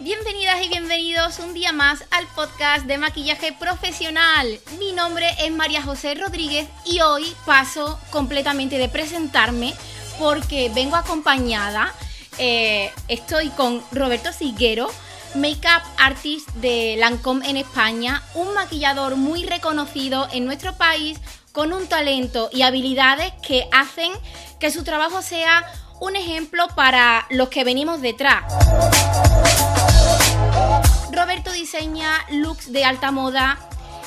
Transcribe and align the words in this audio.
Bienvenidas 0.00 0.64
y 0.64 0.68
bienvenidos 0.70 1.38
un 1.40 1.52
día 1.52 1.72
más 1.72 2.02
al 2.12 2.26
podcast 2.28 2.86
de 2.86 2.96
maquillaje 2.96 3.52
profesional. 3.52 4.58
Mi 4.78 4.92
nombre 4.92 5.26
es 5.38 5.52
María 5.52 5.82
José 5.82 6.14
Rodríguez 6.14 6.66
y 6.86 7.00
hoy 7.00 7.36
paso 7.44 8.00
completamente 8.10 8.78
de 8.78 8.88
presentarme 8.88 9.74
porque 10.18 10.70
vengo 10.74 10.96
acompañada, 10.96 11.92
eh, 12.38 12.90
estoy 13.08 13.50
con 13.50 13.82
Roberto 13.92 14.32
Siguero, 14.32 14.90
makeup 15.34 15.82
artist 15.98 16.48
de 16.54 16.96
Lancome 16.98 17.48
en 17.48 17.56
España, 17.56 18.22
un 18.34 18.54
maquillador 18.54 19.16
muy 19.16 19.44
reconocido 19.44 20.28
en 20.32 20.44
nuestro 20.44 20.74
país 20.76 21.18
con 21.52 21.72
un 21.72 21.86
talento 21.86 22.48
y 22.52 22.62
habilidades 22.62 23.32
que 23.46 23.68
hacen 23.72 24.12
que 24.58 24.70
su 24.70 24.84
trabajo 24.84 25.22
sea 25.22 25.64
un 26.00 26.16
ejemplo 26.16 26.66
para 26.74 27.26
los 27.30 27.48
que 27.48 27.64
venimos 27.64 28.00
detrás. 28.00 28.44
Roberto 31.12 31.52
diseña 31.52 32.12
looks 32.30 32.72
de 32.72 32.84
alta 32.84 33.10
moda 33.10 33.58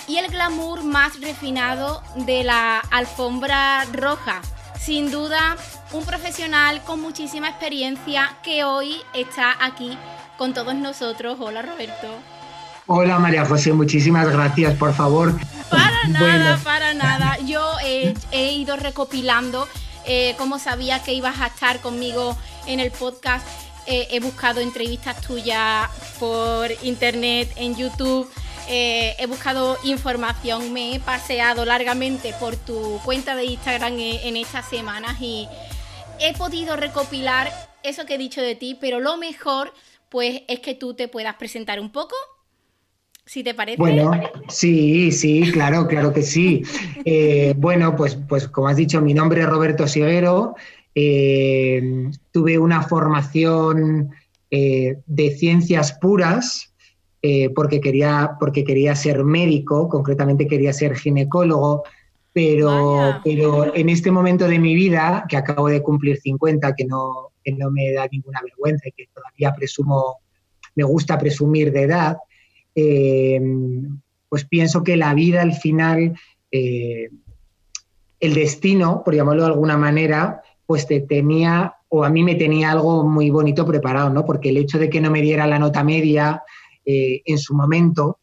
y 0.07 0.17
el 0.17 0.27
glamour 0.27 0.83
más 0.83 1.19
refinado 1.21 2.01
de 2.15 2.43
la 2.43 2.79
alfombra 2.79 3.85
roja. 3.91 4.41
Sin 4.79 5.11
duda, 5.11 5.55
un 5.93 6.03
profesional 6.05 6.81
con 6.83 7.01
muchísima 7.01 7.47
experiencia 7.47 8.35
que 8.43 8.65
hoy 8.65 9.01
está 9.13 9.55
aquí 9.61 9.97
con 10.43 10.53
todos 10.53 10.75
nosotros. 10.75 11.37
Hola 11.39 11.61
Roberto. 11.61 12.09
Hola 12.87 13.17
María 13.17 13.45
José, 13.45 13.71
muchísimas 13.71 14.29
gracias, 14.29 14.75
por 14.75 14.93
favor. 14.93 15.33
Para 15.69 16.03
nada, 16.09 16.59
para 16.61 16.93
nada. 16.93 17.37
Yo 17.45 17.65
he, 17.81 18.51
ido 18.51 18.75
recopilando, 18.75 19.69
eh, 20.05 20.35
como 20.37 20.59
sabía 20.59 21.01
que 21.01 21.13
ibas 21.13 21.39
a 21.39 21.47
estar 21.47 21.79
conmigo 21.79 22.37
en 22.67 22.81
el 22.81 22.91
podcast, 22.91 23.47
eh, 23.87 24.09
he 24.11 24.19
buscado 24.19 24.59
entrevistas 24.59 25.21
tuyas 25.21 25.89
por 26.19 26.69
internet, 26.81 27.49
en 27.55 27.77
YouTube. 27.77 28.29
Eh, 28.67 29.15
he 29.19 29.27
buscado 29.27 29.77
información, 29.85 30.73
me 30.73 30.95
he 30.95 30.99
paseado 30.99 31.63
largamente 31.63 32.33
por 32.37 32.57
tu 32.57 32.99
cuenta 33.05 33.37
de 33.37 33.45
Instagram 33.45 33.97
en 33.97 34.35
estas 34.35 34.67
semanas 34.67 35.15
y 35.21 35.47
he 36.19 36.33
podido 36.33 36.75
recopilar 36.75 37.49
eso 37.81 38.05
que 38.05 38.15
he 38.15 38.17
dicho 38.17 38.41
de 38.41 38.55
ti, 38.55 38.77
pero 38.79 38.99
lo 38.99 39.15
mejor 39.15 39.73
pues 40.13 40.43
es 40.47 40.59
que 40.59 40.75
tú 40.75 40.93
te 40.93 41.07
puedas 41.07 41.33
presentar 41.37 41.79
un 41.79 41.91
poco, 41.91 42.13
si 43.25 43.43
te 43.43 43.55
parece. 43.55 43.79
Bueno, 43.79 44.11
sí, 44.47 45.11
sí, 45.11 45.51
claro, 45.51 45.87
claro 45.87 46.13
que 46.13 46.21
sí. 46.21 46.61
Eh, 47.05 47.53
bueno, 47.57 47.95
pues, 47.97 48.15
pues 48.29 48.47
como 48.47 48.67
has 48.69 48.77
dicho, 48.77 49.01
mi 49.01 49.13
nombre 49.13 49.41
es 49.41 49.49
Roberto 49.49 49.87
Siguero. 49.87 50.55
Eh, 50.93 52.09
tuve 52.31 52.59
una 52.59 52.83
formación 52.83 54.11
eh, 54.51 54.99
de 55.05 55.31
ciencias 55.31 55.93
puras 55.93 56.71
porque, 57.55 57.81
quería, 57.81 58.37
porque 58.39 58.63
quería 58.63 58.95
ser 58.95 59.23
médico, 59.23 59.89
concretamente 59.89 60.47
quería 60.47 60.73
ser 60.73 60.95
ginecólogo, 60.95 61.83
pero, 62.33 63.19
pero 63.23 63.73
en 63.75 63.89
este 63.89 64.11
momento 64.11 64.47
de 64.47 64.59
mi 64.59 64.75
vida, 64.75 65.25
que 65.27 65.37
acabo 65.37 65.69
de 65.69 65.81
cumplir 65.81 66.17
50, 66.17 66.75
que 66.75 66.85
no, 66.85 67.32
que 67.43 67.51
no 67.51 67.71
me 67.71 67.91
da 67.91 68.07
ninguna 68.11 68.41
vergüenza 68.41 68.89
y 68.89 68.91
que 68.91 69.07
todavía 69.13 69.53
presumo, 69.53 70.19
me 70.75 70.83
gusta 70.83 71.17
presumir 71.17 71.71
de 71.71 71.83
edad, 71.83 72.17
eh, 72.75 73.39
pues 74.29 74.45
pienso 74.45 74.83
que 74.83 74.97
la 74.97 75.13
vida 75.13 75.41
al 75.41 75.53
final, 75.53 76.17
eh, 76.51 77.09
el 78.19 78.33
destino, 78.33 79.03
por 79.03 79.13
llamarlo 79.13 79.43
de 79.43 79.49
alguna 79.49 79.77
manera, 79.77 80.41
pues 80.65 80.87
te 80.87 81.01
tenía, 81.01 81.75
o 81.89 82.03
a 82.03 82.09
mí 82.09 82.23
me 82.23 82.35
tenía 82.35 82.71
algo 82.71 83.03
muy 83.03 83.29
bonito 83.29 83.65
preparado, 83.65 84.09
¿no? 84.09 84.25
Porque 84.25 84.49
el 84.49 84.57
hecho 84.57 84.79
de 84.79 84.89
que 84.89 85.01
no 85.01 85.11
me 85.11 85.21
diera 85.21 85.45
la 85.45 85.59
nota 85.59 85.83
media 85.83 86.41
eh, 86.85 87.21
en 87.25 87.37
su 87.37 87.53
momento 87.53 88.19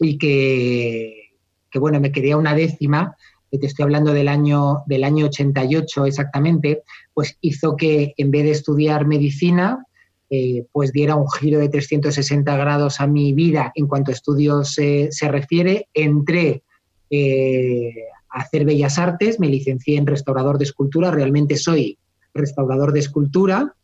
y 0.00 0.18
que, 0.18 1.36
que, 1.70 1.78
bueno, 1.78 2.00
me 2.00 2.10
quería 2.10 2.36
una 2.36 2.54
décima, 2.54 3.16
te 3.50 3.66
estoy 3.66 3.84
hablando 3.84 4.12
del 4.12 4.28
año, 4.28 4.82
del 4.86 5.04
año 5.04 5.26
88 5.26 6.04
exactamente, 6.04 6.82
pues 7.14 7.38
hizo 7.40 7.76
que 7.76 8.12
en 8.16 8.30
vez 8.30 8.44
de 8.44 8.50
estudiar 8.50 9.06
medicina, 9.06 9.86
eh, 10.28 10.66
pues 10.72 10.92
diera 10.92 11.16
un 11.16 11.30
giro 11.30 11.58
de 11.58 11.70
360 11.70 12.54
grados 12.58 13.00
a 13.00 13.06
mi 13.06 13.32
vida 13.32 13.72
en 13.74 13.86
cuanto 13.86 14.10
a 14.10 14.14
estudios 14.14 14.74
se 14.74 15.28
refiere. 15.28 15.88
Entré 15.94 16.62
eh, 17.10 17.94
a 18.30 18.40
hacer 18.40 18.66
bellas 18.66 18.98
artes, 18.98 19.40
me 19.40 19.48
licencié 19.48 19.96
en 19.96 20.06
restaurador 20.06 20.58
de 20.58 20.64
escultura, 20.64 21.10
realmente 21.10 21.56
soy 21.56 21.98
restaurador 22.34 22.92
de 22.92 23.00
escultura 23.00 23.74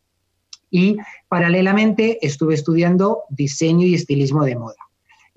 y 0.69 0.97
paralelamente 1.27 2.19
estuve 2.25 2.53
estudiando 2.53 3.23
diseño 3.29 3.87
y 3.87 3.95
estilismo 3.95 4.43
de 4.43 4.55
moda. 4.55 4.84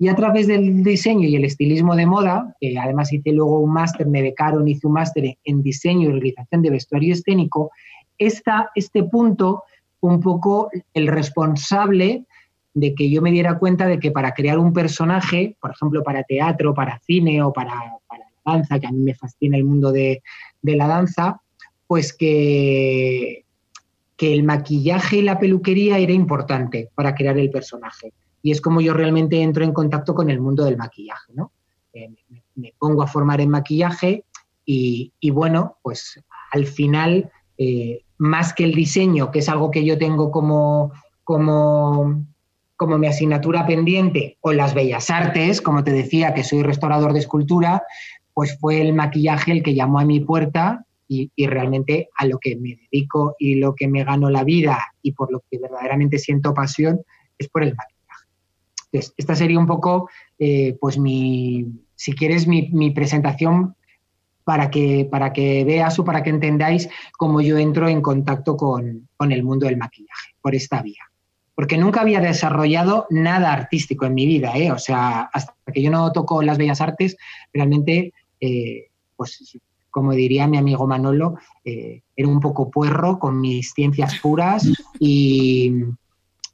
Y 0.01 0.07
a 0.07 0.15
través 0.15 0.47
del 0.47 0.81
diseño 0.81 1.27
y 1.27 1.35
el 1.35 1.43
estilismo 1.43 1.93
de 1.93 2.05
moda, 2.05 2.55
además 2.81 3.11
hice 3.11 3.33
luego 3.33 3.59
un 3.59 3.73
máster, 3.73 4.07
me 4.07 4.21
becaron, 4.21 4.65
hice 4.65 4.87
un 4.87 4.93
máster 4.93 5.37
en 5.43 5.61
diseño 5.61 6.07
y 6.07 6.13
realización 6.13 6.61
de 6.61 6.69
vestuario 6.69 7.13
escénico, 7.13 7.71
esta, 8.17 8.69
este 8.75 9.03
punto 9.03 9.63
un 9.99 10.21
poco 10.21 10.69
el 10.93 11.07
responsable 11.07 12.23
de 12.73 12.95
que 12.95 13.09
yo 13.09 13.21
me 13.21 13.31
diera 13.31 13.59
cuenta 13.59 13.87
de 13.87 13.99
que 13.99 14.11
para 14.11 14.33
crear 14.33 14.57
un 14.57 14.71
personaje, 14.71 15.57
por 15.59 15.71
ejemplo, 15.71 16.01
para 16.01 16.23
teatro, 16.23 16.73
para 16.73 16.99
cine 16.99 17.43
o 17.43 17.51
para, 17.51 17.73
la 17.73 18.53
danza, 18.53 18.79
que 18.79 18.87
a 18.87 18.91
mí 18.91 18.99
me 18.99 19.15
fascina 19.15 19.57
el 19.57 19.65
mundo 19.65 19.91
de, 19.91 20.23
de 20.61 20.75
la 20.77 20.87
danza, 20.87 21.41
pues 21.87 22.13
que, 22.13 23.43
que 24.15 24.33
el 24.33 24.43
maquillaje 24.43 25.17
y 25.17 25.21
la 25.23 25.39
peluquería 25.39 25.97
era 25.97 26.13
importante 26.13 26.87
para 26.95 27.13
crear 27.15 27.37
el 27.37 27.49
personaje 27.49 28.13
y 28.41 28.51
es 28.51 28.61
como 28.61 28.81
yo 28.81 28.93
realmente 28.93 29.41
entro 29.41 29.63
en 29.63 29.73
contacto 29.73 30.13
con 30.13 30.29
el 30.29 30.39
mundo 30.39 30.63
del 30.63 30.77
maquillaje, 30.77 31.33
¿no? 31.33 31.51
Eh, 31.93 32.09
me, 32.55 32.73
pongo 32.77 33.01
a 33.01 33.07
formar 33.07 33.41
en 33.41 33.49
maquillaje 33.49 34.25
y, 34.65 35.11
bueno, 35.31 35.77
pues 35.81 36.23
al 36.51 36.67
final, 36.67 37.31
eh, 37.57 38.03
más 38.19 38.53
que 38.53 38.65
el 38.65 38.75
diseño, 38.75 39.31
que 39.31 39.39
es 39.39 39.49
algo 39.49 39.71
que 39.71 39.83
yo 39.83 39.97
tengo 39.97 40.29
como, 40.29 40.91
como, 41.23 42.23
como 42.75 42.97
mi 42.99 43.07
asignatura 43.07 43.65
pendiente, 43.65 44.37
o 44.41 44.53
las 44.53 44.75
bellas 44.75 45.09
artes, 45.09 45.61
como 45.61 45.83
te 45.83 45.91
decía, 45.91 46.35
que 46.35 46.43
soy 46.43 46.61
restaurador 46.61 47.13
de 47.13 47.19
escultura, 47.19 47.81
pues 48.35 48.59
fue 48.59 48.79
el 48.81 48.93
maquillaje 48.93 49.51
el 49.51 49.63
que 49.63 49.73
llamó 49.73 49.99
a 49.99 50.05
mi 50.05 50.19
puerta 50.19 50.85
y, 51.07 51.31
y, 51.35 51.47
realmente 51.47 52.09
a 52.15 52.27
lo 52.27 52.37
que 52.37 52.55
me 52.55 52.75
dedico 52.75 53.35
y 53.39 53.55
lo 53.55 53.73
que 53.73 53.87
me 53.87 54.03
gano 54.03 54.29
la 54.29 54.43
vida 54.43 54.79
y 55.01 55.13
por 55.13 55.31
lo 55.31 55.41
que 55.49 55.57
verdaderamente 55.57 56.19
siento 56.19 56.53
pasión 56.53 57.01
es 57.39 57.49
por 57.49 57.63
el 57.63 57.75
maquillaje 57.75 57.98
esta 58.91 59.35
sería 59.35 59.59
un 59.59 59.67
poco, 59.67 60.09
eh, 60.37 60.77
pues 60.79 60.97
mi, 60.97 61.65
si 61.95 62.13
quieres, 62.13 62.47
mi, 62.47 62.91
presentación 62.91 63.75
para 64.43 64.71
que, 64.71 65.07
para 65.09 65.31
que 65.31 65.63
veas 65.63 65.99
o 65.99 66.05
para 66.05 66.23
que 66.23 66.31
entendáis 66.31 66.89
cómo 67.17 67.41
yo 67.41 67.57
entro 67.57 67.87
en 67.87 68.01
contacto 68.01 68.57
con, 68.57 69.07
el 69.19 69.43
mundo 69.43 69.67
del 69.67 69.77
maquillaje, 69.77 70.35
por 70.41 70.55
esta 70.55 70.81
vía. 70.81 71.03
Porque 71.53 71.77
nunca 71.77 72.01
había 72.01 72.21
desarrollado 72.21 73.05
nada 73.09 73.51
artístico 73.51 74.05
en 74.05 74.13
mi 74.13 74.25
vida, 74.25 74.57
¿eh? 74.57 74.71
O 74.71 74.79
sea, 74.79 75.23
hasta 75.33 75.53
que 75.73 75.81
yo 75.81 75.91
no 75.91 76.11
toco 76.13 76.41
las 76.41 76.57
bellas 76.57 76.79
artes, 76.79 77.17
realmente, 77.53 78.13
eh, 78.39 78.87
pues 79.17 79.59
como 79.91 80.13
diría 80.13 80.47
mi 80.47 80.57
amigo 80.57 80.87
Manolo, 80.87 81.35
era 81.63 82.27
un 82.27 82.39
poco 82.39 82.71
puerro 82.71 83.19
con 83.19 83.41
mis 83.41 83.73
ciencias 83.73 84.19
puras 84.21 84.67
y, 84.99 85.73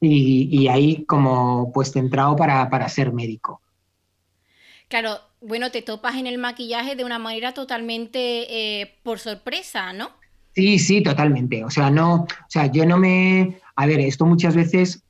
y, 0.00 0.68
ahí 0.68 1.04
como 1.04 1.72
pues 1.72 1.92
centrado 1.92 2.36
para, 2.36 2.68
para 2.68 2.88
ser 2.88 3.12
médico. 3.12 3.60
Claro, 4.88 5.18
bueno, 5.40 5.70
te 5.70 5.82
topas 5.82 6.16
en 6.16 6.26
el 6.26 6.38
maquillaje 6.38 6.96
de 6.96 7.04
una 7.04 7.18
manera 7.18 7.52
totalmente 7.52 8.80
eh, 8.80 8.94
por 9.02 9.18
sorpresa, 9.18 9.92
¿no? 9.92 10.10
Sí, 10.54 10.78
sí, 10.78 11.02
totalmente. 11.02 11.64
O 11.64 11.70
sea, 11.70 11.90
no, 11.90 12.22
o 12.22 12.48
sea, 12.48 12.66
yo 12.66 12.86
no 12.86 12.96
me. 12.96 13.58
A 13.74 13.86
ver, 13.86 14.00
esto 14.00 14.24
muchas 14.24 14.54
veces. 14.54 15.02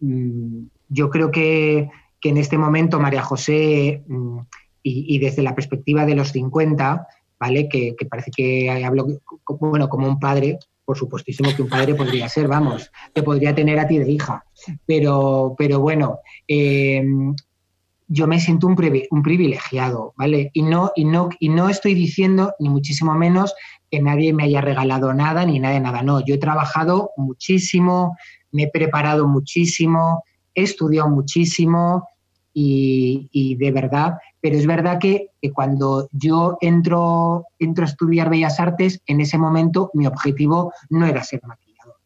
Mm, 0.00 0.66
yo 0.88 1.10
creo 1.10 1.30
que, 1.30 1.90
en 2.22 2.36
este 2.38 2.56
momento, 2.56 2.98
María 2.98 3.22
José, 3.22 4.02
mm, 4.06 4.38
y, 4.82 5.18
desde 5.18 5.42
la 5.42 5.54
perspectiva 5.54 6.06
de 6.06 6.14
los 6.14 6.30
50, 6.30 7.06
¿vale? 7.38 7.68
Que, 7.68 7.94
que 7.96 8.06
parece 8.06 8.30
que 8.30 8.70
hablo 8.70 9.06
bueno, 9.60 9.88
como 9.90 10.08
un 10.08 10.18
padre, 10.18 10.58
por 10.88 10.96
supuestísimo 10.96 11.54
que 11.54 11.60
un 11.60 11.68
padre 11.68 11.94
podría 11.94 12.30
ser, 12.30 12.48
vamos, 12.48 12.90
te 13.12 13.22
podría 13.22 13.54
tener 13.54 13.78
a 13.78 13.86
ti 13.86 13.98
de 13.98 14.10
hija. 14.10 14.42
Pero, 14.86 15.54
pero 15.58 15.80
bueno, 15.80 16.20
eh, 16.48 17.04
yo 18.06 18.26
me 18.26 18.40
siento 18.40 18.66
un, 18.66 18.74
privilegiado, 18.74 20.14
¿vale? 20.16 20.50
Y 20.54 20.62
no, 20.62 20.90
y, 20.96 21.04
no, 21.04 21.28
y 21.38 21.50
no 21.50 21.68
estoy 21.68 21.92
diciendo, 21.92 22.54
ni 22.58 22.70
muchísimo 22.70 23.14
menos, 23.14 23.54
que 23.90 24.00
nadie 24.00 24.32
me 24.32 24.44
haya 24.44 24.62
regalado 24.62 25.12
nada, 25.12 25.44
ni 25.44 25.60
nada 25.60 25.74
de 25.74 25.80
nada. 25.80 26.02
No, 26.02 26.24
yo 26.24 26.36
he 26.36 26.38
trabajado 26.38 27.10
muchísimo, 27.18 28.16
me 28.50 28.62
he 28.62 28.70
preparado 28.70 29.28
muchísimo, 29.28 30.24
he 30.54 30.62
estudiado 30.62 31.10
muchísimo 31.10 32.08
y 32.54 33.56
de 33.56 33.70
verdad 33.72 34.14
pero 34.40 34.56
es 34.56 34.66
verdad 34.66 34.98
que, 34.98 35.30
cuando 35.52 36.08
yo 36.12 36.58
entro, 36.60 37.46
entro 37.58 37.84
a 37.84 37.88
estudiar 37.88 38.30
Bellas 38.30 38.60
Artes, 38.60 39.00
en 39.06 39.20
ese 39.20 39.38
momento 39.38 39.90
mi 39.94 40.06
objetivo 40.06 40.72
no 40.90 41.06
era 41.06 41.24
ser 41.24 41.40
maquillador, 41.44 41.96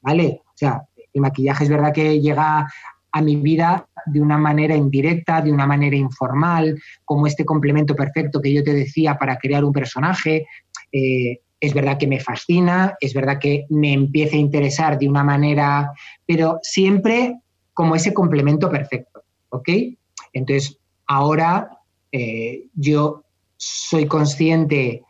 ¿vale? 0.00 0.42
O 0.46 0.56
sea, 0.56 0.82
el 1.12 1.20
maquillaje 1.20 1.64
es 1.64 1.70
verdad 1.70 1.92
que 1.92 2.20
llega 2.20 2.66
a 3.12 3.20
mi 3.20 3.36
vida 3.36 3.86
de 4.06 4.20
una 4.20 4.38
manera 4.38 4.74
indirecta, 4.74 5.42
de 5.42 5.52
una 5.52 5.66
manera 5.66 5.96
informal, 5.96 6.80
como 7.04 7.26
este 7.26 7.44
complemento 7.44 7.94
perfecto 7.94 8.40
que 8.40 8.52
yo 8.52 8.64
te 8.64 8.72
decía 8.72 9.18
para 9.18 9.36
crear 9.36 9.64
un 9.64 9.72
personaje. 9.72 10.46
Eh, 10.90 11.40
es 11.60 11.74
verdad 11.74 11.98
que 11.98 12.08
me 12.08 12.18
fascina, 12.18 12.96
es 13.00 13.14
verdad 13.14 13.38
que 13.38 13.66
me 13.68 13.92
empieza 13.92 14.36
a 14.36 14.40
interesar 14.40 14.98
de 14.98 15.08
una 15.08 15.22
manera, 15.22 15.92
pero 16.26 16.58
siempre 16.62 17.38
como 17.72 17.94
ese 17.94 18.12
complemento 18.12 18.68
perfecto, 18.68 19.22
¿ok? 19.50 19.68
Entonces, 20.32 20.78
ahora 21.06 21.70
eh, 22.12 22.66
yo 22.74 23.24
soy 23.56 24.06
consciente, 24.06 25.02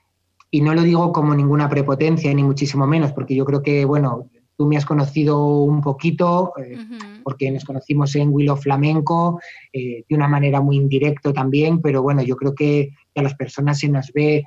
y 0.51 0.61
no 0.61 0.75
lo 0.75 0.83
digo 0.83 1.13
como 1.13 1.35
ninguna 1.35 1.69
prepotencia, 1.69 2.33
ni 2.33 2.45
muchísimo 2.45 2.87
menos, 2.87 3.13
porque 3.13 3.35
yo 3.35 3.45
creo 3.45 3.63
que, 3.63 3.85
bueno, 3.85 4.29
tú 4.57 4.67
me 4.67 4.77
has 4.77 4.87
conocido 4.87 5.63
un 5.63 5.81
poquito, 5.81 6.53
eh, 6.59 6.77
porque 7.25 7.51
nos 7.51 7.65
conocimos 7.65 8.15
en 8.15 8.29
Willow 8.31 8.57
Flamenco, 8.57 9.41
eh, 9.73 10.05
de 10.09 10.15
una 10.15 10.29
manera 10.29 10.61
muy 10.61 10.77
indirecta 10.77 11.33
también, 11.33 11.81
pero 11.81 12.03
bueno, 12.03 12.23
yo 12.23 12.37
creo 12.37 12.55
que 12.55 12.91
a 13.15 13.23
las 13.23 13.35
personas 13.35 13.81
se 13.81 13.89
nos 13.89 14.13
ve 14.13 14.45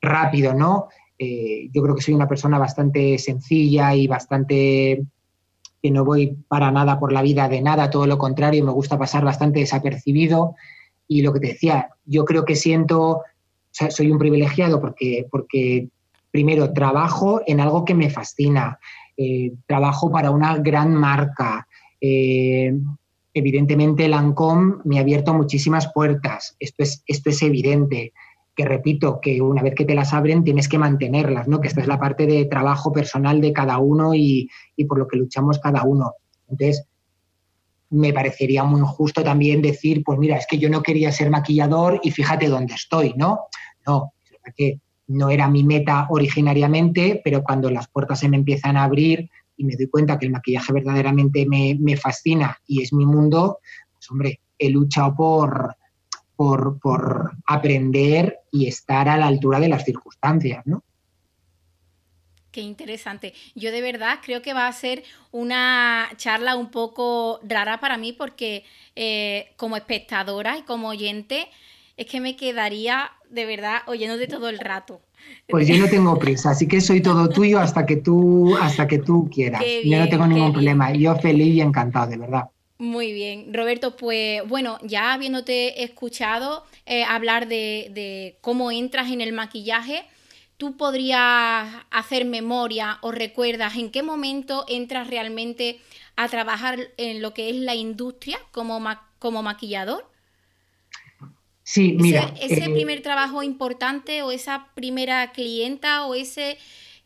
rápido, 0.00 0.54
¿no? 0.54 0.88
yo 1.18 1.82
creo 1.82 1.96
que 1.96 2.02
soy 2.02 2.14
una 2.14 2.28
persona 2.28 2.58
bastante 2.58 3.18
sencilla 3.18 3.92
y 3.94 4.06
bastante 4.06 5.04
que 5.82 5.90
no 5.90 6.04
voy 6.04 6.36
para 6.48 6.70
nada 6.70 6.98
por 6.98 7.12
la 7.12 7.22
vida 7.22 7.48
de 7.48 7.60
nada, 7.60 7.90
todo 7.90 8.06
lo 8.06 8.18
contrario, 8.18 8.64
me 8.64 8.72
gusta 8.72 8.98
pasar 8.98 9.24
bastante 9.24 9.60
desapercibido. 9.60 10.54
Y 11.06 11.22
lo 11.22 11.32
que 11.32 11.40
te 11.40 11.46
decía, 11.48 11.90
yo 12.04 12.24
creo 12.24 12.44
que 12.44 12.56
siento, 12.56 13.22
soy 13.70 14.10
un 14.10 14.18
privilegiado 14.18 14.80
porque, 14.80 15.26
porque 15.30 15.88
primero 16.30 16.72
trabajo 16.72 17.42
en 17.46 17.60
algo 17.60 17.84
que 17.84 17.94
me 17.94 18.10
fascina, 18.10 18.78
eh, 19.16 19.52
trabajo 19.66 20.10
para 20.10 20.30
una 20.30 20.56
gran 20.58 20.94
marca. 20.94 21.66
Eh, 22.00 22.72
evidentemente, 23.32 24.08
Lancome 24.08 24.76
me 24.84 24.98
ha 24.98 25.02
abierto 25.02 25.32
muchísimas 25.32 25.92
puertas, 25.92 26.56
esto 26.58 26.82
es, 26.82 27.02
esto 27.06 27.30
es 27.30 27.42
evidente 27.42 28.12
que 28.58 28.64
repito, 28.64 29.20
que 29.20 29.40
una 29.40 29.62
vez 29.62 29.76
que 29.76 29.84
te 29.84 29.94
las 29.94 30.12
abren 30.12 30.42
tienes 30.42 30.68
que 30.68 30.78
mantenerlas, 30.78 31.46
¿no? 31.46 31.60
Que 31.60 31.68
esta 31.68 31.80
es 31.80 31.86
la 31.86 32.00
parte 32.00 32.26
de 32.26 32.44
trabajo 32.46 32.92
personal 32.92 33.40
de 33.40 33.52
cada 33.52 33.78
uno 33.78 34.16
y, 34.16 34.50
por 34.88 34.98
lo 34.98 35.06
que 35.06 35.16
luchamos 35.16 35.60
cada 35.60 35.84
uno. 35.84 36.14
Entonces, 36.48 36.84
me 37.90 38.12
parecería 38.12 38.64
muy 38.64 38.80
injusto 38.80 39.22
también 39.22 39.62
decir, 39.62 40.02
pues 40.04 40.18
mira, 40.18 40.36
es 40.36 40.44
que 40.48 40.58
yo 40.58 40.68
no 40.68 40.82
quería 40.82 41.12
ser 41.12 41.30
maquillador 41.30 42.00
y 42.02 42.10
fíjate 42.10 42.48
dónde 42.48 42.74
estoy, 42.74 43.14
¿no? 43.16 43.42
No, 43.86 44.14
es 44.24 44.32
verdad 44.32 44.54
que 44.56 44.80
no 45.06 45.30
era 45.30 45.48
mi 45.48 45.62
meta 45.62 46.08
originariamente, 46.10 47.20
pero 47.22 47.44
cuando 47.44 47.70
las 47.70 47.86
puertas 47.86 48.18
se 48.18 48.28
me 48.28 48.38
empiezan 48.38 48.76
a 48.76 48.82
abrir 48.82 49.30
y 49.56 49.62
me 49.62 49.76
doy 49.76 49.86
cuenta 49.86 50.18
que 50.18 50.26
el 50.26 50.32
maquillaje 50.32 50.72
verdaderamente 50.72 51.46
me, 51.46 51.76
me 51.78 51.96
fascina 51.96 52.58
y 52.66 52.82
es 52.82 52.92
mi 52.92 53.06
mundo, 53.06 53.60
pues 53.92 54.10
hombre, 54.10 54.40
he 54.58 54.68
luchado 54.68 55.14
por, 55.14 55.76
por, 56.38 57.32
aprender 57.46 58.38
y 58.52 58.68
estar 58.68 59.08
a 59.08 59.16
la 59.16 59.26
altura 59.26 59.58
de 59.58 59.68
las 59.68 59.84
circunstancias, 59.84 60.64
¿no? 60.66 60.84
Qué 62.52 62.60
interesante. 62.60 63.34
Yo 63.56 63.72
de 63.72 63.82
verdad 63.82 64.20
creo 64.22 64.40
que 64.40 64.54
va 64.54 64.68
a 64.68 64.72
ser 64.72 65.02
una 65.32 66.08
charla 66.16 66.54
un 66.54 66.70
poco 66.70 67.40
rara 67.42 67.80
para 67.80 67.98
mí 67.98 68.12
porque 68.12 68.64
eh, 68.94 69.52
como 69.56 69.76
espectadora 69.76 70.56
y 70.56 70.62
como 70.62 70.88
oyente 70.88 71.48
es 71.96 72.06
que 72.06 72.20
me 72.20 72.36
quedaría 72.36 73.10
de 73.28 73.44
verdad 73.44 73.78
oyéndote 73.86 74.28
todo 74.28 74.48
el 74.48 74.60
rato. 74.60 75.00
Pues 75.48 75.66
yo 75.66 75.76
no 75.76 75.88
tengo 75.88 76.18
prisa, 76.18 76.50
así 76.50 76.68
que 76.68 76.80
soy 76.80 77.02
todo 77.02 77.28
tuyo 77.28 77.58
hasta 77.58 77.84
que 77.84 77.96
tú, 77.96 78.56
hasta 78.56 78.86
que 78.86 78.98
tú 78.98 79.28
quieras. 79.28 79.62
yo 79.84 79.98
no 79.98 80.08
tengo 80.08 80.26
ningún 80.26 80.52
problema. 80.52 80.92
Yo 80.92 81.16
feliz 81.16 81.56
y 81.56 81.60
encantado, 81.60 82.06
de 82.10 82.16
verdad. 82.16 82.44
Muy 82.78 83.12
bien, 83.12 83.52
Roberto, 83.52 83.96
pues 83.96 84.46
bueno, 84.46 84.78
ya 84.82 85.12
habiéndote 85.12 85.82
escuchado 85.82 86.64
eh, 86.86 87.02
hablar 87.02 87.48
de, 87.48 88.38
cómo 88.40 88.70
entras 88.70 89.10
en 89.10 89.20
el 89.20 89.32
maquillaje, 89.32 90.04
¿tú 90.58 90.76
podrías 90.76 91.68
hacer 91.90 92.24
memoria 92.24 92.98
o 93.02 93.10
recuerdas 93.10 93.74
en 93.74 93.90
qué 93.90 94.04
momento 94.04 94.64
entras 94.68 95.08
realmente 95.08 95.80
a 96.14 96.28
trabajar 96.28 96.78
en 96.98 97.20
lo 97.20 97.34
que 97.34 97.50
es 97.50 97.56
la 97.56 97.74
industria 97.74 98.38
como, 98.52 98.80
como 99.18 99.42
maquillador? 99.42 100.08
Sí, 101.64 101.96
mira. 101.98 102.32
Ese, 102.40 102.64
eh, 102.64 102.70
primer 102.70 103.02
trabajo 103.02 103.42
importante 103.42 104.22
o 104.22 104.30
esa 104.30 104.68
primera 104.74 105.32
clienta 105.32 106.06
o 106.06 106.14
ese, 106.14 106.58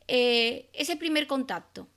eh, 0.06 0.68
ese 0.74 0.96
primer 0.96 1.26
contacto. 1.26 1.88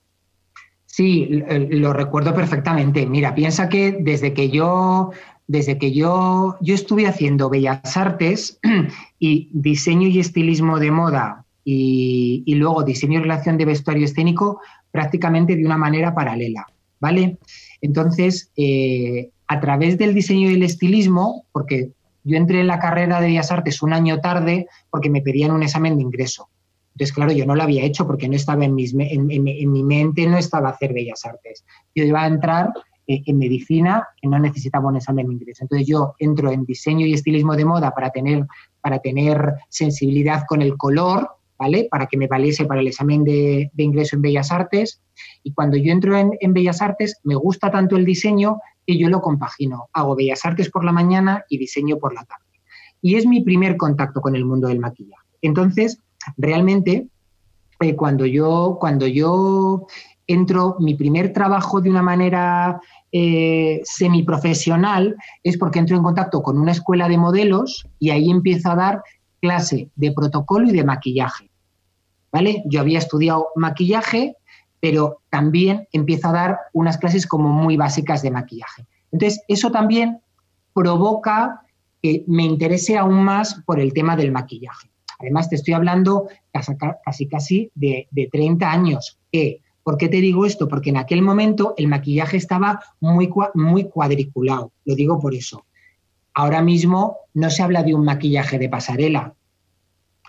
Sí, 0.96 1.28
lo 1.50 1.92
recuerdo 1.92 2.34
perfectamente. 2.34 3.04
Mira, 3.04 3.34
piensa 3.34 3.68
que 3.68 3.98
desde 4.00 4.32
que 4.32 4.48
yo, 4.48 5.10
desde 5.46 5.76
que 5.76 5.92
yo, 5.92 6.56
yo 6.62 6.74
estuve 6.74 7.06
haciendo 7.06 7.50
bellas 7.50 7.98
artes 7.98 8.58
y 9.18 9.50
diseño 9.52 10.08
y 10.08 10.20
estilismo 10.20 10.78
de 10.78 10.90
moda 10.90 11.44
y, 11.64 12.42
luego 12.54 12.82
diseño 12.82 13.18
y 13.18 13.22
relación 13.24 13.58
de 13.58 13.66
vestuario 13.66 14.06
escénico 14.06 14.62
prácticamente 14.90 15.54
de 15.54 15.66
una 15.66 15.76
manera 15.76 16.14
paralela, 16.14 16.66
¿vale? 16.98 17.36
Entonces, 17.82 18.50
eh, 18.56 19.28
a 19.48 19.60
través 19.60 19.98
del 19.98 20.14
diseño 20.14 20.50
y 20.50 20.54
el 20.54 20.62
estilismo, 20.62 21.44
porque 21.52 21.90
yo 22.24 22.38
entré 22.38 22.60
en 22.60 22.68
la 22.68 22.78
carrera 22.78 23.20
de 23.20 23.26
bellas 23.26 23.52
artes 23.52 23.82
un 23.82 23.92
año 23.92 24.20
tarde 24.20 24.66
porque 24.88 25.10
me 25.10 25.20
pedían 25.20 25.50
un 25.50 25.62
examen 25.62 25.98
de 25.98 26.04
ingreso. 26.04 26.48
Entonces, 26.96 27.14
claro, 27.14 27.32
yo 27.32 27.44
no 27.44 27.54
lo 27.54 27.62
había 27.62 27.84
hecho 27.84 28.06
porque 28.06 28.26
no 28.26 28.36
estaba 28.36 28.64
en, 28.64 28.74
mi 28.74 29.82
mente, 29.84 30.26
no 30.26 30.38
estaba 30.38 30.70
hacer 30.70 30.94
bellas 30.94 31.26
artes. 31.26 31.62
Yo 31.94 32.04
iba 32.04 32.22
a 32.22 32.26
entrar 32.26 32.72
eh, 33.06 33.22
en 33.26 33.36
medicina, 33.36 34.08
que 34.18 34.26
no 34.26 34.38
necesitaba 34.38 34.88
un 34.88 34.96
examen 34.96 35.26
de 35.26 35.34
ingreso. 35.34 35.64
Entonces, 35.64 35.86
yo 35.86 36.14
entro 36.18 36.50
en 36.50 36.64
diseño 36.64 37.04
y 37.04 37.12
estilismo 37.12 37.54
de 37.54 37.66
moda 37.66 37.90
para 37.90 38.08
tener, 38.08 38.46
para 38.80 39.00
tener 39.00 39.56
sensibilidad 39.68 40.44
con 40.48 40.62
el 40.62 40.78
color, 40.78 41.28
¿vale? 41.58 41.86
Para 41.90 42.06
que 42.06 42.16
me 42.16 42.28
valiese 42.28 42.64
para 42.64 42.80
el 42.80 42.86
examen 42.86 43.24
de, 43.24 43.70
ingreso 43.76 44.16
en 44.16 44.22
Bellas 44.22 44.50
Artes. 44.50 45.02
Y 45.42 45.52
cuando 45.52 45.76
yo 45.76 45.92
entro 45.92 46.16
en, 46.16 46.30
en, 46.40 46.54
Bellas 46.54 46.80
Artes, 46.80 47.20
me 47.24 47.34
gusta 47.34 47.70
tanto 47.70 47.96
el 47.96 48.06
diseño 48.06 48.56
que 48.86 48.96
yo 48.96 49.10
lo 49.10 49.20
compagino. 49.20 49.90
Hago 49.92 50.16
Bellas 50.16 50.46
Artes 50.46 50.70
por 50.70 50.82
la 50.82 50.92
mañana 50.92 51.44
y 51.50 51.58
diseño 51.58 51.98
por 51.98 52.14
la 52.14 52.24
tarde. 52.24 52.62
Y 53.02 53.16
es 53.16 53.26
mi 53.26 53.42
primer 53.42 53.76
contacto 53.76 54.22
con 54.22 54.34
el 54.34 54.46
mundo 54.46 54.68
del 54.68 54.80
maquillaje. 54.80 55.26
Entonces, 55.42 56.00
realmente, 56.36 57.08
eh, 57.80 57.94
cuando, 57.94 58.26
yo, 58.26 58.76
cuando 58.80 59.06
yo 59.06 59.86
entro, 60.26 60.76
mi 60.80 60.94
primer 60.94 61.32
trabajo 61.32 61.80
de 61.80 61.90
una 61.90 62.02
manera 62.02 62.80
eh, 63.12 63.80
semiprofesional 63.84 65.16
es 65.42 65.56
porque 65.56 65.78
entro 65.78 65.96
en 65.96 66.02
contacto 66.02 66.42
con 66.42 66.58
una 66.58 66.72
escuela 66.72 67.08
de 67.08 67.18
modelos 67.18 67.86
y 67.98 68.10
ahí 68.10 68.30
empiezo 68.30 68.70
a 68.70 68.76
dar 68.76 69.02
clase 69.40 69.90
de 69.94 70.12
protocolo 70.12 70.68
y 70.68 70.72
de 70.72 70.84
maquillaje. 70.84 71.50
¿Vale? 72.32 72.62
Yo 72.66 72.80
había 72.80 72.98
estudiado 72.98 73.48
maquillaje, 73.54 74.36
pero 74.80 75.20
también 75.30 75.86
empiezo 75.92 76.28
a 76.28 76.32
dar 76.32 76.58
unas 76.72 76.98
clases 76.98 77.26
como 77.26 77.48
muy 77.48 77.76
básicas 77.76 78.22
de 78.22 78.30
maquillaje. 78.30 78.86
Entonces, 79.12 79.42
eso 79.48 79.70
también 79.70 80.20
provoca 80.74 81.62
que 82.02 82.24
me 82.26 82.42
interese 82.42 82.98
aún 82.98 83.24
más 83.24 83.62
por 83.64 83.80
el 83.80 83.94
tema 83.94 84.16
del 84.16 84.32
maquillaje. 84.32 84.90
Además, 85.18 85.48
te 85.48 85.56
estoy 85.56 85.74
hablando 85.74 86.28
casi 87.04 87.28
casi 87.28 87.70
de, 87.74 88.08
30 88.30 88.70
años. 88.70 89.18
¿Por 89.82 89.98
qué 89.98 90.08
te 90.08 90.20
digo 90.20 90.46
esto? 90.46 90.66
Porque 90.68 90.90
en 90.90 90.96
aquel 90.96 91.22
momento 91.22 91.74
el 91.76 91.86
maquillaje 91.86 92.36
estaba 92.36 92.80
muy, 93.00 93.30
muy 93.54 93.84
cuadriculado. 93.84 94.72
Lo 94.84 94.94
digo 94.94 95.20
por 95.20 95.34
eso. 95.34 95.64
Ahora 96.34 96.60
mismo 96.60 97.18
no 97.34 97.50
se 97.50 97.62
habla 97.62 97.82
de 97.82 97.94
un 97.94 98.04
maquillaje 98.04 98.58
de 98.58 98.68
pasarela, 98.68 99.34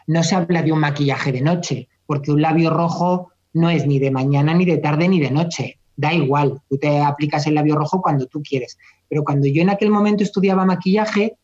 no 0.07 0.23
se 0.23 0.35
habla 0.35 0.63
de 0.63 0.71
un 0.71 0.79
maquillaje 0.79 1.31
de 1.33 1.41
noche, 1.41 1.89
porque 2.05 2.31
un 2.31 2.41
labio 2.41 2.69
rojo 2.69 3.31
no 3.53 3.69
es 3.69 3.85
ni 3.85 3.99
de 3.99 4.11
mañana, 4.11 4.53
ni 4.53 4.63
de 4.63 4.77
tarde, 4.77 5.09
ni 5.09 5.19
de 5.19 5.31
noche. 5.31 5.79
Da 5.97 6.13
igual, 6.13 6.61
tú 6.69 6.77
te 6.77 7.01
aplicas 7.01 7.45
el 7.47 7.55
labio 7.55 7.75
rojo 7.75 8.01
cuando 8.01 8.27
tú 8.27 8.41
quieres. 8.41 8.77
Pero 9.09 9.23
cuando 9.23 9.47
yo 9.47 9.61
en 9.61 9.69
aquel 9.69 9.89
momento 9.89 10.23
estudiaba 10.23 10.65
maquillaje, 10.65 11.35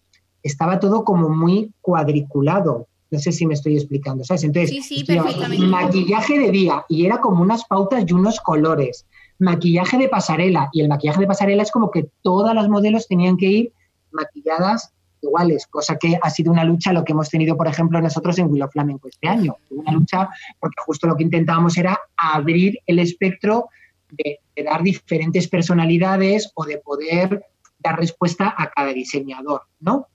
estaba 0.44 0.80
todo 0.80 1.04
como 1.04 1.30
muy 1.30 1.74
cuadriculado. 1.82 2.88
No 3.14 3.20
sé 3.20 3.32
si 3.32 3.46
me 3.46 3.54
estoy 3.54 3.76
explicando, 3.78 4.24
¿sabes? 4.24 4.44
Entonces, 4.44 4.72
sí, 4.72 4.82
sí, 4.82 5.04
perfectamente. 5.04 5.68
maquillaje 5.68 6.40
de 6.40 6.50
día 6.50 6.84
y 6.90 7.06
era 7.06 7.22
como 7.22 7.44
unas 7.44 7.64
pautas 7.66 8.04
y 8.08 8.12
unos 8.12 8.40
colores. 8.40 9.06
Maquillaje 9.38 10.00
de 10.00 10.10
pasarela 10.10 10.70
y 10.74 10.82
el 10.82 10.90
maquillaje 10.90 11.20
de 11.20 11.28
pasarela 11.28 11.62
es 11.62 11.70
como 11.70 11.92
que 11.92 12.08
todas 12.24 12.56
las 12.56 12.68
modelos 12.70 13.08
tenían 13.08 13.38
que 13.38 13.46
ir 13.46 13.74
maquilladas 14.12 14.94
iguales, 15.22 15.68
cosa 15.68 15.96
que 15.98 16.18
ha 16.20 16.30
sido 16.32 16.52
una 16.52 16.64
lucha 16.64 16.92
lo 16.92 17.04
que 17.04 17.12
hemos 17.12 17.30
tenido, 17.30 17.56
por 17.56 17.68
ejemplo, 17.68 18.02
nosotros 18.02 18.40
en 18.40 18.52
Willow 18.52 18.72
Flamenco 18.72 19.08
este 19.08 19.28
año. 19.28 19.58
Una 19.70 19.92
lucha 19.92 20.28
porque 20.60 20.78
justo 20.84 21.06
lo 21.06 21.16
que 21.16 21.24
intentábamos 21.24 21.78
era 21.78 22.00
abrir 22.18 22.80
el 22.88 22.98
espectro 22.98 23.68
de, 24.10 24.40
de 24.56 24.64
dar 24.64 24.82
diferentes 24.82 25.48
personalidades 25.48 26.52
o 26.56 26.66
de 26.66 26.80
poder 26.80 27.46
dar 27.78 28.00
respuesta 28.00 28.56
a 28.58 28.72
cada 28.72 28.92
diseñador, 28.92 29.62
¿no? 29.82 30.08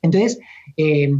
Entonces, 0.00 0.38
eh, 0.78 1.12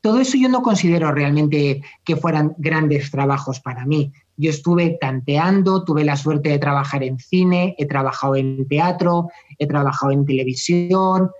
todo 0.00 0.20
eso 0.20 0.36
yo 0.36 0.48
no 0.48 0.62
considero 0.62 1.12
realmente 1.12 1.82
que 2.04 2.16
fueran 2.16 2.54
grandes 2.58 3.10
trabajos 3.10 3.60
para 3.60 3.84
mí. 3.84 4.12
Yo 4.36 4.50
estuve 4.50 4.96
tanteando, 5.00 5.84
tuve 5.84 6.04
la 6.04 6.16
suerte 6.16 6.50
de 6.50 6.58
trabajar 6.58 7.02
en 7.02 7.18
cine, 7.18 7.74
he 7.78 7.86
trabajado 7.86 8.36
en 8.36 8.68
teatro, 8.68 9.28
he 9.58 9.66
trabajado 9.66 10.12
en 10.12 10.24
televisión, 10.24 11.30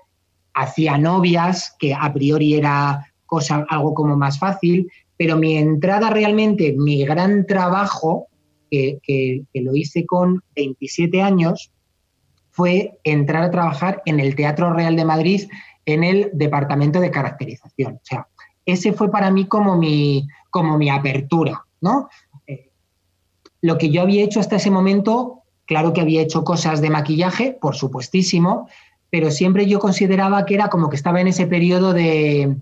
hacía 0.55 0.99
novias, 0.99 1.77
que 1.79 1.95
a 1.95 2.12
priori 2.12 2.55
era 2.55 3.12
cosa, 3.27 3.65
algo 3.69 3.95
como 3.95 4.17
más 4.17 4.38
fácil, 4.38 4.91
pero 5.17 5.37
mi 5.37 5.57
entrada 5.57 6.11
realmente, 6.11 6.75
mi 6.77 7.05
gran 7.05 7.47
trabajo, 7.47 8.27
que, 8.71 8.99
que 9.03 9.62
lo 9.62 9.75
hice 9.75 10.05
con 10.05 10.43
27 10.57 11.23
años, 11.23 11.73
fue 12.50 12.99
entrar 13.05 13.45
a 13.45 13.50
trabajar 13.50 14.03
en 14.05 14.19
el 14.19 14.35
Teatro 14.35 14.73
Real 14.73 14.97
de 14.97 15.05
Madrid 15.05 15.49
en 15.87 16.05
el 16.05 16.31
departamento 16.35 17.00
de 17.00 17.11
caracterización. 17.11 17.95
O 17.95 18.00
sea, 18.03 18.27
ese 18.68 18.92
fue 18.92 19.10
para 19.10 19.30
mí 19.30 19.46
como 19.46 19.76
mi, 19.76 20.28
como 20.50 20.76
mi 20.76 20.90
apertura, 20.90 21.64
¿no? 21.80 22.10
Eh, 22.46 22.70
lo 23.62 23.78
que 23.78 23.88
yo 23.88 24.02
había 24.02 24.22
hecho 24.22 24.40
hasta 24.40 24.56
ese 24.56 24.70
momento, 24.70 25.42
claro 25.64 25.94
que 25.94 26.02
había 26.02 26.20
hecho 26.20 26.44
cosas 26.44 26.82
de 26.82 26.90
maquillaje, 26.90 27.56
por 27.58 27.75
supuestísimo, 27.75 28.68
pero 29.08 29.30
siempre 29.30 29.66
yo 29.66 29.78
consideraba 29.78 30.44
que 30.44 30.54
era 30.54 30.68
como 30.68 30.90
que 30.90 30.96
estaba 30.96 31.18
en 31.22 31.28
ese 31.28 31.46
periodo 31.46 31.94
de, 31.94 32.56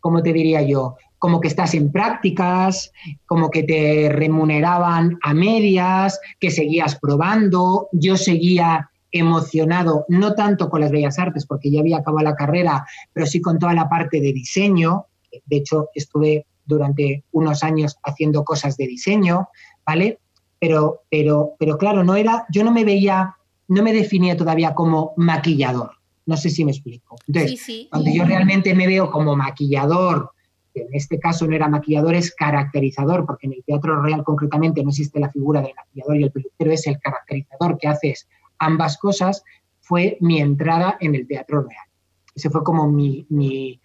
¿cómo 0.00 0.20
te 0.20 0.32
diría 0.32 0.62
yo? 0.62 0.96
Como 1.20 1.40
que 1.40 1.46
estás 1.46 1.74
en 1.74 1.92
prácticas, 1.92 2.92
como 3.24 3.48
que 3.48 3.62
te 3.62 4.08
remuneraban 4.10 5.16
a 5.22 5.32
medias, 5.32 6.18
que 6.40 6.50
seguías 6.50 6.98
probando, 6.98 7.86
yo 7.92 8.16
seguía 8.16 8.90
emocionado, 9.12 10.06
no 10.08 10.34
tanto 10.34 10.68
con 10.68 10.80
las 10.80 10.90
bellas 10.90 11.20
artes, 11.20 11.46
porque 11.46 11.70
ya 11.70 11.80
había 11.80 11.98
acabado 11.98 12.24
la 12.24 12.34
carrera, 12.34 12.84
pero 13.12 13.26
sí 13.26 13.40
con 13.40 13.60
toda 13.60 13.74
la 13.74 13.88
parte 13.88 14.20
de 14.20 14.32
diseño. 14.32 15.06
De 15.44 15.56
hecho, 15.58 15.88
estuve 15.94 16.46
durante 16.64 17.24
unos 17.32 17.62
años 17.62 17.96
haciendo 18.02 18.44
cosas 18.44 18.76
de 18.76 18.86
diseño, 18.86 19.48
¿vale? 19.86 20.18
Pero, 20.58 21.02
pero, 21.10 21.52
pero 21.58 21.78
claro, 21.78 22.02
no 22.04 22.16
era, 22.16 22.46
yo 22.50 22.64
no 22.64 22.72
me 22.72 22.84
veía, 22.84 23.36
no 23.68 23.82
me 23.82 23.92
definía 23.92 24.36
todavía 24.36 24.74
como 24.74 25.12
maquillador. 25.16 25.92
No 26.26 26.36
sé 26.36 26.50
si 26.50 26.64
me 26.64 26.72
explico. 26.72 27.16
Entonces, 27.28 27.88
cuando 27.88 28.10
yo 28.10 28.24
realmente 28.24 28.74
me 28.74 28.86
veo 28.86 29.10
como 29.10 29.36
maquillador, 29.36 30.32
que 30.74 30.80
en 30.82 30.88
este 30.92 31.20
caso 31.20 31.46
no 31.46 31.54
era 31.54 31.68
maquillador, 31.68 32.16
es 32.16 32.34
caracterizador, 32.34 33.24
porque 33.26 33.46
en 33.46 33.52
el 33.52 33.64
teatro 33.64 34.02
real 34.02 34.24
concretamente 34.24 34.82
no 34.82 34.90
existe 34.90 35.20
la 35.20 35.30
figura 35.30 35.62
del 35.62 35.74
maquillador 35.76 36.16
y 36.16 36.24
el 36.24 36.32
peluquero, 36.32 36.72
es 36.72 36.86
el 36.88 36.98
caracterizador 36.98 37.78
que 37.78 37.88
haces 37.88 38.28
ambas 38.58 38.98
cosas, 38.98 39.44
fue 39.80 40.16
mi 40.20 40.40
entrada 40.40 40.96
en 41.00 41.14
el 41.14 41.28
teatro 41.28 41.62
real. 41.62 41.86
Ese 42.34 42.50
fue 42.50 42.64
como 42.64 42.90
mi, 42.90 43.24
mi, 43.30 43.80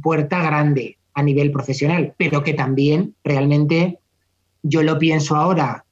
puerta 0.00 0.42
grande 0.42 0.98
a 1.14 1.22
nivel 1.22 1.50
profesional, 1.50 2.14
pero 2.16 2.42
que 2.42 2.54
también 2.54 3.14
realmente 3.24 3.98
yo 4.62 4.82
lo 4.82 4.98
pienso 4.98 5.36
ahora, 5.36 5.84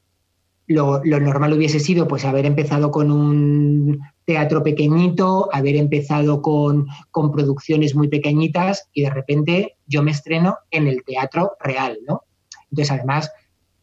lo, 0.66 1.02
normal 1.02 1.52
hubiese 1.52 1.80
sido 1.80 2.06
pues 2.06 2.24
haber 2.24 2.46
empezado 2.46 2.92
con 2.92 3.10
un 3.10 4.00
teatro 4.24 4.62
pequeñito, 4.62 5.48
haber 5.52 5.74
empezado 5.74 6.40
con, 6.40 6.86
con, 7.10 7.32
producciones 7.32 7.96
muy 7.96 8.06
pequeñitas 8.06 8.88
y 8.92 9.02
de 9.02 9.10
repente 9.10 9.76
yo 9.86 10.02
me 10.02 10.12
estreno 10.12 10.58
en 10.70 10.86
el 10.86 11.02
teatro 11.04 11.52
real, 11.58 11.98
¿no? 12.06 12.22
Entonces, 12.70 12.92
además, 12.92 13.32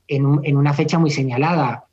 en, 0.08 0.40
en 0.44 0.56
una 0.56 0.74
fecha 0.74 0.98
muy 0.98 1.10
señalada, 1.10 1.87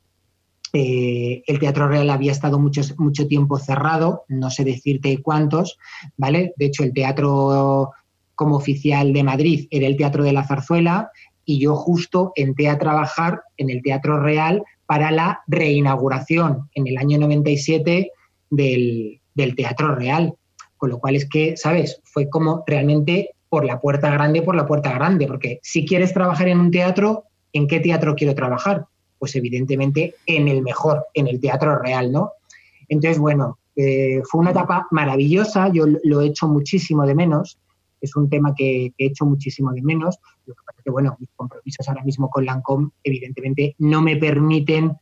eh, 0.77 1.41
el 1.47 1.57
Teatro 1.57 1.87
Real 1.87 2.09
había 2.09 2.33
estado 2.33 2.59
mucho, 2.59 2.83
tiempo 3.29 3.57
cerrado, 3.57 4.25
no 4.27 4.49
sé 4.49 4.65
decirte 4.65 5.21
cuántos, 5.21 5.77
¿vale? 6.17 6.53
De 6.57 6.65
hecho, 6.65 6.83
el 6.83 6.91
teatro 6.91 7.91
como 8.35 8.57
oficial 8.57 9.13
de 9.13 9.23
Madrid 9.23 9.67
era 9.71 9.87
el 9.87 9.95
Teatro 9.95 10.25
de 10.25 10.33
la 10.33 10.43
Zarzuela 10.43 11.11
y 11.45 11.59
yo 11.59 11.77
justo 11.77 12.33
entré 12.35 12.67
a 12.67 12.77
trabajar 12.77 13.43
en 13.55 13.69
el 13.69 13.81
Teatro 13.81 14.19
Real 14.19 14.65
para 14.85 15.11
la 15.11 15.43
reinauguración 15.47 16.69
en 16.73 16.87
el 16.87 16.97
año 16.97 17.19
97 17.19 18.11
del, 18.49 19.21
del 19.33 19.55
Teatro 19.55 19.95
Real. 19.95 20.33
Con 20.75 20.89
lo 20.89 20.99
cual 20.99 21.15
es 21.15 21.29
que, 21.29 21.55
¿sabes? 21.55 22.01
Fue 22.03 22.29
como 22.29 22.65
realmente 22.67 23.29
por 23.47 23.63
la 23.63 23.79
puerta 23.79 24.09
grande, 24.09 24.41
por 24.41 24.57
la 24.57 24.65
puerta 24.65 24.91
grande, 24.91 25.25
porque 25.25 25.59
si 25.63 25.85
quieres 25.85 26.13
trabajar 26.13 26.49
en 26.49 26.59
un 26.59 26.69
teatro, 26.69 27.23
¿en 27.53 27.65
qué 27.65 27.79
teatro 27.79 28.13
quiero 28.13 28.35
trabajar? 28.35 28.87
Pues 29.25 29.35
evidentemente 29.37 30.13
en 30.27 30.47
el 30.47 30.61
mejor, 30.61 31.07
en 31.15 31.25
el 31.25 31.39
teatro 31.39 31.79
real, 31.79 32.11
¿no? 32.11 32.33
Entonces, 32.87 33.17
bueno, 33.17 33.57
eh, 33.75 34.21
fue 34.29 34.41
una 34.41 34.51
etapa 34.51 34.85
maravillosa, 34.91 35.69
yo 35.69 35.85
lo 36.03 36.21
he 36.21 36.27
hecho 36.27 36.47
muchísimo 36.47 37.07
de 37.07 37.15
menos, 37.15 37.57
es 38.01 38.15
un 38.15 38.29
tema 38.29 38.53
que, 38.53 38.93
he 38.95 39.05
hecho 39.07 39.25
muchísimo 39.25 39.73
de 39.73 39.81
menos, 39.81 40.19
lo 40.45 40.53
que 40.53 40.61
pasa 40.63 40.77
es 40.77 40.83
que, 40.83 40.91
bueno, 40.91 41.17
mis 41.19 41.29
compromisos 41.35 41.89
ahora 41.89 42.03
mismo 42.03 42.29
con 42.29 42.45
Lancome 42.45 42.89
evidentemente 43.03 43.75
no 43.79 44.03
me 44.03 44.15
permiten, 44.15 44.95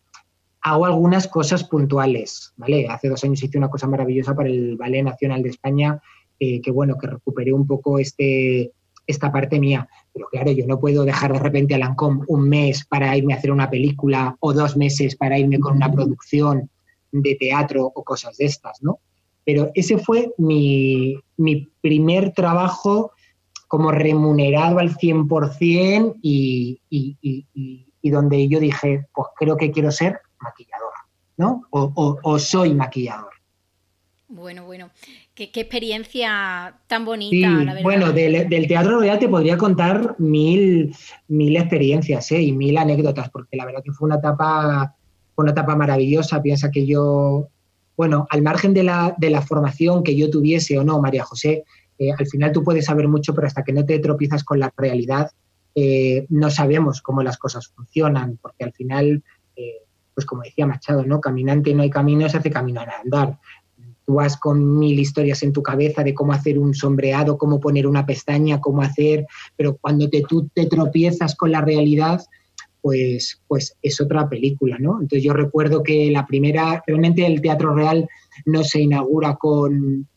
hago 0.62 0.86
algunas 0.86 1.28
cosas 1.28 1.66
puntuales, 1.66 2.54
¿vale? 2.56 2.88
Hace 2.88 3.10
dos 3.10 3.26
años 3.26 3.44
hice 3.44 3.58
una 3.58 3.70
cosa 3.70 3.88
maravillosa 3.88 4.34
para 4.34 4.48
el 4.48 4.78
Ballet 4.78 5.04
Nacional 5.04 5.44
de 5.44 5.50
España, 5.50 6.02
eh, 6.40 6.62
que 6.62 6.72
bueno, 6.72 6.98
que 6.98 7.08
recuperé 7.08 7.52
un 7.52 7.68
poco 7.68 8.00
este, 8.00 8.72
esta 9.06 9.34
parte 9.34 9.60
mía. 9.60 9.90
Pero 10.14 10.28
claro, 10.32 10.52
yo 10.52 10.66
no 10.68 10.80
puedo 10.80 11.06
dejar 11.06 11.34
de 11.34 11.40
repente 11.40 11.74
a 11.74 11.80
Lancôme 11.80 12.24
un 12.28 12.48
mes 12.48 12.86
para 12.86 13.18
irme 13.18 13.34
a 13.34 13.38
hacer 13.38 13.52
una 13.52 13.70
película 13.70 14.36
o 14.40 14.54
dos 14.54 14.78
meses 14.78 15.16
para 15.16 15.40
irme 15.40 15.60
con 15.60 15.76
una 15.76 15.92
producción 15.92 16.70
de 17.12 17.36
teatro 17.36 17.92
o 17.94 18.04
cosas 18.04 18.38
de 18.38 18.46
estas, 18.46 18.82
¿no? 18.82 19.00
Pero 19.46 19.72
ese 19.74 19.98
fue 19.98 20.32
mi, 20.38 21.20
primer 21.82 22.32
trabajo 22.32 23.12
como 23.68 23.92
remunerado 23.92 24.80
al 24.80 24.96
100% 24.96 26.20
y, 26.22 26.80
y, 26.90 27.18
y, 28.02 28.10
donde 28.10 28.48
yo 28.48 28.60
dije, 28.60 29.08
pues 29.14 29.28
creo 29.36 29.58
que 29.58 29.72
quiero 29.72 29.92
ser 29.92 30.20
maquillador, 30.40 30.94
¿no? 31.38 31.64
o 31.72 32.40
soy 32.40 32.74
maquillador. 32.76 33.34
Bueno, 34.34 34.66
bueno. 34.66 34.90
Qué, 35.36 35.50
experiencia 35.52 36.76
tan 36.86 37.06
bonita, 37.06 37.50
la 37.50 37.74
verdad. 37.74 37.82
Bueno, 37.82 38.12
del, 38.12 38.68
Teatro 38.68 39.00
Real 39.00 39.18
te 39.18 39.28
podría 39.28 39.58
contar 39.58 40.16
mil, 40.20 40.96
mil 41.28 41.58
experiencias 41.58 42.32
¿eh? 42.32 42.42
y 42.42 42.52
mil 42.52 42.78
anécdotas, 42.78 43.32
porque 43.32 43.58
la 43.58 43.66
verdad 43.66 43.82
que 43.84 43.92
fue 43.92 44.06
una 44.06 44.18
etapa, 44.18 44.96
una 45.36 45.52
etapa 45.52 45.76
maravillosa. 45.76 46.40
Piensa 46.40 46.70
que 46.70 46.86
yo, 46.86 47.48
bueno, 47.98 48.28
al 48.30 48.44
margen 48.44 48.76
de 48.76 48.84
la, 48.84 49.16
de 49.18 49.32
la 49.32 49.42
formación 49.42 50.04
que 50.04 50.16
yo 50.16 50.30
tuviese 50.30 50.78
o 50.78 50.84
no, 50.84 51.02
María 51.02 51.24
José, 51.24 51.64
eh, 51.98 52.12
al 52.16 52.28
final 52.28 52.52
tú 52.52 52.64
puedes 52.64 52.86
saber 52.86 53.08
mucho, 53.08 53.34
pero 53.34 53.48
hasta 53.48 53.64
que 53.64 53.74
no 53.74 53.84
te 53.84 53.98
tropiezas 53.98 54.44
con 54.44 54.60
la 54.60 54.72
realidad, 54.78 55.32
eh, 55.74 56.28
no 56.30 56.52
sabemos 56.52 57.02
cómo 57.02 57.24
las 57.24 57.40
cosas 57.40 57.70
funcionan, 57.70 58.38
porque 58.40 58.66
al 58.66 58.74
final, 58.74 59.24
pues 60.14 60.28
como 60.28 60.44
decía 60.44 60.68
Machado, 60.68 61.04
¿no? 61.04 61.20
Caminante 61.20 61.74
no 61.74 61.82
hay 61.82 61.90
camino, 61.90 62.30
se 62.30 62.38
hace 62.38 62.52
camino 62.52 62.82
a 62.82 63.02
andar 63.04 63.40
tú 64.06 64.16
vas 64.16 64.38
con 64.38 64.78
mil 64.78 65.00
historias 65.00 65.44
en 65.44 65.54
tu 65.54 65.64
cabeza 65.64 66.04
de 66.04 66.14
cómo 66.14 66.34
hacer 66.34 66.60
un 66.60 66.74
sombreado, 66.74 67.38
cómo 67.38 67.60
poner 67.60 67.88
una 67.88 68.06
pestaña, 68.06 68.60
cómo 68.60 68.82
hacer, 68.82 69.26
pero 69.56 69.78
cuando 69.78 70.10
te, 70.10 70.24
tú 70.28 70.50
te 70.54 70.66
tropiezas 70.66 71.36
con 71.36 71.52
la 71.52 71.62
realidad, 71.62 72.22
pues, 72.82 73.42
pues 73.48 73.78
es 73.82 74.02
otra 74.02 74.28
película, 74.28 74.78
¿no? 74.78 75.00
Entonces 75.02 75.24
yo 75.24 75.34
recuerdo 75.34 75.84
que 75.84 76.12
la 76.12 76.26
primera, 76.26 76.84
realmente 76.86 77.26
el 77.26 77.42
Teatro 77.42 77.74
Real 77.74 78.08
no 78.46 78.64
se 78.64 78.82
inaugura 78.82 79.36
con, 79.36 80.08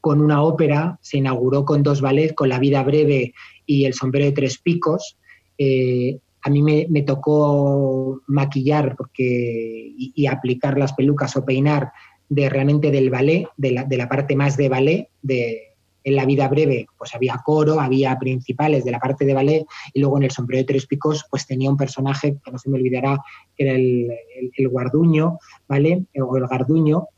con 0.00 0.20
una 0.20 0.42
ópera, 0.42 0.98
se 1.02 1.18
inauguró 1.18 1.64
con 1.64 1.82
dos 1.82 2.00
ballets, 2.00 2.34
con 2.34 2.50
La 2.50 2.58
vida 2.58 2.82
breve 2.84 3.34
y 3.66 3.84
El 3.84 3.94
sombrero 3.94 4.26
de 4.26 4.32
tres 4.32 4.58
picos. 4.58 5.16
Eh, 5.58 6.18
a 6.42 6.50
mí 6.50 6.62
me, 6.62 7.02
tocó 7.02 8.20
maquillar 8.26 8.96
porque, 8.96 9.94
y, 9.96 10.26
aplicar 10.26 10.78
las 10.78 10.92
pelucas 10.92 11.34
o 11.36 11.44
peinar 11.44 11.90
de 12.28 12.48
realmente 12.48 12.90
del 12.90 13.10
ballet, 13.10 13.46
de 13.56 13.70
la, 13.72 13.84
de 13.84 13.96
la 13.96 14.08
parte 14.08 14.36
más 14.36 14.56
de 14.56 14.68
ballet, 14.68 15.08
de, 15.22 15.74
en 16.04 16.16
la 16.16 16.26
vida 16.26 16.48
breve, 16.48 16.86
pues 16.98 17.14
había 17.14 17.40
coro, 17.44 17.80
había 17.80 18.18
principales 18.18 18.84
de 18.84 18.90
la 18.90 19.00
parte 19.00 19.24
de 19.24 19.34
ballet, 19.34 19.64
y 19.92 20.00
luego 20.00 20.18
en 20.18 20.24
el 20.24 20.30
sombrero 20.30 20.60
de 20.60 20.66
tres 20.66 20.86
picos, 20.86 21.24
pues 21.30 21.46
tenía 21.46 21.70
un 21.70 21.76
personaje 21.76 22.36
que 22.44 22.50
no 22.50 22.58
se 22.58 22.68
me 22.68 22.78
olvidará, 22.78 23.18
que 23.56 23.64
era 23.64 23.72
el, 23.74 24.10
el, 24.56 24.68
guarduño, 24.68 25.38
¿vale? 25.66 26.04
O 26.20 26.36
el 26.36 26.46
garduño, 26.46 27.08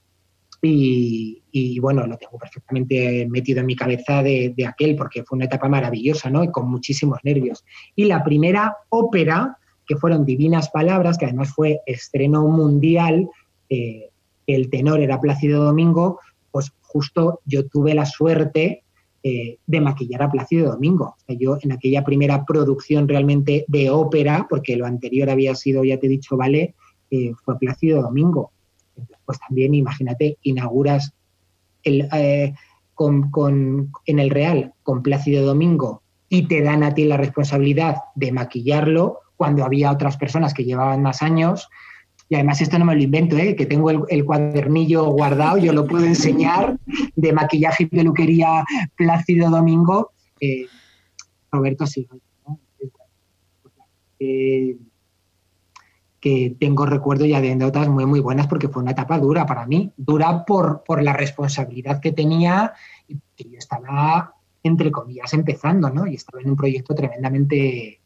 y, 0.63 1.43
y, 1.51 1.79
bueno, 1.81 2.07
lo 2.07 2.17
tengo 2.17 2.39
perfectamente 2.39 3.27
metido 3.29 3.61
en 3.61 3.67
mi 3.67 3.77
cabeza 3.77 4.23
de, 4.23 4.55
de, 4.57 4.67
aquel, 4.67 4.97
porque 4.97 5.23
fue 5.23 5.37
una 5.37 5.45
etapa 5.45 5.69
maravillosa, 5.69 6.31
¿no? 6.31 6.43
Y 6.43 6.51
con 6.51 6.69
muchísimos 6.71 7.19
nervios. 7.25 7.65
Y 7.95 8.05
la 8.05 8.25
primera 8.25 8.77
ópera, 8.89 9.59
que 9.87 9.97
fueron 9.97 10.25
Divinas 10.25 10.71
Palabras, 10.71 11.19
que 11.19 11.27
además 11.27 11.53
fue 11.55 11.81
estreno 11.87 12.47
mundial, 12.49 13.29
eh, 13.69 14.11
el 14.47 14.71
tenor 14.71 15.00
era 15.00 15.21
Plácido 15.21 15.65
Domingo, 15.65 16.21
pues 16.50 16.73
justo 16.83 17.41
yo 17.45 17.67
tuve 17.67 17.95
la 17.95 18.07
suerte 18.07 18.85
eh, 19.23 19.59
de 19.67 19.81
maquillar 19.81 20.23
a 20.23 20.31
Plácido 20.31 20.71
Domingo. 20.71 21.17
yo 21.29 21.59
en 21.61 21.73
aquella 21.73 22.05
primera 22.05 22.45
producción 22.45 23.09
realmente 23.09 23.65
de 23.67 23.91
ópera, 23.91 24.47
porque 24.49 24.76
lo 24.76 24.87
anterior 24.87 25.31
había 25.31 25.55
sido, 25.55 25.83
ya 25.85 25.99
te 25.99 26.07
he 26.07 26.11
dicho, 26.11 26.37
vale, 26.37 26.75
eh, 27.11 27.33
fue 27.45 27.59
Plácido 27.59 28.03
Domingo. 28.03 28.53
pues 29.25 29.41
también 29.41 29.75
imagínate, 29.75 30.38
inauguras 30.43 31.12
eh, 31.83 32.55
con, 32.95 33.93
en 34.07 34.19
el 34.19 34.31
Real 34.31 34.73
con 34.83 35.03
Plácido 35.03 35.45
Domingo 35.45 36.03
y 36.29 36.49
te 36.49 36.62
dan 36.62 36.83
a 36.83 36.95
ti 36.95 37.05
la 37.05 37.17
responsabilidad 37.17 37.97
de 38.15 38.33
maquillarlo 38.33 39.21
cuando 39.37 39.65
había 39.65 39.93
otras 39.93 40.17
personas 40.17 40.55
que 40.55 40.65
llevaban 40.65 41.03
más 41.03 41.23
años. 41.23 41.69
Y 42.28 42.35
además 42.35 42.61
esto 42.61 42.78
no 42.78 42.85
me 42.85 42.97
lo 42.97 43.02
invento, 43.02 43.37
¿eh? 43.37 43.54
que 43.54 43.66
tengo 43.66 43.90
el, 43.90 44.25
cuadernillo 44.25 45.06
guardado, 45.06 45.59
yo 45.59 45.73
lo 45.73 45.87
puedo 45.87 46.04
enseñar, 46.04 46.76
de 47.14 47.33
maquillaje 47.33 47.85
y 47.85 47.87
peluquería 47.87 48.64
Plácido 48.97 49.49
Domingo. 49.49 50.12
Eh, 50.40 50.66
Roberto 51.50 51.87
sí. 51.87 52.09
Eh, 54.18 54.76
que 56.18 56.56
tengo 56.59 56.87
recuerdos 56.87 57.28
de 57.28 57.37
anécdotas 57.37 57.88
muy, 57.88 58.04
muy 58.06 58.18
buenas 58.18 58.49
porque 58.49 58.68
fue 58.68 58.83
una 58.83 58.90
etapa 58.90 59.18
dura 59.18 59.47
para 59.47 59.64
mí, 59.66 59.92
dura 59.97 60.45
por, 60.45 60.83
por 60.83 61.02
la 61.02 61.12
responsabilidad 61.12 62.00
que 62.00 62.11
tenía 62.11 62.73
y 63.06 63.21
que 63.37 63.50
yo 63.50 63.59
estaba, 63.59 64.35
entre 64.64 64.90
comillas, 64.90 65.33
empezando, 65.35 65.88
¿no? 65.90 66.06
Y 66.06 66.14
estaba 66.16 66.42
en 66.42 66.50
un 66.50 66.56
proyecto 66.56 66.95
tremendamente 66.97 68.00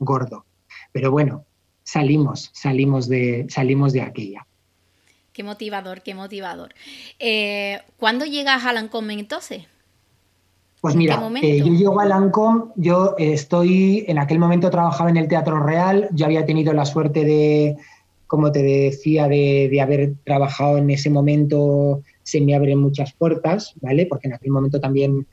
gordo. 0.00 0.46
Pero 0.90 1.12
bueno, 1.12 1.44
salimos, 1.90 2.50
salimos 2.52 3.08
de, 3.08 3.46
salimos 3.48 3.92
de 3.92 4.02
aquella. 4.02 4.46
Qué 5.32 5.42
motivador, 5.42 6.02
qué 6.02 6.14
motivador. 6.14 6.72
Eh, 7.18 7.80
¿Cuándo 7.96 8.24
llegas 8.24 8.64
a 8.64 8.72
Lancome 8.72 9.14
entonces? 9.14 9.64
Pues 10.80 10.94
mira, 10.96 11.20
eh, 11.42 11.58
yo 11.58 11.74
llego 11.74 12.00
a 12.00 12.06
Lancome, 12.06 12.72
yo 12.76 13.14
estoy, 13.18 14.04
en 14.08 14.18
aquel 14.18 14.38
momento 14.38 14.70
trabajaba 14.70 15.10
en 15.10 15.18
el 15.18 15.28
Teatro 15.28 15.62
Real, 15.62 16.08
yo 16.12 16.24
había 16.24 16.46
tenido 16.46 16.72
la 16.72 16.86
suerte 16.86 17.24
de, 17.24 17.76
como 18.26 18.50
te 18.50 18.62
decía, 18.62 19.28
de, 19.28 19.68
de 19.70 19.80
haber 19.80 20.14
trabajado 20.24 20.78
en 20.78 20.88
ese 20.88 21.10
momento, 21.10 22.02
se 22.22 22.40
me 22.40 22.54
abren 22.54 22.78
muchas 22.78 23.12
puertas, 23.12 23.74
¿vale? 23.82 24.06
Porque 24.06 24.28
en 24.28 24.34
aquel 24.34 24.52
momento 24.52 24.80
también 24.80 25.26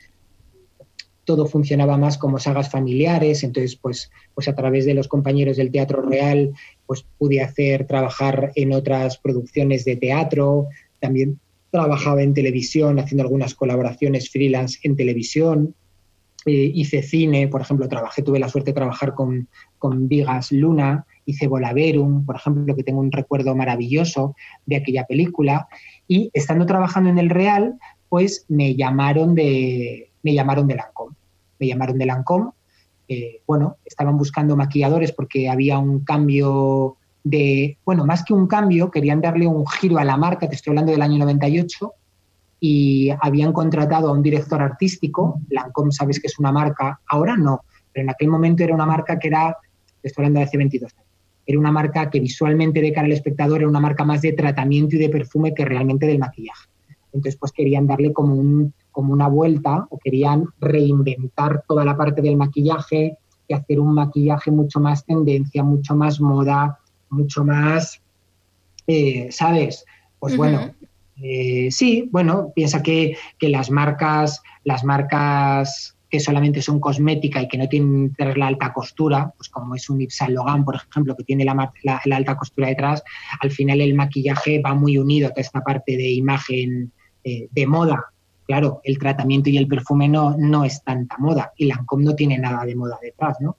todo 1.27 1.45
funcionaba 1.45 1.97
más 1.97 2.17
como 2.17 2.39
sagas 2.39 2.71
familiares, 2.71 3.43
entonces 3.43 3.75
pues, 3.75 4.09
pues 4.33 4.47
a 4.47 4.55
través 4.55 4.85
de 4.85 4.93
los 4.93 5.09
compañeros 5.09 5.57
del 5.57 5.71
Teatro 5.71 6.01
Real 6.01 6.53
pues 6.85 7.05
pude 7.17 7.41
hacer 7.41 7.85
trabajar 7.85 8.53
en 8.55 8.71
otras 8.71 9.17
producciones 9.17 9.83
de 9.83 9.97
teatro, 9.97 10.67
también 11.01 11.37
trabajaba 11.69 12.23
en 12.23 12.33
televisión 12.33 12.97
haciendo 12.97 13.23
algunas 13.23 13.55
colaboraciones 13.55 14.29
freelance 14.29 14.79
en 14.83 14.95
televisión, 14.95 15.75
eh, 16.45 16.71
hice 16.73 17.03
cine, 17.03 17.49
por 17.49 17.59
ejemplo, 17.59 17.89
trabajé, 17.89 18.21
tuve 18.21 18.39
la 18.39 18.47
suerte 18.47 18.71
de 18.71 18.75
trabajar 18.75 19.13
con, 19.13 19.49
con 19.79 20.07
Vigas 20.07 20.53
Luna, 20.53 21.05
hice 21.25 21.47
Volaverum, 21.47 22.25
por 22.25 22.37
ejemplo, 22.37 22.73
que 22.73 22.83
tengo 22.83 23.01
un 23.01 23.11
recuerdo 23.11 23.53
maravilloso 23.53 24.33
de 24.65 24.77
aquella 24.77 25.05
película, 25.05 25.67
y 26.07 26.29
estando 26.31 26.65
trabajando 26.65 27.09
en 27.09 27.17
el 27.17 27.29
Real, 27.29 27.77
pues 28.07 28.45
me 28.47 28.77
llamaron 28.77 29.35
de, 29.35 30.09
me 30.23 30.33
llamaron 30.33 30.67
de 30.67 30.75
Lancôme. 30.75 31.16
Me 31.59 31.67
llamaron 31.67 31.97
de 31.97 32.05
Lancôme. 32.05 32.51
Eh, 33.07 33.41
bueno, 33.47 33.77
estaban 33.85 34.17
buscando 34.17 34.55
maquilladores 34.55 35.11
porque 35.11 35.49
había 35.49 35.79
un 35.79 36.01
cambio 36.01 36.97
de, 37.23 37.77
bueno, 37.85 38.05
más 38.05 38.23
que 38.23 38.33
un 38.33 38.47
cambio, 38.47 38.91
querían 38.91 39.21
darle 39.21 39.47
un 39.47 39.65
giro 39.67 39.97
a 39.97 40.03
la 40.03 40.17
marca, 40.17 40.47
te 40.47 40.55
estoy 40.55 40.71
hablando 40.71 40.91
del 40.91 41.01
año 41.01 41.17
98, 41.19 41.93
y 42.59 43.09
habían 43.21 43.53
contratado 43.53 44.09
a 44.09 44.13
un 44.13 44.23
director 44.23 44.61
artístico. 44.61 45.41
Lancôme, 45.49 45.91
sabes 45.91 46.19
que 46.19 46.27
es 46.27 46.39
una 46.39 46.51
marca, 46.51 46.99
ahora 47.07 47.35
no, 47.37 47.61
pero 47.93 48.03
en 48.03 48.09
aquel 48.09 48.29
momento 48.29 48.63
era 48.63 48.73
una 48.73 48.85
marca 48.85 49.19
que 49.19 49.27
era, 49.27 49.57
te 50.01 50.07
estoy 50.07 50.23
hablando 50.23 50.39
de 50.39 50.45
hace 50.45 50.57
22 50.57 50.93
años, 50.93 51.07
era 51.45 51.59
una 51.59 51.71
marca 51.71 52.09
que 52.09 52.19
visualmente 52.19 52.81
de 52.81 52.91
cara 52.91 53.05
al 53.05 53.13
espectador 53.13 53.59
era 53.59 53.69
una 53.69 53.79
marca 53.79 54.03
más 54.03 54.21
de 54.21 54.33
tratamiento 54.33 54.95
y 54.95 54.99
de 54.99 55.09
perfume 55.09 55.53
que 55.53 55.65
realmente 55.65 56.05
del 56.05 56.19
maquillaje. 56.19 56.67
Entonces, 57.13 57.37
pues 57.39 57.51
querían 57.51 57.87
darle 57.87 58.11
como, 58.11 58.35
un, 58.35 58.73
como 58.97 59.13
una 59.13 59.27
vuelta 59.27 59.85
o 59.91 59.99
querían 59.99 60.45
reinventar 60.59 61.63
toda 61.67 61.85
la 61.85 61.95
parte 61.95 62.23
del 62.23 62.35
maquillaje 62.35 63.15
y 63.47 63.53
hacer 63.53 63.79
un 63.79 63.93
maquillaje 63.93 64.49
mucho 64.49 64.79
más 64.79 65.05
tendencia, 65.05 65.61
mucho 65.61 65.93
más 65.93 66.19
moda, 66.19 66.79
mucho 67.11 67.45
más, 67.45 68.01
eh, 68.87 69.27
¿sabes? 69.29 69.85
Pues 70.17 70.35
bueno, 70.35 70.73
eh, 71.21 71.67
sí, 71.69 72.09
bueno, 72.11 72.51
piensa 72.55 72.81
que, 72.81 73.15
que, 73.37 73.49
las 73.49 73.69
marcas, 73.69 74.41
las 74.63 74.83
marcas 74.83 75.95
que 76.09 76.19
solamente 76.19 76.63
son 76.63 76.79
cosmética 76.79 77.39
y 77.43 77.47
que 77.47 77.59
no 77.59 77.69
tienen 77.69 78.15
la 78.17 78.47
alta 78.47 78.73
costura, 78.73 79.31
pues 79.37 79.47
como 79.49 79.75
es 79.75 79.87
un 79.91 79.99
Yves 79.99 80.15
Saint 80.15 80.33
Laurent, 80.33 80.65
por 80.65 80.73
ejemplo, 80.73 81.15
que 81.15 81.23
tiene 81.23 81.45
la, 81.45 81.71
la, 81.83 82.15
alta 82.15 82.35
costura 82.35 82.69
detrás, 82.69 83.03
al 83.41 83.51
final 83.51 83.79
el 83.79 83.93
maquillaje 83.93 84.59
va 84.59 84.73
muy 84.73 84.97
unido 84.97 85.27
a 85.27 85.29
toda 85.29 85.41
esta 85.41 85.61
parte 85.61 85.95
de 85.95 86.09
imagen 86.13 86.91
eh, 87.23 87.47
de 87.51 87.67
moda. 87.67 88.03
Claro, 88.47 88.79
el 88.85 88.97
tratamiento 88.97 89.49
y 89.49 89.57
el 89.57 89.67
perfume 89.67 90.07
no, 90.07 90.35
no 90.37 90.63
es 90.63 90.81
tanta 90.81 91.17
moda 91.17 91.51
y 91.57 91.65
Lancôme 91.65 92.05
no 92.05 92.15
tiene 92.15 92.37
nada 92.37 92.63
de 92.65 92.77
moda 92.77 92.97
detrás, 93.01 93.35
¿no? 93.41 93.57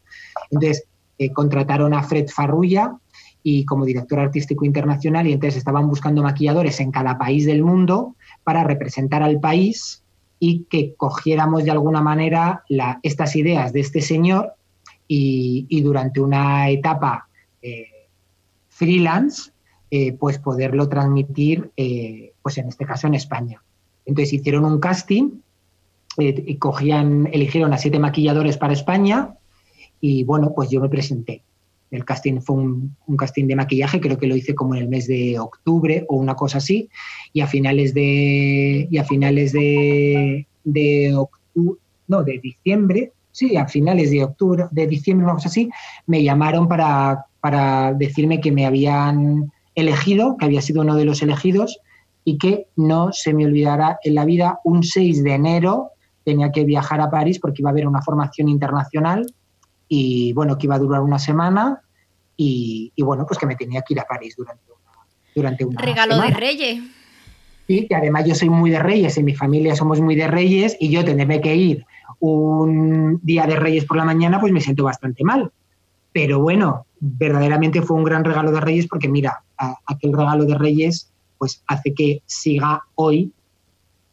Entonces, 0.51 0.85
eh, 1.19 1.31
contrataron 1.31 1.93
a 1.93 2.03
Fred 2.03 2.29
Farrulla 2.29 2.97
y 3.43 3.67
como 3.67 3.85
director 3.85 4.19
artístico 4.19 4.65
internacional 4.65 5.27
y 5.27 5.33
entonces 5.33 5.59
estaban 5.59 5.89
buscando 5.89 6.23
maquilladores 6.23 6.81
en 6.81 6.91
cada 6.91 7.19
país 7.19 7.45
del 7.45 7.63
mundo 7.63 8.17
para 8.45 8.65
representar 8.65 9.23
al 9.23 9.39
país 9.41 10.03
y 10.41 10.65
que 10.71 10.95
cogiéramos 10.95 11.65
de 11.65 11.71
alguna 11.71 12.01
manera 12.01 12.65
estas 13.03 13.37
ideas 13.37 13.75
de 13.75 13.81
este 13.81 14.01
señor 14.01 14.55
y, 15.07 15.83
durante 15.83 16.21
una 16.21 16.71
etapa 16.71 17.29
eh, 17.61 18.07
freelance, 18.69 19.51
eh, 19.91 20.13
pues 20.13 20.39
poderlo 20.39 20.89
transmitir, 20.89 21.73
pues 22.43 22.59
en 22.59 22.69
este 22.69 22.87
caso 22.87 23.07
en 23.07 23.15
España. 23.15 23.61
Entonces 24.09 24.33
hicieron 24.33 24.65
un 24.65 24.81
casting, 24.81 25.31
y 26.19 26.57
cogían, 26.57 27.29
eligieron 27.33 27.73
a 27.73 27.79
siete 27.79 27.99
maquilladores 27.99 28.57
para 28.57 28.73
España 28.73 29.35
y 30.01 30.25
bueno, 30.25 30.53
pues 30.55 30.69
yo 30.71 30.81
me 30.81 30.89
presenté. 30.89 31.43
El 31.91 32.05
casting 32.05 32.41
fue 32.41 32.57
un, 32.57 32.97
casting 33.17 33.47
de 33.47 33.57
maquillaje, 33.57 34.01
creo 34.01 34.19
que 34.19 34.27
lo 34.27 34.37
hice 34.37 34.55
como 34.55 34.75
en 34.75 34.83
el 34.83 34.89
mes 34.89 35.07
de 35.07 35.39
octubre 35.39 36.05
o 36.09 36.17
una 36.17 36.35
cosa 36.35 36.59
así, 36.59 36.89
y 37.33 37.41
a 37.41 37.47
finales 37.47 37.95
de, 37.95 38.89
y 38.91 38.99
a 38.99 39.05
finales 39.05 39.53
de, 39.53 40.47
de 40.65 41.15
octubre, 41.15 41.81
no, 42.09 42.25
de 42.25 42.39
diciembre, 42.39 43.13
sí, 43.33 43.57
a 43.57 43.67
finales 43.69 44.11
de 44.11 44.25
octubre, 44.25 44.65
de 44.71 44.87
diciembre, 44.87 45.25
una 45.25 45.35
cosa 45.35 45.49
así, 45.49 45.71
me 46.07 46.23
llamaron 46.23 46.69
para, 46.69 47.27
para 47.41 47.95
decirme 47.95 48.41
que 48.41 48.53
me 48.53 48.67
habían 48.67 49.53
elegido, 49.75 50.37
que 50.37 50.45
había 50.45 50.61
sido 50.61 50.83
uno 50.83 50.95
de 50.95 51.05
los 51.05 51.23
elegidos, 51.23 51.81
y 52.29 52.37
que 52.37 52.67
no 52.77 53.11
se 53.11 53.33
me 53.33 53.47
olvidara 53.47 53.99
en 54.05 54.15
la 54.15 54.27
vida, 54.27 54.59
un 54.63 54.83
6 54.83 55.25
de 55.25 55.33
enero 55.33 55.93
tenía 56.25 56.53
que 56.53 56.65
viajar 56.65 57.01
a 57.01 57.09
París 57.09 57.39
porque 57.41 57.63
iba 57.63 57.71
a 57.71 57.73
haber 57.73 57.87
una 57.87 58.03
formación 58.03 58.51
internacional 58.51 59.25
y 59.89 60.35
bueno, 60.35 60.59
que 60.59 60.67
iba 60.67 60.75
a 60.75 60.79
durar 60.79 61.01
una 61.01 61.19
semana 61.19 61.81
y, 62.37 62.93
bueno, 62.99 63.25
pues 63.27 63.39
que 63.39 63.47
me 63.47 63.57
tenía 63.57 63.81
que 63.81 63.95
ir 63.95 64.01
a 64.01 64.05
París 64.05 64.35
durante 64.37 64.71
una, 64.71 65.07
durante 65.35 65.65
una 65.65 65.81
Regalo 65.81 66.21
de 66.21 66.29
Reyes. 66.29 66.83
Sí, 67.67 67.87
que 67.89 67.95
además 67.95 68.27
yo 68.27 68.35
soy 68.35 68.51
muy 68.51 68.69
de 68.69 68.79
Reyes, 68.79 69.17
en 69.17 69.25
mi 69.25 69.35
familia 69.35 69.75
somos 69.75 69.99
muy 70.03 70.15
de 70.15 70.29
Reyes 70.29 70.77
y 70.79 70.91
yo 70.91 71.07
tenerme 71.07 71.41
que 71.41 71.57
ir 71.57 71.87
un 72.21 73.21
día 73.23 73.47
de 73.47 73.57
Reyes 73.57 73.87
por 73.87 73.97
la 73.97 74.05
mañana, 74.05 74.39
pues 74.39 74.53
me 74.53 74.61
siento 74.61 74.85
bastante 74.85 75.25
mal. 75.25 75.51
Pero 76.13 76.43
bueno, 76.43 76.85
verdaderamente 77.01 77.81
fue 77.81 77.97
un 77.97 78.05
gran 78.05 78.23
regalo 78.23 78.53
de 78.53 78.61
Reyes 78.61 78.87
porque 78.87 79.09
mira, 79.09 79.45
aquel 79.87 80.13
regalo 80.13 80.45
de 80.45 80.59
Reyes 80.59 81.11
pues 81.39 81.63
hace 81.67 81.95
que 81.95 82.23
siga 82.27 82.83
hoy 82.95 83.33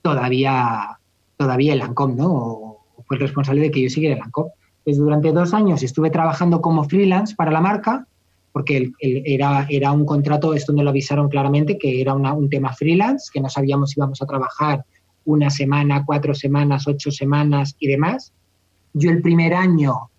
todavía, 0.02 1.00
todavía 1.38 1.74
el 1.74 1.82
ANCOM, 1.82 2.16
¿no? 2.16 2.78
Fue 3.08 3.18
el 3.18 3.22
responsable 3.22 3.62
de 3.62 3.72
que 3.72 3.82
yo 3.82 3.90
siguiera 3.90 4.16
el 4.16 4.22
ANCOM. 4.22 4.48
Pues 4.84 4.98
durante 4.98 5.32
dos 5.32 5.54
años 5.54 5.82
estuve 5.82 6.12
trabajando 6.12 6.62
como 6.62 6.84
freelance 6.84 7.36
para 7.36 7.52
la 7.52 7.62
marca, 7.62 8.08
porque 8.52 8.92
era, 9.02 9.66
era 9.70 9.92
un 9.92 10.06
contrato, 10.06 10.54
esto 10.54 10.72
no 10.72 10.84
lo 10.84 10.92
avisaron 10.92 11.28
claramente, 11.28 11.78
que 11.78 12.00
era 12.00 12.14
un 12.14 12.50
tema 12.50 12.72
freelance, 12.72 13.30
que 13.34 13.42
no 13.42 13.50
sabíamos 13.50 13.90
si 13.90 14.00
íbamos 14.00 14.22
a 14.22 14.26
trabajar 14.26 14.86
una 15.26 15.50
semana, 15.50 16.06
cuatro 16.06 16.34
semanas, 16.34 16.88
ocho 16.88 17.12
semanas 17.12 17.76
y 17.80 17.88
demás. 17.88 18.32
Yo 18.94 19.10
el 19.10 19.22
primer 19.22 19.54
año 19.54 20.10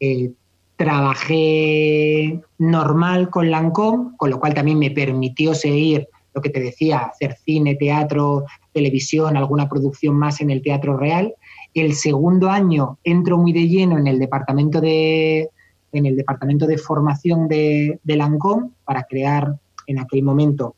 eh, 0.00 0.32
trabajé 0.76 2.40
normal 2.58 3.30
con 3.30 3.50
Lancôme, 3.50 4.16
con 4.16 4.30
lo 4.30 4.40
cual 4.40 4.54
también 4.54 4.78
me 4.78 4.90
permitió 4.90 5.54
seguir 5.54 6.08
lo 6.34 6.42
que 6.42 6.50
te 6.50 6.60
decía, 6.60 6.98
hacer 6.98 7.36
cine, 7.44 7.76
teatro, 7.76 8.44
televisión, 8.72 9.36
alguna 9.36 9.68
producción 9.68 10.16
más 10.16 10.40
en 10.40 10.50
el 10.50 10.62
Teatro 10.62 10.96
Real. 10.96 11.34
El 11.72 11.94
segundo 11.94 12.50
año 12.50 12.98
entro 13.04 13.38
muy 13.38 13.52
de 13.52 13.68
lleno 13.68 13.98
en 13.98 14.06
el 14.06 14.18
departamento 14.18 14.80
de, 14.80 15.48
en 15.92 16.06
el 16.06 16.16
departamento 16.16 16.66
de 16.66 16.78
formación 16.78 17.48
de, 17.48 18.00
de 18.02 18.16
Lancôme 18.16 18.70
para 18.84 19.04
crear 19.04 19.54
en 19.86 19.98
aquel 20.00 20.22
momento 20.22 20.74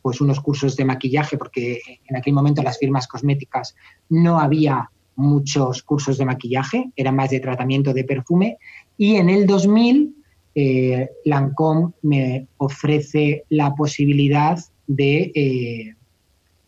pues 0.00 0.20
unos 0.20 0.40
cursos 0.40 0.76
de 0.76 0.84
maquillaje, 0.84 1.36
porque 1.36 1.80
en 2.06 2.16
aquel 2.16 2.32
momento 2.32 2.62
las 2.62 2.78
firmas 2.78 3.08
cosméticas 3.08 3.74
no 4.08 4.38
había 4.38 4.90
muchos 5.16 5.82
cursos 5.82 6.16
de 6.16 6.24
maquillaje, 6.24 6.92
era 6.94 7.10
más 7.10 7.30
de 7.30 7.40
tratamiento 7.40 7.92
de 7.92 8.04
perfume. 8.04 8.58
Y 8.96 9.16
en 9.16 9.28
el 9.28 9.46
2000, 9.46 10.17
eh, 10.54 11.10
Lancôme 11.24 11.92
me 12.02 12.46
ofrece 12.56 13.44
la 13.48 13.74
posibilidad 13.74 14.58
de, 14.86 15.32
eh, 15.34 15.94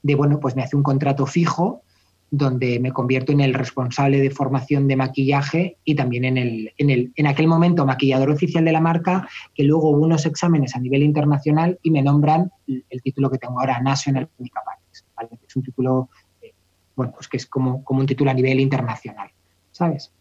de, 0.03 0.15
bueno, 0.15 0.39
pues 0.41 0.57
me 0.57 0.63
hace 0.63 0.77
un 0.77 0.83
contrato 0.83 1.27
fijo 1.27 1.83
donde 2.31 2.79
me 2.79 2.93
convierto 2.93 3.33
en 3.33 3.41
el 3.41 3.55
responsable 3.55 4.21
de 4.21 4.31
formación 4.31 4.87
de 4.87 4.95
maquillaje 4.95 5.79
y 5.85 5.97
también 5.97 6.25
en, 6.25 6.39
el, 6.39 6.73
en, 6.79 6.91
el, 6.91 7.13
en 7.17 7.27
aquel 7.27 7.49
momento 7.49 7.85
maquillador 7.85 8.31
oficial 8.31 8.65
de 8.65 8.73
la 8.73 8.81
marca, 8.81 9.29
que 9.53 9.65
luego 9.65 9.91
hubo 9.91 10.05
unos 10.05 10.27
exámenes 10.27 10.77
a 10.77 10.79
nivel 10.79 11.03
internacional 11.03 11.79
y 11.83 11.91
me 11.91 12.03
nombran 12.03 12.53
el 12.69 13.03
título 13.03 13.31
que 13.31 13.39
tengo 13.39 13.59
ahora, 13.59 13.81
National 13.81 14.29
Makeup 14.39 14.69
Artist. 14.69 15.07
Es 15.47 15.57
un 15.57 15.63
título, 15.65 16.09
eh, 16.41 16.53
bueno, 16.95 17.13
pues 17.13 17.27
que 17.27 17.37
es 17.37 17.47
como, 17.47 17.83
como 17.83 18.01
un 18.01 18.07
título 18.07 18.31
a 18.31 18.35
nivel 18.35 18.61
internacional, 18.61 19.31
¿sabes? 19.73 20.13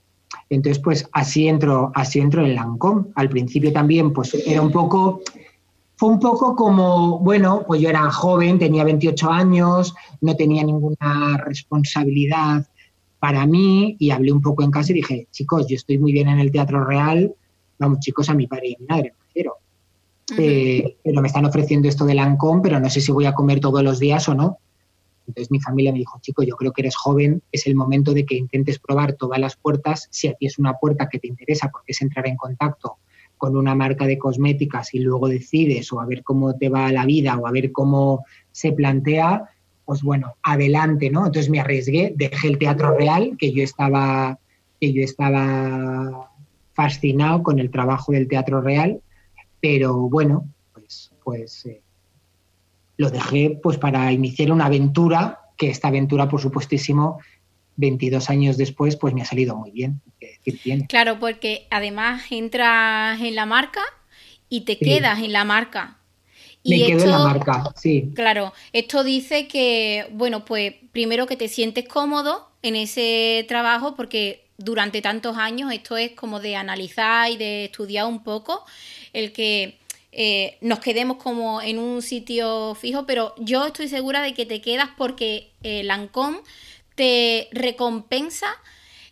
Entonces, 0.50 0.82
pues 0.82 1.08
así 1.12 1.48
entro, 1.48 1.92
así 1.96 2.20
entro 2.20 2.46
en 2.46 2.56
Lancôme. 2.56 3.06
Al 3.16 3.30
principio 3.30 3.72
también, 3.72 4.14
pues 4.14 4.34
era 4.34 4.62
un 4.62 4.72
poco, 4.72 5.22
fue 5.96 6.10
un 6.10 6.20
poco 6.20 6.56
como, 6.56 7.20
bueno, 7.20 7.64
pues 7.68 7.82
yo 7.82 7.90
era 7.90 8.10
joven, 8.12 8.60
tenía 8.60 8.84
28 8.84 9.30
años, 9.30 9.94
no 10.22 10.36
tenía 10.36 10.64
ninguna 10.64 11.38
responsabilidad 11.46 12.66
para 13.20 13.46
mí 13.46 13.96
y 14.00 14.12
hablé 14.12 14.32
un 14.32 14.42
poco 14.42 14.64
en 14.64 14.72
casa 14.72 14.92
y 14.92 14.96
dije, 14.96 15.28
chicos, 15.32 15.68
yo 15.68 15.76
estoy 15.76 15.98
muy 15.98 16.14
bien 16.14 16.30
en 16.30 16.40
el 16.40 16.52
Teatro 16.52 16.84
Real, 16.84 17.34
vamos 17.78 18.00
chicos, 18.00 18.30
a 18.30 18.34
mi 18.34 18.48
padre 18.48 18.70
y 18.70 18.76
a 18.76 18.78
mi 18.80 18.86
madre, 18.88 19.14
quiero. 19.34 19.58
Eh, 20.38 20.98
pero 21.04 21.22
me 21.22 21.28
están 21.28 21.46
ofreciendo 21.46 21.88
esto 21.88 22.06
de 22.06 22.14
Lancôme, 22.14 22.62
pero 22.62 22.80
no 22.80 22.90
sé 22.90 23.02
si 23.02 23.12
voy 23.12 23.26
a 23.26 23.34
comer 23.34 23.60
todos 23.60 23.84
los 23.84 24.00
días 24.00 24.30
o 24.30 24.36
no. 24.36 24.60
Entonces 25.30 25.52
mi 25.52 25.60
familia 25.60 25.92
me 25.92 26.00
dijo, 26.00 26.20
chico, 26.22 26.42
yo 26.42 26.56
creo 26.56 26.74
que 26.74 26.82
eres 26.82 26.96
joven, 26.96 27.44
es 27.52 27.68
el 27.68 27.76
momento 27.76 28.14
de 28.14 28.26
que 28.26 28.36
intentes 28.36 28.80
probar 28.80 29.14
todas 29.14 29.40
las 29.40 29.56
puertas. 29.56 30.08
Si 30.10 30.28
a 30.28 30.34
ti 30.34 30.48
es 30.48 30.58
una 30.58 30.74
puerta 30.74 31.08
que 31.08 31.20
te 31.20 31.28
interesa 31.28 31.70
porque 31.70 31.92
es 31.92 32.02
entrar 32.02 32.28
en 32.28 32.36
contacto 32.36 32.98
con 33.38 33.56
una 33.56 33.76
marca 33.76 34.08
de 34.08 34.18
cosméticas 34.18 34.94
y 34.96 35.00
luego 35.00 35.30
decides 35.30 35.94
o 35.94 36.02
a 36.02 36.06
ver 36.06 36.24
cómo 36.24 36.56
te 36.56 36.68
va 36.68 36.92
la 36.92 37.06
vida 37.06 37.38
o 37.38 37.46
a 37.46 37.52
ver 37.52 37.72
cómo 37.72 38.26
se 38.52 38.72
plantea, 38.72 39.50
pues 39.86 40.02
bueno, 40.02 40.34
adelante, 40.42 41.12
¿no? 41.12 41.28
Entonces 41.28 41.50
me 41.50 41.60
arriesgué, 41.60 42.12
dejé 42.16 42.48
el 42.48 42.58
teatro 42.58 42.98
real, 42.98 43.38
que 43.38 43.54
yo 43.54 43.64
estaba, 43.64 44.40
que 44.82 44.92
yo 44.92 45.04
estaba 45.04 46.32
fascinado 46.74 47.44
con 47.44 47.60
el 47.60 47.70
trabajo 47.70 48.12
del 48.12 48.28
teatro 48.28 48.62
real, 48.62 49.00
pero 49.62 50.10
bueno, 50.10 50.50
pues, 50.74 51.12
pues 51.24 51.66
eh, 51.68 51.82
lo 53.00 53.10
dejé 53.10 53.58
pues 53.64 53.78
para 53.78 54.12
iniciar 54.12 54.52
una 54.52 54.66
aventura, 54.66 55.40
que 55.58 55.70
esta 55.70 55.88
aventura, 55.88 56.28
por 56.28 56.42
supuestísimo, 56.42 57.22
22 57.78 58.30
años 58.30 58.58
después, 58.58 58.98
pues 58.98 59.14
me 59.14 59.22
ha 59.22 59.26
salido 59.26 59.56
muy 59.56 59.72
bien. 59.72 60.02
Claro, 60.90 61.18
porque 61.18 61.66
además 61.72 62.24
entras 62.30 63.22
en 63.22 63.36
la 63.36 63.46
marca 63.46 63.80
y 64.50 64.62
te 64.62 64.78
quedas 64.78 65.20
en 65.20 65.32
la 65.32 65.46
marca. 65.46 65.98
Y 66.62 66.72
me 66.72 66.88
quedo 66.88 67.06
en 67.06 67.12
la 67.12 67.20
marca, 67.20 67.74
sí. 67.78 68.12
Claro, 68.16 68.52
esto 68.74 69.06
dice 69.06 69.48
que, 69.48 70.08
bueno, 70.12 70.44
pues 70.44 70.74
primero 70.92 71.26
que 71.26 71.38
te 71.38 71.48
sientes 71.48 71.88
cómodo 71.88 72.50
en 72.62 72.76
ese 72.76 73.46
trabajo 73.48 73.96
porque 73.96 74.50
durante 74.58 75.02
tantos 75.02 75.38
años 75.38 75.72
esto 75.72 75.96
es 75.96 76.12
como 76.12 76.42
de 76.42 76.58
analizar 76.58 77.32
y 77.32 77.38
de 77.38 77.66
estudiar 77.66 78.08
un 78.08 78.24
poco 78.24 78.66
el 79.14 79.32
que 79.32 79.79
eh, 80.12 80.58
nos 80.62 80.80
quedemos 80.80 81.18
como 81.18 81.62
en 81.62 81.80
un 81.80 82.02
sitio 82.02 82.76
fijo, 82.76 83.06
pero 83.06 83.34
yo 83.38 83.66
estoy 83.66 83.88
segura 83.88 84.22
de 84.22 84.34
que 84.34 84.46
te 84.46 84.62
quedas 84.62 84.90
porque 84.98 85.54
eh, 85.62 85.84
Lancôme 85.84 86.40
te 86.96 87.48
recompensa 87.52 88.48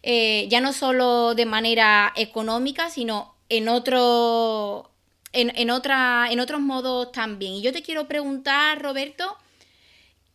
eh, 0.10 0.48
ya 0.50 0.62
no 0.62 0.74
solo 0.74 1.36
de 1.36 1.46
manera 1.46 2.14
económica, 2.16 2.90
sino 2.90 3.36
en 3.50 3.68
otro. 3.68 4.92
En, 5.34 5.70
otra, 5.70 6.30
en 6.32 6.40
otros 6.40 6.62
modos 6.62 7.12
también. 7.12 7.54
Y 7.54 7.62
yo 7.62 7.72
te 7.72 7.84
quiero 7.84 8.08
preguntar, 8.08 8.82
Roberto, 8.82 9.38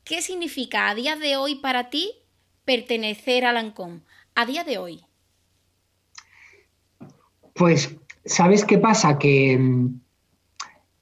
¿qué 0.05 0.23
significa 0.23 0.89
a 0.89 0.95
día 0.95 1.17
de 1.17 1.37
hoy 1.37 1.57
para 1.57 1.91
ti 1.91 2.13
pertenecer 2.65 3.45
a 3.45 3.53
Lancôme? 3.53 4.03
A 4.37 4.47
día 4.47 4.63
de 4.63 4.79
hoy. 4.79 5.05
Pues, 7.55 7.97
¿sabes 8.25 8.65
qué 8.65 8.79
pasa? 8.79 9.19
Que, 9.19 9.59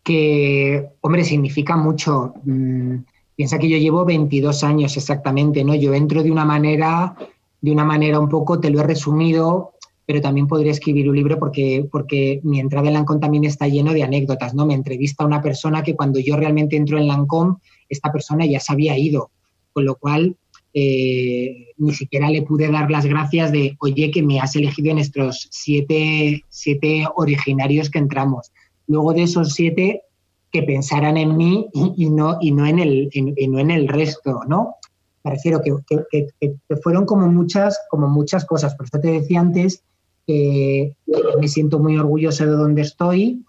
que 0.03 0.89
hombre, 1.01 1.25
significa 1.25 1.77
mucho. 1.77 2.35
Mm, 2.45 2.99
Piensa 3.41 3.59
que 3.59 3.71
yo 3.71 3.79
llevo 3.79 4.05
22 4.05 4.65
años 4.65 4.99
exactamente, 4.99 5.65
¿no? 5.65 5.75
Yo 5.75 5.95
entro 5.95 6.23
de 6.23 6.31
una 6.31 6.45
manera, 6.45 7.17
de 7.63 7.73
una 7.73 7.87
manera 7.87 8.21
un 8.21 8.29
poco, 8.29 8.61
te 8.61 8.69
lo 8.69 8.81
he 8.81 8.83
resumido, 8.83 9.73
pero 10.05 10.21
también 10.21 10.47
podría 10.47 10.73
escribir 10.73 11.09
un 11.09 11.17
libro 11.17 11.39
porque, 11.39 11.89
porque 11.91 12.43
mi 12.45 12.61
entrada 12.61 12.89
en 12.89 12.93
Lancôme 12.93 13.19
también 13.19 13.45
está 13.45 13.67
lleno 13.67 13.95
de 13.95 14.03
anécdotas, 14.03 14.53
¿no? 14.53 14.67
Me 14.67 14.75
entrevista 14.75 15.25
una 15.25 15.41
persona 15.41 15.83
que 15.83 15.97
cuando 15.97 16.21
yo 16.21 16.37
realmente 16.37 16.77
entro 16.77 16.99
en 16.99 17.09
Lancôme, 17.09 17.55
esta 17.89 18.13
persona 18.13 18.45
ya 18.45 18.61
se 18.61 18.75
había 18.75 18.99
ido, 18.99 19.31
con 19.73 19.87
lo 19.87 19.95
cual 19.95 20.37
eh, 20.75 21.69
ni 21.79 21.95
siquiera 21.95 22.29
le 22.29 22.43
pude 22.43 22.71
dar 22.71 22.91
las 22.91 23.07
gracias 23.07 23.53
de, 23.53 23.75
oye, 23.81 24.11
que 24.11 24.23
me 24.23 24.39
has 24.39 24.55
elegido 24.55 24.91
en 24.91 24.99
estos 24.99 25.49
siete, 25.51 26.45
siete 26.51 27.07
originarios 27.15 27.89
que 27.89 28.01
entramos. 28.01 28.53
Luego 28.91 29.13
de 29.13 29.23
esos 29.23 29.53
siete, 29.53 30.03
que 30.51 30.65
pensaran 30.65 31.17
en 31.17 31.37
mí 31.37 31.69
y, 31.73 32.11
no, 32.11 32.39
y, 32.41 32.51
no, 32.51 32.67
en 32.67 32.81
el, 32.81 33.09
no 33.49 33.61
en 33.61 33.71
el 33.71 33.87
resto, 33.87 34.41
¿no? 34.49 34.75
Me 35.23 35.31
refiero 35.31 35.63
que, 35.63 35.73
que, 36.11 36.77
fueron 36.83 37.07
como 37.07 37.29
muchas, 37.29 37.79
como 37.89 38.09
muchas 38.09 38.45
cosas. 38.45 38.75
Por 38.75 38.87
eso 38.87 38.99
te 38.99 39.13
decía 39.13 39.39
antes 39.39 39.85
que 40.27 40.97
me 41.41 41.47
siento 41.47 41.79
muy 41.79 41.97
orgulloso 41.97 42.45
de 42.47 42.51
donde 42.51 42.83
estoy. 42.83 43.45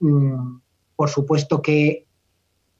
Mm, 0.00 0.56
por 0.96 1.08
supuesto 1.08 1.62
que 1.62 2.06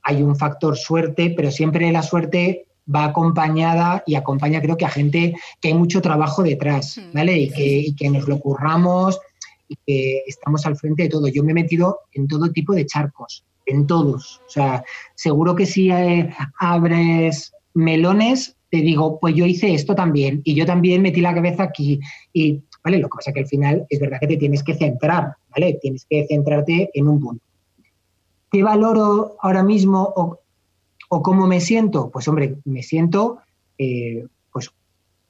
hay 0.03 0.21
un 0.21 0.35
factor 0.35 0.77
suerte, 0.77 1.33
pero 1.37 1.53
siempre 1.53 1.93
la 1.93 2.03
suerte 2.03 2.67
va 2.93 3.05
acompañada 3.05 4.03
y 4.05 4.17
acompaña 4.17 4.61
creo 4.61 4.77
que 4.77 4.85
a 4.85 4.91
gente 4.91 5.35
que 5.61 5.69
hay 5.69 5.75
mucho 5.75 6.03
trabajo 6.03 6.43
detrás, 6.43 6.99
hmm. 6.99 7.15
¿vale? 7.15 7.39
Y 7.39 7.51
que, 7.51 7.79
y 7.79 7.95
que 7.95 8.11
nos 8.11 8.27
lo 8.27 8.41
curramos 8.41 9.21
estamos 9.87 10.67
al 10.67 10.77
frente 10.77 11.05
de 11.05 11.09
todo. 11.09 11.29
Yo 11.29 11.43
me 11.43 11.53
he 11.53 11.55
metido 11.55 12.01
en 12.13 12.29
todo 12.29 12.51
tipo 12.51 12.75
de 12.75 12.87
charcos, 12.87 13.45
en 13.67 13.87
todos. 13.87 14.41
O 14.47 14.51
sea, 14.51 14.85
seguro 15.15 15.55
que 15.55 15.67
si 15.67 15.91
eh, 15.91 16.31
abres 16.59 17.53
melones, 17.75 18.57
te 18.71 18.79
digo, 18.79 19.19
pues 19.21 19.35
yo 19.35 19.47
hice 19.47 19.73
esto 19.73 19.95
también 19.95 20.41
y 20.45 20.55
yo 20.55 20.67
también 20.67 21.03
metí 21.03 21.21
la 21.21 21.35
cabeza 21.35 21.65
aquí. 21.65 22.01
Y, 22.33 22.63
¿vale? 22.83 22.99
Lo 22.99 23.09
que 23.09 23.17
pasa 23.17 23.31
es 23.31 23.35
que 23.35 23.41
al 23.41 23.47
final 23.47 23.87
es 23.89 24.01
verdad 24.01 24.19
que 24.21 24.27
te 24.27 24.37
tienes 24.37 24.63
que 24.63 24.75
centrar, 24.75 25.37
¿vale? 25.51 25.79
Tienes 25.81 26.07
que 26.09 26.27
centrarte 26.29 26.91
en 26.93 27.09
un 27.09 27.21
punto. 27.21 27.45
¿Qué 28.51 28.63
valoro 28.63 29.37
ahora 29.41 29.63
mismo 29.63 30.13
o, 30.17 30.41
cómo 31.23 31.47
me 31.47 31.61
siento? 31.61 32.11
Pues 32.11 32.27
hombre, 32.27 32.57
me 32.65 32.83
siento 32.83 33.39
eh, 33.79 34.27
pues 34.53 34.71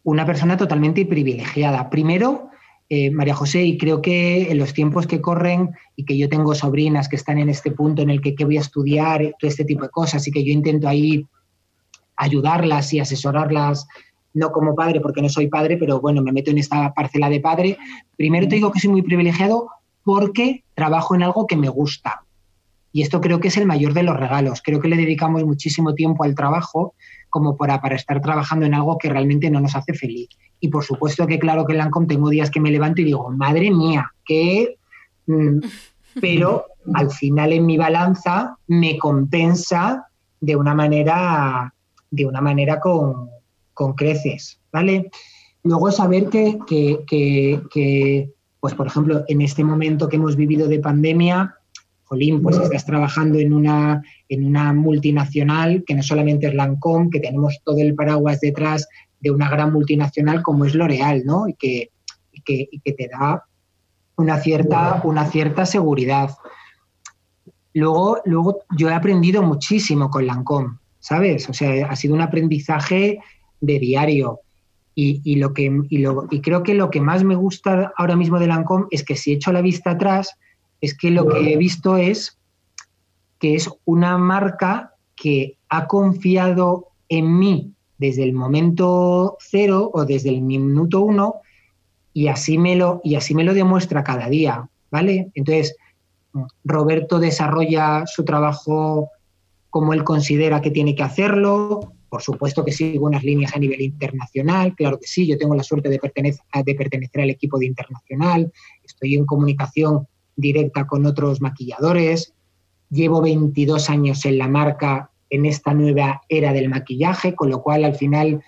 una 0.03 0.25
persona 0.25 0.57
totalmente 0.57 1.05
privilegiada. 1.05 1.91
Primero, 1.91 2.51
eh, 2.89 3.11
María 3.11 3.35
José, 3.35 3.63
y 3.63 3.79
creo 3.79 4.03
que 4.03 4.51
en 4.51 4.59
los 4.59 4.75
tiempos 4.75 5.07
que 5.07 5.21
corren 5.21 5.71
y 5.97 6.05
que 6.05 6.19
yo 6.19 6.29
tengo 6.29 6.55
sobrinas 6.55 7.09
que 7.09 7.17
están 7.17 7.39
en 7.39 7.49
este 7.49 7.71
punto 7.71 8.03
en 8.03 8.11
el 8.11 8.21
que, 8.21 8.35
voy 8.45 8.59
a 8.59 8.61
estudiar, 8.61 9.35
todo 9.39 9.49
este 9.49 9.65
tipo 9.65 9.85
de 9.85 9.89
cosas, 9.89 10.27
y 10.29 10.31
que 10.31 10.45
yo 10.45 10.53
intento 10.53 10.87
ahí 10.89 11.27
ayudarlas 12.17 12.93
y 12.93 13.01
asesorarlas, 13.01 13.87
no 14.35 14.51
como 14.51 14.75
padre, 14.75 15.01
porque 15.01 15.23
no 15.23 15.29
soy 15.29 15.49
padre, 15.49 15.77
pero 15.79 16.01
bueno, 16.01 16.23
me 16.23 16.33
meto 16.33 16.51
en 16.51 16.59
esta 16.59 16.93
parcela 16.93 17.31
de 17.31 17.41
padre. 17.41 17.79
Primero 18.17 18.49
te 18.49 18.57
digo 18.57 18.71
que 18.71 18.81
soy 18.81 18.91
muy 18.91 19.03
privilegiado 19.03 19.69
porque 20.03 20.65
trabajo 20.75 21.15
en 21.15 21.23
algo 21.23 21.47
que 21.47 21.57
me 21.57 21.69
gusta. 21.69 22.25
Y 22.93 23.03
esto 23.03 23.21
creo 23.21 23.41
que 23.41 23.49
es 23.49 23.57
el 23.57 23.67
mayor 23.67 23.95
de 23.95 24.03
los 24.03 24.17
regalos. 24.17 24.61
Creo 24.63 24.81
que 24.81 24.89
le 24.89 24.97
dedicamos 24.97 25.45
muchísimo 25.45 25.95
tiempo 25.95 26.25
al 26.25 26.35
trabajo 26.35 26.95
como 27.35 27.57
para, 27.57 27.81
para 27.81 27.97
estar 27.97 28.21
trabajando 28.21 28.65
en 28.65 28.75
algo 28.75 28.97
que 28.97 29.09
realmente 29.09 29.51
no 29.51 29.59
nos 29.59 29.75
hace 29.75 29.93
feliz. 29.93 30.29
Y 30.61 30.69
por 30.69 30.85
supuesto 30.85 31.27
que 31.27 31.41
claro 31.41 31.67
que 31.67 31.73
en 31.73 31.79
Lancome 31.79 32.07
tengo 32.07 32.31
días 32.31 32.49
que 32.49 32.61
me 32.61 32.71
levanto 32.71 33.01
y 33.01 33.07
digo, 33.07 33.29
madre 33.33 33.73
mía, 33.73 34.09
que... 34.25 34.77
Mm", 35.27 35.59
pero 36.21 36.67
al 36.95 37.11
final 37.11 37.53
en 37.53 37.67
mi 37.67 37.77
balanza 37.77 38.57
me 38.69 38.97
compensa 38.99 40.07
de 40.41 40.55
una 40.55 40.77
manera, 40.77 41.75
de 42.09 42.25
una 42.25 42.41
manera 42.41 42.79
con, 42.79 43.31
creces, 43.97 44.61
¿vale? 44.73 45.11
Luego 45.65 45.91
saber 45.91 46.29
que, 46.29 46.57
que, 46.69 48.31
pues 48.61 48.75
por 48.75 48.87
ejemplo, 48.87 49.25
en 49.27 49.41
este 49.41 49.65
momento 49.65 50.09
que 50.09 50.19
hemos 50.19 50.37
vivido 50.37 50.69
de 50.69 50.79
pandemia, 50.79 51.57
Jolín, 52.05 52.43
pues 52.43 52.59
estás 52.59 52.85
trabajando 52.85 53.39
en 53.39 53.53
una, 53.53 54.03
en 54.29 54.45
una 54.45 54.73
multinacional 54.73 55.85
que 55.87 55.95
no 55.95 56.03
solamente 56.03 56.47
es 56.47 56.55
Lancome, 56.55 57.11
que 57.11 57.21
tenemos 57.21 57.61
todo 57.65 57.79
el 57.79 57.95
paraguas 57.95 58.41
detrás 58.41 58.87
de 59.21 59.31
una 59.31 59.49
gran 59.49 59.73
multinacional 59.73 60.43
como 60.43 60.67
es 60.67 60.75
L'Oreal, 60.75 61.25
¿no? 61.25 61.49
Y 61.49 61.55
que, 61.55 61.91
que, 62.45 62.69
te 62.85 63.09
da 63.09 63.43
una 64.17 64.39
cierta, 64.39 65.01
una 65.05 65.27
cierta 65.27 65.65
seguridad. 65.65 66.31
Luego, 67.73 68.19
luego 68.27 68.61
yo 68.77 68.91
he 68.91 68.95
aprendido 68.95 69.43
muchísimo 69.43 70.11
con 70.11 70.27
Lancôme, 70.27 70.79
¿sabes? 71.01 71.49
O 71.49 71.55
sea, 71.55 71.87
ha 71.87 71.97
sido 71.97 72.15
un 72.15 72.21
aprendizaje 72.21 73.19
de 73.61 73.79
diario. 73.79 74.41
Y, 74.97 75.37
lo 75.37 75.53
que, 75.53 75.73
y, 75.89 76.41
creo 76.41 76.63
que 76.63 76.75
lo 76.75 76.89
que 76.89 77.01
más 77.01 77.25
me 77.25 77.35
gusta 77.35 77.93
ahora 77.97 78.15
mismo 78.15 78.39
de 78.39 78.47
Lancôme 78.47 78.87
es 78.93 79.03
que 79.03 79.17
si 79.17 79.33
echo 79.33 79.51
la 79.51 79.61
vista 79.61 79.91
atrás, 79.91 80.37
es 80.85 80.97
que 80.97 81.11
lo 81.11 81.29
que 81.29 81.53
he 81.53 81.57
visto 81.57 81.97
es 81.97 82.39
que 83.39 83.55
es 83.55 83.71
una 83.85 84.19
marca 84.19 84.95
que 85.17 85.57
ha 85.69 85.87
confiado 85.87 86.89
en 87.09 87.39
mí 87.39 87.73
desde 87.99 88.23
el 88.25 88.33
momento 88.33 89.37
cero 89.41 89.91
o 89.93 90.05
desde 90.05 90.31
el 90.31 90.43
minuto 90.43 91.01
uno 91.01 91.37
y 92.13 92.29
así 92.29 92.59
me 92.59 92.77
lo, 92.77 93.01
y 93.03 93.17
así 93.17 93.35
me 93.35 93.45
lo 93.45 93.55
demuestra 93.55 94.05
cada 94.05 94.29
día, 94.29 94.69
¿vale? 94.91 95.31
Entonces, 95.35 95.77
Roberto 96.65 97.19
desarrolla 97.19 98.05
su 98.07 98.25
trabajo 98.25 99.11
como 99.71 99.93
él 99.93 100.05
considera 100.05 100.61
que 100.61 100.71
tiene 100.71 100.95
que 100.95 101.03
hacerlo. 101.03 101.93
Por 102.09 102.23
supuesto 102.23 102.65
que 102.65 102.73
sigo 102.73 103.07
unas 103.07 103.25
líneas 103.25 103.57
a 103.57 103.59
nivel 103.59 103.81
internacional, 103.81 104.75
claro 104.77 105.01
que 105.01 105.07
sí, 105.07 105.27
yo 105.27 105.37
tengo 105.37 105.57
la 105.57 105.65
suerte 105.65 105.89
de 105.89 105.99
pertenecer, 105.99 106.45
de 106.65 106.75
pertenecer 106.77 107.23
al 107.23 107.31
equipo 107.31 107.59
de 107.59 107.67
internacional, 107.67 108.53
estoy 108.85 109.17
en 109.17 109.27
comunicación 109.27 110.07
directa 110.37 110.87
con 110.87 111.07
otros 111.07 111.41
maquilladores, 111.41 112.35
llevo 112.91 113.23
22 113.23 113.91
años 113.91 114.25
en 114.25 114.39
la 114.39 114.49
marca 114.49 115.11
en 115.31 115.47
esta 115.47 115.75
nueva 115.75 116.21
era 116.29 116.53
del 116.53 116.69
maquillaje, 116.69 117.35
con 117.35 117.51
lo 117.51 117.63
cual 117.63 117.85
al 117.85 117.95
final 117.95 118.43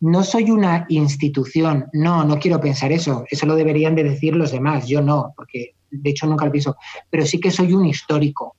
no 0.00 0.22
soy 0.22 0.50
una 0.50 0.86
institución, 0.88 1.86
no, 1.92 2.24
no 2.24 2.38
quiero 2.38 2.60
pensar 2.60 2.92
eso, 2.92 3.24
eso 3.30 3.46
lo 3.46 3.56
deberían 3.56 3.94
de 3.96 4.04
decir 4.04 4.36
los 4.36 4.52
demás, 4.52 4.86
yo 4.86 5.02
no, 5.02 5.32
porque 5.36 5.74
de 5.90 6.10
hecho 6.10 6.26
nunca 6.26 6.44
lo 6.44 6.52
pienso, 6.52 6.76
pero 7.10 7.26
sí 7.26 7.40
que 7.40 7.50
soy 7.50 7.72
un 7.72 7.86
histórico, 7.86 8.54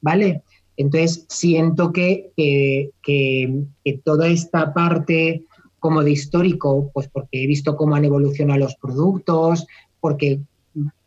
¿vale? 0.00 0.42
Entonces 0.76 1.24
siento 1.28 1.92
que, 1.92 2.30
que, 2.36 3.64
toda 4.04 4.28
esta 4.28 4.72
parte 4.72 5.44
como 5.78 6.02
de 6.02 6.12
histórico, 6.12 6.90
pues 6.92 7.08
porque 7.08 7.44
he 7.44 7.46
visto 7.46 7.76
cómo 7.76 7.94
han 7.94 8.04
evolucionado 8.04 8.60
los 8.60 8.76
productos, 8.76 9.66
porque 10.00 10.40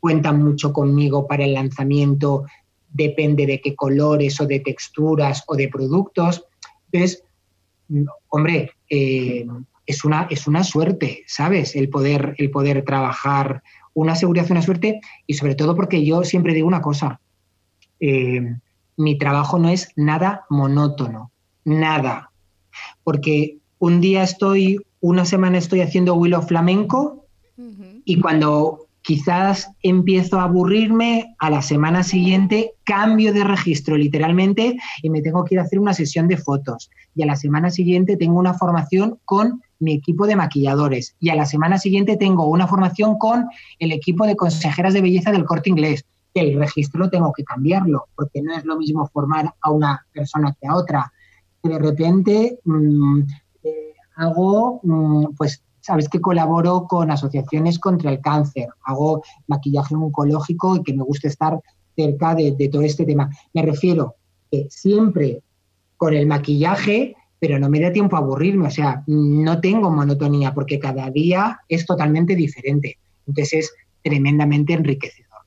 cuentan 0.06 0.44
mucho 0.44 0.72
conmigo 0.72 1.26
para 1.26 1.46
el 1.46 1.56
lanzamiento, 1.56 2.46
depende 2.94 3.48
de 3.48 3.60
qué 3.60 3.74
colores 3.74 4.40
o 4.40 4.46
de 4.46 4.60
texturas 4.60 5.44
o 5.48 5.56
de 5.56 5.68
productos. 5.68 6.46
Entonces, 6.92 7.24
hombre, 8.30 8.70
eh, 8.88 9.48
es, 9.84 10.06
una, 10.06 10.28
es 10.30 10.46
una 10.46 10.64
suerte, 10.64 11.24
¿sabes? 11.26 11.76
El 11.76 11.90
poder, 11.90 12.36
el 12.38 12.52
poder 12.52 12.86
trabajar 12.86 13.64
una 13.96 14.16
seguridad, 14.16 14.52
una 14.52 14.62
suerte, 14.62 15.02
y 15.26 15.34
sobre 15.34 15.56
todo 15.56 15.76
porque 15.76 16.06
yo 16.06 16.24
siempre 16.24 16.54
digo 16.54 16.68
una 16.68 16.84
cosa, 16.84 17.20
eh, 18.00 18.58
mi 18.98 19.18
trabajo 19.18 19.58
no 19.58 19.70
es 19.70 19.90
nada 19.96 20.46
monótono, 20.52 21.32
nada. 21.64 22.30
Porque 23.04 23.58
un 23.80 24.02
día 24.02 24.22
estoy, 24.22 24.86
una 25.00 25.26
semana 25.26 25.58
estoy 25.58 25.82
haciendo 25.82 26.14
Willow 26.14 26.44
flamenco 26.44 27.26
y 28.06 28.22
cuando 28.22 28.85
quizás 29.06 29.70
empiezo 29.84 30.40
a 30.40 30.46
aburrirme, 30.46 31.36
a 31.38 31.52
la 31.52 31.62
semana 31.62 32.02
siguiente 32.02 32.74
cambio 32.84 33.34
de 33.34 33.44
registro 33.44 33.96
literalmente 33.98 34.78
y 35.04 35.10
me 35.12 35.22
tengo 35.22 35.46
que 35.46 35.54
ir 35.56 35.60
a 35.60 35.64
hacer 35.64 35.78
una 35.78 35.94
sesión 35.94 36.28
de 36.28 36.38
fotos. 36.38 36.90
Y 37.14 37.22
a 37.22 37.28
la 37.28 37.36
semana 37.36 37.70
siguiente 37.70 38.18
tengo 38.18 38.40
una 38.40 38.56
formación 38.56 39.20
con 39.24 39.62
mi 39.78 39.94
equipo 39.94 40.26
de 40.26 40.36
maquilladores. 40.36 41.16
Y 41.20 41.30
a 41.30 41.36
la 41.36 41.46
semana 41.46 41.78
siguiente 41.78 42.18
tengo 42.18 42.48
una 42.48 42.68
formación 42.68 43.20
con 43.20 43.46
el 43.78 43.92
equipo 43.92 44.26
de 44.26 44.36
consejeras 44.36 44.96
de 44.96 45.02
belleza 45.02 45.32
del 45.32 45.46
corte 45.46 45.70
inglés. 45.70 46.04
El 46.34 46.58
registro 46.58 47.08
tengo 47.08 47.32
que 47.32 47.44
cambiarlo, 47.44 48.06
porque 48.16 48.42
no 48.42 48.58
es 48.58 48.66
lo 48.66 48.76
mismo 48.76 49.08
formar 49.14 49.54
a 49.62 49.70
una 49.70 50.04
persona 50.12 50.56
que 50.60 50.68
a 50.68 50.76
otra. 50.76 51.14
De 51.62 51.78
repente 51.78 52.60
mm, 52.66 53.22
eh, 53.64 53.94
hago 54.16 54.80
mm, 54.82 55.36
pues 55.38 55.64
sabes 55.86 56.10
que 56.10 56.20
colaboro 56.20 56.88
con 56.88 57.12
asociaciones 57.12 57.78
contra 57.78 58.12
el 58.12 58.20
cáncer, 58.20 58.70
hago 58.86 59.22
maquillaje 59.46 59.94
oncológico 59.94 60.78
y 60.78 60.84
que 60.84 60.96
me 60.96 61.04
gusta 61.04 61.28
estar 61.28 61.60
cerca 61.96 62.34
de, 62.34 62.70
todo 62.72 62.82
este 62.82 63.06
tema. 63.06 63.30
Me 63.54 63.62
refiero 63.62 64.16
siempre 64.70 65.42
con 65.96 66.16
el 66.16 66.26
maquillaje, 66.26 67.16
pero 67.40 67.60
no 67.60 67.70
me 67.70 67.80
da 67.80 67.92
tiempo 67.92 68.16
a 68.16 68.20
aburrirme, 68.20 68.68
o 68.68 68.72
sea, 68.72 69.04
no 69.06 69.62
tengo 69.62 69.92
monotonía 69.92 70.56
porque 70.56 70.80
cada 70.80 71.12
día 71.12 71.60
es 71.70 71.86
totalmente 71.86 72.36
diferente. 72.36 72.98
Entonces 73.28 73.54
es 73.54 73.74
tremendamente 74.02 74.74
enriquecedor. 74.74 75.42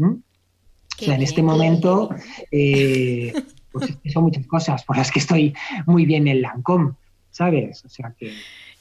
O 0.00 1.04
sea, 1.04 1.14
en 1.14 1.22
este 1.22 1.42
momento 1.42 2.10
eh, 2.50 3.32
pues 3.72 3.96
son 4.12 4.24
muchas 4.24 4.46
cosas 4.46 4.84
por 4.84 4.98
las 4.98 5.10
que 5.10 5.20
estoy 5.20 5.54
muy 5.86 6.04
bien 6.04 6.28
en 6.28 6.42
Lancome, 6.42 6.92
¿sabes? 7.30 7.82
O 7.86 7.88
sea 7.88 8.14
que... 8.18 8.32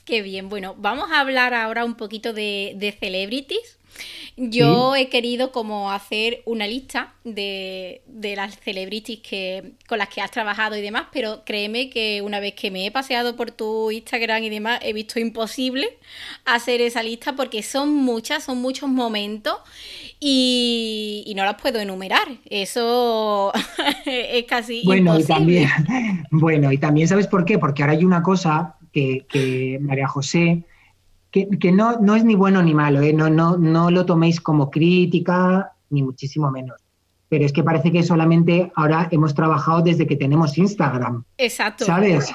Qué 0.07 0.21
bien. 0.21 0.47
Bueno, 0.47 0.73
vamos 0.77 1.11
a 1.11 1.19
hablar 1.19 1.53
ahora 1.53 1.83
un 1.83 1.95
poquito 1.95 2.31
de, 2.31 2.95
celebrities. 2.97 3.77
Yo 4.37 4.95
he 4.95 5.09
querido 5.09 5.51
como 5.51 5.91
hacer 5.91 6.43
una 6.45 6.65
lista 6.65 7.13
de, 7.25 8.03
las 8.37 8.57
celebrities 8.57 9.19
que, 9.19 9.73
con 9.85 9.97
las 9.97 10.07
que 10.07 10.21
has 10.21 10.31
trabajado 10.31 10.77
y 10.77 10.81
demás, 10.81 11.07
pero 11.11 11.43
créeme 11.43 11.89
que 11.89 12.21
una 12.21 12.39
vez 12.39 12.53
que 12.53 12.71
me 12.71 12.85
he 12.85 12.91
paseado 12.91 13.35
por 13.35 13.51
tu 13.51 13.91
Instagram 13.91 14.43
y 14.43 14.49
demás, 14.49 14.79
he 14.81 14.93
visto 14.93 15.19
imposible 15.19 15.97
hacer 16.45 16.79
esa 16.79 17.03
lista 17.03 17.35
porque 17.35 17.61
son 17.61 17.93
muchas, 17.93 18.45
son 18.45 18.61
muchos 18.61 18.87
momentos 18.87 19.57
y, 20.21 21.33
no 21.35 21.43
las 21.43 21.61
puedo 21.61 21.81
enumerar. 21.81 22.29
Eso 22.49 23.51
es 24.05 24.45
casi 24.45 24.83
bueno, 24.85 25.19
Y 25.19 25.25
también, 25.25 25.67
bueno, 26.31 26.71
y 26.71 26.77
también 26.77 27.09
sabes 27.09 27.27
por 27.27 27.43
qué, 27.43 27.59
porque 27.59 27.83
ahora 27.83 27.93
hay 27.93 28.05
una 28.05 28.23
cosa 28.23 28.76
que, 29.29 29.79
María 29.81 30.07
José, 30.07 30.63
que, 31.31 31.71
no, 31.71 31.99
no, 31.99 32.15
es 32.15 32.23
ni 32.23 32.35
bueno 32.35 32.63
ni 32.63 32.73
malo, 32.73 33.01
¿eh? 33.01 33.13
no, 33.13 33.29
no, 33.29 33.57
no 33.57 33.91
lo 33.91 34.05
toméis 34.05 34.41
como 34.41 34.71
crítica, 34.71 35.73
ni 35.89 36.01
muchísimo 36.01 36.49
menos. 36.49 36.81
Pero 37.29 37.45
es 37.45 37.53
que 37.53 37.63
parece 37.63 37.91
que 37.91 38.03
solamente 38.03 38.71
ahora 38.75 39.07
hemos 39.11 39.35
trabajado 39.35 39.81
desde 39.81 40.07
que 40.07 40.15
tenemos 40.15 40.57
Instagram. 40.57 41.23
Exacto. 41.37 41.85
¿Sabes? 41.85 42.33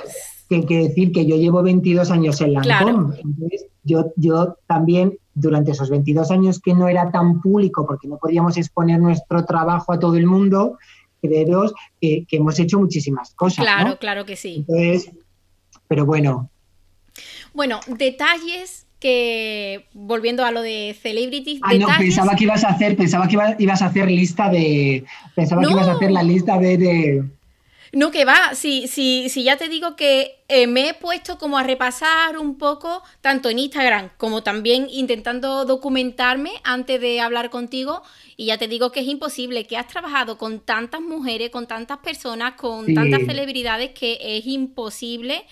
Que 0.48 0.64
quiere 0.64 0.88
decir 0.88 1.12
que 1.12 1.25
yo 1.25 1.37
llevo 1.37 1.62
22 1.62 2.11
años 2.11 2.40
en 2.42 2.53
Lancome. 2.53 3.16
Entonces, 3.25 3.66
yo, 3.83 4.12
yo 4.16 4.59
también, 4.66 5.18
durante 5.35 5.72
esos 5.72 5.88
22 5.88 6.31
años 6.31 6.61
que 6.61 6.75
no 6.75 6.88
era 6.88 7.11
tan 7.11 7.40
público, 7.40 7.87
porque 7.87 8.07
no 8.07 8.18
podíamos 8.18 8.57
exponer 8.59 9.01
nuestro 9.01 9.44
trabajo 9.46 9.92
a 9.94 9.98
todo 9.98 10.16
el 10.16 10.27
mundo, 10.27 10.77
creeros 11.22 11.72
que, 12.01 12.27
que 12.29 12.37
hemos 12.37 12.59
hecho 12.61 12.79
muchísimas 12.79 13.35
cosas. 13.35 13.64
Claro, 13.64 13.98
claro 13.98 14.27
que 14.27 14.37
sí. 14.37 14.66
Entonces, 14.68 15.11
pero 15.92 16.07
bueno. 16.07 16.48
Bueno, 17.52 17.81
detalles 17.87 18.87
que 18.98 19.85
volviendo 19.92 20.42
a 20.42 20.50
lo 20.50 20.62
de 20.62 20.96
celebrities. 21.02 21.61
Ah, 21.62 21.74
no, 21.74 21.87
pensaba 21.98 22.35
que 22.35 22.44
ibas 22.44 22.64
a 22.64 22.68
hacer, 22.68 22.96
pensaba 22.96 23.28
que 23.28 23.37
ibas 23.59 23.83
a 23.83 23.87
hacer 23.87 24.11
lista 24.11 24.48
de. 24.48 25.05
Pensaba 25.35 25.61
que 25.61 25.70
ibas 25.70 25.88
a 25.88 25.92
hacer 25.92 26.11
la 26.11 26.22
lista 26.22 26.57
de. 26.57 27.24
No, 27.92 28.11
que 28.11 28.24
va, 28.24 28.55
si, 28.55 28.88
si, 28.88 29.28
si 29.28 29.42
ya 29.44 29.59
te 29.59 29.68
digo 29.68 29.96
que 29.96 30.42
eh, 30.48 30.66
me 30.66 30.88
he 30.88 30.94
puesto 30.94 31.37
como 31.37 31.59
a 31.59 31.62
repasar 31.62 32.38
un 32.38 32.57
poco, 32.57 33.02
tanto 33.20 33.50
en 33.50 33.59
Instagram 33.59 34.09
como 34.16 34.42
también 34.42 34.87
intentando 34.90 35.66
documentarme 35.66 36.52
antes 36.64 36.98
de 37.02 37.20
hablar 37.20 37.50
contigo, 37.50 38.02
y 38.38 38.46
ya 38.46 38.57
te 38.57 38.66
digo 38.66 38.92
que 38.92 39.00
es 39.00 39.09
imposible, 39.09 39.66
que 39.66 39.76
has 39.76 39.88
trabajado 39.88 40.38
con 40.38 40.61
tantas 40.61 41.02
mujeres, 41.02 41.50
con 41.50 41.66
tantas 41.66 41.98
personas, 41.98 42.55
con 42.55 42.94
tantas 42.94 43.26
celebridades, 43.26 43.90
que 43.90 44.38
es 44.38 44.46
imposible 44.46 45.44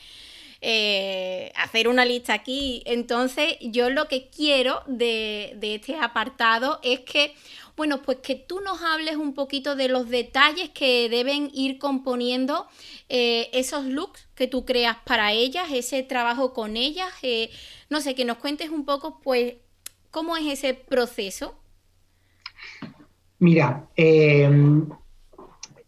eh, 0.63 1.53
hacer 1.57 1.89
una 1.89 2.05
lista 2.05 2.35
aquí. 2.35 2.83
Entonces, 2.85 3.57
yo 3.63 3.89
lo 3.89 4.09
que 4.09 4.29
quiero 4.29 4.83
de, 4.87 5.59
este 5.63 5.97
apartado 5.97 6.81
es 6.83 7.01
que, 7.01 7.35
bueno, 7.79 8.03
pues 8.03 8.19
que 8.19 8.35
tú 8.35 8.61
nos 8.61 8.83
hables 8.83 9.17
un 9.17 9.33
poquito 9.33 9.75
de 9.75 9.89
los 9.89 10.11
detalles 10.11 10.69
que 10.69 11.09
deben 11.09 11.51
ir 11.55 11.79
componiendo 11.79 12.67
eh, 13.09 13.49
esos 13.55 13.87
looks 13.87 14.29
que 14.35 14.49
tú 14.49 14.67
creas 14.67 14.99
para 15.07 15.33
ellas, 15.33 15.71
ese 15.73 16.03
trabajo 16.03 16.53
con 16.53 16.77
ellas. 16.77 17.09
Eh, 17.23 17.51
no 17.89 18.03
sé, 18.03 18.15
que 18.15 18.27
nos 18.27 18.37
cuentes 18.37 18.69
un 18.69 18.85
poco, 18.85 19.19
pues, 19.23 19.55
cómo 20.11 20.37
es 20.37 20.47
ese 20.47 20.75
proceso. 20.75 21.55
Mira, 23.39 23.89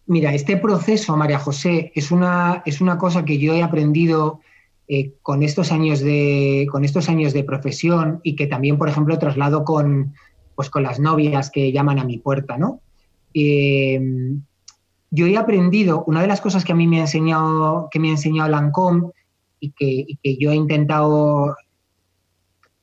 mira, 0.06 0.32
este 0.32 0.56
proceso, 0.56 1.14
María 1.18 1.38
José, 1.38 1.92
es 1.94 2.10
una, 2.10 2.62
es 2.64 2.80
una 2.80 2.96
cosa 2.96 3.26
que 3.26 3.36
yo 3.36 3.52
he 3.52 3.62
aprendido 3.62 4.40
eh, 4.88 5.14
con, 5.22 5.42
estos 5.42 5.72
años 5.72 6.00
de, 6.00 6.66
con 6.70 6.84
estos 6.84 7.08
años 7.08 7.32
de 7.32 7.44
profesión 7.44 8.20
y 8.22 8.36
que 8.36 8.46
también, 8.46 8.78
por 8.78 8.88
ejemplo, 8.88 9.18
traslado 9.18 9.64
con, 9.64 10.14
pues, 10.54 10.70
con 10.70 10.82
las 10.82 10.98
novias 10.98 11.50
que 11.50 11.72
llaman 11.72 11.98
a 11.98 12.04
mi 12.04 12.18
puerta, 12.18 12.58
¿no? 12.58 12.80
Eh, 13.34 14.00
yo 15.10 15.26
he 15.26 15.36
aprendido, 15.36 16.04
una 16.06 16.22
de 16.22 16.26
las 16.26 16.40
cosas 16.40 16.64
que 16.64 16.72
a 16.72 16.74
mí 16.74 16.86
me 16.86 16.98
ha 16.98 17.02
enseñado, 17.02 17.88
que 17.90 18.00
me 18.00 18.08
ha 18.08 18.12
enseñado 18.12 18.48
Lancôme 18.50 19.10
y 19.60 19.70
que, 19.72 20.06
que 20.22 20.36
yo 20.36 20.50
he 20.50 20.56
intentado 20.56 21.54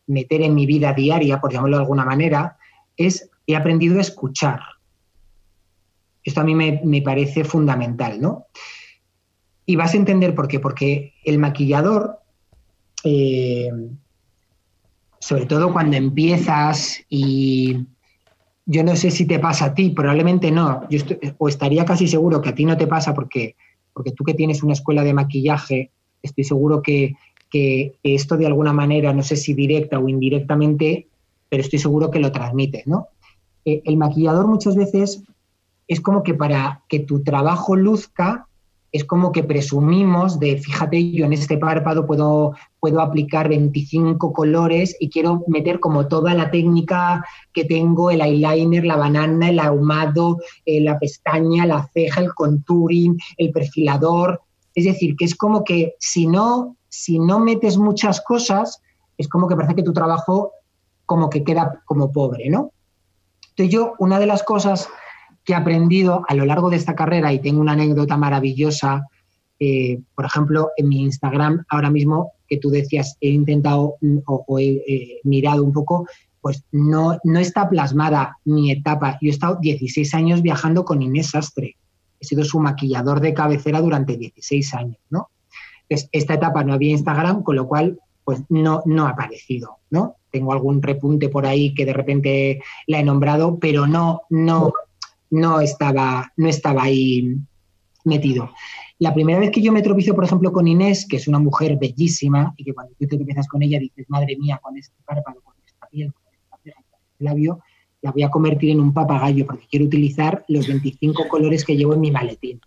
meter 0.08 0.42
en 0.42 0.56
mi 0.56 0.66
vida 0.66 0.94
diaria, 0.94 1.42
por 1.42 1.52
llamarlo 1.52 1.78
de 1.78 1.84
alguna 1.84 2.06
manera, 2.06 2.58
es 2.98 3.30
he 3.48 3.56
aprendido 3.56 3.98
a 3.98 4.02
escuchar. 4.02 4.60
Esto 6.24 6.42
a 6.42 6.44
mí 6.44 6.54
me, 6.54 6.82
me 6.84 7.02
parece 7.02 7.44
fundamental, 7.44 8.22
¿no? 8.22 8.46
Y 9.70 9.76
vas 9.76 9.94
a 9.94 9.98
entender 9.98 10.34
por 10.34 10.48
qué. 10.48 10.60
Porque 10.60 11.14
el 11.24 11.38
maquillador, 11.38 12.18
eh, 13.04 13.70
sobre 15.20 15.46
todo 15.46 15.72
cuando 15.72 15.96
empiezas 15.96 17.02
y 17.08 17.86
yo 18.66 18.84
no 18.84 18.96
sé 18.96 19.12
si 19.12 19.28
te 19.28 19.38
pasa 19.38 19.66
a 19.66 19.74
ti, 19.76 19.92
probablemente 19.92 20.50
no, 20.50 20.90
yo 20.90 21.04
o 21.38 21.48
estaría 21.48 21.86
casi 21.86 22.08
seguro 22.08 22.42
que 22.42 22.50
a 22.50 22.56
ti 22.56 22.66
no 22.66 22.78
te 22.78 22.88
pasa 22.88 23.14
porque, 23.14 23.56
porque 23.94 24.12
tú 24.12 24.24
que 24.24 24.34
tienes 24.34 24.64
una 24.64 24.74
escuela 24.74 25.04
de 25.04 25.14
maquillaje, 25.14 25.92
estoy 26.24 26.46
seguro 26.46 26.82
que, 26.82 27.16
esto 28.02 28.38
de 28.38 28.48
alguna 28.48 28.74
manera, 28.74 29.14
no 29.14 29.22
sé 29.22 29.36
si 29.36 29.54
directa 29.54 30.00
o 30.00 30.10
indirectamente, 30.10 31.10
pero 31.48 31.62
estoy 31.62 31.78
seguro 31.78 32.10
que 32.10 32.20
lo 32.20 32.32
transmites, 32.32 32.88
¿no? 32.88 33.10
Eh, 33.66 33.84
el 33.86 33.98
maquillador 33.98 34.48
muchas 34.48 34.76
veces 34.76 35.22
es 35.88 36.02
como 36.02 36.24
que 36.24 36.34
para 36.34 36.82
que 36.90 37.02
tu 37.02 37.22
trabajo 37.24 37.76
luzca, 37.76 38.49
es 38.92 39.06
como 39.06 39.32
que 39.32 39.44
presumimos 39.44 40.40
de, 40.40 40.58
fíjate, 40.58 41.12
yo 41.12 41.26
en 41.26 41.34
este 41.34 41.58
párpado 41.58 42.08
puedo, 42.08 42.56
puedo 42.80 43.02
aplicar 43.02 43.48
25 43.48 44.34
colores 44.34 44.96
y 45.00 45.10
quiero 45.10 45.44
meter 45.48 45.80
como 45.80 46.08
toda 46.08 46.34
la 46.34 46.50
técnica 46.50 47.24
que 47.54 47.66
tengo, 47.66 48.10
el 48.10 48.22
eyeliner, 48.22 48.86
la 48.86 48.96
banana, 48.96 49.50
el 49.50 49.60
ahumado, 49.60 50.38
eh, 50.66 50.82
la 50.82 50.98
pestaña, 50.98 51.66
la 51.66 51.88
ceja, 51.94 52.22
el 52.22 52.34
contouring, 52.34 53.18
el 53.38 53.52
perfilador. 53.52 54.42
Es 54.74 54.86
decir, 54.86 55.16
que 55.16 55.26
es 55.26 55.36
como 55.36 55.64
que 55.64 55.96
si 56.00 56.26
no, 56.26 56.78
si 56.88 57.20
no 57.20 57.40
metes 57.40 57.78
muchas 57.78 58.22
cosas, 58.22 58.82
es 59.18 59.28
como 59.28 59.48
que 59.48 59.56
parece 59.56 59.76
que 59.76 59.84
tu 59.84 59.94
trabajo 59.94 60.54
como 61.06 61.30
que 61.30 61.44
queda 61.44 61.82
como 61.86 62.12
pobre, 62.12 62.50
¿no? 62.50 62.72
Entonces 63.50 63.74
yo, 63.74 63.94
una 64.00 64.20
de 64.20 64.26
las 64.26 64.44
cosas 64.44 64.90
he 65.54 65.56
aprendido 65.56 66.24
a 66.28 66.36
lo 66.36 66.46
largo 66.46 66.70
de 66.70 66.78
esta 66.78 66.96
carrera, 66.96 67.34
y 67.34 67.40
tengo 67.40 67.62
una 67.62 67.74
anécdota 67.74 68.18
maravillosa, 68.18 69.06
eh, 69.60 70.00
por 70.16 70.26
ejemplo, 70.26 70.70
en 70.78 70.88
mi 70.88 71.02
Instagram 71.02 71.66
ahora 71.70 71.90
mismo, 71.90 72.34
que 72.48 72.58
tú 72.58 72.70
decías, 72.70 73.18
he 73.22 73.30
intentado 73.30 73.96
mm, 74.02 74.18
o, 74.26 74.60
he 74.60 75.20
mirado 75.24 75.64
un 75.64 75.74
poco, 75.74 76.08
pues 76.42 76.64
no, 76.72 77.18
no 77.24 77.40
está 77.40 77.70
plasmada 77.70 78.38
mi 78.46 78.72
etapa. 78.72 79.18
Yo 79.22 79.28
he 79.28 79.34
estado 79.34 79.58
16 79.60 80.14
años 80.14 80.42
viajando 80.42 80.86
con 80.86 81.02
Inés 81.02 81.32
Sastre. 81.32 81.76
He 82.20 82.26
sido 82.26 82.44
su 82.44 82.60
maquillador 82.60 83.20
de 83.20 83.34
cabecera 83.34 83.82
durante 83.82 84.18
16 84.18 84.74
años, 84.74 84.98
¿no? 85.10 85.30
esta 85.90 86.36
etapa 86.36 86.64
no 86.64 86.74
había 86.74 86.92
Instagram, 86.92 87.42
con 87.42 87.56
lo 87.56 87.68
cual, 87.68 88.00
pues 88.24 88.44
no, 88.50 88.84
no 88.86 89.08
ha 89.08 89.10
aparecido, 89.10 89.78
¿no? 89.90 90.18
Tengo 90.32 90.54
algún 90.54 90.84
repunte 90.84 91.30
por 91.30 91.48
ahí 91.48 91.74
que 91.74 91.86
de 91.86 91.94
repente 91.94 92.62
la 92.86 93.00
he 93.00 93.04
nombrado, 93.04 93.58
pero 93.58 93.88
no, 93.88 94.22
no, 94.30 94.72
no 95.30 95.62
estaba, 95.62 96.32
no 96.38 96.48
estaba 96.48 96.84
ahí 96.84 97.36
metido. 98.06 98.52
La 99.00 99.14
primera 99.14 99.40
vez 99.40 99.52
que 99.52 99.62
yo 99.62 99.72
me 99.72 99.82
tropiezo, 99.82 100.16
por 100.16 100.26
ejemplo, 100.26 100.52
con 100.52 100.68
Inés, 100.68 101.06
que 101.08 101.18
es 101.18 101.28
una 101.28 101.40
mujer 101.40 101.78
bellísima, 101.80 102.54
y 102.58 102.64
que 102.64 102.74
cuando 102.74 102.94
tú 103.00 103.08
te 103.08 103.16
tropiezas 103.16 103.48
con 103.48 103.62
ella 103.62 103.80
dices, 103.80 104.06
madre 104.10 104.36
mía, 104.38 104.60
con 104.62 104.78
este 104.78 104.96
párpado, 105.06 105.42
con 105.42 105.54
esta 105.66 105.88
piel, 105.88 106.12
con 106.14 106.24
esta 106.34 106.58
ceja, 106.64 106.82
con 106.90 107.00
este 107.00 107.24
labio, 107.24 107.60
la 108.02 108.12
voy 108.12 108.24
a 108.24 108.30
convertir 108.30 108.72
en 108.72 108.80
un 108.80 108.94
papagayo 108.94 109.46
porque 109.46 109.68
quiero 109.70 109.86
utilizar 109.86 110.44
los 110.48 110.68
25 110.68 111.28
colores 111.28 111.64
que 111.66 111.76
llevo 111.76 111.94
en 111.94 112.02
mi 112.02 112.12
maletín. 112.12 112.60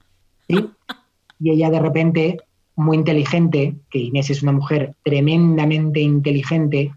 Y 0.48 1.50
ella 1.50 1.70
de 1.70 1.80
repente, 1.80 2.38
muy 2.76 2.96
inteligente, 2.96 3.76
que 3.90 3.98
Inés 3.98 4.30
es 4.30 4.42
una 4.42 4.52
mujer 4.52 4.94
tremendamente 5.02 6.00
inteligente, 6.00 6.92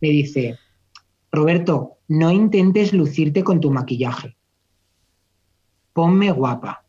me 0.00 0.08
dice, 0.08 0.56
Roberto, 1.30 1.98
no 2.08 2.30
intentes 2.30 2.92
lucirte 2.92 3.44
con 3.44 3.60
tu 3.60 3.70
maquillaje 3.70 4.36
ponme 5.92 6.30
guapa. 6.30 6.84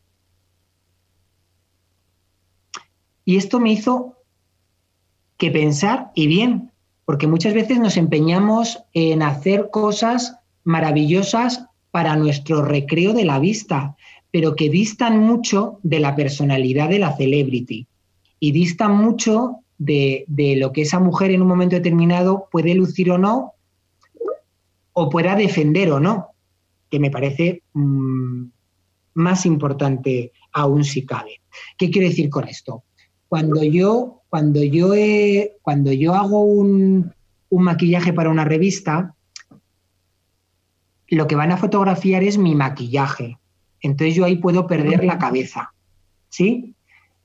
Y 3.26 3.38
esto 3.38 3.60
me 3.60 3.72
hizo 3.72 4.18
que 5.38 5.52
pensar, 5.52 6.12
y 6.16 6.28
bien, 6.28 6.72
porque 7.06 7.28
muchas 7.28 7.54
veces 7.54 7.80
nos 7.80 7.98
empeñamos 7.98 8.84
en 8.94 9.24
hacer 9.24 9.70
cosas 9.72 10.38
maravillosas 10.64 11.66
para 11.92 12.16
nuestro 12.16 12.64
recreo 12.64 13.14
de 13.14 13.26
la 13.26 13.40
vista, 13.40 13.96
pero 14.32 14.56
que 14.56 14.70
distan 14.70 15.20
mucho 15.20 15.80
de 15.84 16.00
la 16.00 16.16
personalidad 16.16 16.90
de 16.90 17.00
la 17.00 17.16
celebrity 17.16 17.88
y 18.40 18.52
distan 18.52 18.98
mucho 18.98 19.58
de, 19.78 20.26
lo 20.58 20.72
que 20.72 20.82
esa 20.82 21.00
mujer 21.00 21.32
en 21.32 21.42
un 21.42 21.48
momento 21.48 21.76
determinado 21.76 22.48
puede 22.52 22.74
lucir 22.74 23.12
o 23.12 23.18
no, 23.18 23.54
o 24.94 25.10
pueda 25.10 25.36
defender 25.36 25.92
o 25.92 26.00
no, 26.00 26.30
que 26.90 27.00
me 27.00 27.12
parece 27.12 27.64
mm, 27.74 28.46
más 29.14 29.46
importante 29.46 30.32
aún 30.52 30.84
si 30.84 31.06
cabe. 31.06 31.42
¿Qué 31.78 31.90
quiero 31.90 32.08
decir 32.08 32.30
con 32.30 32.48
esto? 32.48 32.84
Cuando 33.28 33.64
yo, 33.64 34.22
cuando 34.30 34.64
yo, 34.64 34.94
cuando 35.62 35.92
yo 35.92 36.14
hago 36.14 36.44
un, 36.44 37.14
un 37.50 37.64
maquillaje 37.64 38.14
para 38.14 38.30
una 38.30 38.46
revista, 38.46 39.16
lo 41.10 41.28
que 41.28 41.36
van 41.36 41.52
a 41.52 41.58
fotografiar 41.58 42.24
es 42.24 42.38
mi 42.38 42.56
maquillaje. 42.56 43.38
Entonces 43.82 44.16
yo 44.16 44.26
ahí 44.26 44.38
puedo 44.38 44.68
perder 44.68 45.04
la 45.04 45.18
cabeza. 45.18 45.74
¿Sí? 46.30 46.76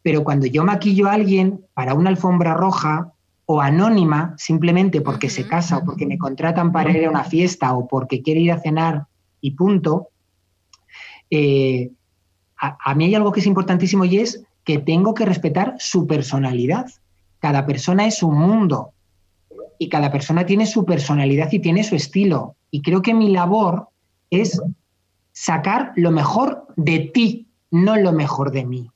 Pero 0.03 0.25
cuando 0.25 0.47
yo 0.47 0.65
maquillo 0.65 1.09
a 1.09 1.13
alguien 1.13 1.65
para 1.75 1.95
una 1.95 2.11
alfombra 2.11 2.55
roja 2.55 3.13
o 3.47 3.63
anónima, 3.63 4.35
simplemente 4.37 5.01
porque 5.01 5.31
se 5.31 5.47
casa 5.47 5.79
o 5.79 5.85
porque 5.85 6.07
me 6.07 6.19
contratan 6.19 6.73
para 6.73 6.91
ir 6.91 7.07
a 7.07 7.11
una 7.11 7.25
fiesta 7.25 7.73
o 7.75 7.89
porque 7.89 8.21
quiere 8.23 8.41
ir 8.41 8.53
a 8.53 8.61
cenar 8.61 9.07
y 9.41 9.53
punto, 9.53 10.09
eh, 11.31 11.91
a, 12.61 12.95
mí 12.95 13.05
hay 13.07 13.15
algo 13.15 13.33
que 13.33 13.41
es 13.41 13.47
importantísimo 13.47 14.05
y 14.05 14.19
es 14.19 14.43
que 14.65 14.79
tengo 14.79 15.15
que 15.15 15.25
respetar 15.25 15.77
su 15.79 16.07
personalidad. 16.07 16.87
Cada 17.39 17.67
persona 17.67 18.07
es 18.07 18.23
un 18.23 18.37
mundo 18.37 18.93
y 19.79 19.89
cada 19.89 20.11
persona 20.11 20.45
tiene 20.45 20.67
su 20.67 20.85
personalidad 20.85 21.53
y 21.53 21.61
tiene 21.61 21.85
su 21.85 21.95
estilo. 21.95 22.57
Y 22.71 22.83
creo 22.83 23.01
que 23.01 23.15
mi 23.15 23.31
labor 23.31 23.89
es 24.31 24.61
sacar 25.33 25.93
lo 25.95 26.11
mejor 26.11 26.67
de 26.77 27.11
ti, 27.15 27.47
no 27.71 27.97
lo 27.97 28.13
mejor 28.13 28.51
de 28.51 28.65
mí. 28.65 28.91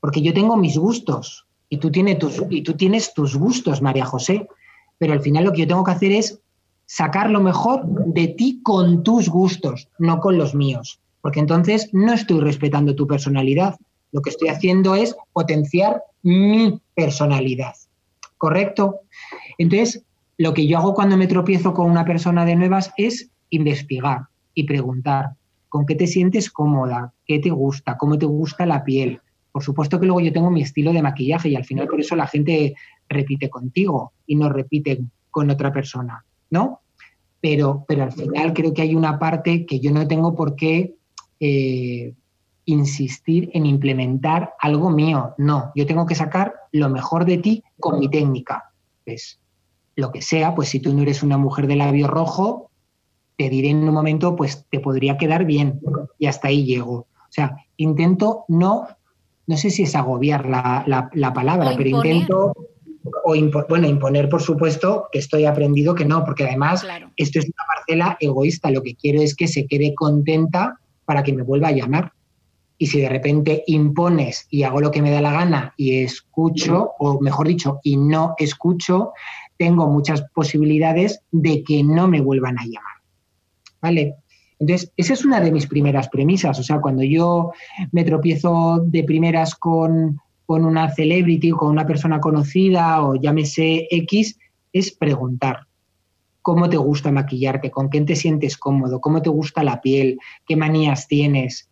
Porque 0.00 0.20
yo 0.20 0.34
tengo 0.34 0.56
mis 0.56 0.76
gustos 0.76 1.46
y 1.68 1.78
tú, 1.78 1.90
tienes 1.90 2.18
tus, 2.18 2.42
y 2.50 2.62
tú 2.62 2.74
tienes 2.74 3.14
tus 3.14 3.36
gustos, 3.36 3.80
María 3.80 4.04
José. 4.04 4.48
Pero 4.98 5.12
al 5.12 5.20
final 5.20 5.44
lo 5.44 5.52
que 5.52 5.60
yo 5.60 5.68
tengo 5.68 5.84
que 5.84 5.92
hacer 5.92 6.10
es 6.10 6.40
sacar 6.86 7.30
lo 7.30 7.40
mejor 7.40 7.86
de 7.86 8.28
ti 8.28 8.60
con 8.62 9.04
tus 9.04 9.28
gustos, 9.28 9.88
no 9.98 10.18
con 10.18 10.38
los 10.38 10.54
míos 10.54 11.00
porque 11.26 11.40
entonces 11.40 11.90
no 11.92 12.12
estoy 12.12 12.38
respetando 12.38 12.94
tu 12.94 13.08
personalidad. 13.08 13.74
Lo 14.12 14.22
que 14.22 14.30
estoy 14.30 14.46
haciendo 14.46 14.94
es 14.94 15.16
potenciar 15.32 16.00
mi 16.22 16.80
personalidad. 16.94 17.74
¿Correcto? 18.38 19.00
Entonces, 19.58 20.04
lo 20.38 20.54
que 20.54 20.68
yo 20.68 20.78
hago 20.78 20.94
cuando 20.94 21.16
me 21.16 21.26
tropiezo 21.26 21.74
con 21.74 21.90
una 21.90 22.04
persona 22.04 22.44
de 22.44 22.54
nuevas 22.54 22.92
es 22.96 23.28
investigar 23.50 24.28
y 24.54 24.68
preguntar, 24.68 25.30
¿con 25.68 25.84
qué 25.84 25.96
te 25.96 26.06
sientes 26.06 26.48
cómoda? 26.48 27.12
¿Qué 27.26 27.40
te 27.40 27.50
gusta? 27.50 27.96
¿Cómo 27.96 28.16
te 28.16 28.26
gusta 28.26 28.64
la 28.64 28.84
piel? 28.84 29.20
Por 29.50 29.64
supuesto 29.64 29.98
que 29.98 30.06
luego 30.06 30.20
yo 30.20 30.32
tengo 30.32 30.52
mi 30.52 30.62
estilo 30.62 30.92
de 30.92 31.02
maquillaje 31.02 31.48
y 31.48 31.56
al 31.56 31.64
final 31.64 31.88
por 31.88 31.98
eso 31.98 32.14
la 32.14 32.28
gente 32.28 32.76
repite 33.08 33.50
contigo 33.50 34.12
y 34.28 34.36
no 34.36 34.48
repite 34.48 35.00
con 35.32 35.50
otra 35.50 35.72
persona, 35.72 36.24
¿no? 36.50 36.82
Pero, 37.40 37.84
pero 37.88 38.04
al 38.04 38.12
final 38.12 38.52
creo 38.52 38.72
que 38.72 38.82
hay 38.82 38.94
una 38.94 39.18
parte 39.18 39.66
que 39.66 39.80
yo 39.80 39.90
no 39.90 40.06
tengo 40.06 40.32
por 40.36 40.54
qué 40.54 40.94
eh, 41.40 42.14
insistir 42.66 43.50
en 43.54 43.64
implementar 43.64 44.54
algo 44.60 44.90
mío. 44.90 45.34
No, 45.38 45.72
yo 45.74 45.86
tengo 45.86 46.06
que 46.06 46.14
sacar 46.14 46.54
lo 46.72 46.90
mejor 46.90 47.24
de 47.24 47.38
ti 47.38 47.64
con 47.80 47.98
mi 47.98 48.08
técnica. 48.08 48.72
Pues 49.04 49.38
lo 49.94 50.12
que 50.12 50.20
sea, 50.20 50.54
pues 50.54 50.68
si 50.68 50.80
tú 50.80 50.92
no 50.92 51.02
eres 51.02 51.22
una 51.22 51.38
mujer 51.38 51.66
de 51.66 51.76
labio 51.76 52.08
rojo, 52.08 52.70
te 53.36 53.48
diré 53.48 53.70
en 53.70 53.88
un 53.88 53.94
momento, 53.94 54.34
pues 54.34 54.66
te 54.70 54.80
podría 54.80 55.16
quedar 55.16 55.44
bien 55.44 55.80
y 56.18 56.26
hasta 56.26 56.48
ahí 56.48 56.64
llego. 56.64 56.94
O 56.94 57.30
sea, 57.30 57.56
intento 57.76 58.44
no, 58.48 58.88
no 59.46 59.56
sé 59.56 59.70
si 59.70 59.84
es 59.84 59.94
agobiar 59.94 60.46
la, 60.46 61.32
palabra, 61.34 61.72
pero 61.76 61.88
intento, 61.88 62.52
o 63.24 63.34
bueno, 63.68 63.86
imponer, 63.86 64.28
por 64.28 64.42
supuesto, 64.42 65.08
que 65.12 65.18
estoy 65.18 65.44
aprendido 65.44 65.94
que 65.94 66.04
no, 66.04 66.24
porque 66.24 66.44
además 66.44 66.84
esto 67.16 67.38
es 67.38 67.44
una 67.44 67.64
parcela 67.76 68.16
egoísta. 68.20 68.70
Lo 68.70 68.82
que 68.82 68.96
quiero 68.96 69.20
es 69.20 69.36
que 69.36 69.46
se 69.48 69.66
quede 69.66 69.94
contenta 69.94 70.80
para 71.06 71.22
que 71.22 71.32
me 71.32 71.42
vuelva 71.42 71.68
a 71.68 71.72
llamar. 71.72 72.12
Y 72.78 72.88
si 72.88 73.00
de 73.00 73.08
repente 73.08 73.64
impones 73.68 74.46
y 74.50 74.64
hago 74.64 74.82
lo 74.82 74.90
que 74.90 75.00
me 75.00 75.10
da 75.10 75.22
la 75.22 75.32
gana 75.32 75.72
y 75.78 76.02
escucho, 76.02 76.90
o 76.98 77.18
mejor 77.22 77.48
dicho, 77.48 77.80
y 77.82 77.96
no 77.96 78.34
escucho, 78.36 79.12
tengo 79.56 79.86
muchas 79.86 80.22
posibilidades 80.34 81.22
de 81.30 81.62
que 81.62 81.82
no 81.82 82.06
me 82.06 82.20
vuelvan 82.20 82.58
a 82.58 82.64
llamar. 82.64 82.96
¿Vale? 83.80 84.16
Entonces, 84.58 84.92
esa 84.96 85.14
es 85.14 85.24
una 85.24 85.40
de 85.40 85.52
mis 85.52 85.66
primeras 85.66 86.08
premisas. 86.08 86.58
O 86.58 86.62
sea, 86.62 86.80
cuando 86.80 87.02
yo 87.02 87.52
me 87.92 88.04
tropiezo 88.04 88.82
de 88.84 89.04
primeras 89.04 89.54
con, 89.54 90.20
con 90.44 90.64
una 90.66 90.90
celebrity, 90.90 91.50
con 91.50 91.70
una 91.70 91.86
persona 91.86 92.20
conocida 92.20 93.02
o 93.02 93.14
llámese 93.14 93.86
X, 93.90 94.38
es 94.72 94.94
preguntar 94.94 95.65
cómo 96.46 96.70
te 96.70 96.76
gusta 96.76 97.10
maquillarte, 97.10 97.72
con 97.72 97.88
quién 97.88 98.06
te 98.06 98.14
sientes 98.14 98.56
cómodo, 98.56 99.00
cómo 99.00 99.20
te 99.20 99.30
gusta 99.30 99.64
la 99.64 99.80
piel, 99.80 100.20
qué 100.46 100.54
manías 100.54 101.08
tienes, 101.08 101.68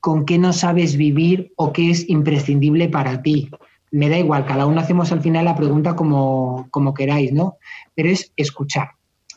con 0.00 0.24
qué 0.24 0.38
no 0.38 0.54
sabes 0.54 0.96
vivir 0.96 1.52
o 1.56 1.70
qué 1.70 1.90
es 1.90 2.08
imprescindible 2.08 2.88
para 2.88 3.20
ti. 3.20 3.50
Me 3.90 4.08
da 4.08 4.16
igual, 4.16 4.46
cada 4.46 4.64
uno 4.64 4.80
hacemos 4.80 5.12
al 5.12 5.20
final 5.20 5.44
la 5.44 5.54
pregunta 5.54 5.94
como, 5.96 6.68
como 6.70 6.94
queráis, 6.94 7.30
¿no? 7.30 7.58
Pero 7.94 8.08
es 8.08 8.32
escuchar, 8.36 8.92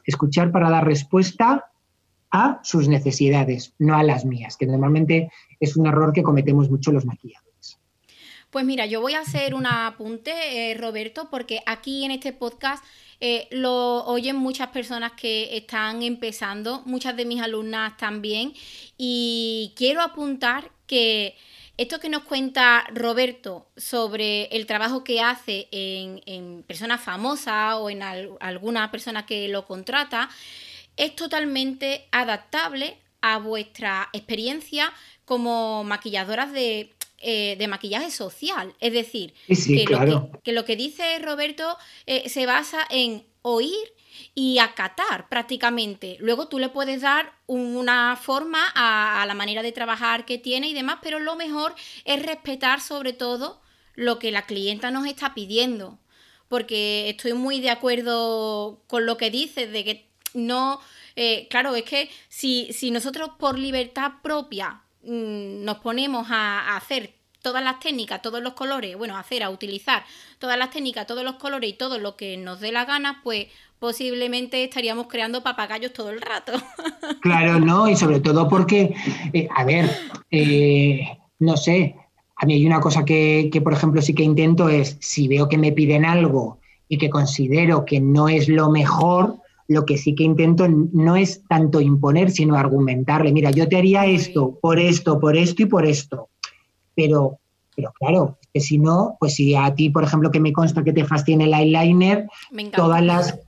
escuchar 0.05 0.53
para 0.53 0.69
dar 0.69 0.85
respuesta 0.85 1.65
a 2.31 2.61
sus 2.63 2.87
necesidades, 2.87 3.73
no 3.79 3.97
a 3.97 4.03
las 4.03 4.23
mías, 4.23 4.55
que 4.55 4.65
normalmente 4.65 5.29
es 5.59 5.75
un 5.75 5.87
error 5.87 6.13
que 6.13 6.23
cometemos 6.23 6.69
mucho 6.69 6.93
los 6.93 7.05
maquilladores. 7.05 7.79
Pues 8.49 8.63
mira, 8.63 8.85
yo 8.85 9.01
voy 9.01 9.15
a 9.15 9.21
hacer 9.21 9.55
un 9.55 9.65
apunte, 9.65 10.31
eh, 10.71 10.75
Roberto, 10.75 11.27
porque 11.29 11.59
aquí 11.65 12.05
en 12.05 12.11
este 12.11 12.31
podcast 12.31 12.81
eh, 13.19 13.47
lo 13.51 14.05
oyen 14.05 14.35
muchas 14.35 14.69
personas 14.69 15.13
que 15.13 15.55
están 15.55 16.03
empezando, 16.03 16.81
muchas 16.85 17.15
de 17.15 17.25
mis 17.25 17.41
alumnas 17.41 17.97
también, 17.97 18.53
y 18.97 19.73
quiero 19.75 20.01
apuntar 20.01 20.71
que 20.87 21.35
esto 21.77 21.99
que 21.99 22.09
nos 22.09 22.23
cuenta 22.23 22.85
Roberto 22.93 23.67
sobre 23.75 24.45
el 24.55 24.67
trabajo 24.67 25.03
que 25.03 25.21
hace 25.21 25.67
en, 25.71 26.63
personas 26.63 27.01
famosas 27.01 27.75
o 27.75 27.89
en 27.89 28.03
alguna 28.03 28.91
persona 28.91 29.25
que 29.25 29.47
lo 29.47 29.65
contrata, 29.65 30.29
es 30.97 31.15
totalmente 31.15 32.07
adaptable 32.11 32.97
a 33.21 33.39
vuestra 33.39 34.09
experiencia 34.13 34.93
como 35.25 35.83
maquilladoras 35.83 36.51
de, 36.51 36.93
eh, 37.23 37.67
maquillaje 37.67 38.11
social. 38.11 38.73
Es 38.79 38.93
decir, 38.93 39.33
que, 39.47 40.51
lo 40.51 40.65
que, 40.65 40.75
dice 40.75 41.19
Roberto 41.19 41.77
eh, 42.05 42.29
se 42.29 42.45
basa 42.45 42.85
en 42.89 43.25
oír 43.41 43.93
y 44.35 44.59
acatar 44.59 45.29
prácticamente. 45.29 46.17
Luego 46.19 46.47
tú 46.47 46.59
le 46.59 46.69
puedes 46.69 47.01
dar 47.01 47.33
una 47.47 48.15
forma 48.15 48.59
a, 48.75 49.25
la 49.25 49.33
manera 49.33 49.61
de 49.61 49.71
trabajar 49.71 50.25
que 50.25 50.37
tiene 50.37 50.69
y 50.69 50.73
demás, 50.73 50.99
pero 51.01 51.19
lo 51.19 51.35
mejor 51.35 51.75
es 52.05 52.23
respetar 52.23 52.81
sobre 52.81 53.13
todo 53.13 53.61
lo 53.95 54.19
que 54.19 54.31
la 54.31 54.45
clienta 54.45 54.91
nos 54.91 55.05
está 55.07 55.33
pidiendo. 55.33 55.99
Porque 56.47 57.09
estoy 57.09 57.33
muy 57.33 57.61
de 57.61 57.71
acuerdo 57.71 58.83
con 58.87 59.05
lo 59.05 59.17
que 59.17 59.31
dices, 59.31 59.71
de 59.71 59.83
que 59.83 60.07
no, 60.33 60.79
eh, 61.15 61.47
claro, 61.49 61.75
es 61.75 61.83
que 61.83 62.09
si, 62.27 62.71
si, 62.73 62.91
nosotros 62.91 63.31
por 63.39 63.57
libertad 63.57 64.13
propia 64.21 64.82
nos 65.05 65.77
ponemos 65.79 66.27
a, 66.29 66.75
hacer 66.75 67.13
todas 67.41 67.63
las 67.63 67.79
técnicas, 67.79 68.21
todos 68.21 68.41
los 68.41 68.53
colores, 68.53 68.97
bueno, 68.97 69.17
hacer, 69.17 69.43
a 69.43 69.49
utilizar 69.49 70.03
todas 70.39 70.57
las 70.57 70.69
técnicas, 70.69 71.05
todos 71.05 71.23
los 71.23 71.35
colores 71.35 71.69
y 71.69 71.73
todo 71.73 71.99
lo 71.99 72.15
que 72.15 72.37
nos 72.37 72.61
dé 72.61 72.71
la 72.71 72.85
gana, 72.85 73.19
pues 73.23 73.47
posiblemente 73.79 74.63
estaríamos 74.63 75.07
creando 75.07 75.43
papagayos 75.43 75.91
todo 75.93 76.09
el 76.09 76.21
rato. 76.21 76.53
Claro, 77.21 77.59
no, 77.59 77.87
y 77.87 77.95
sobre 77.95 78.19
todo 78.19 78.49
porque, 78.49 78.93
eh, 79.31 79.47
a 79.55 79.63
ver, 79.63 79.89
eh, 80.29 81.17
no 81.39 81.55
sé, 81.55 81.95
a 82.35 82.45
mí 82.45 82.55
hay 82.55 82.65
una 82.65 82.81
cosa 82.81 83.05
que, 83.05 83.49
que, 83.51 83.61
por 83.61 83.71
ejemplo, 83.71 84.01
sí 84.01 84.13
que 84.13 84.23
intento 84.23 84.67
es, 84.67 84.97
si 84.99 85.29
veo 85.29 85.47
que 85.47 85.57
me 85.57 85.71
piden 85.71 86.03
algo 86.03 86.59
y 86.89 86.97
que 86.97 87.09
considero 87.09 87.85
que 87.85 88.01
no 88.01 88.27
es 88.27 88.49
lo 88.49 88.69
mejor, 88.69 89.37
lo 89.67 89.85
que 89.85 89.97
sí 89.97 90.15
que 90.15 90.23
intento 90.23 90.67
no 90.67 91.15
es 91.15 91.41
tanto 91.47 91.81
imponer, 91.81 92.31
sino 92.31 92.55
argumentarle, 92.55 93.31
mira, 93.31 93.51
yo 93.51 93.67
te 93.67 93.77
haría 93.77 94.05
esto, 94.05 94.57
por 94.61 94.79
esto, 94.79 95.19
por 95.19 95.37
esto 95.37 95.63
y 95.63 95.65
por 95.65 95.85
esto. 95.85 96.29
Pero, 96.95 97.39
pero 97.75 97.91
claro, 97.99 98.37
que 98.53 98.59
si 98.59 98.77
no, 98.77 99.17
pues 99.19 99.35
si 99.35 99.55
a 99.55 99.73
ti, 99.73 99.89
por 99.89 100.03
ejemplo, 100.03 100.31
que 100.31 100.39
me 100.39 100.53
consta 100.53 100.83
que 100.83 100.93
te 100.93 101.05
fascina 101.05 101.45
el 101.45 101.53
eyeliner, 101.53 102.27
todas 102.75 103.03
las 103.03 103.39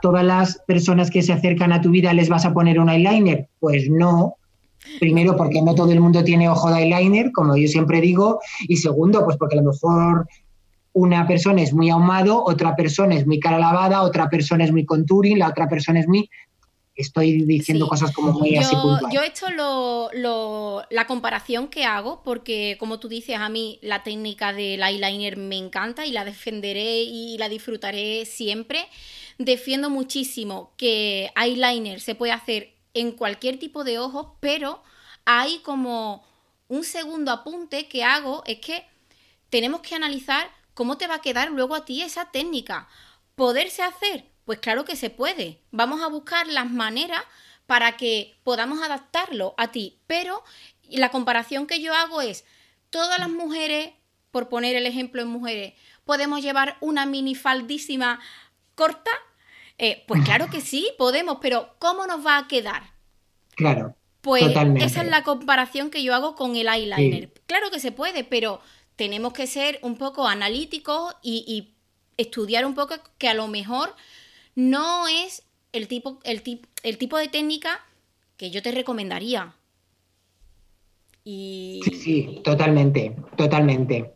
todas 0.00 0.24
las 0.24 0.58
personas 0.66 1.10
que 1.10 1.22
se 1.22 1.32
acercan 1.32 1.72
a 1.72 1.80
tu 1.80 1.90
vida 1.90 2.12
les 2.12 2.28
vas 2.28 2.44
a 2.44 2.54
poner 2.54 2.78
un 2.78 2.88
eyeliner? 2.88 3.48
Pues 3.58 3.90
no. 3.90 4.36
Primero, 4.98 5.36
porque 5.36 5.60
no 5.60 5.74
todo 5.74 5.92
el 5.92 6.00
mundo 6.00 6.24
tiene 6.24 6.48
ojo 6.48 6.70
de 6.70 6.82
eyeliner, 6.82 7.32
como 7.32 7.56
yo 7.56 7.68
siempre 7.68 8.00
digo. 8.00 8.40
Y 8.68 8.76
segundo, 8.76 9.24
pues 9.24 9.36
porque 9.36 9.58
a 9.58 9.62
lo 9.62 9.70
mejor 9.70 10.26
una 10.92 11.26
persona 11.26 11.62
es 11.62 11.72
muy 11.72 11.90
ahumado, 11.90 12.42
otra 12.44 12.74
persona 12.74 13.14
es 13.14 13.26
muy 13.26 13.38
cara 13.38 13.58
lavada, 13.58 14.02
otra 14.02 14.28
persona 14.28 14.64
es 14.64 14.72
muy 14.72 14.84
contouring, 14.84 15.38
la 15.38 15.48
otra 15.48 15.68
persona 15.68 16.00
es 16.00 16.08
muy 16.08 16.28
estoy 17.00 17.44
diciendo 17.44 17.88
cosas 17.88 18.12
como 18.12 18.32
muy 18.32 18.54
yo, 18.54 18.60
así 18.60 18.76
Yo 19.12 19.22
he 19.22 19.26
hecho 19.26 19.46
la 20.90 21.06
comparación 21.06 21.68
que 21.68 21.84
hago, 21.84 22.22
porque 22.22 22.76
como 22.78 22.98
tú 23.00 23.08
dices, 23.08 23.36
a 23.36 23.48
mí 23.48 23.78
la 23.82 24.02
técnica 24.02 24.52
del 24.52 24.82
eyeliner 24.82 25.36
me 25.36 25.56
encanta 25.56 26.06
y 26.06 26.12
la 26.12 26.24
defenderé 26.24 27.02
y 27.02 27.38
la 27.38 27.48
disfrutaré 27.48 28.26
siempre. 28.26 28.86
Defiendo 29.38 29.88
muchísimo 29.88 30.72
que 30.76 31.30
eyeliner 31.40 32.00
se 32.00 32.14
puede 32.14 32.32
hacer 32.32 32.74
en 32.92 33.12
cualquier 33.12 33.58
tipo 33.58 33.84
de 33.84 33.98
ojos, 33.98 34.26
pero 34.40 34.82
hay 35.24 35.60
como 35.60 36.22
un 36.68 36.84
segundo 36.84 37.32
apunte 37.32 37.88
que 37.88 38.04
hago, 38.04 38.42
es 38.46 38.58
que 38.58 38.84
tenemos 39.48 39.80
que 39.80 39.94
analizar 39.94 40.48
cómo 40.80 40.96
te 40.96 41.06
va 41.06 41.16
a 41.16 41.20
quedar 41.20 41.50
luego 41.50 41.74
a 41.74 41.84
ti 41.84 42.00
esa 42.00 42.30
técnica. 42.30 42.88
¿Poderse 43.34 43.82
hacer? 43.82 44.24
Pues 44.46 44.60
claro 44.60 44.86
que 44.86 44.96
se 44.96 45.10
puede. 45.10 45.60
Vamos 45.72 46.00
a 46.00 46.06
buscar 46.06 46.46
las 46.46 46.70
maneras 46.70 47.20
para 47.66 47.98
que 47.98 48.40
podamos 48.44 48.80
adaptarlo 48.82 49.52
a 49.58 49.72
ti. 49.72 49.98
Pero 50.06 50.42
la 50.88 51.10
comparación 51.10 51.66
que 51.66 51.82
yo 51.82 51.94
hago 51.94 52.22
es, 52.22 52.46
todas 52.88 53.18
las 53.18 53.28
mujeres, 53.28 53.90
por 54.30 54.48
poner 54.48 54.74
el 54.74 54.86
ejemplo 54.86 55.20
en 55.20 55.28
mujeres, 55.28 55.74
podemos 56.06 56.40
llevar 56.40 56.78
una 56.80 57.04
minifaldísima 57.04 58.18
corta 58.74 59.10
eh, 59.76 60.02
pues 60.06 60.22
claro 60.24 60.48
que 60.50 60.62
sí, 60.62 60.90
podemos, 60.96 61.38
pero 61.42 61.74
¿cómo 61.78 62.06
nos 62.06 62.24
va 62.24 62.38
a 62.38 62.48
quedar? 62.48 62.84
Claro. 63.54 63.96
Pues 64.22 64.44
esa 64.76 65.02
es 65.02 65.08
la 65.08 65.24
comparación 65.24 65.90
que 65.90 66.02
yo 66.02 66.14
hago 66.14 66.34
con 66.34 66.56
el 66.56 66.68
eyeliner. 66.68 67.32
Claro 67.46 67.70
que 67.70 67.80
se 67.80 67.90
puede, 67.90 68.22
pero 68.22 68.60
tenemos 68.96 69.32
que 69.32 69.46
ser 69.46 69.78
un 69.82 69.96
poco 69.96 70.26
analíticos 70.26 71.14
y, 71.22 71.74
estudiar 72.16 72.66
un 72.66 72.74
poco 72.74 72.96
que 73.16 73.28
a 73.28 73.34
lo 73.34 73.48
mejor 73.48 73.94
no 74.54 75.08
es 75.08 75.42
el 75.72 75.88
tipo, 75.88 76.18
el, 76.24 76.42
el 76.82 76.98
tipo 76.98 77.16
de 77.16 77.28
técnica 77.28 77.80
que 78.36 78.50
yo 78.50 78.60
te 78.60 78.72
recomendaría. 78.72 79.54
Y... 81.24 81.80
Sí, 81.82 81.94
sí, 81.94 82.40
totalmente, 82.44 83.16
totalmente. 83.36 84.12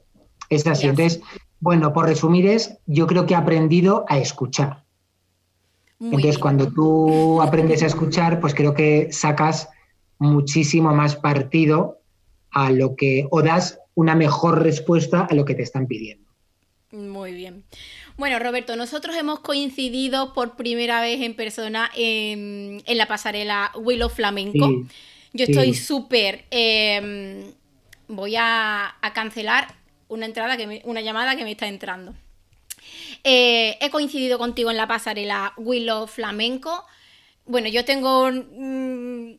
Es 0.50 0.66
así. 0.66 0.86
Entonces, 0.86 1.22
bueno, 1.60 1.94
por 1.94 2.04
resumir 2.04 2.46
es, 2.46 2.76
yo 2.84 3.06
creo 3.06 3.24
que 3.24 3.32
he 3.32 3.36
aprendido 3.38 4.04
a 4.08 4.18
escuchar. 4.18 4.84
Entonces, 5.98 6.38
cuando 6.38 6.70
tú 6.70 7.40
aprendes 7.40 7.82
a 7.82 7.86
escuchar, 7.86 8.40
pues 8.40 8.54
creo 8.54 8.74
que 8.74 9.10
sacas 9.12 9.68
muchísimo 10.18 10.94
más 10.94 11.16
partido 11.16 12.00
a 12.50 12.70
lo 12.70 12.96
que, 12.96 13.26
o 13.30 13.42
das 13.42 13.78
una 13.94 14.14
mejor 14.14 14.62
respuesta 14.62 15.26
a 15.28 15.34
lo 15.34 15.44
que 15.44 15.54
te 15.54 15.62
están 15.62 15.86
pidiendo. 15.86 16.24
Muy 16.94 17.32
bien. 17.32 17.64
Bueno, 18.16 18.38
Roberto, 18.38 18.76
nosotros 18.76 19.16
hemos 19.16 19.40
coincidido 19.40 20.32
por 20.32 20.54
primera 20.54 21.00
vez 21.00 21.20
en 21.22 21.34
persona 21.34 21.90
en, 21.96 22.82
la 22.86 23.06
pasarela 23.06 23.72
Willow 23.74 24.08
Flamenco. 24.08 24.70
Yo 25.32 25.44
estoy 25.44 25.74
súper. 25.74 26.44
Em, 26.50 27.52
voy 28.06 28.36
a, 28.38 28.94
cancelar 29.12 29.74
una 30.06 30.26
entrada, 30.26 30.56
que 30.56 30.82
una 30.84 31.00
llamada 31.00 31.34
que 31.34 31.42
me 31.42 31.50
está 31.50 31.66
entrando. 31.66 32.14
Eh, 33.24 33.76
he 33.80 33.90
coincidido 33.90 34.38
contigo 34.38 34.70
en 34.70 34.76
la 34.76 34.86
pasarela 34.86 35.54
Willow 35.56 36.06
Flamenco. 36.06 36.84
Bueno, 37.46 37.68
yo 37.68 37.84
tengo... 37.84 38.30
Mm, 38.30 39.32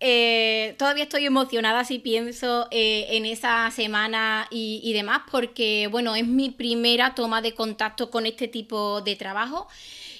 eh, 0.00 0.74
todavía 0.78 1.04
estoy 1.04 1.26
emocionada 1.26 1.84
si 1.84 1.98
pienso 1.98 2.68
eh, 2.70 3.06
en 3.10 3.26
esa 3.26 3.70
semana 3.70 4.48
y, 4.50 4.92
demás, 4.92 5.22
porque 5.30 5.88
bueno, 5.90 6.16
es 6.16 6.26
mi 6.26 6.50
primera 6.50 7.14
toma 7.14 7.42
de 7.42 7.54
contacto 7.54 8.10
con 8.10 8.26
este 8.26 8.48
tipo 8.48 9.00
de 9.02 9.16
trabajo. 9.16 9.68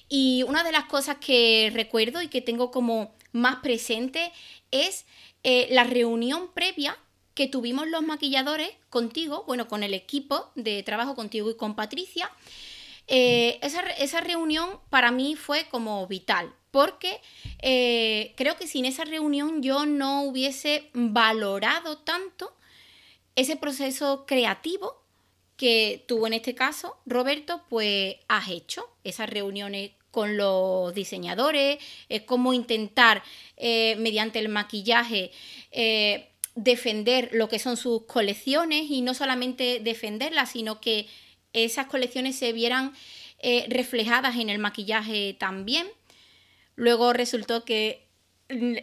Y 0.09 0.45
una 0.49 0.65
de 0.65 0.73
las 0.73 0.85
cosas 0.85 1.17
que 1.17 1.71
recuerdo 1.75 2.21
y 2.23 2.29
que 2.29 2.41
tengo 2.41 2.71
como 2.71 3.15
más 3.33 3.57
presente 3.57 4.33
es 4.71 5.07
la 5.43 5.85
reunión 5.85 6.51
previa 6.53 6.97
que 7.35 7.47
tuvimos 7.47 7.89
los 7.89 8.03
maquilladores 8.03 8.71
contigo, 8.91 9.45
bueno, 9.47 9.69
con 9.69 9.83
el 9.83 9.95
equipo 9.95 10.51
de 10.57 10.83
trabajo 10.83 11.15
contigo 11.15 11.51
y 11.51 11.57
con 11.57 11.75
Patricia, 11.75 12.31
eh, 13.07 13.59
esa, 13.63 14.21
reunión 14.21 14.69
para 14.89 15.11
mí 15.11 15.35
fue 15.35 15.67
como 15.69 16.07
vital, 16.07 16.53
porque 16.71 17.21
eh, 17.61 18.35
creo 18.37 18.57
que 18.57 18.67
sin 18.67 18.85
esa 18.85 19.05
reunión 19.05 19.63
yo 19.63 19.87
no 19.87 20.23
hubiese 20.23 20.91
valorado 20.93 21.99
tanto 21.99 22.55
ese 23.37 23.57
proceso 23.57 24.25
creativo 24.27 25.03
que 25.57 26.05
tú 26.09 26.27
en 26.27 26.33
este 26.33 26.55
caso, 26.55 26.97
Roberto, 27.07 27.63
pues 27.69 28.17
has 28.29 28.49
hecho, 28.49 28.89
esas 29.05 29.29
reuniones 29.29 29.93
con 30.11 30.37
los 30.37 30.95
diseñadores, 30.95 31.79
es 32.09 32.23
como 32.23 32.53
intentar 32.53 33.23
eh, 33.57 33.95
mediante 33.99 34.39
el 34.39 34.49
maquillaje 34.49 35.31
defender 36.55 37.31
lo 37.33 37.49
que 37.49 37.59
son 37.59 37.77
sus 37.77 38.03
colecciones 38.05 38.91
y 38.91 39.03
no 39.03 39.15
solamente 39.15 39.81
defenderlas, 39.81 40.53
sino 40.53 40.81
que 40.81 41.07
esas 41.53 41.87
colecciones 41.87 42.37
se 42.37 42.53
vieran 42.53 42.93
eh, 43.39 43.67
reflejadas 43.69 44.37
en 44.37 44.51
el 44.51 44.59
maquillaje 44.59 45.37
también. 45.39 45.87
Luego 46.77 47.13
resultó 47.13 47.65
que 47.65 48.11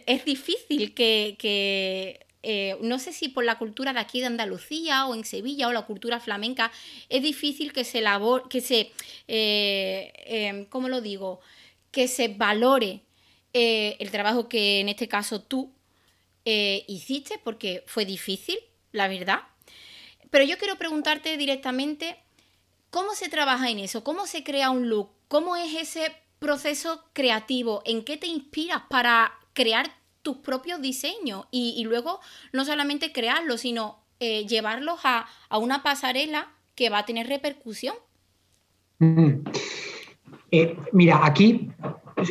es 0.06 0.24
difícil 0.24 0.94
que, 0.94 2.26
eh, 2.42 2.76
no 2.80 2.98
sé 2.98 3.12
si 3.12 3.28
por 3.28 3.44
la 3.44 3.58
cultura 3.58 3.92
de 3.92 4.00
aquí 4.00 4.20
de 4.20 4.26
Andalucía 4.26 5.06
o 5.06 5.14
en 5.14 5.24
Sevilla 5.24 5.68
o 5.68 5.72
la 5.72 5.82
cultura 5.82 6.20
flamenca, 6.20 6.72
es 7.08 7.22
difícil 7.22 7.72
que 7.72 7.84
se 7.84 8.00
labor, 8.00 8.48
que 8.48 8.60
se, 8.60 8.92
eh, 9.26 10.12
em, 10.24 10.64
¿cómo 10.66 10.88
lo 10.88 11.00
digo? 11.00 11.40
Que 11.90 12.08
se 12.08 12.28
valore 12.28 13.02
eh, 13.52 13.96
el 13.98 14.10
trabajo 14.10 14.48
que 14.48 14.80
en 14.80 14.88
este 14.88 15.08
caso 15.08 15.42
tú 15.42 15.72
hiciste, 16.86 17.38
porque 17.44 17.84
fue 17.86 18.06
difícil, 18.06 18.58
la 18.92 19.06
verdad. 19.06 19.40
Pero 20.30 20.44
yo 20.44 20.56
quiero 20.56 20.76
preguntarte 20.76 21.36
directamente, 21.36 22.16
¿cómo 22.88 23.14
se 23.14 23.28
trabaja 23.28 23.68
en 23.68 23.80
eso? 23.80 24.02
¿Cómo 24.02 24.26
se 24.26 24.44
crea 24.44 24.70
un 24.70 24.88
look? 24.88 25.10
¿Cómo 25.28 25.56
es 25.56 25.74
ese 25.74 26.10
proceso 26.38 27.04
creativo? 27.12 27.82
¿En 27.84 28.04
qué 28.04 28.16
te 28.16 28.26
inspiras 28.26 28.82
para 28.88 29.32
crear 29.52 29.90
tus 30.22 30.38
propios 30.38 30.80
diseños? 30.80 31.46
Y, 31.50 31.82
luego 31.84 32.20
no 32.52 32.64
solamente 32.64 33.12
crearlos, 33.12 33.60
sino 33.62 33.98
eh, 34.20 34.46
llevarlos 34.46 35.00
a, 35.04 35.26
una 35.58 35.82
pasarela 35.82 36.48
que 36.74 36.90
va 36.90 36.98
a 36.98 37.06
tener 37.06 37.26
repercusión. 37.26 37.94
Mm. 38.98 39.44
Eh, 40.50 40.76
mira, 40.92 41.20
aquí 41.24 41.70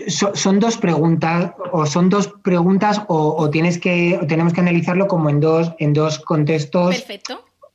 son 0.07 0.59
dos 0.59 0.77
preguntas, 0.77 1.53
o 1.71 1.85
son 1.85 2.09
dos 2.09 2.33
preguntas, 2.43 3.01
o, 3.07 3.49
tienes 3.49 3.77
que, 3.77 4.19
tenemos 4.27 4.53
que 4.53 4.61
analizarlo 4.61 5.07
como 5.07 5.29
en 5.29 5.39
dos, 5.39 5.71
en 5.79 5.93
dos 5.93 6.19
contextos 6.19 7.05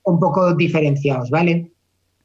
un 0.04 0.18
poco 0.18 0.54
diferenciados, 0.54 1.30
¿vale? 1.30 1.72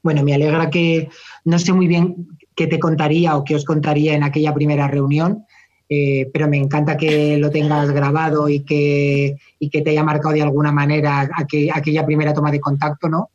Bueno, 0.04 0.24
me 0.24 0.34
alegra 0.34 0.70
que 0.70 1.10
no 1.46 1.60
sé 1.60 1.74
muy 1.74 1.88
bien 1.88 2.37
qué 2.58 2.66
te 2.66 2.80
contaría 2.80 3.38
o 3.38 3.44
qué 3.44 3.56
os 3.56 3.64
contaría 3.64 4.16
en 4.16 4.24
aquella 4.24 4.54
primera 4.54 4.88
reunión, 4.88 5.46
eh, 5.88 6.28
pero 6.34 6.50
me 6.50 6.58
encanta 6.58 6.98
que 6.98 7.38
lo 7.38 7.52
tengas 7.52 7.92
grabado 7.92 8.50
y 8.50 8.62
que, 8.66 9.38
que 9.72 9.82
te 9.82 9.92
haya 9.92 10.04
marcado 10.04 10.34
de 10.34 10.42
alguna 10.42 10.72
manera 10.72 11.30
aquella 11.36 12.06
primera 12.06 12.34
toma 12.34 12.52
de 12.52 12.60
contacto, 12.60 13.08
¿no? 13.08 13.30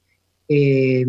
Eh, 0.49 1.07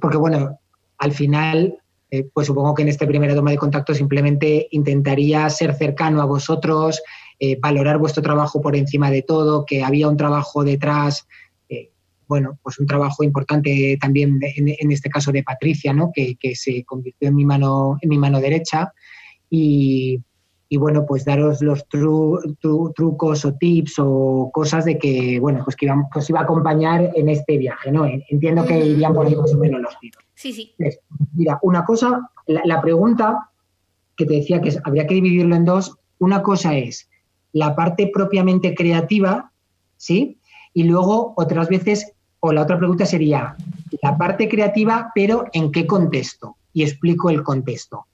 porque 0.00 0.16
bueno, 0.16 0.58
al 0.96 1.12
final 1.12 1.76
eh, 2.10 2.26
pues 2.32 2.46
supongo 2.46 2.74
que 2.74 2.82
en 2.82 2.88
esta 2.88 3.06
primera 3.06 3.34
toma 3.34 3.50
de 3.50 3.58
contacto 3.58 3.94
simplemente 3.94 4.66
intentaría 4.70 5.48
ser 5.50 5.74
cercano 5.74 6.22
a 6.22 6.24
vosotros, 6.24 7.00
valorar 7.62 7.96
vuestro 7.96 8.22
trabajo 8.22 8.60
por 8.60 8.76
encima 8.76 9.10
de 9.10 9.22
todo, 9.22 9.64
que 9.64 9.82
había 9.82 10.08
un 10.08 10.18
trabajo 10.18 10.62
detrás, 10.62 11.26
bueno, 12.30 12.60
pues 12.62 12.78
un 12.78 12.86
trabajo 12.86 13.24
importante 13.24 13.98
también 14.00 14.38
en, 14.40 14.92
este 14.92 15.10
caso 15.10 15.32
de 15.32 15.42
Patricia, 15.42 15.92
¿no? 15.92 16.12
Que, 16.14 16.36
se 16.54 16.84
convirtió 16.84 17.28
en 17.28 17.34
mi 17.34 17.44
mano, 17.44 17.98
en 18.00 18.08
mi 18.08 18.18
mano 18.18 18.40
derecha. 18.40 18.92
Y, 19.50 20.22
bueno, 20.78 21.04
pues 21.06 21.24
daros 21.24 21.60
los 21.60 21.88
trucos 21.88 23.44
o 23.44 23.54
tips 23.54 23.94
o 23.98 24.48
cosas 24.54 24.84
de 24.84 24.96
que, 24.96 25.40
bueno, 25.40 25.62
pues 25.64 25.74
que, 25.74 25.90
os 25.90 26.30
iba 26.30 26.38
a 26.38 26.44
acompañar 26.44 27.10
en 27.16 27.28
este 27.28 27.58
viaje, 27.58 27.90
¿no? 27.90 28.06
Entiendo 28.06 28.64
que 28.64 28.78
irían 28.78 29.12
por 29.12 29.26
ahí 29.26 29.34
más 29.34 29.52
o 29.52 29.58
menos 29.58 29.80
los 29.80 29.98
tiros. 29.98 30.22
Sí, 30.36 30.52
sí. 30.52 30.72
Mira, 31.34 31.58
una 31.62 31.84
cosa, 31.84 32.30
la, 32.46 32.80
pregunta 32.80 33.50
que 34.16 34.24
te 34.24 34.34
decía 34.34 34.60
que 34.60 34.72
habría 34.84 35.08
que 35.08 35.14
dividirlo 35.14 35.56
en 35.56 35.64
dos, 35.64 35.96
una 36.20 36.44
cosa 36.44 36.76
es 36.76 37.10
la 37.50 37.74
parte 37.74 38.08
propiamente 38.14 38.76
creativa, 38.76 39.50
¿sí? 39.96 40.38
Y 40.72 40.84
luego 40.84 41.34
otras 41.36 41.68
veces, 41.68 42.12
o 42.40 42.52
la 42.52 42.62
otra 42.62 42.78
pregunta 42.78 43.06
sería, 43.06 43.56
la 44.02 44.16
parte 44.16 44.48
creativa, 44.48 45.10
pero 45.14 45.46
¿en 45.52 45.70
qué 45.70 45.86
contexto? 45.86 46.56
Y 46.72 46.82
explico 46.82 47.30
el 47.30 47.42
contexto. 47.42 48.06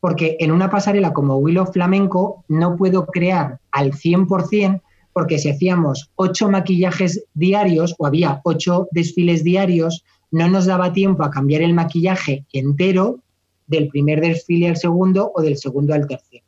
Porque 0.00 0.36
en 0.40 0.52
una 0.52 0.70
pasarela 0.70 1.12
como 1.12 1.36
Willow 1.36 1.66
Flamenco 1.66 2.44
no 2.48 2.76
puedo 2.76 3.06
crear 3.06 3.58
al 3.72 3.92
100% 3.92 4.80
porque 5.18 5.38
si 5.38 5.50
hacíamos 5.50 6.12
ocho 6.14 6.48
maquillajes 6.48 7.24
diarios 7.34 7.92
o 7.98 8.06
había 8.06 8.40
ocho 8.44 8.86
desfiles 8.92 9.42
diarios, 9.42 10.04
no 10.30 10.48
nos 10.48 10.66
daba 10.66 10.92
tiempo 10.92 11.24
a 11.24 11.30
cambiar 11.32 11.62
el 11.62 11.74
maquillaje 11.74 12.44
entero 12.52 13.18
del 13.66 13.88
primer 13.88 14.20
desfile 14.20 14.68
al 14.68 14.76
segundo 14.76 15.32
o 15.34 15.42
del 15.42 15.56
segundo 15.56 15.92
al 15.92 16.06
tercero. 16.06 16.44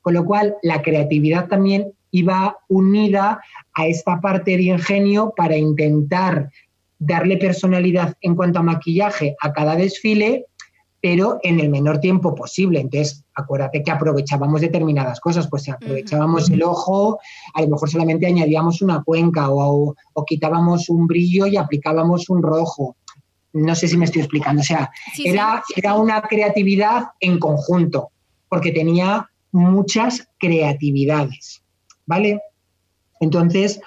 Con 0.00 0.14
lo 0.14 0.24
cual, 0.24 0.54
la 0.62 0.82
creatividad 0.82 1.48
también 1.48 1.94
iba 2.12 2.58
unida 2.68 3.40
a 3.74 3.86
esta 3.86 4.20
parte 4.20 4.56
de 4.56 4.62
ingenio 4.64 5.32
para 5.36 5.56
intentar 5.56 6.50
darle 7.04 7.36
personalidad 7.36 8.14
en 8.20 8.36
cuanto 8.36 8.60
a 8.60 8.62
maquillaje 8.62 9.36
a 9.40 9.52
cada 9.52 9.76
desfile, 9.76 10.46
pero 11.00 11.38
en 11.42 11.58
el 11.58 11.68
menor 11.68 11.98
tiempo 11.98 12.34
posible. 12.34 12.80
Entonces, 12.80 13.24
acuérdate 13.34 13.82
que 13.82 13.90
aprovechábamos 13.90 14.60
determinadas 14.60 15.18
cosas, 15.18 15.48
pues 15.48 15.68
aprovechábamos 15.68 16.48
el 16.50 16.62
ojo, 16.62 17.18
a 17.54 17.62
lo 17.62 17.68
mejor 17.68 17.90
solamente 17.90 18.26
añadíamos 18.26 18.82
una 18.82 19.02
cuenca 19.02 19.50
o, 19.50 19.96
o 20.12 20.24
quitábamos 20.24 20.88
un 20.88 21.08
brillo 21.08 21.46
y 21.46 21.56
aplicábamos 21.56 22.30
un 22.30 22.42
rojo 22.42 22.96
no 23.54 23.74
sé 23.74 23.88
si 23.88 23.96
me 23.96 24.06
estoy 24.06 24.22
explicando. 24.22 24.62
O 24.62 24.64
sea, 24.64 24.90
era, 25.22 25.62
era 25.76 25.94
una 25.94 26.22
creatividad 26.22 27.08
en 27.20 27.38
conjunto, 27.38 28.10
porque 28.48 28.72
tenía 28.72 29.28
muchas 29.52 30.26
creatividades. 30.38 31.62
¿Vale? 32.06 32.40
Entonces, 33.20 33.80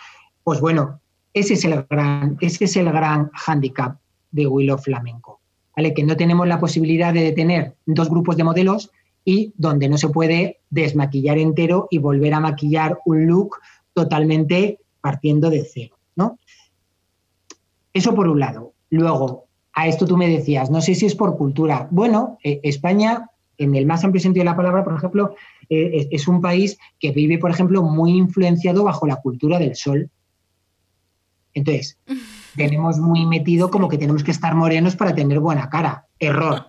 pues 0.44 0.62
bueno, 0.62 1.02
ese 1.36 1.54
es 1.54 1.66
el 1.66 1.86
gran, 1.90 2.38
ese 2.40 2.66
es 2.66 2.76
el 2.78 2.86
gran 2.86 3.30
hándicap 3.34 3.98
de 4.32 4.48
Willow 4.48 4.78
Flamenco. 4.78 5.42
¿Vale? 5.76 5.94
Que 5.94 6.04
no 6.04 6.16
tenemos 6.16 6.48
la 6.48 6.60
posibilidad 6.60 7.14
de 7.14 7.34
tener 7.34 7.76
dos 7.86 8.10
grupos 8.10 8.38
de 8.38 8.46
modelos 8.46 8.90
y 9.26 9.54
donde 9.58 9.90
no 9.90 9.98
se 9.98 10.08
puede 10.08 10.62
desmaquillar 10.70 11.38
entero 11.38 11.90
y 11.92 11.98
volver 11.98 12.34
a 12.34 12.40
maquillar 12.40 13.00
un 13.06 13.28
look 13.28 13.58
totalmente 13.94 14.80
partiendo 15.02 15.50
de 15.50 15.66
cero. 15.66 15.98
¿no? 16.16 16.40
Eso 17.94 18.16
por 18.16 18.30
un 18.30 18.40
lado. 18.40 18.74
Luego, 18.90 19.48
a 19.74 19.88
esto 19.88 20.06
tú 20.06 20.16
me 20.16 20.30
decías, 20.30 20.72
no 20.72 20.82
sé 20.82 20.96
si 20.96 21.06
es 21.06 21.16
por 21.16 21.38
cultura. 21.38 21.90
Bueno, 21.92 22.38
eh, 22.46 22.62
España, 22.64 23.30
en 23.58 23.76
el 23.76 23.86
más 23.86 24.06
amplio 24.06 24.22
sentido 24.22 24.44
de 24.44 24.52
la 24.52 24.56
palabra, 24.56 24.86
por 24.86 24.96
ejemplo, 24.96 25.36
eh, 25.70 26.08
es, 26.12 26.30
un 26.30 26.40
país 26.40 26.78
que 26.98 27.12
vive, 27.12 27.38
por 27.40 27.52
ejemplo, 27.52 27.84
muy 27.84 28.12
influenciado 28.12 28.86
bajo 28.86 29.06
la 29.06 29.18
cultura 29.18 29.60
del 29.60 29.76
sol. 29.76 30.10
Entonces, 31.56 31.98
tenemos 32.56 33.00
muy 33.00 33.26
metido 33.26 33.72
como 33.72 33.90
que 33.90 33.98
tenemos 33.98 34.24
que 34.24 34.32
estar 34.32 34.54
morenos 34.54 34.96
para 34.96 35.16
tener 35.16 35.40
buena 35.40 35.70
cara. 35.70 36.06
Error. 36.20 36.68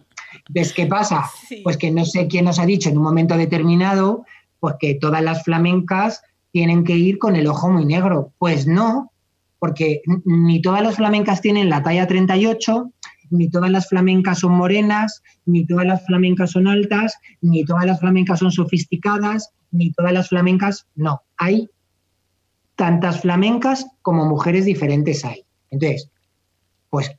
Entonces, 0.48 0.72
¿qué 0.72 0.86
pasa? 0.86 1.30
Pues 1.62 1.76
que 1.76 1.90
no 1.90 2.04
sé 2.04 2.26
quién 2.28 2.46
nos 2.46 2.58
ha 2.58 2.66
dicho 2.66 2.88
en 2.88 2.96
un 2.96 3.04
momento 3.04 3.36
determinado, 3.36 4.24
pues 4.60 4.76
que 4.78 4.94
todas 4.94 5.22
las 5.22 5.44
flamencas 5.44 6.22
tienen 6.52 6.84
que 6.84 6.96
ir 6.96 7.18
con 7.18 7.36
el 7.36 7.46
ojo 7.46 7.68
muy 7.68 7.84
negro. 7.84 8.32
Pues 8.38 8.66
no, 8.66 9.12
porque 9.58 10.02
ni 10.24 10.62
todas 10.62 10.82
las 10.82 10.96
flamencas 10.96 11.40
tienen 11.40 11.68
la 11.68 11.82
talla 11.82 12.06
38, 12.06 12.92
ni 13.30 13.50
todas 13.50 13.70
las 13.70 13.88
flamencas 13.88 14.38
son 14.40 14.52
morenas, 14.52 15.22
ni 15.44 15.66
todas 15.66 15.86
las 15.86 16.06
flamencas 16.06 16.52
son 16.52 16.68
altas, 16.68 17.18
ni 17.40 17.64
todas 17.64 17.86
las 17.86 18.00
flamencas 18.00 18.38
son 18.38 18.52
sofisticadas, 18.52 19.50
ni 19.70 19.92
todas 19.92 20.12
las 20.12 20.28
flamencas, 20.28 20.86
no, 20.94 21.22
hay 21.36 21.68
tantas 22.76 23.20
flamencas 23.20 23.86
como 24.02 24.26
mujeres 24.26 24.64
diferentes 24.64 25.24
hay. 25.24 25.44
Entonces, 25.70 26.10
pues 26.90 27.10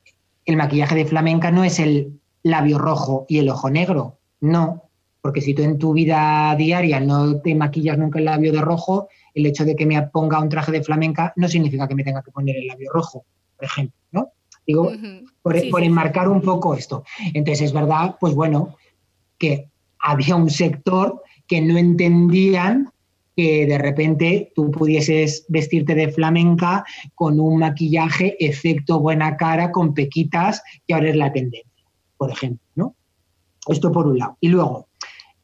el 0.46 0.56
maquillaje 0.56 0.94
de 0.94 1.04
flamenca 1.04 1.50
no 1.50 1.64
es 1.64 1.78
el 1.78 2.20
labio 2.42 2.78
rojo 2.78 3.26
y 3.28 3.38
el 3.38 3.50
ojo 3.50 3.68
negro, 3.68 4.18
no, 4.40 4.88
porque 5.20 5.40
si 5.40 5.52
tú 5.52 5.62
en 5.62 5.78
tu 5.78 5.92
vida 5.92 6.54
diaria 6.56 7.00
no 7.00 7.40
te 7.40 7.54
maquillas 7.54 7.98
nunca 7.98 8.18
el 8.18 8.24
labio 8.24 8.52
de 8.52 8.60
rojo, 8.60 9.08
el 9.34 9.46
hecho 9.46 9.64
de 9.64 9.76
que 9.76 9.84
me 9.84 10.00
ponga 10.02 10.40
un 10.40 10.48
traje 10.48 10.72
de 10.72 10.82
flamenca 10.82 11.32
no 11.36 11.48
significa 11.48 11.86
que 11.88 11.94
me 11.94 12.04
tenga 12.04 12.22
que 12.22 12.30
poner 12.30 12.56
el 12.56 12.66
labio 12.66 12.90
rojo, 12.92 13.24
por 13.56 13.64
ejemplo, 13.64 13.98
¿no? 14.12 14.32
Digo, 14.66 14.92
por, 15.42 15.82
enmarcar 15.82 16.28
un 16.28 16.42
poco 16.42 16.74
esto. 16.74 17.02
Entonces, 17.32 17.66
es 17.66 17.72
verdad, 17.72 18.16
pues 18.20 18.34
bueno, 18.34 18.76
que 19.38 19.70
había 19.98 20.36
un 20.36 20.50
sector 20.50 21.22
que 21.46 21.62
no 21.62 21.78
entendían 21.78 22.92
que 23.38 23.66
de 23.66 23.78
repente 23.78 24.50
tú 24.52 24.72
pudieses 24.72 25.46
vestirte 25.48 25.94
de 25.94 26.10
flamenca 26.10 26.84
con 27.14 27.38
un 27.38 27.60
maquillaje, 27.60 28.36
efecto 28.44 28.98
buena 28.98 29.36
cara, 29.36 29.70
con 29.70 29.94
pequitas, 29.94 30.60
que 30.84 30.94
ahora 30.94 31.10
es 31.10 31.14
la 31.14 31.32
tendencia, 31.32 31.84
por 32.16 32.32
ejemplo, 32.32 32.66
¿no? 32.74 32.96
Esto 33.68 33.92
por 33.92 34.08
un 34.08 34.18
lado. 34.18 34.36
Y 34.40 34.48
luego, 34.48 34.88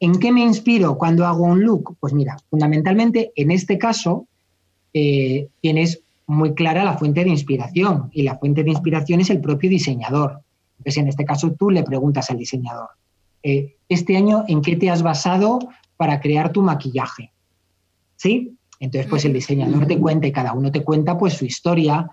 ¿En 0.01 0.19
qué 0.19 0.33
me 0.33 0.41
inspiro 0.41 0.97
cuando 0.97 1.25
hago 1.25 1.45
un 1.45 1.63
look? 1.63 1.95
Pues 2.01 2.13
mira, 2.13 2.35
fundamentalmente 2.49 3.31
en 3.37 3.49
este 3.49 3.77
caso 3.77 4.27
eh, 4.93 5.47
tienes 5.61 6.01
muy 6.27 6.53
clara 6.53 6.83
la 6.83 6.97
fuente 6.97 7.23
de 7.23 7.29
inspiración 7.29 8.09
y 8.11 8.23
la 8.23 8.37
fuente 8.37 8.65
de 8.65 8.71
inspiración 8.71 9.21
es 9.21 9.29
el 9.29 9.39
propio 9.39 9.69
diseñador. 9.69 10.41
Entonces, 10.79 10.97
en 10.97 11.07
este 11.07 11.23
caso 11.23 11.55
tú 11.57 11.69
le 11.69 11.83
preguntas 11.83 12.29
al 12.29 12.37
diseñador, 12.37 12.89
eh, 13.41 13.77
este 13.87 14.17
año, 14.17 14.43
¿en 14.49 14.61
qué 14.61 14.75
te 14.75 14.89
has 14.89 15.01
basado 15.01 15.59
para 15.95 16.19
crear 16.19 16.51
tu 16.51 16.61
maquillaje? 16.61 17.31
¿Sí? 18.25 18.57
Entonces, 18.79 19.07
pues 19.07 19.23
el 19.25 19.33
diseñador 19.33 19.85
te 19.85 19.99
cuenta 19.99 20.25
y 20.25 20.31
cada 20.31 20.53
uno 20.53 20.71
te 20.71 20.83
cuenta 20.83 21.15
pues 21.15 21.33
su 21.33 21.45
historia. 21.45 22.09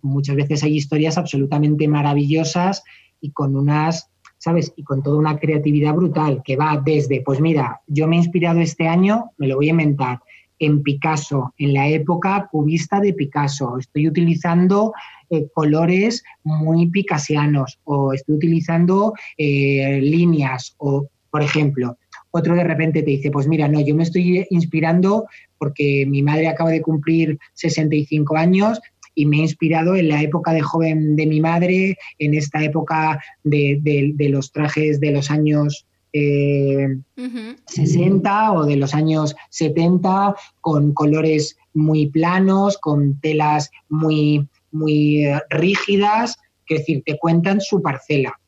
muchas 0.00 0.36
veces 0.36 0.62
hay 0.64 0.74
historias 0.74 1.18
absolutamente 1.18 1.86
maravillosas 1.86 2.82
y 3.20 3.30
con 3.32 3.54
unas 3.54 4.08
¿sabes? 4.38 4.72
Y 4.74 4.84
con 4.84 5.02
toda 5.02 5.18
una 5.18 5.38
creatividad 5.38 5.92
brutal 5.92 6.40
que 6.42 6.56
va 6.56 6.80
desde, 6.82 7.20
pues 7.20 7.42
mira, 7.42 7.82
yo 7.86 8.08
me 8.08 8.16
he 8.16 8.20
inspirado 8.20 8.60
este 8.60 8.88
año, 8.88 9.32
me 9.36 9.46
lo 9.46 9.56
voy 9.56 9.66
a 9.66 9.72
inventar, 9.72 10.20
en 10.58 10.82
Picasso, 10.82 11.52
en 11.58 11.74
la 11.74 11.88
época 11.88 12.48
cubista 12.50 13.00
de 13.00 13.12
Picasso. 13.12 13.76
Estoy 13.78 14.08
utilizando 14.08 14.94
eh, 15.28 15.46
colores 15.52 16.24
muy 16.42 16.88
picasianos 16.88 17.78
o 17.84 18.14
estoy 18.14 18.36
utilizando 18.36 19.12
eh, 19.36 20.00
líneas 20.02 20.74
o, 20.78 21.06
por 21.30 21.42
ejemplo, 21.42 21.98
Otro 22.32 22.54
de 22.54 22.62
repente 22.62 23.02
te 23.02 23.10
dice, 23.10 23.30
pues 23.30 23.48
mira, 23.48 23.66
no, 23.68 23.80
yo 23.80 23.94
me 23.96 24.04
estoy 24.04 24.46
inspirando 24.50 25.26
porque 25.60 26.06
mi 26.08 26.22
madre 26.22 26.48
acaba 26.48 26.70
de 26.70 26.80
cumplir 26.80 27.38
65 27.52 28.36
años 28.36 28.80
y 29.14 29.26
me 29.26 29.36
he 29.36 29.40
inspirado 29.40 29.94
en 29.94 30.08
la 30.08 30.22
época 30.22 30.52
de 30.52 30.62
joven 30.62 31.16
de 31.16 31.26
mi 31.26 31.40
madre, 31.40 31.98
en 32.18 32.34
esta 32.34 32.64
época 32.64 33.22
de, 33.44 34.14
los 34.30 34.50
trajes 34.50 35.00
de 35.00 35.10
los 35.10 35.30
años 35.30 35.86
60 36.12 38.30
eh, 38.30 38.56
o 38.56 38.64
de 38.64 38.76
los 38.76 38.94
años 38.94 39.36
70, 39.50 40.34
con 40.62 40.94
colores 40.94 41.58
muy 41.74 42.06
planos, 42.06 42.78
con 42.78 43.20
telas 43.20 43.70
muy, 43.90 44.48
muy 44.72 45.26
eh, 45.26 45.40
rígidas, 45.50 46.38
que 46.64 46.76
es 46.76 46.80
decir, 46.80 47.02
te 47.04 47.18
cuentan 47.18 47.60
su 47.60 47.82
parcela. 47.82 48.39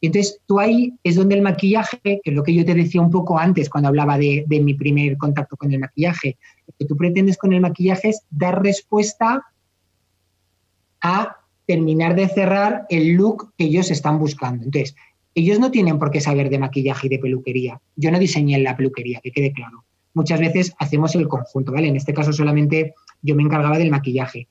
Y 0.00 0.06
entonces 0.06 0.40
tú 0.46 0.58
ahí 0.58 0.94
es 1.04 1.16
donde 1.16 1.34
el 1.34 1.42
maquillaje, 1.42 2.00
que 2.02 2.20
es 2.24 2.34
lo 2.34 2.42
que 2.42 2.54
yo 2.54 2.64
te 2.64 2.74
decía 2.74 3.00
un 3.00 3.10
poco 3.10 3.38
antes 3.38 3.68
cuando 3.68 3.88
hablaba 3.88 4.16
de, 4.16 4.46
mi 4.48 4.74
primer 4.74 5.18
contacto 5.18 5.56
con 5.56 5.72
el 5.72 5.78
maquillaje, 5.78 6.38
lo 6.66 6.74
que 6.78 6.86
tú 6.86 6.96
pretendes 6.96 7.36
con 7.36 7.52
el 7.52 7.60
maquillaje 7.60 8.08
es 8.08 8.22
dar 8.30 8.62
respuesta 8.62 9.44
a 11.02 11.36
terminar 11.66 12.16
de 12.16 12.28
cerrar 12.28 12.86
el 12.88 13.12
look 13.12 13.52
que 13.56 13.64
ellos 13.64 13.90
están 13.90 14.18
buscando. 14.18 14.64
Entonces, 14.64 14.96
ellos 15.34 15.58
no 15.58 15.70
tienen 15.70 15.98
por 15.98 16.10
qué 16.10 16.20
saber 16.20 16.50
de 16.50 16.58
maquillaje 16.58 17.06
y 17.06 17.10
de 17.10 17.18
peluquería. 17.18 17.80
Yo 17.94 18.10
no 18.10 18.18
diseñé 18.18 18.58
la 18.58 18.76
peluquería, 18.76 19.20
que 19.22 19.30
quede 19.30 19.52
claro. 19.52 19.84
Muchas 20.14 20.40
veces 20.40 20.74
hacemos 20.78 21.14
el 21.14 21.28
conjunto, 21.28 21.72
¿vale? 21.72 21.88
En 21.88 21.96
este 21.96 22.12
caso 22.12 22.32
solamente 22.32 22.94
yo 23.22 23.36
me 23.36 23.42
encargaba 23.42 23.78
del 23.78 23.90
maquillaje. 23.90 24.48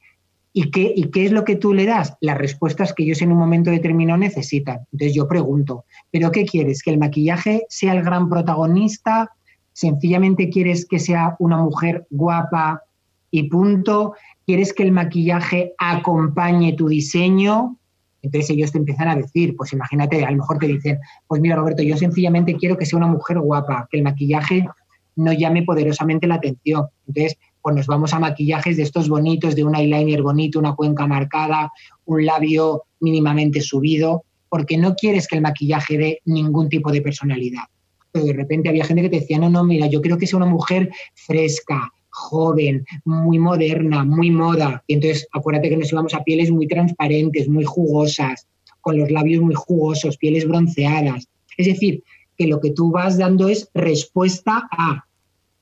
¿Y 0.52 0.72
qué, 0.72 0.92
¿Y 0.96 1.12
qué 1.12 1.26
es 1.26 1.32
lo 1.32 1.44
que 1.44 1.56
tú 1.56 1.74
le 1.74 1.86
das? 1.86 2.16
Las 2.22 2.38
respuestas 2.38 2.94
que 2.94 3.04
ellos 3.04 3.22
en 3.22 3.32
un 3.32 3.38
momento 3.38 3.70
determinado 3.70 4.18
necesitan. 4.18 4.80
Entonces 4.92 5.16
yo 5.16 5.28
pregunto, 5.28 5.86
¿pero 6.12 6.32
qué 6.32 6.46
quieres? 6.46 6.82
¿Que 6.82 6.92
el 6.92 6.98
maquillaje 6.98 7.66
sea 7.70 7.94
el 7.94 8.04
gran 8.04 8.30
protagonista? 8.30 9.32
¿Sencillamente 9.74 10.50
quieres 10.50 10.86
que 10.86 11.00
sea 11.00 11.36
una 11.40 11.58
mujer 11.58 12.08
guapa 12.10 12.82
y 13.30 13.44
punto? 13.44 14.14
¿Quieres 14.46 14.74
que 14.74 14.84
el 14.84 14.92
maquillaje 14.92 15.74
acompañe 15.78 16.74
tu 16.74 16.88
diseño? 16.88 17.78
Entonces 18.22 18.50
ellos 18.50 18.72
te 18.72 18.80
empiezan 18.80 19.08
a 19.08 19.16
decir, 19.16 19.56
pues 19.56 19.72
imagínate, 19.74 20.26
a 20.26 20.32
lo 20.32 20.38
mejor 20.38 20.58
te 20.58 20.68
dicen, 20.68 21.00
pues 21.28 21.42
mira 21.42 21.56
Roberto, 21.56 21.84
yo 21.84 21.96
sencillamente 21.96 22.56
quiero 22.56 22.78
que 22.78 22.86
sea 22.86 22.98
una 22.98 23.08
mujer 23.08 23.40
guapa, 23.40 23.88
que 23.90 23.98
el 23.98 24.04
maquillaje 24.04 24.68
no 25.16 25.34
llame 25.34 25.64
poderosamente 25.64 26.28
la 26.28 26.36
atención. 26.36 26.88
Entonces, 27.08 27.38
pues 27.62 27.76
nos 27.76 27.88
vamos 27.88 28.14
a 28.14 28.20
maquillajes 28.20 28.78
de 28.78 28.84
estos 28.84 29.10
bonitos, 29.10 29.56
de 29.56 29.64
un 29.64 29.76
eyeliner 29.76 30.22
bonito, 30.22 30.60
una 30.60 30.76
cuenca 30.76 31.08
marcada, 31.08 31.72
un 32.06 32.26
labio 32.26 32.84
mínimamente 33.00 33.62
subido, 33.62 34.24
porque 34.50 34.78
no 34.78 34.96
quieres 34.96 35.28
que 35.28 35.36
el 35.36 35.42
maquillaje 35.42 35.98
dé 35.98 36.22
ningún 36.26 36.70
tipo 36.70 36.92
de 36.92 37.02
personalidad. 37.02 37.64
Pero 38.12 38.26
de 38.26 38.34
repente 38.34 38.70
había 38.70 38.86
gente 38.86 39.04
que 39.04 39.10
te 39.10 39.20
decía, 39.20 39.38
no, 39.38 39.50
no, 39.50 39.64
mira, 39.64 39.88
yo 39.88 40.02
creo 40.02 40.18
que 40.18 40.26
sea 40.26 40.38
una 40.38 40.48
mujer 40.48 40.90
fresca, 41.14 41.92
joven, 42.10 42.86
muy 43.06 43.38
moderna, 43.40 44.04
muy 44.04 44.32
moda. 44.32 44.84
Y 44.88 44.96
entonces 44.96 45.28
acuérdate 45.32 45.70
que 45.70 45.78
nos 45.78 45.92
íbamos 45.92 46.14
a 46.14 46.24
pieles 46.24 46.52
muy 46.52 46.68
transparentes, 46.68 47.48
muy 47.48 47.64
jugosas, 47.64 48.48
con 48.82 48.98
los 48.98 49.12
labios 49.12 49.44
muy 49.44 49.56
jugosos, 49.56 50.18
pieles 50.18 50.48
bronceadas. 50.48 51.28
Es 51.58 51.68
decir, 51.68 52.04
que 52.38 52.48
lo 52.48 52.60
que 52.60 52.72
tú 52.72 52.90
vas 52.92 53.18
dando 53.18 53.50
es 53.50 53.70
respuesta 53.74 54.68
a, 54.72 55.06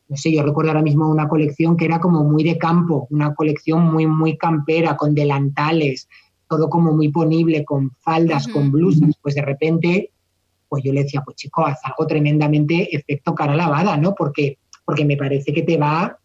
no 0.09 0.15
sé, 0.15 0.33
yo 0.33 0.43
recuerdo 0.43 0.71
ahora 0.71 0.81
mismo 0.81 1.09
una 1.09 1.27
colección 1.27 1.75
que 1.75 1.85
era 1.85 1.99
como 1.99 2.23
muy 2.23 2.43
de 2.43 2.57
campo, 2.57 3.07
una 3.09 3.35
colección 3.35 3.83
muy, 3.83 4.05
muy 4.05 4.37
campera, 4.37 4.95
con 4.95 5.13
delantales, 5.13 6.07
todo 6.47 6.69
como 6.69 6.93
muy 6.93 7.09
ponible, 7.09 7.65
con 7.65 7.91
faldas, 7.99 8.47
con 8.47 8.71
blusas, 8.71 9.15
pues 9.21 9.35
de 9.35 9.41
repente, 9.41 10.11
pues 10.69 10.83
yo 10.83 10.93
le 10.93 11.03
decía, 11.03 11.21
pues 11.25 11.35
chico, 11.35 11.65
haz 11.65 11.79
algo 11.83 12.07
tremendamente 12.07 12.95
efecto 12.95 13.35
cara 13.35 13.55
lavada, 13.55 13.97
¿no? 13.97 14.15
Porque, 14.15 14.57
porque 14.85 15.03
me 15.03 15.17
parece 15.17 15.53
que 15.53 15.63
te 15.63 15.77
va 15.77 16.17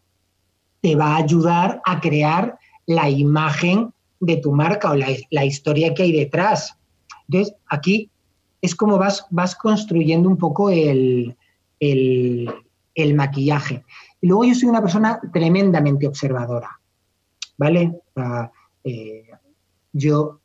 te 0.83 0.97
va 0.97 1.15
a 1.15 1.17
ayudar 1.23 1.81
a 1.85 2.01
crear 2.01 2.59
la 2.85 3.09
imagen 3.09 3.93
de 4.19 4.35
tu 4.37 4.51
marca 4.51 4.91
o 4.91 4.95
la, 4.95 5.45
historia 5.45 5.93
que 5.93 6.03
hay 6.03 6.11
detrás. 6.11 6.77
Entonces, 7.29 7.55
aquí 7.69 8.09
es 8.61 8.75
como 8.75 8.97
vas, 8.97 9.25
vas 9.29 9.55
construyendo 9.55 10.27
un 10.27 10.37
poco 10.37 10.69
el, 10.69 11.37
maquillaje. 13.15 13.83
Y 14.21 14.27
luego 14.27 14.45
yo 14.45 14.55
soy 14.55 14.69
una 14.69 14.81
persona 14.81 15.19
tremendamente 15.31 16.07
observadora, 16.07 16.79
¿vale? 17.57 18.01
Eh, 18.83 19.25
yo 19.91 20.39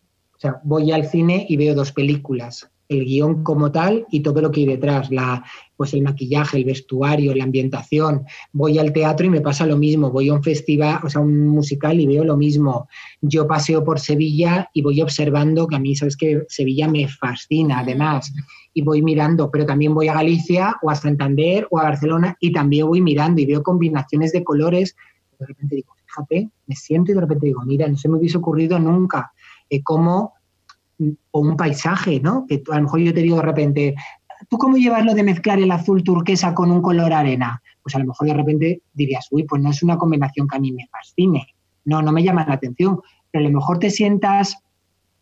voy 0.63 0.93
al 0.93 1.07
cine 1.07 1.47
y 1.49 1.57
veo 1.57 1.75
dos 1.75 1.93
películas 1.93 2.71
el 2.89 3.05
guion 3.05 3.43
como 3.43 3.71
tal 3.71 4.07
y 4.11 4.21
todo 4.21 4.41
lo 4.41 4.51
que 4.51 4.61
hay 4.61 4.67
detrás, 4.67 5.11
la, 5.11 5.45
pues 5.77 5.93
el 5.93 6.03
maquillaje, 6.03 6.57
el 6.57 6.65
vestuario, 6.65 7.35
la 7.35 7.45
ambientación. 7.45 8.25
Voy 8.53 8.79
al 8.79 8.93
teatro 8.93 9.27
y 9.27 9.31
me 9.31 9.41
pasa 9.41 9.67
lo 9.67 9.77
mismo, 9.77 10.11
voy 10.11 10.31
a 10.31 10.35
un 10.35 10.43
festival, 10.43 11.01
o 11.05 11.11
sea, 11.11 11.21
un 11.21 11.49
musical 11.49 12.01
y 12.01 12.07
veo 12.07 12.25
lo 12.25 12.37
mismo. 12.37 12.89
Yo 13.21 13.47
paseo 13.47 13.85
por 13.85 14.01
Sevilla 14.01 14.71
y 14.73 14.83
voy 14.83 15.03
observando, 15.03 15.67
que 15.67 15.77
a 15.77 15.79
mí, 15.79 15.95
sabes 15.95 16.17
que 16.17 16.43
Sevilla 16.49 16.89
me 16.89 17.07
fascina 17.09 17.81
además, 17.81 18.33
y 18.75 18.83
voy 18.83 19.03
mirando, 19.03 19.51
pero 19.51 19.67
también 19.67 19.95
voy 19.95 20.09
a 20.09 20.15
Galicia 20.15 20.77
o 20.83 20.91
a 20.91 20.95
Santander 20.95 21.67
o 21.71 21.79
a 21.79 21.85
Barcelona 21.85 22.37
y 22.41 22.53
también 22.53 22.87
voy 22.87 23.01
mirando 23.01 23.41
y 23.41 23.47
veo 23.47 23.63
combinaciones 23.63 24.33
de 24.33 24.45
colores. 24.45 24.95
De 25.39 25.47
repente 25.47 25.77
digo, 25.77 25.95
fíjate, 26.07 26.51
me 26.67 26.75
siento 26.75 27.13
y 27.13 27.15
de 27.15 27.21
repente 27.21 27.47
digo, 27.47 27.63
mira, 27.65 27.89
no 27.89 27.97
se 27.97 28.09
me 28.09 28.19
hubiese 28.19 28.39
ocurrido 28.39 28.79
nunca 28.79 29.33
eh, 29.71 29.83
cómo 29.83 30.35
o 31.31 31.41
un 31.41 31.57
paisaje, 31.57 32.21
¿no? 32.21 32.45
Que 32.49 32.63
a 32.71 32.77
lo 32.77 32.83
mejor 32.83 33.01
yo 33.01 33.15
te 33.15 33.23
digo 33.23 33.37
de 33.37 33.43
repente, 33.43 33.95
¿tú 34.49 34.59
cómo 34.59 34.77
llevas 34.77 35.05
lo 35.05 35.15
de 35.15 35.23
mezclar 35.23 35.59
el 35.59 35.71
azul 35.71 36.03
turquesa 36.03 36.55
con 36.55 36.71
un 36.71 36.83
color 36.83 37.13
arena? 37.13 37.63
Pues 37.83 37.95
a 37.95 37.99
lo 38.01 38.07
mejor 38.07 38.27
de 38.27 38.35
repente 38.35 38.83
dirías, 38.93 39.29
uy, 39.31 39.45
pues 39.45 39.63
no 39.63 39.71
es 39.71 39.83
una 39.83 39.97
combinación 39.97 40.49
que 40.49 40.57
a 40.57 40.61
mí 40.61 40.73
me 40.73 40.89
fascine, 40.91 41.47
no, 41.85 42.03
no 42.03 42.13
me 42.13 42.23
llama 42.23 42.45
la 42.47 42.55
atención, 42.55 43.01
pero 43.31 43.45
a 43.45 43.49
lo 43.49 43.57
mejor 43.57 43.79
te 43.79 43.91
sientas 43.91 44.57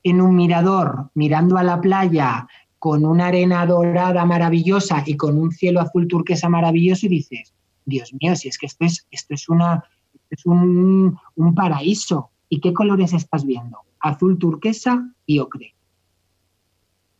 en 0.02 0.20
un 0.20 0.34
mirador 0.36 1.10
mirando 1.14 1.58
a 1.58 1.62
la 1.62 1.80
playa 1.80 2.46
con 2.86 3.04
una 3.04 3.26
arena 3.26 3.66
dorada 3.66 4.24
maravillosa 4.24 5.02
y 5.04 5.16
con 5.16 5.36
un 5.38 5.50
cielo 5.50 5.80
azul 5.80 6.06
turquesa 6.06 6.48
maravilloso 6.48 7.06
y 7.06 7.08
dices, 7.08 7.52
Dios 7.84 8.14
mío, 8.20 8.36
si 8.36 8.46
es 8.46 8.58
que 8.58 8.66
esto 8.66 8.84
es, 8.84 9.08
esto 9.10 9.34
es, 9.34 9.48
una, 9.48 9.82
es 10.30 10.46
un, 10.46 11.18
un 11.34 11.54
paraíso. 11.56 12.30
¿Y 12.48 12.60
qué 12.60 12.72
colores 12.72 13.12
estás 13.12 13.44
viendo? 13.44 13.78
azul 13.98 14.38
turquesa 14.38 15.12
y 15.26 15.40
ocre. 15.40 15.74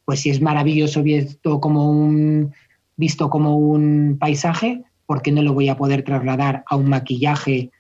Pues 0.05 0.21
si 0.21 0.31
es 0.31 0.41
maravilloso 0.41 1.03
visto 1.03 1.61
como 1.61 1.91
un, 1.91 2.55
visto 2.95 3.29
como 3.29 3.57
un 3.57 4.19
paisaje, 4.21 4.85
¿por 5.05 5.21
qué 5.21 5.33
no 5.33 5.43
lo 5.43 5.53
voy 5.53 5.69
a 5.69 5.77
poder 5.77 6.05
trasladar 6.05 6.62
a 6.69 6.77
un 6.77 6.89
maquillaje 6.91 7.73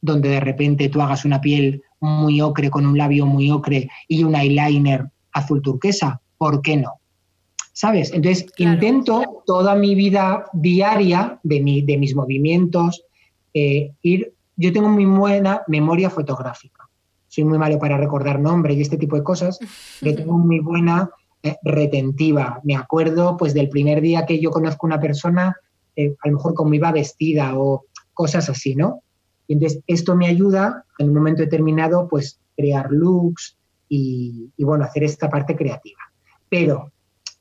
donde 0.00 0.30
de 0.30 0.40
repente 0.40 0.88
tú 0.88 1.02
hagas 1.02 1.26
una 1.26 1.42
piel 1.42 1.82
muy 2.00 2.40
ocre 2.40 2.70
con 2.70 2.86
un 2.86 2.96
labio 2.96 3.26
muy 3.26 3.50
ocre 3.50 3.90
y 4.08 4.24
un 4.24 4.34
eyeliner 4.34 5.10
azul 5.32 5.60
turquesa? 5.60 6.22
¿Por 6.38 6.62
qué 6.62 6.78
no? 6.78 7.03
¿Sabes? 7.74 8.10
Entonces 8.12 8.46
intento 8.56 9.42
toda 9.44 9.74
mi 9.74 9.94
vida 9.94 10.46
diaria 10.54 11.38
de, 11.42 11.60
mi, 11.60 11.82
de 11.82 11.98
mis 11.98 12.14
movimientos 12.14 13.04
eh, 13.52 13.92
ir. 14.00 14.32
Yo 14.56 14.72
tengo 14.72 14.88
muy 14.88 15.04
buena 15.04 15.62
memoria 15.66 16.08
fotográfica 16.08 16.88
soy 17.34 17.44
muy 17.44 17.58
malo 17.58 17.78
para 17.78 17.98
recordar 17.98 18.38
nombres 18.38 18.76
y 18.76 18.82
este 18.82 18.96
tipo 18.96 19.16
de 19.16 19.24
cosas, 19.24 19.58
pero 20.00 20.16
tengo 20.16 20.38
muy 20.38 20.60
buena 20.60 21.10
eh, 21.42 21.56
retentiva. 21.62 22.60
Me 22.62 22.76
acuerdo 22.76 23.36
pues 23.36 23.54
del 23.54 23.68
primer 23.68 24.00
día 24.00 24.24
que 24.24 24.40
yo 24.40 24.50
conozco 24.50 24.86
una 24.86 25.00
persona, 25.00 25.56
eh, 25.96 26.14
a 26.22 26.28
lo 26.28 26.36
mejor 26.36 26.54
cómo 26.54 26.74
iba 26.74 26.92
vestida 26.92 27.58
o 27.58 27.86
cosas 28.12 28.48
así, 28.48 28.76
¿no? 28.76 29.02
Y 29.48 29.54
entonces 29.54 29.80
esto 29.86 30.14
me 30.14 30.28
ayuda 30.28 30.84
en 30.98 31.08
un 31.08 31.14
momento 31.14 31.42
determinado 31.42 32.06
pues 32.08 32.38
crear 32.56 32.90
looks 32.90 33.56
y, 33.88 34.50
y 34.56 34.64
bueno, 34.64 34.84
hacer 34.84 35.02
esta 35.02 35.28
parte 35.28 35.56
creativa. 35.56 36.00
Pero, 36.48 36.92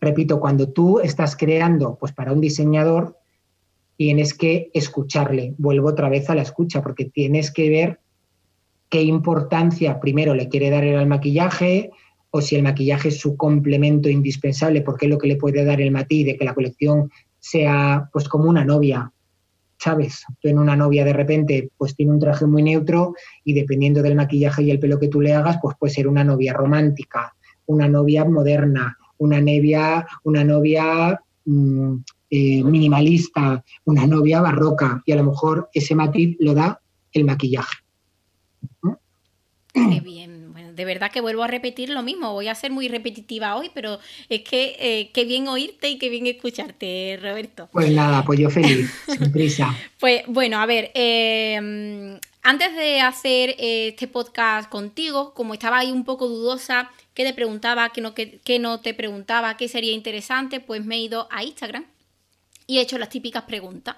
repito, 0.03 0.39
cuando 0.39 0.69
tú 0.69 0.99
estás 0.99 1.35
creando 1.35 1.97
pues 1.99 2.11
para 2.11 2.31
un 2.31 2.41
diseñador, 2.41 3.17
tienes 3.97 4.33
que 4.33 4.69
escucharle. 4.73 5.53
Vuelvo 5.57 5.89
otra 5.89 6.09
vez 6.09 6.29
a 6.29 6.35
la 6.35 6.41
escucha 6.41 6.81
porque 6.81 7.05
tienes 7.05 7.51
que 7.51 7.69
ver 7.69 7.99
qué 8.89 9.01
importancia 9.01 9.99
primero 9.99 10.35
le 10.35 10.49
quiere 10.49 10.69
dar 10.69 10.83
al 10.83 11.07
maquillaje 11.07 11.91
o 12.29 12.41
si 12.41 12.55
el 12.55 12.63
maquillaje 12.63 13.09
es 13.09 13.19
su 13.19 13.37
complemento 13.37 14.09
indispensable, 14.09 14.81
porque 14.81 15.05
es 15.05 15.11
lo 15.11 15.17
que 15.17 15.27
le 15.27 15.35
puede 15.35 15.63
dar 15.63 15.81
el 15.81 15.91
matiz 15.91 16.25
de 16.25 16.35
que 16.37 16.45
la 16.45 16.55
colección 16.55 17.11
sea 17.39 18.09
pues 18.11 18.27
como 18.27 18.49
una 18.49 18.65
novia, 18.65 19.11
¿sabes? 19.77 20.23
Tú 20.39 20.47
en 20.47 20.57
una 20.57 20.75
novia 20.75 21.05
de 21.05 21.13
repente 21.13 21.69
pues 21.77 21.95
tiene 21.95 22.11
un 22.11 22.19
traje 22.19 22.45
muy 22.45 22.63
neutro 22.63 23.13
y 23.43 23.53
dependiendo 23.53 24.01
del 24.01 24.15
maquillaje 24.15 24.63
y 24.63 24.71
el 24.71 24.79
pelo 24.79 24.99
que 24.99 25.09
tú 25.09 25.21
le 25.21 25.33
hagas, 25.33 25.59
pues 25.61 25.75
puede 25.77 25.93
ser 25.93 26.07
una 26.07 26.23
novia 26.23 26.53
romántica, 26.53 27.35
una 27.67 27.87
novia 27.87 28.25
moderna, 28.25 28.97
una 29.17 29.39
novia, 29.39 30.05
una 30.23 30.43
novia 30.43 31.19
mm, 31.45 31.95
eh, 32.29 32.63
minimalista, 32.63 33.63
una 33.85 34.07
novia 34.07 34.41
barroca 34.41 35.01
y 35.05 35.11
a 35.11 35.17
lo 35.17 35.25
mejor 35.25 35.69
ese 35.73 35.95
matiz 35.95 36.35
lo 36.39 36.53
da 36.53 36.81
el 37.11 37.25
maquillaje. 37.25 37.77
Qué 39.73 40.01
bien. 40.01 40.51
Bueno, 40.53 40.73
de 40.73 40.85
verdad 40.85 41.11
que 41.11 41.19
vuelvo 41.19 41.43
a 41.43 41.47
repetir 41.47 41.89
lo 41.89 42.03
mismo. 42.03 42.31
Voy 42.31 42.47
a 42.47 42.55
ser 42.55 42.71
muy 42.71 42.87
repetitiva 42.87 43.55
hoy, 43.55 43.71
pero 43.73 43.99
es 44.29 44.41
que 44.41 44.75
eh, 44.79 45.09
qué 45.13 45.25
bien 45.25 45.47
oírte 45.47 45.89
y 45.89 45.97
qué 45.97 46.09
bien 46.09 46.27
escucharte, 46.27 47.17
Roberto. 47.21 47.69
Pues 47.71 47.91
nada, 47.91 48.23
pues 48.23 48.39
yo 48.39 48.49
feliz, 48.49 48.91
sin 49.07 49.31
prisa. 49.31 49.75
Pues 49.99 50.23
bueno, 50.27 50.59
a 50.59 50.65
ver, 50.65 50.91
em, 50.93 52.19
antes 52.43 52.75
de 52.75 52.99
hacer 52.99 53.51
eh, 53.57 53.89
este 53.89 54.07
podcast 54.07 54.69
contigo, 54.69 55.33
como 55.33 55.53
estaba 55.53 55.79
ahí 55.79 55.91
un 55.91 56.03
poco 56.03 56.27
dudosa, 56.27 56.91
qué 57.13 57.23
te 57.23 57.33
preguntaba, 57.33 57.89
qué 57.89 58.01
no, 58.01 58.13
qué, 58.13 58.59
no 58.59 58.81
te 58.81 58.93
preguntaba, 58.93 59.55
qué 59.55 59.69
sería 59.69 59.93
interesante, 59.93 60.59
pues 60.59 60.83
me 60.83 60.95
he 60.95 60.99
ido 60.99 61.27
a 61.31 61.43
Instagram 61.43 61.85
y 62.67 62.77
he 62.77 62.81
hecho 62.81 62.97
las 62.97 63.09
típicas 63.09 63.43
preguntas. 63.43 63.95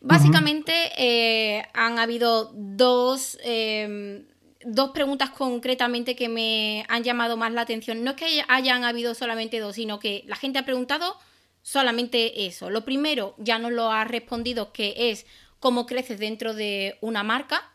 Básicamente 0.00 0.72
eh, 0.98 1.64
han 1.72 1.98
habido 1.98 2.52
dos, 2.54 3.38
em, 3.42 4.24
dos 4.64 4.90
preguntas 4.90 5.30
concretamente 5.30 6.14
que 6.14 6.28
me 6.28 6.84
han 6.88 7.02
llamado 7.02 7.36
más 7.36 7.52
la 7.52 7.62
atención. 7.62 8.04
No 8.04 8.10
es 8.10 8.16
que 8.16 8.44
hayan 8.48 8.84
habido 8.84 9.14
solamente 9.14 9.58
dos, 9.58 9.76
sino 9.76 9.98
que 9.98 10.22
la 10.26 10.36
gente 10.36 10.58
ha 10.58 10.64
preguntado 10.64 11.16
solamente 11.62 12.46
eso. 12.46 12.70
Lo 12.70 12.84
primero 12.84 13.34
ya 13.38 13.58
nos 13.58 13.72
lo 13.72 13.90
ha 13.90 14.04
respondido, 14.04 14.72
que 14.72 15.10
es 15.10 15.26
cómo 15.64 15.86
creces 15.86 16.18
dentro 16.18 16.52
de 16.52 16.98
una 17.00 17.22
marca. 17.22 17.72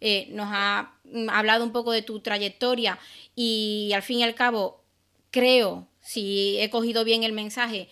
Eh, 0.00 0.28
nos 0.30 0.48
ha 0.50 0.94
hablado 1.28 1.64
un 1.64 1.70
poco 1.70 1.92
de 1.92 2.00
tu 2.00 2.20
trayectoria 2.20 2.98
y 3.34 3.90
al 3.94 4.02
fin 4.02 4.20
y 4.20 4.22
al 4.22 4.34
cabo 4.34 4.82
creo, 5.30 5.86
si 6.00 6.58
he 6.58 6.70
cogido 6.70 7.04
bien 7.04 7.24
el 7.24 7.34
mensaje, 7.34 7.90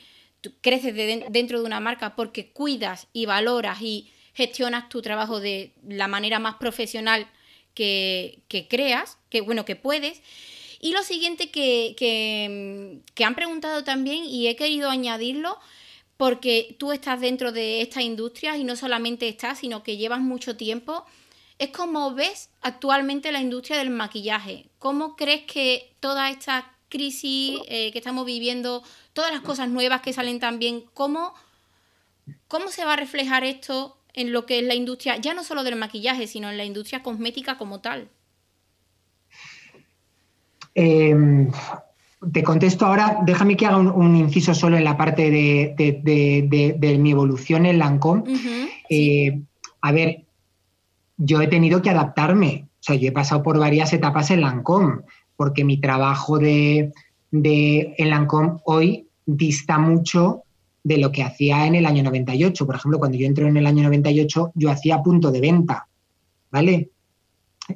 creces 0.62 0.94
dentro 1.28 1.60
de 1.60 1.66
una 1.66 1.78
marca 1.78 2.16
porque 2.16 2.52
cuidas 2.52 3.06
y 3.12 3.26
valoras 3.26 3.82
y 3.82 4.10
gestionas 4.32 4.88
tu 4.88 5.02
trabajo 5.02 5.40
de 5.40 5.72
la 5.86 6.08
manera 6.08 6.38
más 6.38 6.54
profesional 6.54 7.26
que, 7.74 8.44
creas, 8.70 9.18
que 9.28 9.42
bueno, 9.42 9.66
que 9.66 9.76
puedes. 9.76 10.22
Y 10.80 10.92
lo 10.92 11.02
siguiente 11.02 11.50
que, 11.50 11.94
que, 11.98 13.24
han 13.24 13.34
preguntado 13.34 13.84
también, 13.84 14.24
y 14.24 14.48
he 14.48 14.56
querido 14.56 14.88
añadirlo, 14.88 15.58
porque 16.16 16.76
tú 16.78 16.92
estás 16.92 17.20
dentro 17.20 17.52
de 17.52 17.82
esta 17.82 18.02
industria 18.02 18.56
y 18.56 18.64
no 18.64 18.76
solamente 18.76 19.28
estás, 19.28 19.58
sino 19.58 19.82
que 19.82 19.96
llevas 19.96 20.20
mucho 20.20 20.56
tiempo, 20.56 21.04
es 21.58 21.70
como 21.70 22.14
ves 22.14 22.50
actualmente 22.62 23.32
la 23.32 23.40
industria 23.40 23.78
del 23.78 23.90
maquillaje. 23.90 24.66
¿Cómo 24.78 25.16
crees 25.16 25.42
que 25.42 25.94
toda 26.00 26.30
esta 26.30 26.74
crisis 26.88 27.58
eh, 27.66 27.90
que 27.92 27.98
estamos 27.98 28.24
viviendo, 28.24 28.82
todas 29.12 29.32
las 29.32 29.40
cosas 29.40 29.68
nuevas 29.68 30.00
que 30.00 30.12
salen 30.12 30.38
también, 30.38 30.84
¿cómo, 30.94 31.34
¿cómo 32.46 32.68
se 32.68 32.84
va 32.84 32.92
a 32.92 32.96
reflejar 32.96 33.42
esto 33.42 33.98
en 34.12 34.32
lo 34.32 34.46
que 34.46 34.60
es 34.60 34.64
la 34.64 34.74
industria, 34.74 35.16
ya 35.16 35.34
no 35.34 35.42
solo 35.42 35.64
del 35.64 35.74
maquillaje, 35.74 36.28
sino 36.28 36.50
en 36.50 36.56
la 36.56 36.64
industria 36.64 37.02
cosmética 37.02 37.58
como 37.58 37.80
tal? 37.80 38.08
Em, 40.76 41.50
te 42.32 42.42
contesto 42.42 42.86
ahora, 42.86 43.20
déjame 43.24 43.56
que 43.56 43.66
haga 43.66 43.78
un, 43.78 44.16
inciso 44.16 44.54
solo 44.54 44.76
en 44.76 44.84
la 44.84 44.96
parte 44.96 45.30
de, 45.30 46.98
mi 46.98 47.10
evolución 47.10 47.66
en 47.66 47.78
Lancome. 47.78 48.24
Eh, 48.88 49.40
a 49.80 49.92
ver, 49.92 50.24
yo 51.16 51.40
he 51.40 51.46
tenido 51.46 51.82
que 51.82 51.90
adaptarme, 51.90 52.68
o 52.68 52.82
sea, 52.82 52.96
yo 52.96 53.08
he 53.08 53.12
pasado 53.12 53.42
por 53.42 53.58
varias 53.58 53.92
etapas 53.92 54.30
en 54.30 54.40
Lancome, 54.40 55.02
porque 55.36 55.64
mi 55.64 55.80
trabajo 55.80 56.38
de, 56.38 56.92
en 57.32 58.10
Lancome 58.10 58.58
hoy 58.64 59.08
dista 59.26 59.78
mucho 59.78 60.42
de 60.82 60.98
lo 60.98 61.10
que 61.10 61.22
hacía 61.22 61.66
en 61.66 61.74
el 61.74 61.86
año 61.86 62.02
98. 62.02 62.66
Por 62.66 62.76
ejemplo, 62.76 62.98
cuando 62.98 63.16
yo 63.16 63.26
entré 63.26 63.48
en 63.48 63.56
el 63.56 63.66
año 63.66 63.84
98, 63.84 64.52
yo 64.54 64.70
hacía 64.70 65.02
punto 65.02 65.30
de 65.30 65.40
venta, 65.40 65.88
¿vale? 66.50 66.90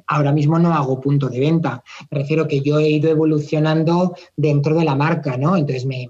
Ahora 0.07 0.31
mismo 0.31 0.59
no 0.59 0.73
hago 0.73 1.01
punto 1.01 1.29
de 1.29 1.39
venta. 1.39 1.83
Me 2.11 2.19
refiero 2.19 2.47
que 2.47 2.61
yo 2.61 2.79
he 2.79 2.89
ido 2.89 3.09
evolucionando 3.09 4.15
dentro 4.35 4.75
de 4.75 4.85
la 4.85 4.95
marca, 4.95 5.37
¿no? 5.37 5.57
Entonces, 5.57 5.85
me, 5.85 6.09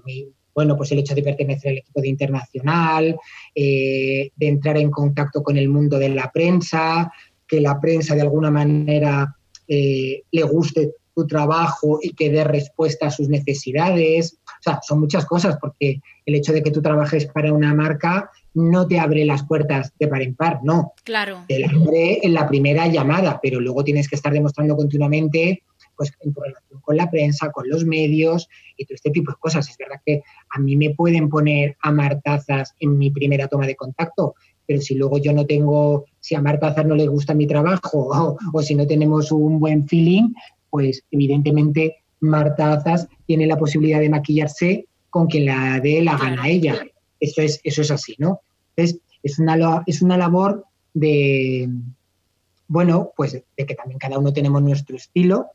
bueno, 0.54 0.76
pues 0.76 0.92
el 0.92 0.98
hecho 0.98 1.14
de 1.14 1.22
pertenecer 1.22 1.70
al 1.70 1.78
equipo 1.78 2.00
de 2.00 2.08
internacional, 2.08 3.16
eh, 3.54 4.30
de 4.36 4.48
entrar 4.48 4.76
en 4.76 4.90
contacto 4.90 5.42
con 5.42 5.56
el 5.56 5.68
mundo 5.68 5.98
de 5.98 6.10
la 6.10 6.30
prensa, 6.30 7.10
que 7.46 7.60
la 7.60 7.80
prensa 7.80 8.14
de 8.14 8.22
alguna 8.22 8.50
manera 8.50 9.36
eh, 9.66 10.22
le 10.30 10.42
guste 10.42 10.94
tu 11.14 11.26
trabajo 11.26 11.98
y 12.02 12.10
que 12.10 12.30
dé 12.30 12.44
respuesta 12.44 13.06
a 13.06 13.10
sus 13.10 13.28
necesidades. 13.28 14.38
O 14.44 14.62
sea, 14.62 14.80
son 14.82 15.00
muchas 15.00 15.26
cosas 15.26 15.56
porque 15.60 16.00
el 16.26 16.34
hecho 16.34 16.52
de 16.52 16.62
que 16.62 16.70
tú 16.70 16.82
trabajes 16.82 17.26
para 17.26 17.52
una 17.52 17.74
marca 17.74 18.30
no 18.54 18.86
te 18.86 18.98
abre 18.98 19.24
las 19.24 19.44
puertas 19.44 19.92
de 19.98 20.08
par 20.08 20.22
en 20.22 20.34
par, 20.34 20.60
no. 20.62 20.92
Claro. 21.04 21.44
Te 21.48 21.58
las 21.58 21.72
abre 21.72 22.20
en 22.22 22.34
la 22.34 22.48
primera 22.48 22.86
llamada, 22.88 23.38
pero 23.42 23.60
luego 23.60 23.84
tienes 23.84 24.08
que 24.08 24.16
estar 24.16 24.32
demostrando 24.32 24.76
continuamente 24.76 25.62
pues 25.96 26.12
en 26.20 26.32
tu 26.32 26.40
relación 26.40 26.80
con 26.80 26.96
la 26.96 27.10
prensa, 27.10 27.52
con 27.52 27.68
los 27.68 27.84
medios 27.84 28.48
y 28.76 28.86
todo 28.86 28.94
este 28.94 29.10
tipo 29.10 29.32
de 29.32 29.38
cosas. 29.38 29.68
Es 29.68 29.76
verdad 29.76 30.00
que 30.04 30.22
a 30.48 30.58
mí 30.58 30.74
me 30.74 30.94
pueden 30.94 31.28
poner 31.28 31.76
a 31.82 31.92
martazas 31.92 32.74
en 32.80 32.96
mi 32.96 33.10
primera 33.10 33.48
toma 33.48 33.66
de 33.66 33.76
contacto, 33.76 34.34
pero 34.66 34.80
si 34.80 34.94
luego 34.94 35.18
yo 35.18 35.32
no 35.32 35.46
tengo, 35.46 36.04
si 36.20 36.36
a 36.36 36.40
Martazas 36.40 36.86
no 36.86 36.94
le 36.94 37.08
gusta 37.08 37.34
mi 37.34 37.46
trabajo 37.46 37.90
o, 37.92 38.38
o 38.52 38.62
si 38.62 38.74
no 38.74 38.86
tenemos 38.86 39.32
un 39.32 39.58
buen 39.58 39.86
feeling, 39.88 40.32
pues 40.70 41.02
evidentemente 41.10 41.96
Marta 42.20 42.74
Azas 42.74 43.08
tiene 43.26 43.46
la 43.46 43.58
posibilidad 43.58 44.00
de 44.00 44.08
maquillarse 44.08 44.86
con 45.10 45.26
quien 45.26 45.46
la 45.46 45.80
dé 45.80 46.02
la 46.02 46.16
gana 46.16 46.44
a 46.44 46.48
ella. 46.48 46.86
Eso 47.20 47.42
es, 47.42 47.60
eso 47.62 47.82
es 47.82 47.90
así, 47.90 48.16
¿no? 48.18 48.40
Es 48.76 48.98
una, 49.38 49.82
es 49.86 50.02
una 50.02 50.16
labor 50.16 50.64
de, 50.94 51.68
bueno, 52.66 53.12
pues 53.16 53.32
de 53.32 53.66
que 53.66 53.74
también 53.74 53.98
cada 53.98 54.18
uno 54.18 54.32
tenemos 54.32 54.62
nuestro 54.62 54.96
estilo, 54.96 55.48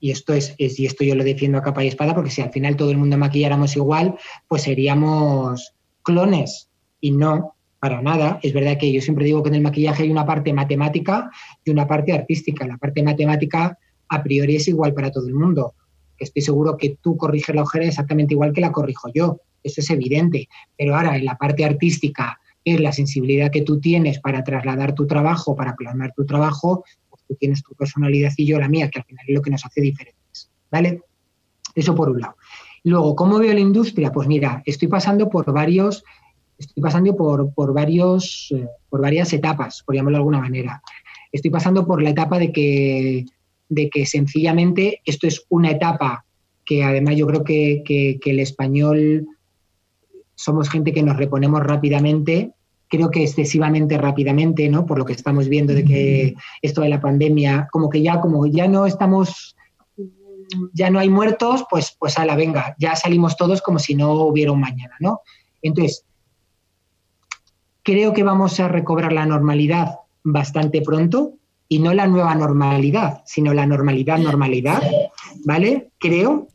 y 0.00 0.10
esto 0.10 0.34
es, 0.34 0.54
es, 0.58 0.78
y 0.78 0.86
esto 0.86 1.02
yo 1.02 1.14
lo 1.14 1.24
defiendo 1.24 1.58
a 1.58 1.62
capa 1.62 1.82
y 1.82 1.88
espada 1.88 2.14
porque 2.14 2.30
si 2.30 2.42
al 2.42 2.52
final 2.52 2.76
todo 2.76 2.90
el 2.90 2.98
mundo 2.98 3.16
maquilláramos 3.16 3.74
igual, 3.74 4.16
pues 4.48 4.62
seríamos 4.62 5.72
clones 6.02 6.68
y 7.00 7.10
no 7.10 7.54
para 7.80 8.02
nada. 8.02 8.38
Es 8.42 8.52
verdad 8.52 8.76
que 8.78 8.92
yo 8.92 9.00
siempre 9.00 9.24
digo 9.24 9.42
que 9.42 9.48
en 9.48 9.56
el 9.56 9.62
maquillaje 9.62 10.02
hay 10.02 10.10
una 10.10 10.26
parte 10.26 10.52
matemática 10.52 11.30
y 11.64 11.70
una 11.70 11.86
parte 11.86 12.12
artística. 12.12 12.66
La 12.66 12.76
parte 12.76 13.02
matemática 13.02 13.78
a 14.08 14.22
priori 14.22 14.56
es 14.56 14.68
igual 14.68 14.92
para 14.94 15.10
todo 15.10 15.26
el 15.26 15.34
mundo. 15.34 15.74
Estoy 16.18 16.42
seguro 16.42 16.76
que 16.76 16.96
tú 17.00 17.16
corriges 17.16 17.54
la 17.54 17.62
ojera 17.62 17.86
exactamente 17.86 18.34
igual 18.34 18.52
que 18.52 18.60
la 18.60 18.72
corrijo 18.72 19.10
yo. 19.12 19.40
Eso 19.62 19.80
es 19.80 19.90
evidente. 19.90 20.48
Pero 20.76 20.96
ahora, 20.96 21.16
en 21.16 21.24
la 21.24 21.36
parte 21.36 21.64
artística, 21.64 22.38
es 22.64 22.80
la 22.80 22.92
sensibilidad 22.92 23.50
que 23.50 23.62
tú 23.62 23.80
tienes 23.80 24.20
para 24.20 24.42
trasladar 24.42 24.94
tu 24.94 25.06
trabajo, 25.06 25.54
para 25.54 25.76
plasmar 25.76 26.12
tu 26.14 26.24
trabajo, 26.24 26.84
pues 27.10 27.22
tú 27.28 27.34
tienes 27.34 27.62
tu 27.62 27.74
personalidad 27.74 28.32
y 28.36 28.46
yo 28.46 28.58
la 28.58 28.68
mía, 28.68 28.88
que 28.90 29.00
al 29.00 29.04
final 29.04 29.24
es 29.28 29.34
lo 29.34 29.42
que 29.42 29.50
nos 29.50 29.64
hace 29.64 29.80
diferentes. 29.80 30.50
¿Vale? 30.70 31.02
Eso 31.74 31.94
por 31.94 32.10
un 32.10 32.20
lado. 32.20 32.36
Luego, 32.84 33.16
¿cómo 33.16 33.38
veo 33.38 33.52
la 33.52 33.60
industria? 33.60 34.12
Pues 34.12 34.28
mira, 34.28 34.62
estoy 34.66 34.88
pasando 34.88 35.28
por 35.28 35.50
varios, 35.52 36.04
estoy 36.58 36.82
pasando 36.82 37.16
por, 37.16 37.52
por 37.52 37.72
varios, 37.72 38.52
eh, 38.54 38.66
por 38.88 39.00
varias 39.00 39.32
etapas, 39.32 39.82
por 39.82 39.94
llamarlo 39.94 40.18
de 40.18 40.20
alguna 40.20 40.40
manera. 40.40 40.82
Estoy 41.32 41.50
pasando 41.50 41.86
por 41.86 42.02
la 42.02 42.10
etapa 42.10 42.38
de 42.38 42.52
que 42.52 43.24
de 43.68 43.88
que 43.90 44.06
sencillamente 44.06 45.00
esto 45.04 45.26
es 45.26 45.44
una 45.48 45.70
etapa 45.70 46.24
que 46.64 46.82
además 46.82 47.16
yo 47.16 47.26
creo 47.26 47.44
que, 47.44 48.18
el 48.24 48.40
español 48.40 49.26
somos 50.34 50.68
gente 50.68 50.92
que 50.92 51.02
nos 51.02 51.16
reponemos 51.16 51.62
rápidamente, 51.62 52.52
creo 52.88 53.10
que 53.10 53.22
excesivamente 53.22 53.98
rápidamente, 53.98 54.68
¿no? 54.68 54.86
Por 54.86 54.98
lo 54.98 55.04
que 55.04 55.12
estamos 55.12 55.48
viendo 55.48 55.74
de 55.74 55.84
que 55.84 56.34
esto 56.62 56.80
de 56.80 56.88
la 56.88 57.00
pandemia, 57.00 57.68
como 57.70 57.88
que 57.88 58.02
ya, 58.02 58.20
como 58.20 58.46
ya 58.46 58.66
no 58.66 58.86
estamos, 58.86 59.56
ya 60.72 60.90
no 60.90 60.98
hay 60.98 61.08
muertos, 61.08 61.64
pues, 61.70 61.96
pues 61.98 62.18
a 62.18 62.24
la 62.24 62.36
venga, 62.36 62.74
ya 62.78 62.96
salimos 62.96 63.36
todos 63.36 63.62
como 63.62 63.78
si 63.78 63.94
no 63.94 64.12
hubiera 64.12 64.52
un 64.52 64.60
mañana, 64.60 64.96
¿no? 65.00 65.20
Entonces, 65.62 66.04
creo 67.82 68.12
que 68.12 68.22
vamos 68.22 68.58
a 68.60 68.68
recobrar 68.68 69.12
la 69.12 69.26
normalidad 69.26 69.98
bastante 70.22 70.80
pronto, 70.82 71.34
y 71.68 71.78
no 71.78 71.94
la 71.94 72.06
nueva 72.06 72.34
normalidad, 72.34 73.22
sino 73.26 73.54
la 73.54 73.66
normalidad, 73.66 74.18
normalidad, 74.18 74.82
¿vale? 75.44 75.90
Creo, 75.98 76.48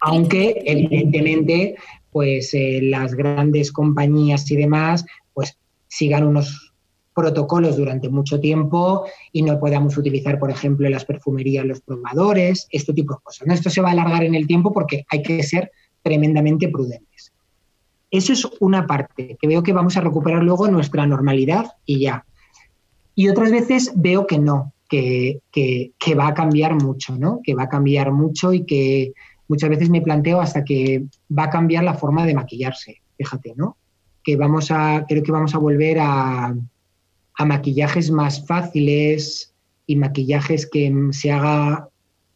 aunque 0.00 0.62
evidentemente 0.64 1.76
pues 2.10 2.54
eh, 2.54 2.80
las 2.82 3.14
grandes 3.14 3.72
compañías 3.72 4.50
y 4.50 4.56
demás 4.56 5.04
pues 5.32 5.58
sigan 5.88 6.24
unos 6.24 6.74
protocolos 7.14 7.76
durante 7.76 8.08
mucho 8.08 8.40
tiempo 8.40 9.06
y 9.32 9.42
no 9.42 9.58
podamos 9.60 9.96
utilizar, 9.96 10.38
por 10.38 10.50
ejemplo, 10.50 10.86
en 10.86 10.92
las 10.92 11.04
perfumerías 11.04 11.64
los 11.64 11.80
probadores, 11.80 12.66
este 12.70 12.92
tipo 12.92 13.14
de 13.14 13.20
cosas. 13.22 13.48
Esto 13.48 13.70
se 13.70 13.80
va 13.80 13.90
a 13.90 13.92
alargar 13.92 14.24
en 14.24 14.34
el 14.34 14.46
tiempo 14.46 14.72
porque 14.72 15.04
hay 15.08 15.22
que 15.22 15.42
ser 15.42 15.70
tremendamente 16.02 16.68
prudentes. 16.68 17.32
Eso 18.10 18.32
es 18.32 18.46
una 18.60 18.86
parte, 18.86 19.36
que 19.40 19.48
veo 19.48 19.62
que 19.62 19.72
vamos 19.72 19.96
a 19.96 20.00
recuperar 20.00 20.42
luego 20.42 20.68
nuestra 20.68 21.06
normalidad 21.06 21.72
y 21.84 22.00
ya. 22.00 22.24
Y 23.14 23.28
otras 23.28 23.50
veces 23.50 23.92
veo 23.94 24.26
que 24.26 24.38
no, 24.38 24.72
que, 24.88 25.40
va 26.18 26.28
a 26.28 26.34
cambiar 26.34 26.74
mucho, 26.74 27.16
¿no? 27.16 27.40
Que 27.42 27.54
va 27.54 27.64
a 27.64 27.68
cambiar 27.68 28.12
mucho 28.12 28.52
y 28.52 28.64
que 28.64 29.12
muchas 29.48 29.70
veces 29.70 29.90
me 29.90 30.02
planteo 30.02 30.40
hasta 30.40 30.64
que 30.64 31.04
va 31.36 31.44
a 31.44 31.50
cambiar 31.50 31.84
la 31.84 31.94
forma 31.94 32.26
de 32.26 32.34
maquillarse, 32.34 33.02
fíjate, 33.16 33.54
¿no? 33.56 33.76
Que 34.22 34.36
vamos 34.36 34.70
a, 34.70 35.04
creo 35.08 35.22
que 35.22 35.32
vamos 35.32 35.54
a 35.54 35.58
volver 35.58 35.98
a, 36.00 36.54
a 37.34 37.44
maquillajes 37.44 38.10
más 38.10 38.46
fáciles 38.46 39.54
y 39.86 39.96
maquillajes 39.96 40.66
que 40.66 40.92
se 41.10 41.30
haga 41.30 41.88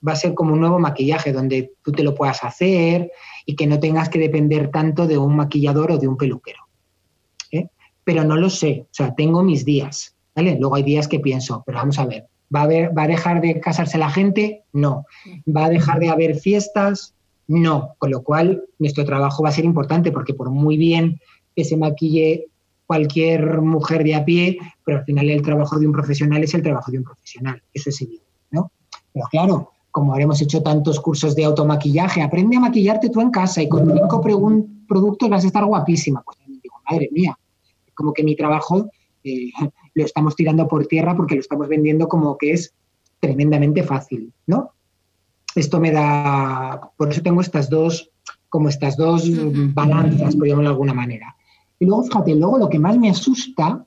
va 0.07 0.12
a 0.12 0.16
ser 0.16 0.35
como 0.35 0.53
un 0.53 0.61
nuevo 0.61 0.79
maquillaje 0.79 1.33
donde 1.33 1.72
tú 1.83 1.93
te 1.93 2.03
lo 2.03 2.14
puedas 2.14 2.45
hacer 2.45 3.11
y 3.47 3.57
que 3.57 3.66
no 3.66 3.81
tengas 3.81 4.09
que 4.09 4.18
depender 4.18 4.70
tanto 4.70 5.07
de 5.07 5.18
un 5.18 5.37
maquillador 5.37 5.93
o 5.93 5.99
de 5.99 6.09
un 6.09 6.16
peluquero. 6.16 6.61
¿eh? 7.51 7.68
Pero 8.05 8.24
no 8.24 8.37
lo 8.37 8.51
sé, 8.51 8.83
o 8.85 8.95
sea, 8.95 9.14
tengo 9.14 9.43
mis 9.43 9.64
días, 9.64 10.14
Luego 10.43 10.74
hay 10.74 10.82
días 10.82 11.09
que 11.09 11.20
pienso, 11.20 11.62
pero 11.66 11.78
vamos 11.78 11.99
a 11.99 12.07
ver, 12.07 12.26
¿va 12.55 12.62
a, 12.62 12.66
¿va 12.66 13.03
a 13.03 13.09
dejar 13.09 13.41
de 13.41 13.61
casarse 13.61 13.99
la 13.99 14.11
gente? 14.11 14.64
No. 14.72 15.05
¿Va 15.47 15.66
a 15.66 15.70
dejar 15.70 15.99
de 15.99 16.09
haber 16.09 16.36
fiestas? 16.36 17.14
No. 17.47 17.95
Con 17.99 18.11
lo 18.11 18.22
cual, 18.22 18.64
nuestro 18.78 19.05
trabajo 19.05 19.43
va 19.43 19.49
a 19.49 19.53
ser 19.53 19.64
importante 19.64 20.12
porque 20.12 20.34
por 20.34 20.51
muy 20.51 20.76
bien 20.76 21.20
que 21.55 21.64
se 21.64 21.76
maquille 21.76 22.47
cualquier 22.86 23.61
mujer 23.61 24.03
de 24.03 24.14
a 24.14 24.24
pie, 24.24 24.59
pero 24.82 24.99
al 24.99 25.05
final 25.05 25.28
el 25.28 25.43
trabajo 25.43 25.78
de 25.78 25.86
un 25.86 25.93
profesional 25.93 26.43
es 26.43 26.55
el 26.55 26.62
trabajo 26.62 26.91
de 26.91 26.99
un 26.99 27.05
profesional, 27.05 27.62
eso 27.74 27.91
es 27.91 28.01
evidente, 28.01 28.26
¿no? 28.51 28.72
Pero 29.12 29.26
claro, 29.30 29.72
como 29.91 30.12
habremos 30.12 30.41
hecho 30.41 30.62
tantos 30.62 30.99
cursos 30.99 31.34
de 31.36 31.45
automaquillaje, 31.45 32.22
aprende 32.22 32.57
a 32.57 32.61
maquillarte 32.61 33.11
tú 33.11 33.20
en 33.20 33.30
casa 33.30 33.61
y 33.62 33.68
con 33.68 33.86
cinco 33.93 34.22
productos 34.89 35.28
vas 35.28 35.45
a 35.45 35.47
estar 35.49 35.64
guapísima. 35.66 36.22
Pues 36.24 36.39
digo, 36.47 36.76
madre 36.91 37.11
mía, 37.12 37.39
como 37.95 38.14
que 38.14 38.22
mi 38.22 38.34
trabajo 38.34 38.89
eh, 39.22 39.51
lo 39.99 40.05
estamos 40.05 40.36
tirando 40.36 40.66
por 40.68 40.86
tierra 40.86 41.16
porque 41.16 41.34
lo 41.34 41.40
estamos 41.40 41.68
vendiendo 41.68 42.09
como 42.09 42.38
que 42.38 42.53
es 42.53 42.74
tremendamente 43.20 43.82
fácil, 43.82 44.32
¿no? 44.46 44.72
Esto 45.55 45.80
me 45.80 45.90
da, 45.90 46.92
por 46.96 47.11
eso 47.11 47.22
tengo 47.22 47.40
estas 47.40 47.68
dos, 47.68 48.11
como 48.49 48.68
estas 48.68 48.96
dos 48.96 49.28
balanzas, 49.74 50.36
por 50.36 50.46
llamarlo 50.46 50.70
de 50.70 50.74
alguna 50.74 50.94
manera. 50.94 51.34
Y 51.80 51.86
luego, 51.86 52.05
fíjate, 52.05 52.34
luego 52.34 52.59
lo 52.59 52.68
que 52.68 52.78
más 52.78 52.96
me 52.99 53.11
asusta, 53.11 53.84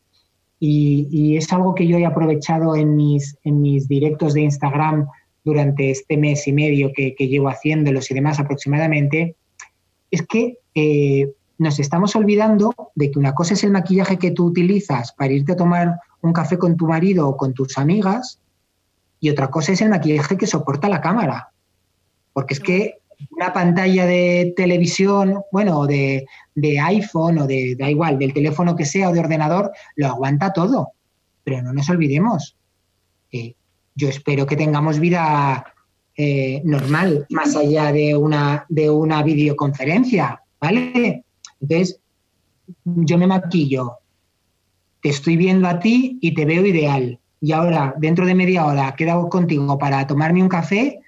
y, 0.59 1.35
es 1.37 1.51
algo 1.51 1.73
que 1.73 1.87
yo 1.87 1.97
he 1.97 2.05
aprovechado 2.05 2.75
en 2.75 2.95
mis, 2.95 3.35
en 3.43 3.61
mis 3.61 3.87
directos 3.87 4.33
de 4.33 4.41
Instagram 4.41 5.07
durante 5.43 5.89
este 5.89 6.17
mes 6.17 6.47
y 6.47 6.53
medio 6.53 6.91
que, 6.93 7.15
llevo 7.17 7.49
haciéndolos 7.49 8.11
y 8.11 8.13
demás 8.13 8.39
aproximadamente, 8.39 9.35
es 10.11 10.21
que 10.27 10.57
eh, 10.75 11.31
nos 11.61 11.77
estamos 11.77 12.15
olvidando 12.15 12.73
de 12.95 13.11
que 13.11 13.19
una 13.19 13.35
cosa 13.35 13.53
es 13.53 13.63
el 13.63 13.69
maquillaje 13.69 14.17
que 14.17 14.31
tú 14.31 14.45
utilizas 14.45 15.11
para 15.11 15.31
irte 15.31 15.51
a 15.51 15.55
tomar 15.55 15.99
un 16.21 16.33
café 16.33 16.57
con 16.57 16.75
tu 16.75 16.87
marido 16.87 17.29
o 17.29 17.37
con 17.37 17.53
tus 17.53 17.77
amigas 17.77 18.39
y 19.19 19.29
otra 19.29 19.51
cosa 19.51 19.71
es 19.71 19.81
el 19.81 19.89
maquillaje 19.89 20.37
que 20.37 20.47
soporta 20.47 20.89
la 20.89 21.01
cámara. 21.01 21.51
Porque 22.33 22.55
es 22.55 22.59
que 22.59 22.95
una 23.29 23.53
pantalla 23.53 24.07
de 24.07 24.55
televisión, 24.57 25.43
bueno, 25.51 25.85
de, 25.85 26.25
de 26.55 26.79
iPhone 26.79 27.37
o 27.37 27.45
de, 27.45 27.75
da 27.77 27.87
igual, 27.91 28.17
del 28.17 28.33
teléfono 28.33 28.75
que 28.75 28.85
sea 28.85 29.09
o 29.09 29.13
de 29.13 29.19
ordenador, 29.19 29.71
lo 29.95 30.07
aguanta 30.07 30.53
todo. 30.53 30.93
Pero 31.43 31.61
no 31.61 31.73
nos 31.73 31.87
olvidemos, 31.89 32.57
yo 33.93 34.09
espero 34.09 34.47
que 34.47 34.55
tengamos 34.55 34.99
vida 34.99 35.63
eh, 36.17 36.59
normal, 36.65 37.27
más 37.29 37.55
allá 37.55 37.91
de 37.91 38.17
una, 38.17 38.65
de 38.67 38.89
una 38.89 39.21
videoconferencia, 39.21 40.41
¿vale? 40.59 41.23
Entonces, 41.61 41.99
yo 42.85 43.17
me 43.17 43.27
maquillo, 43.27 43.97
te 45.01 45.09
estoy 45.09 45.37
viendo 45.37 45.67
a 45.67 45.79
ti 45.79 46.17
y 46.21 46.33
te 46.33 46.45
veo 46.45 46.65
ideal. 46.65 47.19
Y 47.39 47.51
ahora, 47.53 47.95
dentro 47.97 48.25
de 48.25 48.35
media 48.35 48.65
hora, 48.65 48.95
quedo 48.95 49.29
contigo 49.29 49.77
para 49.77 50.05
tomarme 50.05 50.43
un 50.43 50.49
café 50.49 50.99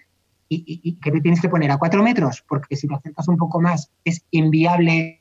y, 0.50 0.98
que 1.02 1.12
te 1.12 1.22
tienes 1.22 1.42
que 1.42 1.50
poner 1.50 1.72
a 1.72 1.78
cuatro 1.78 2.04
metros, 2.04 2.44
porque 2.48 2.76
si 2.76 2.88
te 2.88 2.96
acercas 2.96 3.28
un 3.28 3.38
poco 3.38 3.60
más 3.60 3.90
es 4.04 4.24
inviable 4.32 5.20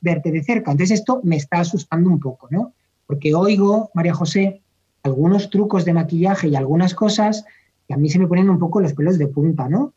verte 0.00 0.30
de 0.30 0.42
cerca. 0.42 0.72
Entonces, 0.72 1.00
esto 1.00 1.20
me 1.22 1.36
está 1.36 1.60
asustando 1.60 2.10
un 2.10 2.18
poco, 2.18 2.48
¿no? 2.50 2.72
Porque 3.06 3.34
oigo, 3.34 3.90
María 3.94 4.14
José, 4.14 4.62
algunos 5.02 5.50
trucos 5.50 5.84
de 5.84 5.92
maquillaje 5.92 6.48
y 6.48 6.56
algunas 6.56 6.94
cosas 6.94 7.44
que 7.86 7.94
a 7.94 7.96
mí 7.96 8.08
se 8.08 8.18
me 8.18 8.26
ponen 8.26 8.50
un 8.50 8.58
poco 8.58 8.80
los 8.80 8.94
pelos 8.94 9.18
de 9.18 9.28
punta, 9.28 9.68
¿no? 9.68 9.92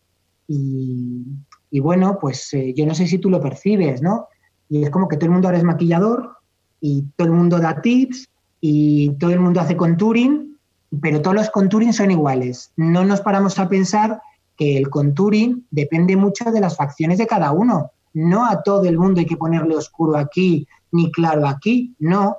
Y, 0.48 1.80
bueno, 1.80 2.18
pues 2.20 2.54
eh, 2.54 2.74
yo 2.76 2.86
no 2.86 2.96
sé 2.96 3.08
si 3.08 3.18
tú 3.18 3.30
lo 3.30 3.42
percibes, 3.42 4.02
¿no? 4.02 4.28
Y 4.70 4.84
es 4.84 4.90
como 4.90 5.08
que 5.08 5.18
todo 5.18 5.28
el 5.28 5.32
mundo 5.32 5.48
ahora 5.48 5.58
es 5.58 5.64
maquillador 5.64 6.38
y 6.82 7.04
todo 7.16 7.28
el 7.28 7.34
mundo 7.34 7.60
da 7.60 7.82
tips 7.82 8.28
y 8.62 9.12
todo 9.20 9.32
el 9.32 9.40
mundo 9.40 9.62
hace 9.62 9.78
contouring, 9.78 10.58
pero 11.02 11.22
todos 11.22 11.36
los 11.36 11.50
contouring 11.50 11.94
son 11.94 12.12
iguales. 12.12 12.72
No 12.76 13.04
nos 13.06 13.22
paramos 13.22 13.60
a 13.60 13.70
pensar 13.70 14.22
que 14.58 14.78
el 14.78 14.90
contouring 14.90 15.66
depende 15.72 16.16
mucho 16.16 16.52
de 16.52 16.62
las 16.62 16.78
facciones 16.78 17.18
de 17.18 17.28
cada 17.28 17.52
uno. 17.52 17.92
No 18.14 18.46
a 18.46 18.64
todo 18.64 18.86
el 18.86 18.98
mundo 18.98 19.20
hay 19.20 19.26
que 19.26 19.38
ponerle 19.38 19.76
oscuro 19.76 20.18
aquí 20.18 20.68
ni 20.92 21.12
claro 21.12 21.48
aquí, 21.48 21.94
no. 22.00 22.38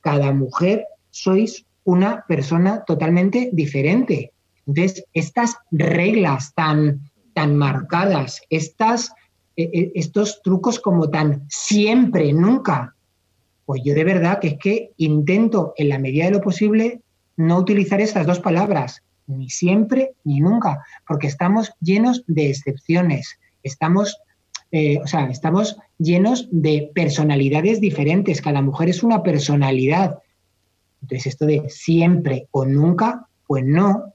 Cada 0.00 0.32
mujer 0.32 0.86
sois 1.10 1.66
una 1.84 2.24
persona 2.26 2.84
totalmente 2.84 3.50
diferente. 3.52 4.32
Entonces, 4.66 5.04
estas 5.12 5.56
reglas 5.72 6.54
tan, 6.54 7.10
tan 7.34 7.56
marcadas, 7.56 8.40
estas, 8.50 9.12
estos 9.56 10.40
trucos 10.42 10.80
como 10.80 11.10
tan 11.10 11.44
siempre, 11.48 12.32
nunca, 12.32 12.94
pues 13.66 13.82
yo 13.84 13.94
de 13.94 14.04
verdad 14.04 14.38
que 14.40 14.48
es 14.48 14.58
que 14.58 14.92
intento 14.96 15.74
en 15.76 15.90
la 15.90 15.98
medida 15.98 16.24
de 16.24 16.30
lo 16.30 16.40
posible 16.40 17.00
no 17.36 17.58
utilizar 17.58 18.00
estas 18.00 18.26
dos 18.26 18.40
palabras, 18.40 19.02
ni 19.26 19.50
siempre 19.50 20.12
ni 20.24 20.40
nunca, 20.40 20.84
porque 21.06 21.26
estamos 21.26 21.72
llenos 21.80 22.24
de 22.26 22.50
excepciones, 22.50 23.38
estamos, 23.62 24.16
eh, 24.72 24.98
o 25.02 25.06
sea, 25.06 25.26
estamos 25.26 25.76
llenos 25.98 26.48
de 26.50 26.90
personalidades 26.94 27.80
diferentes, 27.80 28.40
cada 28.40 28.62
mujer 28.62 28.88
es 28.88 29.02
una 29.02 29.22
personalidad, 29.22 30.18
entonces, 31.02 31.26
esto 31.26 31.46
de 31.46 31.68
siempre 31.68 32.48
o 32.50 32.64
nunca, 32.64 33.26
pues 33.46 33.64
no, 33.64 34.14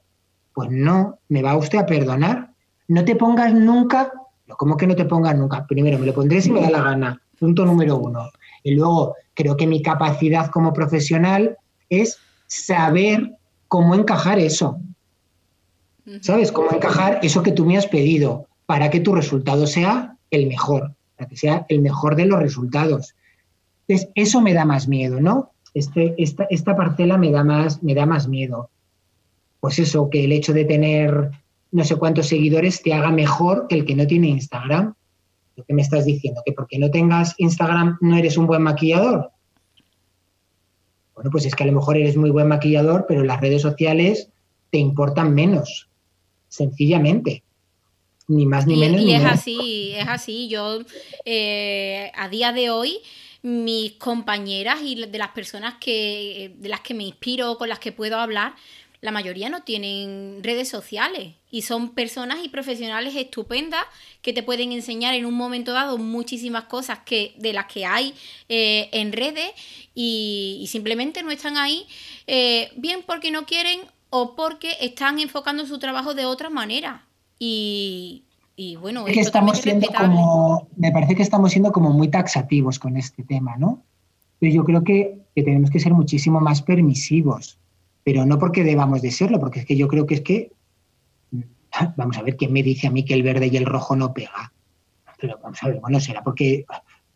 pues 0.53 0.69
no, 0.71 1.19
me 1.29 1.41
va 1.41 1.57
usted 1.57 1.79
a 1.79 1.85
perdonar. 1.85 2.51
No 2.87 3.03
te 3.03 3.15
pongas 3.15 3.53
nunca, 3.53 4.11
¿cómo 4.57 4.77
que 4.77 4.87
no 4.87 4.95
te 4.95 5.05
pongas 5.05 5.37
nunca? 5.37 5.65
Primero, 5.65 5.97
me 5.97 6.05
lo 6.05 6.13
pondré 6.13 6.41
si 6.41 6.51
me 6.51 6.61
da 6.61 6.69
la 6.69 6.81
gana, 6.81 7.21
punto 7.39 7.65
número 7.65 7.97
uno. 7.97 8.29
Y 8.63 8.75
luego, 8.75 9.15
creo 9.33 9.57
que 9.57 9.67
mi 9.67 9.81
capacidad 9.81 10.49
como 10.49 10.73
profesional 10.73 11.57
es 11.89 12.17
saber 12.47 13.31
cómo 13.67 13.95
encajar 13.95 14.39
eso. 14.39 14.79
¿Sabes? 16.21 16.51
Cómo 16.51 16.71
encajar 16.71 17.19
eso 17.23 17.41
que 17.41 17.51
tú 17.51 17.65
me 17.65 17.77
has 17.77 17.87
pedido 17.87 18.47
para 18.67 18.89
que 18.91 18.99
tu 18.99 19.15
resultado 19.15 19.65
sea 19.65 20.17
el 20.29 20.47
mejor, 20.47 20.93
para 21.17 21.27
que 21.27 21.37
sea 21.37 21.65
el 21.69 21.81
mejor 21.81 22.15
de 22.15 22.25
los 22.25 22.39
resultados. 22.39 23.15
Entonces, 23.87 24.11
eso 24.15 24.41
me 24.41 24.53
da 24.53 24.65
más 24.65 24.87
miedo, 24.87 25.19
¿no? 25.19 25.51
este, 25.75 26.15
esta, 26.17 26.47
esta 26.49 26.75
parcela 26.75 27.17
me 27.17 27.31
da, 27.31 27.43
más, 27.43 27.83
me 27.83 27.93
da 27.93 28.07
más 28.07 28.27
miedo. 28.27 28.71
Pues 29.59 29.77
eso, 29.77 30.09
que 30.09 30.23
el 30.23 30.31
hecho 30.31 30.53
de 30.53 30.65
tener 30.65 31.31
no 31.75 31.83
sé 31.83 31.97
cuántos 31.97 32.27
seguidores 32.27 32.81
te 32.81 32.93
haga 32.93 33.11
mejor 33.11 33.67
que 33.67 33.75
el 33.75 33.83
que 33.83 33.95
no 33.95 34.07
tiene 34.07 34.29
Instagram. 34.29 34.95
Lo 35.57 35.65
que 35.65 35.73
me 35.73 35.81
estás 35.81 36.05
diciendo, 36.05 36.41
que 36.45 36.53
porque 36.53 36.79
no 36.79 36.89
tengas 36.89 37.35
Instagram 37.37 37.97
no 37.99 38.15
eres 38.15 38.37
un 38.37 38.47
buen 38.47 38.61
maquillador. 38.61 39.31
Bueno, 41.15 41.29
pues 41.31 41.45
es 41.45 41.53
que 41.53 41.63
a 41.63 41.67
lo 41.67 41.73
mejor 41.73 41.97
eres 41.97 42.15
muy 42.15 42.29
buen 42.29 42.47
maquillador, 42.47 43.05
pero 43.09 43.25
las 43.25 43.41
redes 43.41 43.61
sociales 43.61 44.29
te 44.71 44.77
importan 44.77 45.35
menos, 45.35 45.89
sencillamente. 46.47 47.43
Ni 48.29 48.45
más 48.45 48.65
ni 48.65 48.77
menos. 48.77 49.01
Y 49.01 49.13
es 49.13 49.25
así, 49.25 49.91
es 49.97 50.07
así. 50.07 50.47
Yo 50.47 50.79
eh, 51.25 52.09
a 52.15 52.29
día 52.29 52.53
de 52.53 52.69
hoy 52.69 52.99
mis 53.41 53.91
compañeras 53.93 54.79
y 54.81 54.95
de 54.95 55.17
las 55.17 55.31
personas 55.31 55.75
que, 55.81 56.55
de 56.57 56.69
las 56.69 56.79
que 56.79 56.93
me 56.93 57.03
inspiro, 57.03 57.57
con 57.57 57.67
las 57.67 57.79
que 57.79 57.91
puedo 57.91 58.17
hablar, 58.17 58.55
la 59.05 59.11
mayoría 59.11 59.49
no 59.49 59.63
tienen 59.63 60.39
redes 60.41 60.67
sociales 60.67 61.35
y 61.49 61.61
son 61.61 61.89
personas 61.89 62.39
y 62.43 62.49
profesionales 62.49 63.15
estupendas 63.15 63.83
que 64.21 64.33
te 64.33 64.43
pueden 64.43 64.71
enseñar 64.71 65.13
en 65.13 65.25
un 65.25 65.35
momento 65.35 65.71
dado 65.71 65.97
muchísimas 65.97 66.65
cosas 66.65 66.99
que, 67.05 67.35
de 67.37 67.53
las 67.53 67.67
que 67.67 67.85
hay 67.85 68.13
eh, 68.49 68.89
en 68.91 69.13
redes 69.13 69.51
y, 69.93 70.65
simplemente 70.67 71.23
no 71.23 71.31
están 71.31 71.55
ahí, 71.57 71.87
eh, 72.27 72.71
bien 72.75 73.01
porque 73.05 73.31
no 73.31 73.45
quieren 73.45 73.79
o 74.09 74.35
porque 74.35 74.71
están 74.81 75.19
enfocando 75.19 75.65
su 75.65 75.79
trabajo 75.79 76.13
de 76.13 76.25
otra 76.25 76.49
manera. 76.49 77.05
Y 77.39 78.25
y 78.57 78.77
bueno, 78.77 79.03
que 79.05 79.19
estamos 79.19 79.57
siendo 79.57 79.87
como, 79.87 80.67
me 80.77 80.91
parece 80.91 81.15
que 81.15 81.23
estamos 81.23 81.51
siendo 81.51 81.71
como 81.73 81.91
muy 81.91 82.07
taxativos 82.07 82.79
con 82.79 82.95
este 82.95 83.23
tema, 83.23 83.57
¿no? 83.57 83.83
Pero 84.39 84.53
yo 84.53 84.63
creo 84.63 84.83
que, 84.83 85.17
tenemos 85.35 85.69
que 85.69 85.79
ser 85.79 85.93
muchísimo 85.93 86.39
más 86.39 86.61
permisivos, 86.61 87.57
pero 88.05 88.23
no 88.23 88.37
porque 88.37 88.63
debamos 88.63 89.01
de 89.01 89.09
serlo, 89.09 89.39
porque 89.39 89.61
es 89.61 89.65
que 89.65 89.75
yo 89.75 89.87
creo 89.87 90.05
que 90.05 90.13
es 90.13 90.21
que, 90.21 90.51
vamos 91.97 92.17
a 92.17 92.21
ver, 92.21 92.37
¿quién 92.37 92.53
me 92.53 92.61
dice 92.61 92.87
a 92.87 92.91
mí 92.91 93.03
que 93.03 93.15
el 93.15 93.23
verde 93.23 93.47
y 93.47 93.57
el 93.57 93.65
rojo 93.65 93.95
no 93.95 94.13
pega? 94.13 94.53
Pero 95.19 95.39
vamos 95.41 95.61
a 95.63 95.67
ver, 95.69 95.79
bueno, 95.81 95.99
será 95.99 96.23
porque, 96.23 96.65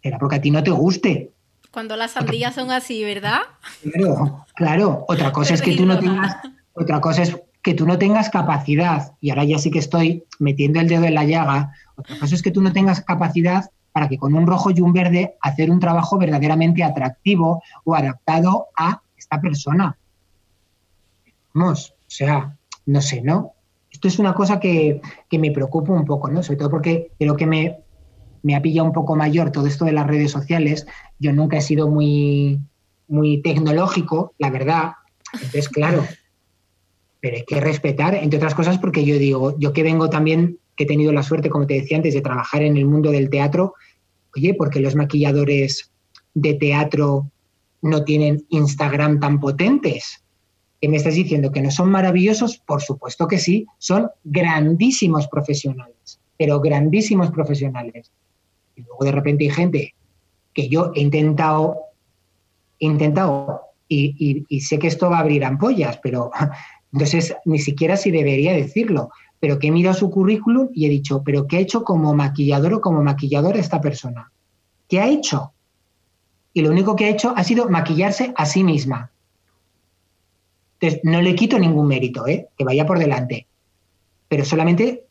será 0.02 0.18
porque 0.18 0.38
a 0.38 0.42
ti 0.42 0.50
no 0.50 0.64
te 0.64 0.72
guste. 0.72 1.32
Cuando 1.70 1.96
las 1.96 2.12
sandías 2.12 2.56
son 2.56 2.72
así, 2.72 3.04
¿verdad? 3.04 3.42
Claro, 3.84 4.46
claro. 4.56 5.06
Otra 5.08 5.32
cosa 5.32 5.54
es 5.54 5.62
que 5.62 5.78
tú 5.78 5.86
no 5.86 6.00
tengas, 6.00 6.38
otra 6.74 7.00
cosa 7.00 7.22
es 7.22 7.40
que 7.62 7.76
tú 7.76 7.86
no 7.86 8.00
tengas 8.00 8.32
capacidad, 8.32 9.14
y 9.22 9.30
ahora 9.30 9.44
ya 9.44 9.60
sí 9.60 9.70
que 9.70 9.78
estoy 9.78 10.24
metiendo 10.40 10.80
el 10.80 10.88
dedo 10.88 11.04
en 11.04 11.14
la 11.14 11.26
llaga, 11.26 11.72
otra 11.96 12.18
cosa 12.18 12.34
es 12.34 12.42
que 12.42 12.50
tú 12.50 12.64
no 12.64 12.74
tengas 12.74 13.02
capacidad 13.02 13.70
para 13.92 14.10
que 14.10 14.18
con 14.18 14.34
un 14.34 14.48
rojo 14.48 14.72
y 14.72 14.82
un 14.82 14.94
verde 14.94 15.36
hacer 15.42 15.70
un 15.70 15.80
trabajo 15.80 16.18
verdaderamente 16.18 16.84
atractivo 16.84 17.62
o 17.84 17.94
adaptado 17.94 18.70
a 18.76 19.04
esta 19.16 19.40
persona. 19.40 19.99
O 21.54 21.76
sea, 22.08 22.58
no 22.86 23.02
sé, 23.02 23.22
¿no? 23.22 23.54
Esto 23.91 24.08
es 24.08 24.20
una 24.20 24.34
cosa 24.34 24.60
que, 24.60 25.02
me 25.32 25.52
preocupa 25.52 25.93
un 25.93 26.06
poco, 26.06 26.30
¿no? 26.30 26.43
Sobre 26.43 26.58
todo 26.58 26.70
porque 26.70 27.12
creo 27.18 27.36
que 27.36 27.45
me, 27.45 27.80
me 28.43 28.56
ha 28.56 28.62
pillado 28.62 28.88
un 28.88 28.93
poco 28.93 29.16
mayor 29.16 29.52
todo 29.52 29.68
esto 29.68 29.86
de 29.86 29.91
las 29.91 30.08
redes 30.08 30.32
sociales. 30.32 30.86
Yo 31.20 31.34
nunca 31.34 31.58
he 31.58 31.62
sido 31.62 31.89
muy, 31.89 32.60
muy 33.08 33.41
tecnológico, 33.41 34.34
la 34.38 34.50
verdad. 34.50 34.91
Entonces, 35.34 35.70
claro, 35.70 36.06
pero 37.20 37.38
hay 37.38 37.45
que 37.45 37.60
respetar, 37.60 38.16
entre 38.16 38.38
otras 38.38 38.56
cosas, 38.56 38.78
porque 38.78 39.04
yo 39.06 39.18
digo, 39.18 39.58
yo 39.60 39.74
que 39.74 39.84
vengo 39.84 40.10
también, 40.10 40.60
que 40.76 40.86
he 40.86 40.88
tenido 40.88 41.12
la 41.12 41.24
suerte, 41.24 41.50
como 41.50 41.68
te 41.68 41.76
decía 41.76 41.97
antes, 41.97 42.14
de 42.14 42.22
trabajar 42.22 42.62
en 42.62 42.78
el 42.78 42.86
mundo 42.86 43.12
del 43.12 43.30
teatro, 43.30 43.74
oye, 44.36 44.54
porque 44.54 44.80
los 44.80 44.95
maquilladores 44.95 45.91
de 46.34 46.54
teatro 46.54 47.32
no 47.82 48.04
tienen 48.04 48.45
Instagram 48.50 49.20
tan 49.20 49.39
potentes? 49.39 50.24
¿Qué 50.82 50.88
me 50.88 50.98
estás 50.98 51.16
diciendo? 51.16 51.52
¿Que 51.52 51.62
no 51.62 51.72
son 51.72 51.90
maravillosos? 51.90 52.58
Por 52.58 52.82
supuesto 52.82 53.28
que 53.28 53.38
sí, 53.38 53.66
son 53.78 54.10
grandísimos 54.24 55.28
profesionales, 55.28 56.20
pero 56.38 56.60
grandísimos 56.62 57.32
profesionales. 57.32 58.12
Y 58.76 58.82
luego 58.84 59.04
de 59.04 59.12
repente 59.12 59.44
hay 59.44 59.50
gente 59.50 59.96
que 60.54 60.70
yo 60.70 60.92
he 60.96 61.02
intentado, 61.02 61.78
intentado, 62.80 63.62
y, 63.88 64.46
y 64.48 64.62
sé 64.62 64.80
que 64.80 64.88
esto 64.88 65.10
va 65.10 65.18
a 65.18 65.22
abrir 65.22 65.44
ampollas, 65.44 66.00
pero 66.02 66.32
entonces 66.94 67.36
ni 67.46 67.60
siquiera 67.60 67.98
si 67.98 68.12
debería 68.12 68.54
decirlo, 68.54 69.10
pero 69.40 69.58
que 69.58 69.68
he 69.68 69.72
mirado 69.72 69.96
su 69.96 70.10
currículum 70.10 70.70
y 70.74 70.86
he 70.86 70.90
dicho, 70.90 71.24
pero 71.24 71.48
¿qué 71.48 71.58
ha 71.58 71.62
hecho 71.62 71.84
como 71.84 72.14
maquillador 72.14 72.76
o 72.76 72.82
como 72.82 73.04
maquillador 73.04 73.58
esta 73.58 73.82
persona? 73.82 74.32
¿Qué 74.88 75.00
ha 75.00 75.08
hecho? 75.08 75.54
Y 76.54 76.62
lo 76.62 76.72
único 76.72 76.96
que 76.96 77.06
ha 77.06 77.10
hecho 77.10 77.34
ha 77.36 77.44
sido 77.44 77.70
maquillarse 77.70 78.34
a 78.36 78.46
sí 78.46 78.64
misma. 78.64 79.12
Entonces, 80.80 81.02
no 81.04 81.22
le 81.22 81.36
quito 81.36 81.60
ningún 81.60 81.88
mérito, 81.88 82.26
¿eh? 82.26 82.48
que 82.58 82.64
vaya 82.64 82.86
por 82.86 83.00
delante. 83.00 83.48
Pero 84.30 84.46
solamente 84.46 85.04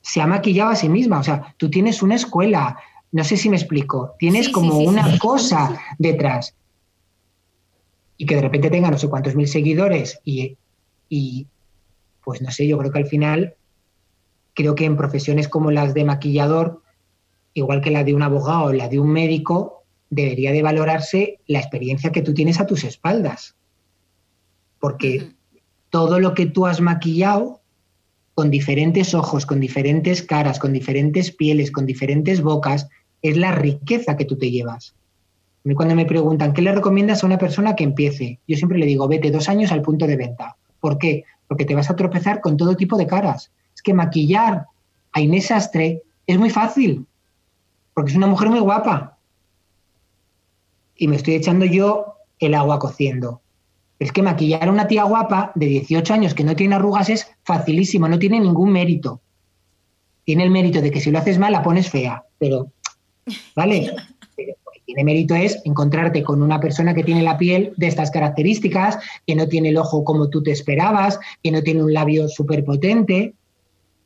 se 0.00 0.20
ha 0.20 0.26
maquillado 0.26 0.70
a 0.70 0.76
sí 0.76 0.88
misma. 0.88 1.20
O 1.20 1.22
sea, 1.22 1.54
tú 1.56 1.70
tienes 1.70 2.02
una 2.02 2.16
escuela, 2.16 2.76
no 3.12 3.22
sé 3.22 3.36
si 3.36 3.48
me 3.48 3.56
explico, 3.56 4.16
tienes 4.18 4.48
como 4.48 4.78
una 4.78 5.18
cosa 5.18 5.78
detrás. 5.98 6.56
Y 8.16 8.26
que 8.26 8.34
de 8.34 8.42
repente 8.42 8.70
tenga 8.70 8.90
no 8.90 8.98
sé 8.98 9.08
cuántos 9.08 9.36
mil 9.36 9.46
seguidores 9.46 10.20
y, 10.24 10.56
y, 11.08 11.46
pues 12.24 12.42
no 12.42 12.50
sé, 12.50 12.66
yo 12.66 12.76
creo 12.78 12.90
que 12.90 12.98
al 12.98 13.06
final, 13.06 13.54
creo 14.54 14.74
que 14.74 14.84
en 14.84 14.96
profesiones 14.96 15.46
como 15.46 15.70
las 15.70 15.94
de 15.94 16.04
maquillador, 16.04 16.82
igual 17.54 17.80
que 17.80 17.90
la 17.90 18.02
de 18.02 18.14
un 18.14 18.22
abogado 18.22 18.64
o 18.64 18.72
la 18.72 18.88
de 18.88 18.98
un 18.98 19.10
médico, 19.10 19.84
debería 20.10 20.50
de 20.50 20.62
valorarse 20.62 21.38
la 21.46 21.60
experiencia 21.60 22.10
que 22.10 22.22
tú 22.22 22.34
tienes 22.34 22.60
a 22.60 22.66
tus 22.66 22.82
espaldas 22.84 23.54
porque 24.82 25.30
todo 25.90 26.18
lo 26.18 26.34
que 26.34 26.46
tú 26.46 26.66
has 26.66 26.80
maquillado 26.80 27.60
con 28.34 28.50
diferentes 28.50 29.14
ojos, 29.14 29.46
con 29.46 29.60
diferentes 29.60 30.24
caras, 30.24 30.58
con 30.58 30.72
diferentes 30.72 31.30
pieles, 31.30 31.70
con 31.70 31.86
diferentes 31.86 32.42
bocas, 32.42 32.88
es 33.22 33.36
la 33.36 33.52
riqueza 33.52 34.16
que 34.16 34.24
tú 34.24 34.36
te 34.36 34.50
llevas. 34.50 34.96
Cuando 35.76 35.94
me 35.94 36.04
preguntan, 36.04 36.52
¿qué 36.52 36.62
le 36.62 36.72
recomiendas 36.72 37.22
a 37.22 37.26
una 37.26 37.38
persona 37.38 37.76
que 37.76 37.84
empiece? 37.84 38.40
Yo 38.48 38.56
siempre 38.56 38.76
le 38.76 38.86
digo, 38.86 39.06
vete 39.06 39.30
dos 39.30 39.48
años 39.48 39.70
al 39.70 39.82
punto 39.82 40.08
de 40.08 40.16
venta. 40.16 40.56
¿Por 40.80 40.98
qué? 40.98 41.26
Porque 41.46 41.64
te 41.64 41.76
vas 41.76 41.88
a 41.88 41.94
tropezar 41.94 42.40
con 42.40 42.56
todo 42.56 42.74
tipo 42.74 42.96
de 42.96 43.06
caras. 43.06 43.52
Es 43.72 43.82
que 43.82 43.94
maquillar 43.94 44.66
a 45.12 45.20
Inés 45.20 45.52
Astre 45.52 46.02
es 46.26 46.38
muy 46.38 46.50
fácil, 46.50 47.06
porque 47.94 48.10
es 48.10 48.16
una 48.16 48.26
mujer 48.26 48.48
muy 48.48 48.58
guapa. 48.58 49.16
Y 50.96 51.06
me 51.06 51.14
estoy 51.14 51.34
echando 51.34 51.66
yo 51.66 52.16
el 52.40 52.54
agua 52.54 52.80
cociendo. 52.80 53.41
Es 54.02 54.10
que 54.10 54.20
maquillar 54.20 54.66
a 54.66 54.72
una 54.72 54.88
tía 54.88 55.04
guapa 55.04 55.52
de 55.54 55.66
18 55.66 56.14
años 56.14 56.34
que 56.34 56.42
no 56.42 56.56
tiene 56.56 56.74
arrugas 56.74 57.08
es 57.08 57.30
facilísimo, 57.44 58.08
no 58.08 58.18
tiene 58.18 58.40
ningún 58.40 58.72
mérito. 58.72 59.20
Tiene 60.24 60.42
el 60.42 60.50
mérito 60.50 60.80
de 60.80 60.90
que 60.90 61.00
si 61.00 61.12
lo 61.12 61.20
haces 61.20 61.38
mal 61.38 61.52
la 61.52 61.62
pones 61.62 61.88
fea, 61.88 62.24
pero, 62.36 62.72
¿vale? 63.54 63.94
Pero 64.36 64.54
lo 64.64 64.72
que 64.72 64.80
tiene 64.86 65.04
mérito 65.04 65.36
es 65.36 65.60
encontrarte 65.64 66.24
con 66.24 66.42
una 66.42 66.58
persona 66.58 66.94
que 66.94 67.04
tiene 67.04 67.22
la 67.22 67.38
piel 67.38 67.74
de 67.76 67.86
estas 67.86 68.10
características, 68.10 68.98
que 69.24 69.36
no 69.36 69.46
tiene 69.46 69.68
el 69.68 69.76
ojo 69.76 70.02
como 70.02 70.28
tú 70.30 70.42
te 70.42 70.50
esperabas, 70.50 71.20
que 71.40 71.52
no 71.52 71.62
tiene 71.62 71.84
un 71.84 71.92
labio 71.92 72.28
súper 72.28 72.64
potente. 72.64 73.34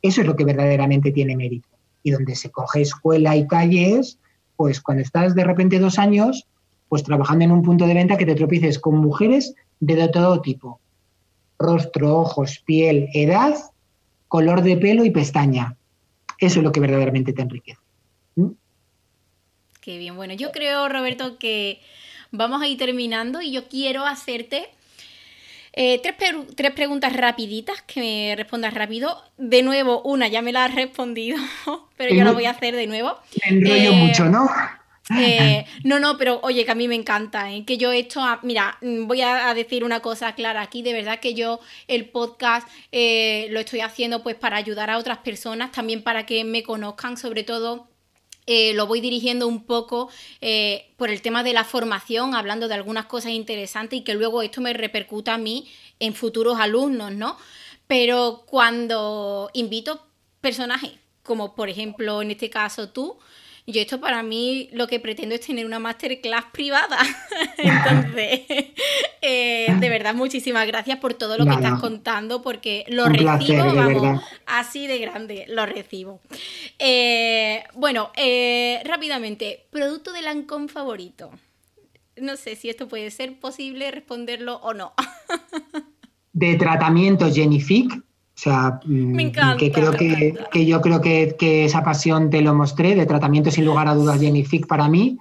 Eso 0.02 0.20
es 0.20 0.26
lo 0.26 0.36
que 0.36 0.44
verdaderamente 0.44 1.10
tiene 1.10 1.36
mérito. 1.36 1.68
Y 2.02 2.10
donde 2.10 2.34
se 2.34 2.50
coge 2.50 2.82
escuela 2.82 3.34
y 3.34 3.46
calles, 3.46 4.18
pues 4.56 4.82
cuando 4.82 5.02
estás 5.02 5.34
de 5.34 5.44
repente 5.44 5.78
dos 5.78 5.98
años, 5.98 6.46
pues 6.90 7.02
trabajando 7.02 7.46
en 7.46 7.52
un 7.52 7.62
punto 7.62 7.86
de 7.86 7.94
venta 7.94 8.18
que 8.18 8.26
te 8.26 8.34
tropieces 8.34 8.78
con 8.78 8.98
mujeres 8.98 9.54
de 9.80 10.08
todo 10.08 10.40
tipo. 10.40 10.80
Rostro, 11.58 12.18
ojos, 12.18 12.58
piel, 12.64 13.08
edad, 13.14 13.54
color 14.28 14.62
de 14.62 14.76
pelo 14.76 15.04
y 15.04 15.10
pestaña. 15.10 15.76
Eso 16.38 16.60
es 16.60 16.64
lo 16.64 16.72
que 16.72 16.80
verdaderamente 16.80 17.32
te 17.32 17.42
enriquece. 17.42 17.80
¿Mm? 18.34 18.50
Qué 19.80 19.98
bien. 19.98 20.16
Bueno, 20.16 20.34
yo 20.34 20.52
creo, 20.52 20.88
Roberto, 20.88 21.38
que 21.38 21.80
vamos 22.30 22.60
a 22.60 22.68
ir 22.68 22.76
terminando 22.76 23.40
y 23.40 23.52
yo 23.52 23.68
quiero 23.68 24.04
hacerte 24.04 24.68
eh, 25.78 26.00
tres, 26.02 26.72
preguntas 26.72 27.12
rapiditas 27.12 27.82
que 27.82 28.00
me 28.00 28.34
respondas 28.36 28.72
rápido. 28.72 29.22
De 29.36 29.62
nuevo, 29.62 30.00
una 30.02 30.26
ya 30.26 30.40
me 30.40 30.50
la 30.50 30.64
has 30.64 30.74
respondido, 30.74 31.36
pero 31.98 32.14
yo 32.14 32.24
la 32.24 32.32
voy 32.32 32.46
a 32.46 32.50
hacer 32.50 32.74
de 32.74 32.86
nuevo. 32.86 33.14
Me 33.44 33.56
enrollo 33.56 33.90
eh, 33.92 34.06
mucho, 34.06 34.24
¿no? 34.24 34.48
Eh, 35.14 35.64
no, 35.84 36.00
no, 36.00 36.18
pero 36.18 36.40
oye, 36.42 36.64
que 36.64 36.70
a 36.72 36.74
mí 36.74 36.88
me 36.88 36.96
encanta, 36.96 37.52
¿eh? 37.52 37.64
que 37.64 37.78
yo 37.78 37.92
esto, 37.92 38.20
mira, 38.42 38.76
mm, 38.80 39.06
voy 39.06 39.22
a, 39.22 39.54
decir 39.54 39.84
una 39.84 40.00
cosa 40.00 40.34
clara 40.34 40.62
aquí, 40.62 40.82
de 40.82 40.92
verdad 40.92 41.20
que 41.20 41.34
yo 41.34 41.60
el 41.86 42.08
podcast 42.08 42.68
eh, 42.90 43.46
lo 43.50 43.60
estoy 43.60 43.80
haciendo 43.80 44.22
pues 44.22 44.34
para 44.34 44.56
ayudar 44.56 44.90
a 44.90 44.98
otras 44.98 45.18
personas, 45.18 45.70
también 45.70 46.02
para 46.02 46.26
que 46.26 46.42
me 46.44 46.62
conozcan, 46.62 47.16
sobre 47.16 47.44
todo 47.44 47.88
lo 48.48 48.86
voy 48.86 49.00
dirigiendo 49.00 49.48
un 49.48 49.64
poco 49.64 50.08
por 50.96 51.10
el 51.10 51.20
tema 51.20 51.42
de 51.42 51.52
la 51.52 51.64
formación, 51.64 52.36
hablando 52.36 52.68
de 52.68 52.74
algunas 52.74 53.06
cosas 53.06 53.32
interesantes 53.32 53.98
y 53.98 54.02
que 54.02 54.14
luego 54.14 54.40
esto 54.40 54.60
me 54.60 54.72
repercuta 54.72 55.34
a 55.34 55.38
mí 55.38 55.68
en 55.98 56.14
futuros 56.14 56.60
alumnos, 56.60 57.12
¿no? 57.12 57.36
Pero 57.88 58.44
cuando 58.46 59.50
invito 59.52 60.00
personajes, 60.40 60.92
como 61.24 61.56
por 61.56 61.68
ejemplo 61.68 62.22
en 62.22 62.30
este 62.30 62.48
caso 62.48 62.90
tú, 62.90 63.18
yo 63.72 63.80
esto 63.80 64.00
para 64.00 64.22
mí 64.22 64.68
lo 64.72 64.86
que 64.86 65.00
pretendo 65.00 65.34
es 65.34 65.40
tener 65.40 65.66
una 65.66 65.80
masterclass 65.80 66.44
privada. 66.52 66.98
Entonces, 67.58 68.40
eh, 69.22 69.74
de 69.78 69.88
verdad, 69.88 70.14
muchísimas 70.14 70.66
gracias 70.66 70.98
por 70.98 71.14
todo 71.14 71.36
lo 71.36 71.44
que 71.44 71.54
estás 71.54 71.80
contando, 71.80 72.42
porque 72.42 72.84
lo 72.88 73.06
recibo, 73.06 73.74
vamos, 73.74 74.22
así 74.46 74.86
de 74.86 74.98
grande, 74.98 75.46
lo 75.48 75.66
recibo. 75.66 76.20
Eh, 76.78 77.64
bueno, 77.74 78.10
eh, 78.16 78.80
rápidamente, 78.84 79.66
producto 79.70 80.12
de 80.12 80.22
Lancome 80.22 80.68
favorito. 80.68 81.30
No 82.16 82.36
sé 82.36 82.56
si 82.56 82.70
esto 82.70 82.88
puede 82.88 83.10
ser 83.10 83.38
posible 83.38 83.90
responderlo 83.90 84.56
o 84.62 84.74
no. 84.74 84.94
de 86.32 86.54
tratamiento 86.54 87.32
Genific, 87.32 87.90
o 88.36 88.38
sea, 88.38 88.80
mm, 88.84 89.16
que 89.58 89.72
creo 89.72 89.92
que, 89.92 90.66
yo 90.66 90.82
creo 90.82 91.00
que, 91.00 91.64
esa 91.64 91.82
pasión 91.82 92.28
te 92.28 92.42
lo 92.42 92.54
mostré, 92.54 92.94
de 92.94 93.06
tratamiento 93.06 93.50
sin 93.50 93.64
lugar 93.64 93.88
a 93.88 93.94
dudas 93.94 94.20
Jennific 94.20 94.66
para 94.66 94.90
mí, 94.90 95.18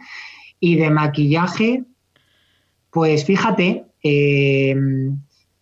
y 0.59 0.75
de 0.75 0.89
maquillaje, 0.89 1.85
pues 2.89 3.23
fíjate, 3.23 3.85
eh, 4.03 4.75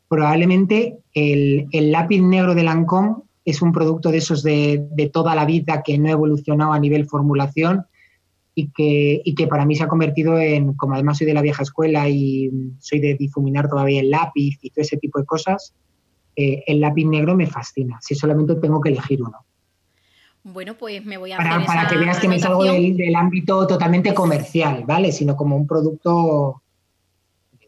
probablemente 0.08 0.98
el, 1.14 1.68
lápiz 1.72 2.22
negro 2.24 2.56
de 2.56 2.64
Lancôme 2.64 3.18
es 3.46 3.62
un 3.62 3.72
producto 3.72 4.10
de 4.10 4.18
esos 4.18 4.42
de, 4.42 5.12
toda 5.14 5.36
la 5.36 5.46
vida 5.46 5.84
que 5.84 6.00
no 6.00 6.08
ha 6.08 6.14
evolucionado 6.14 6.74
a 6.74 6.80
nivel 6.80 7.06
formulación 7.06 7.86
y 8.56 8.72
que, 8.72 9.22
y 9.24 9.36
que 9.36 9.46
para 9.46 9.66
mí 9.66 9.76
se 9.76 9.84
ha 9.84 9.88
convertido 9.88 10.40
en, 10.40 10.74
como 10.74 10.96
además 10.96 11.20
soy 11.20 11.28
de 11.28 11.34
la 11.36 11.42
vieja 11.44 11.62
escuela 11.62 12.10
y 12.10 12.50
soy 12.80 13.00
de 13.00 13.14
difuminar 13.14 13.70
todavía 13.70 14.02
el 14.02 14.10
lápiz 14.10 14.58
y 14.62 14.72
todo 14.72 14.82
ese 14.82 14.98
tipo 14.98 15.20
de 15.20 15.26
cosas, 15.26 15.76
eh, 16.36 16.64
el 16.68 16.82
lápiz 16.82 17.06
negro 17.06 17.36
me 17.36 17.48
fascina, 17.48 18.00
si 18.02 18.16
solamente 18.16 18.56
tengo 18.56 18.82
que 18.82 18.90
elegir 18.90 19.22
uno. 19.22 19.46
Bueno, 20.44 20.76
pues 20.76 21.06
me 21.06 21.18
voy 21.18 21.32
a 21.32 21.38
para, 21.38 21.66
para 21.66 21.88
que 21.88 21.98
veas 21.98 22.20
que 22.20 22.28
me 22.28 22.38
salgo 22.38 22.64
del, 22.64 23.16
ámbito 23.16 23.66
totalmente 23.66 24.14
comercial, 24.14 24.84
¿vale? 24.86 25.12
Sino 25.12 25.38
como 25.38 25.56
un 25.56 25.66
producto. 25.66 26.62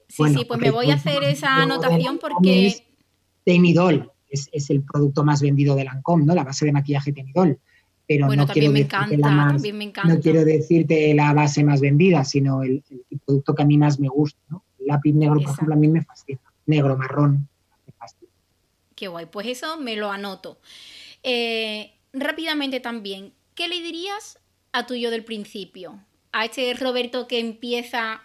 Sí, 0.10 0.24
sí, 0.34 0.46
pues 0.46 0.60
me 0.60 0.72
voy 0.72 0.92
a 0.92 0.96
hacer 0.96 1.24
esa 1.24 1.62
anotación 1.62 2.18
porque. 2.20 2.84
Tenidol 3.46 4.12
es, 4.28 4.50
es, 4.52 4.72
el 4.72 4.82
producto 4.82 5.24
más 5.24 5.40
vendido 5.42 5.76
de 5.76 5.86
Lancôme, 5.86 6.26
¿no? 6.26 6.34
La 6.34 6.44
base 6.44 6.66
de 6.66 6.72
maquillaje 6.72 7.14
Tenidol. 7.14 7.60
Pero 8.08 8.28
no 8.36 8.48
quiero 8.48 8.72
me 8.72 8.82
encanta, 8.82 9.18
también 9.18 9.78
me 9.78 9.86
encanta. 9.86 10.14
No 10.14 10.20
quiero 10.20 10.46
decirte 10.46 11.14
la 11.14 11.34
base 11.34 11.64
más 11.64 11.82
vendida, 11.82 12.24
sino 12.24 12.62
el, 12.62 12.84
producto 13.26 13.56
que 13.56 13.64
a 13.64 13.66
mí 13.66 13.78
más 13.78 14.00
me 14.00 14.10
gusta, 14.10 14.40
¿no? 14.50 14.64
El 14.80 14.88
lápiz 14.88 15.14
negro, 15.14 15.40
por 15.42 15.54
ejemplo, 15.54 15.74
a 15.74 15.78
mí 15.78 15.88
me 15.88 16.04
fascina. 16.04 16.40
Negro, 16.68 16.98
marrón. 16.98 17.48
Qué 18.96 19.08
guay, 19.10 19.26
pues 19.26 19.48
eso 19.48 19.78
me 19.78 19.96
lo 19.96 20.10
anoto. 20.10 20.58
Eh, 21.24 21.94
rápidamente 22.14 22.80
también, 22.80 23.34
¿qué 23.54 23.68
le 23.68 23.82
dirías 23.82 24.40
a 24.72 24.86
tu 24.86 24.96
yo 24.96 25.12
del 25.12 25.26
principio? 25.26 26.00
A 26.32 26.46
este 26.46 26.74
Roberto 26.74 27.28
que 27.28 27.40
empieza 27.40 28.22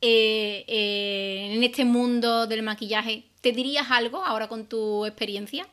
eh, 0.00 0.64
eh, 0.68 1.54
en 1.54 1.64
este 1.64 1.84
mundo 1.84 2.46
del 2.46 2.62
maquillaje, 2.62 3.30
¿te 3.40 3.52
dirías 3.52 3.90
algo 3.90 4.24
ahora 4.24 4.48
con 4.48 4.66
tu 4.66 5.06
experiencia? 5.06 5.66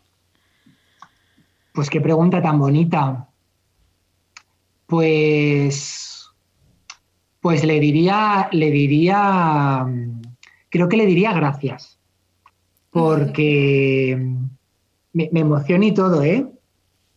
Pues 1.74 1.90
qué 1.90 2.02
pregunta 2.02 2.42
tan 2.42 2.60
bonita. 2.60 3.30
Pues, 4.88 6.28
pues 7.40 7.64
le 7.64 7.80
diría, 7.80 8.50
le 8.52 8.72
diría, 8.72 9.86
creo 10.70 10.90
que 10.90 10.98
le 10.98 11.06
diría 11.06 11.34
gracias, 11.34 11.99
porque 13.02 14.18
me, 15.14 15.30
me 15.32 15.40
emociona 15.40 15.86
y 15.86 15.94
todo, 15.94 16.24
¿eh? 16.24 16.48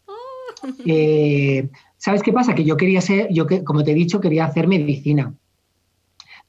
¿eh? 0.86 1.68
¿Sabes 1.96 2.22
qué 2.22 2.32
pasa? 2.32 2.54
Que 2.54 2.64
yo 2.64 2.76
quería 2.76 3.00
ser, 3.00 3.28
yo 3.32 3.46
que, 3.46 3.62
como 3.64 3.84
te 3.84 3.92
he 3.92 3.94
dicho, 3.94 4.20
quería 4.20 4.46
hacer 4.46 4.66
medicina. 4.66 5.34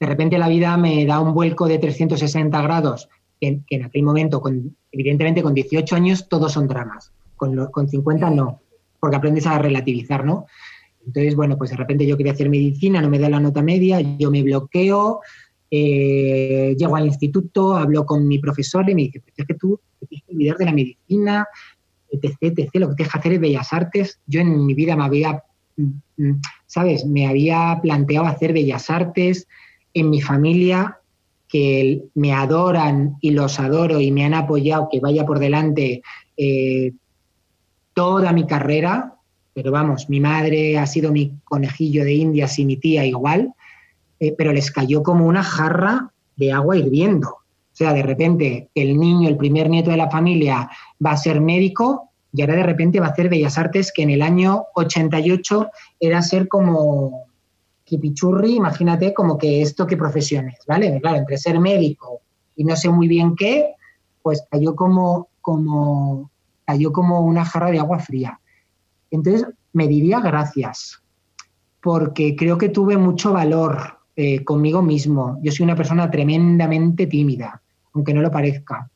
De 0.00 0.06
repente 0.06 0.38
la 0.38 0.48
vida 0.48 0.76
me 0.76 1.06
da 1.06 1.20
un 1.20 1.34
vuelco 1.34 1.68
de 1.68 1.78
360 1.78 2.60
grados, 2.62 3.08
que, 3.40 3.60
que 3.66 3.76
en 3.76 3.84
aquel 3.84 4.02
momento, 4.02 4.40
con, 4.40 4.76
evidentemente 4.90 5.42
con 5.42 5.54
18 5.54 5.94
años, 5.94 6.28
todos 6.28 6.52
son 6.52 6.66
dramas 6.66 7.12
con, 7.36 7.66
con 7.70 7.88
50 7.88 8.30
no, 8.30 8.60
porque 9.00 9.16
aprendes 9.16 9.46
a 9.46 9.58
relativizar, 9.58 10.24
¿no? 10.24 10.46
Entonces, 11.06 11.36
bueno, 11.36 11.58
pues 11.58 11.70
de 11.70 11.76
repente 11.76 12.06
yo 12.06 12.16
quería 12.16 12.32
hacer 12.32 12.48
medicina, 12.48 13.02
no 13.02 13.10
me 13.10 13.18
da 13.18 13.28
la 13.28 13.40
nota 13.40 13.62
media, 13.62 14.00
yo 14.00 14.30
me 14.30 14.42
bloqueo, 14.42 15.20
eh, 15.76 16.76
llego 16.78 16.94
al 16.94 17.06
instituto, 17.06 17.76
hablo 17.76 18.06
con 18.06 18.28
mi 18.28 18.38
profesor 18.38 18.88
y 18.88 18.94
me 18.94 19.02
dice, 19.02 19.18
pues 19.20 19.34
es 19.36 19.44
que 19.44 19.54
tú 19.54 19.80
te 19.98 20.06
tienes 20.06 20.54
que 20.54 20.58
de 20.58 20.64
la 20.64 20.72
medicina, 20.72 21.48
etc, 22.10 22.36
etc, 22.40 22.68
lo 22.74 22.90
que 22.90 22.94
tienes 22.94 23.12
que 23.12 23.18
hacer 23.18 23.32
es 23.32 23.40
bellas 23.40 23.72
artes. 23.72 24.20
Yo 24.24 24.40
en 24.40 24.64
mi 24.64 24.74
vida 24.74 24.94
me 24.94 25.02
había, 25.02 25.42
mm, 25.76 25.90
mm, 26.16 26.40
¿sabes? 26.66 27.04
Me 27.04 27.26
había 27.26 27.80
planteado 27.82 28.26
hacer 28.26 28.52
bellas 28.52 28.88
artes 28.88 29.48
en 29.94 30.10
mi 30.10 30.20
familia, 30.20 31.00
que 31.48 32.04
me 32.14 32.32
adoran 32.32 33.16
y 33.20 33.32
los 33.32 33.58
adoro 33.58 34.00
y 34.00 34.12
me 34.12 34.24
han 34.24 34.34
apoyado 34.34 34.88
que 34.90 35.00
vaya 35.00 35.26
por 35.26 35.40
delante 35.40 36.02
eh, 36.36 36.92
toda 37.94 38.32
mi 38.32 38.46
carrera, 38.46 39.14
pero 39.54 39.72
vamos, 39.72 40.08
mi 40.08 40.20
madre 40.20 40.78
ha 40.78 40.86
sido 40.86 41.10
mi 41.10 41.32
conejillo 41.42 42.04
de 42.04 42.14
indias 42.14 42.58
y 42.60 42.64
mi 42.64 42.76
tía 42.76 43.04
igual, 43.04 43.52
eh, 44.24 44.34
pero 44.36 44.52
les 44.52 44.70
cayó 44.70 45.02
como 45.02 45.26
una 45.26 45.42
jarra 45.42 46.12
de 46.36 46.52
agua 46.52 46.76
hirviendo. 46.76 47.28
O 47.28 47.76
sea, 47.76 47.92
de 47.92 48.02
repente 48.02 48.70
el 48.74 48.98
niño, 48.98 49.28
el 49.28 49.36
primer 49.36 49.68
nieto 49.68 49.90
de 49.90 49.96
la 49.96 50.10
familia, 50.10 50.70
va 51.04 51.10
a 51.10 51.16
ser 51.16 51.40
médico 51.40 52.10
y 52.32 52.40
ahora 52.40 52.56
de 52.56 52.62
repente 52.62 53.00
va 53.00 53.06
a 53.06 53.10
hacer 53.10 53.28
Bellas 53.28 53.58
Artes, 53.58 53.92
que 53.94 54.02
en 54.02 54.10
el 54.10 54.22
año 54.22 54.64
88 54.74 55.68
era 56.00 56.22
ser 56.22 56.48
como 56.48 57.26
kipichurri, 57.84 58.54
imagínate 58.54 59.12
como 59.12 59.36
que 59.36 59.60
esto 59.60 59.86
qué 59.86 59.96
profesiones, 59.96 60.56
¿vale? 60.66 61.00
Claro, 61.00 61.18
entre 61.18 61.36
ser 61.36 61.60
médico 61.60 62.22
y 62.56 62.64
no 62.64 62.76
sé 62.76 62.88
muy 62.88 63.08
bien 63.08 63.36
qué, 63.36 63.74
pues 64.22 64.44
cayó 64.50 64.74
como, 64.74 65.28
como 65.40 66.30
cayó 66.64 66.92
como 66.92 67.20
una 67.20 67.44
jarra 67.44 67.70
de 67.70 67.78
agua 67.78 67.98
fría. 67.98 68.40
Entonces, 69.10 69.46
me 69.72 69.86
diría 69.86 70.20
gracias, 70.20 71.02
porque 71.82 72.34
creo 72.36 72.56
que 72.56 72.68
tuve 72.68 72.96
mucho 72.96 73.32
valor 73.32 73.98
eh, 74.16 74.44
conmigo 74.44 74.80
mismo. 74.80 75.40
Yo 75.42 75.50
soy 75.50 75.64
una 75.64 75.74
persona 75.74 76.08
tremendamente 76.08 77.08
tímida, 77.08 77.60
aunque 77.92 78.14
no 78.14 78.22
lo 78.22 78.30
parezca. 78.30 78.88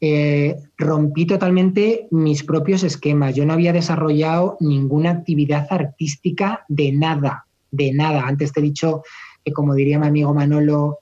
Eh, 0.00 0.56
rompí 0.76 1.24
totalmente 1.24 2.08
mis 2.10 2.42
propios 2.42 2.82
esquemas. 2.82 3.36
Yo 3.36 3.46
no 3.46 3.52
había 3.52 3.72
desarrollado 3.72 4.56
ninguna 4.58 5.10
actividad 5.10 5.68
artística 5.70 6.64
de 6.68 6.90
nada, 6.90 7.46
de 7.70 7.92
nada. 7.92 8.26
Antes 8.26 8.52
te 8.52 8.58
he 8.58 8.62
dicho 8.64 9.02
que, 9.44 9.52
como 9.52 9.74
diría 9.74 10.00
mi 10.00 10.08
amigo 10.08 10.34
Manolo, 10.34 10.98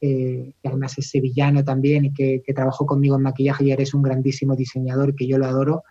eh, 0.00 0.52
que 0.62 0.68
además 0.68 0.96
es 0.96 1.10
sevillano 1.10 1.64
también 1.64 2.04
y 2.04 2.12
que, 2.12 2.42
trabajó 2.54 2.86
conmigo 2.86 3.16
en 3.16 3.22
maquillaje 3.22 3.64
y 3.64 3.72
eres 3.72 3.94
un 3.94 4.02
grandísimo 4.02 4.54
diseñador 4.54 5.16
que 5.16 5.26
yo 5.26 5.38
lo 5.38 5.46
adoro, 5.46 5.82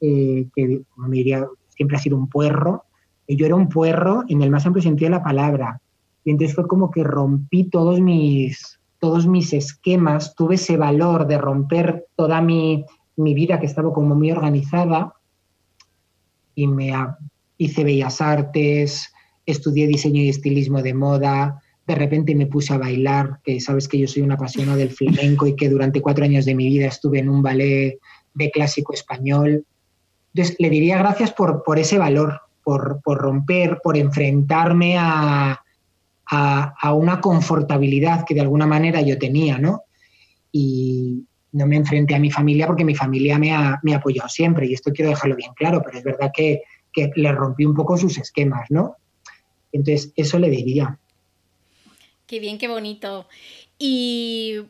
que 0.00 0.82
me 0.96 1.16
diría, 1.16 1.46
siempre 1.76 1.98
ha 1.98 2.00
sido 2.00 2.16
un 2.16 2.28
puerro. 2.28 2.84
Y 3.26 3.36
yo 3.36 3.44
era 3.44 3.54
un 3.54 3.68
puerro 3.68 4.24
en 4.28 4.40
el 4.40 4.50
más 4.50 4.64
amplio 4.64 4.82
sentido 4.82 5.10
de 5.10 5.16
la 5.16 5.22
palabra. 5.22 5.80
Y 6.24 6.30
entonces 6.30 6.54
fue 6.54 6.66
como 6.66 6.90
que 6.90 7.04
rompí 7.04 7.64
todos 7.64 8.00
mis, 8.00 8.80
todos 8.98 9.26
mis 9.26 9.52
esquemas, 9.52 10.34
tuve 10.34 10.54
ese 10.54 10.76
valor 10.76 11.26
de 11.26 11.38
romper 11.38 12.06
toda 12.16 12.40
mi, 12.40 12.84
mi 13.16 13.34
vida 13.34 13.60
que 13.60 13.66
estaba 13.66 13.92
como 13.92 14.14
muy 14.14 14.32
organizada 14.32 15.14
y 16.54 16.66
me 16.66 16.92
hice 17.58 17.84
bellas 17.84 18.20
artes, 18.20 19.12
estudié 19.46 19.86
diseño 19.86 20.22
y 20.22 20.28
estilismo 20.28 20.82
de 20.82 20.94
moda, 20.94 21.62
de 21.86 21.94
repente 21.94 22.34
me 22.34 22.46
puse 22.46 22.72
a 22.72 22.78
bailar, 22.78 23.40
que 23.44 23.60
sabes 23.60 23.88
que 23.88 23.98
yo 23.98 24.08
soy 24.08 24.22
una 24.22 24.34
apasionada 24.34 24.78
del 24.78 24.90
flamenco 24.90 25.46
y 25.46 25.54
que 25.54 25.68
durante 25.68 26.00
cuatro 26.00 26.24
años 26.24 26.46
de 26.46 26.54
mi 26.54 26.68
vida 26.68 26.86
estuve 26.86 27.18
en 27.18 27.28
un 27.28 27.42
ballet 27.42 27.98
de 28.32 28.50
clásico 28.50 28.94
español. 28.94 29.64
Entonces, 30.32 30.56
le 30.58 30.70
diría 30.70 30.98
gracias 30.98 31.32
por, 31.32 31.62
por 31.62 31.78
ese 31.78 31.98
valor, 31.98 32.40
por, 32.62 33.00
romper, 33.04 33.80
por 33.82 33.96
enfrentarme 33.96 34.96
a, 34.98 35.60
una 36.30 37.20
confortabilidad 37.20 38.24
que 38.24 38.34
de 38.34 38.40
alguna 38.40 38.66
manera 38.66 39.00
yo 39.00 39.18
tenía, 39.18 39.58
¿no? 39.58 39.82
Y 40.50 41.24
no 41.52 41.66
me 41.66 41.76
enfrenté 41.76 42.14
a 42.14 42.18
mi 42.18 42.30
familia 42.30 42.66
porque 42.66 42.84
mi 42.84 42.94
familia 42.94 43.38
me 43.38 43.52
ha, 43.52 43.78
me 43.82 43.94
ha 43.94 43.98
apoyado 43.98 44.28
siempre, 44.28 44.66
y 44.66 44.74
esto 44.74 44.92
quiero 44.92 45.10
dejarlo 45.10 45.36
bien 45.36 45.52
claro, 45.54 45.82
pero 45.84 45.98
es 45.98 46.04
verdad 46.04 46.32
que, 46.34 46.62
que 46.92 47.10
le 47.14 47.32
rompí 47.32 47.64
un 47.64 47.74
poco 47.74 47.96
sus 47.96 48.18
esquemas, 48.18 48.70
¿no? 48.70 48.96
Entonces, 49.72 50.12
eso 50.16 50.38
le 50.38 50.50
diría. 50.50 50.98
Qué 52.26 52.40
bien, 52.40 52.58
qué 52.58 52.68
bonito. 52.68 53.28
Y 53.78 54.62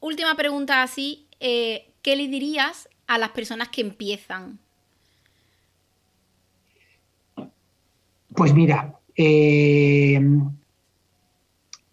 última 0.00 0.34
pregunta 0.36 0.82
así, 0.82 1.26
eh, 1.40 1.92
¿qué 2.02 2.16
le 2.16 2.28
dirías 2.28 2.88
a 3.06 3.18
las 3.18 3.30
personas 3.30 3.68
que 3.68 3.80
empiezan? 3.80 4.58
Pues 8.34 8.52
mira, 8.54 8.99
eh, 9.16 10.20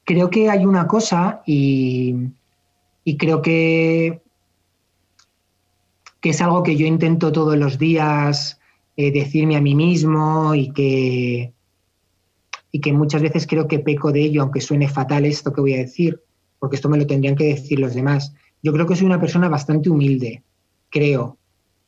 creo 0.04 0.30
que 0.30 0.50
hay 0.50 0.66
una 0.66 0.88
cosa 0.88 1.42
y, 1.46 2.16
creo 3.18 3.42
que, 3.42 4.22
que, 6.22 6.30
es 6.30 6.42
algo 6.42 6.64
que 6.64 6.76
yo 6.76 6.86
intento 6.86 7.32
todos 7.32 7.58
los 7.58 7.78
días 7.78 8.60
eh, 8.96 9.12
decirme 9.12 9.56
a 9.56 9.62
mí 9.62 9.76
mismo 9.76 10.56
y 10.56 10.72
que, 10.72 11.54
y 12.72 12.80
que 12.80 12.94
muchas 12.94 13.22
veces 13.22 13.46
creo 13.48 13.68
que 13.68 13.80
peco 13.80 14.12
de 14.12 14.22
ello, 14.22 14.42
aunque 14.42 14.62
suene 14.62 14.88
fatal 14.88 15.26
esto 15.26 15.52
que 15.54 15.62
voy 15.62 15.74
a 15.74 15.78
decir, 15.78 16.22
porque 16.60 16.78
esto 16.78 16.90
me 16.90 16.98
lo 16.98 17.06
tendrían 17.06 17.36
que 17.36 17.46
decir 17.46 17.80
los 17.80 17.94
demás. 17.94 18.34
Yo 18.64 18.74
creo 18.74 18.88
que 18.88 18.96
soy 18.96 19.06
una 19.06 19.20
persona 19.20 19.50
bastante 19.50 19.90
humilde, 19.90 20.44
creo, 20.90 21.37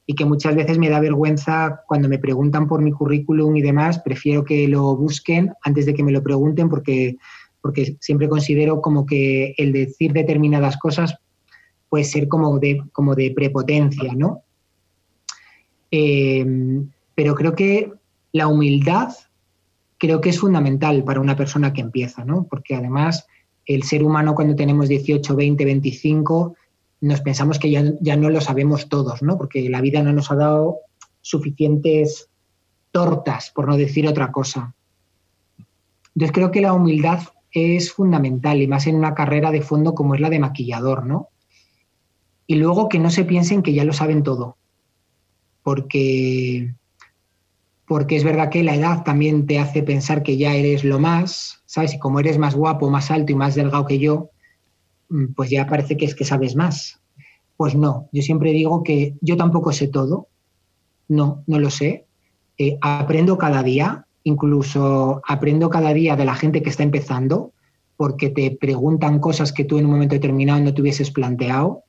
y 0.10 0.16
que 0.16 0.26
muchas 0.26 0.56
veces 0.56 0.80
me 0.80 0.90
da 0.90 1.00
vergüenza 1.00 1.84
cuando 1.88 2.10
me 2.10 2.18
preguntan 2.18 2.68
por 2.68 2.82
mi 2.82 2.92
currículum 2.92 3.56
y 3.56 3.62
demás, 3.62 4.00
prefiero 4.00 4.44
que 4.44 4.68
lo 4.68 4.96
busquen 4.96 5.54
antes 5.62 5.86
de 5.86 5.94
que 5.94 6.02
me 6.02 6.12
lo 6.12 6.24
pregunten 6.24 6.68
porque, 6.68 7.18
porque 7.62 7.96
siempre 8.00 8.28
considero 8.28 8.82
como 8.82 9.06
que 9.06 9.54
el 9.56 9.72
decir 9.72 10.12
determinadas 10.12 10.78
cosas 10.78 11.16
puede 11.90 12.06
ser 12.06 12.28
como 12.28 12.58
de, 12.58 12.82
como 12.92 13.14
de 13.14 13.30
prepotencia, 13.36 14.12
¿no? 14.16 14.42
Eh, 15.92 16.44
pero 17.14 17.36
creo 17.36 17.54
que 17.54 17.94
la 18.32 18.48
humildad 18.48 19.10
creo 20.00 20.22
que 20.22 20.30
es 20.30 20.40
fundamental 20.40 21.04
para 21.04 21.22
una 21.22 21.36
persona 21.36 21.72
que 21.72 21.82
empieza, 21.82 22.26
¿no? 22.26 22.48
Porque 22.50 22.74
además 22.74 23.28
el 23.68 23.84
ser 23.84 24.02
humano 24.02 24.34
cuando 24.34 24.56
tenemos 24.56 24.90
18, 24.90 25.36
20, 25.36 25.66
25, 25.66 26.56
nos 27.02 27.22
pensamos 27.22 27.60
que 27.60 27.72
ya, 27.72 28.16
no 28.18 28.30
lo 28.30 28.42
sabemos 28.42 28.90
todos, 28.90 29.22
¿no? 29.22 29.38
Porque 29.38 29.70
la 29.70 29.82
vida 29.82 30.04
no 30.04 30.14
nos 30.14 30.32
ha 30.32 30.36
dado 30.36 30.80
suficientes 31.22 32.30
tortas, 32.92 33.52
por 33.54 33.68
no 33.68 33.78
decir 33.78 34.08
otra 34.08 34.32
cosa. 34.32 34.74
Entonces 36.16 36.34
creo 36.34 36.52
que 36.52 36.62
la 36.62 36.74
humildad 36.74 37.22
es 37.52 37.94
fundamental 37.94 38.62
y 38.62 38.68
más 38.68 38.88
en 38.88 38.96
una 38.96 39.16
carrera 39.16 39.52
de 39.52 39.62
fondo 39.62 39.96
como 39.96 40.16
es 40.16 40.22
la 40.22 40.30
de 40.30 40.40
maquillador, 40.40 41.06
¿no? 41.06 41.30
Y 42.48 42.56
luego 42.56 42.90
que 42.90 43.00
no 43.00 43.12
se 43.12 43.26
piensen 43.26 43.62
que 43.62 43.74
ya 43.74 43.84
lo 43.84 43.94
saben 43.94 44.24
todo, 44.24 44.58
porque 45.64 46.74
porque 47.86 48.16
es 48.16 48.24
verdad 48.24 48.50
que 48.50 48.64
la 48.64 48.76
edad 48.76 49.04
también 49.04 49.48
te 49.48 49.58
hace 49.58 49.82
pensar 49.82 50.22
que 50.22 50.38
ya 50.38 50.54
eres 50.54 50.84
lo 50.84 51.00
más, 51.00 51.64
¿sabes? 51.66 51.96
Y 51.96 52.00
como 52.00 52.20
eres 52.20 52.38
más 52.38 52.54
guapo, 52.54 52.88
más 52.92 53.10
alto 53.10 53.32
y 53.32 53.36
más 53.36 53.56
delgado 53.56 53.88
que 53.88 53.98
yo, 53.98 54.30
pues 55.36 55.50
ya 55.50 55.68
parece 55.68 55.98
que 55.98 56.06
es 56.06 56.16
que 56.16 56.26
sabes 56.26 56.56
más. 56.56 57.00
Pues 57.58 57.76
no, 57.76 58.10
yo 58.12 58.22
siempre 58.22 58.52
digo 58.52 58.84
que 58.84 59.16
yo 59.22 59.36
tampoco 59.36 59.74
sé 59.74 59.88
todo, 59.88 60.28
no, 61.08 61.44
no 61.48 61.60
lo 61.60 61.70
sé. 61.70 62.06
Eh, 62.58 62.78
aprendo 62.82 63.38
cada 63.38 63.64
día, 63.64 64.06
incluso 64.24 65.22
aprendo 65.28 65.70
cada 65.70 65.94
día 65.94 66.16
de 66.16 66.26
la 66.26 66.36
gente 66.36 66.62
que 66.62 66.70
está 66.70 66.84
empezando, 66.84 67.52
porque 67.98 68.30
te 68.30 68.52
preguntan 68.52 69.20
cosas 69.20 69.52
que 69.52 69.66
tú 69.66 69.78
en 69.78 69.86
un 69.86 69.92
momento 69.92 70.16
determinado 70.16 70.62
no 70.62 70.74
te 70.74 70.82
hubieses 70.82 71.12
planteado, 71.12 71.84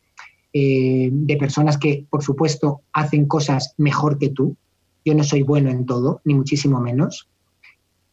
eh, 0.52 1.08
de 1.12 1.36
personas 1.36 1.78
que, 1.78 2.06
por 2.10 2.24
supuesto, 2.24 2.82
hacen 2.92 3.26
cosas 3.26 3.74
mejor 3.78 4.18
que 4.18 4.30
tú, 4.30 4.56
yo 5.04 5.14
no 5.14 5.22
soy 5.22 5.42
bueno 5.42 5.70
en 5.70 5.86
todo, 5.86 6.20
ni 6.24 6.34
muchísimo 6.34 6.80
menos. 6.80 7.28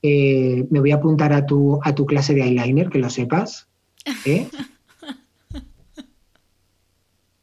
Eh, 0.04 0.66
me 0.70 0.80
voy 0.80 0.92
a 0.92 0.96
apuntar 0.96 1.34
a 1.34 1.46
tu, 1.46 1.80
a 1.84 1.96
tu 1.96 2.06
clase 2.06 2.36
de 2.36 2.44
eyeliner, 2.44 2.90
que 2.90 3.00
lo 3.00 3.10
sepas. 3.10 3.68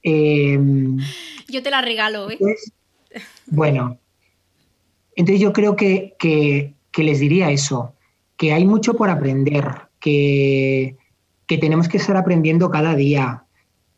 ¿eh? 0.04 0.52
Em, 0.52 0.98
yo 1.48 1.62
te 1.62 1.70
la 1.70 1.82
regalo, 1.82 2.30
¿eh? 2.30 2.38
Bueno, 3.46 3.98
entonces 5.16 5.40
yo 5.40 5.52
creo 5.52 5.76
que, 5.76 6.14
que, 6.18 6.74
les 7.02 7.20
diría 7.20 7.50
eso, 7.50 7.94
que 8.36 8.52
hay 8.52 8.64
mucho 8.64 8.94
por 8.94 9.10
aprender, 9.10 9.64
que, 10.00 10.96
que 11.46 11.58
tenemos 11.58 11.88
que 11.88 11.96
estar 11.96 12.16
aprendiendo 12.16 12.70
cada 12.70 12.94
día, 12.94 13.44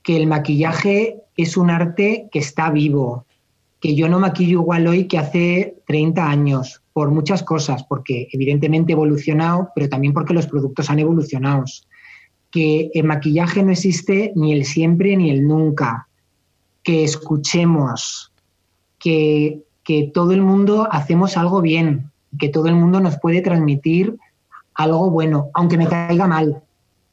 que 0.03 0.17
el 0.17 0.27
maquillaje 0.27 1.23
es 1.37 1.57
un 1.57 1.71
arte 1.71 2.29
que 2.31 2.39
está 2.39 2.71
vivo, 2.71 3.27
que 3.81 3.95
yo 3.95 4.09
no 4.09 4.19
maquillo 4.19 4.61
igual 4.61 4.87
hoy 4.87 5.07
que 5.07 5.19
hace 5.19 5.77
30 5.87 6.29
años, 6.29 6.83
por 6.93 7.11
muchas 7.11 7.43
cosas, 7.43 7.85
porque 7.85 8.29
evidentemente 8.33 8.93
he 8.93 8.95
evolucionado, 8.95 9.71
pero 9.75 9.89
también 9.89 10.13
porque 10.13 10.35
los 10.35 10.47
productos 10.47 10.89
han 10.89 10.99
evolucionado. 10.99 11.65
Que 12.57 12.91
el 12.95 13.05
maquillaje 13.05 13.63
no 13.63 13.71
existe 13.71 14.33
ni 14.35 14.53
el 14.55 14.65
siempre 14.65 15.15
ni 15.15 15.31
el 15.31 15.47
nunca. 15.47 16.09
Que 16.83 17.05
escuchemos, 17.05 18.33
que, 18.99 19.61
que 19.85 20.11
todo 20.15 20.33
el 20.33 20.41
mundo 20.41 20.89
hacemos 20.91 21.37
algo 21.37 21.61
bien, 21.61 22.11
que 22.39 22.49
todo 22.49 22.69
el 22.69 22.77
mundo 22.77 23.01
nos 23.01 23.19
puede 23.19 23.43
transmitir 23.43 24.17
algo 24.75 25.11
bueno, 25.11 25.51
aunque 25.53 25.77
me 25.77 25.87
caiga 25.87 26.27
mal, 26.27 26.63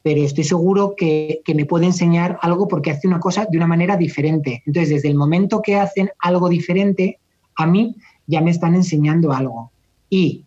pero 0.02 0.20
estoy 0.22 0.44
seguro 0.44 0.94
que, 0.96 1.40
que, 1.44 1.54
me 1.54 1.66
puede 1.66 1.86
enseñar 1.86 2.38
algo 2.42 2.68
porque 2.68 2.90
hace 2.90 3.08
una 3.08 3.20
cosa 3.20 3.46
de 3.50 3.56
una 3.56 3.66
manera 3.66 3.96
diferente. 3.96 4.62
Entonces, 4.66 4.90
desde 4.90 5.08
el 5.08 5.14
momento 5.14 5.62
que 5.62 5.76
hacen 5.76 6.10
algo 6.20 6.48
diferente, 6.48 7.18
a 7.56 7.66
mí 7.66 7.96
ya 8.26 8.40
me 8.40 8.50
están 8.50 8.74
enseñando 8.74 9.32
algo. 9.32 9.72
Y 10.10 10.44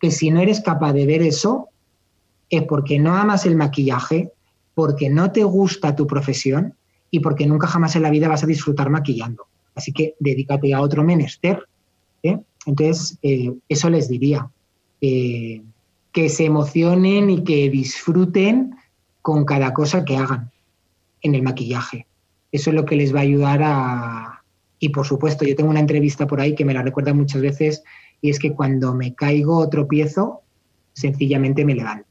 que 0.00 0.10
si 0.10 0.30
no 0.30 0.40
eres 0.40 0.60
capaz 0.60 0.92
de 0.92 1.06
ver 1.06 1.22
eso, 1.22 1.69
es 2.50 2.64
porque 2.64 2.98
no 2.98 3.14
amas 3.14 3.46
el 3.46 3.56
maquillaje, 3.56 4.32
porque 4.74 5.08
no 5.08 5.32
te 5.32 5.44
gusta 5.44 5.96
tu 5.96 6.06
profesión 6.06 6.74
y 7.10 7.20
porque 7.20 7.46
nunca 7.46 7.66
jamás 7.66 7.96
en 7.96 8.02
la 8.02 8.10
vida 8.10 8.28
vas 8.28 8.42
a 8.42 8.46
disfrutar 8.46 8.90
maquillando. 8.90 9.46
Así 9.74 9.92
que 9.92 10.14
dedícate 10.18 10.74
a 10.74 10.80
otro 10.80 11.04
menester. 11.04 11.64
¿eh? 12.22 12.38
Entonces, 12.66 13.18
eh, 13.22 13.52
eso 13.68 13.88
les 13.88 14.08
diría. 14.08 14.50
Eh, 15.00 15.62
que 16.12 16.28
se 16.28 16.44
emocionen 16.44 17.30
y 17.30 17.44
que 17.44 17.70
disfruten 17.70 18.74
con 19.22 19.44
cada 19.44 19.72
cosa 19.72 20.04
que 20.04 20.16
hagan 20.16 20.50
en 21.22 21.34
el 21.34 21.42
maquillaje. 21.42 22.06
Eso 22.52 22.70
es 22.70 22.76
lo 22.76 22.84
que 22.84 22.96
les 22.96 23.14
va 23.14 23.20
a 23.20 23.22
ayudar 23.22 23.60
a... 23.62 24.42
Y 24.78 24.88
por 24.88 25.06
supuesto, 25.06 25.44
yo 25.44 25.54
tengo 25.54 25.70
una 25.70 25.80
entrevista 25.80 26.26
por 26.26 26.40
ahí 26.40 26.54
que 26.54 26.64
me 26.64 26.74
la 26.74 26.82
recuerda 26.82 27.14
muchas 27.14 27.42
veces 27.42 27.84
y 28.20 28.30
es 28.30 28.38
que 28.38 28.52
cuando 28.52 28.94
me 28.94 29.14
caigo 29.14 29.58
o 29.58 29.68
tropiezo, 29.68 30.40
sencillamente 30.94 31.64
me 31.64 31.74
levanto. 31.74 32.09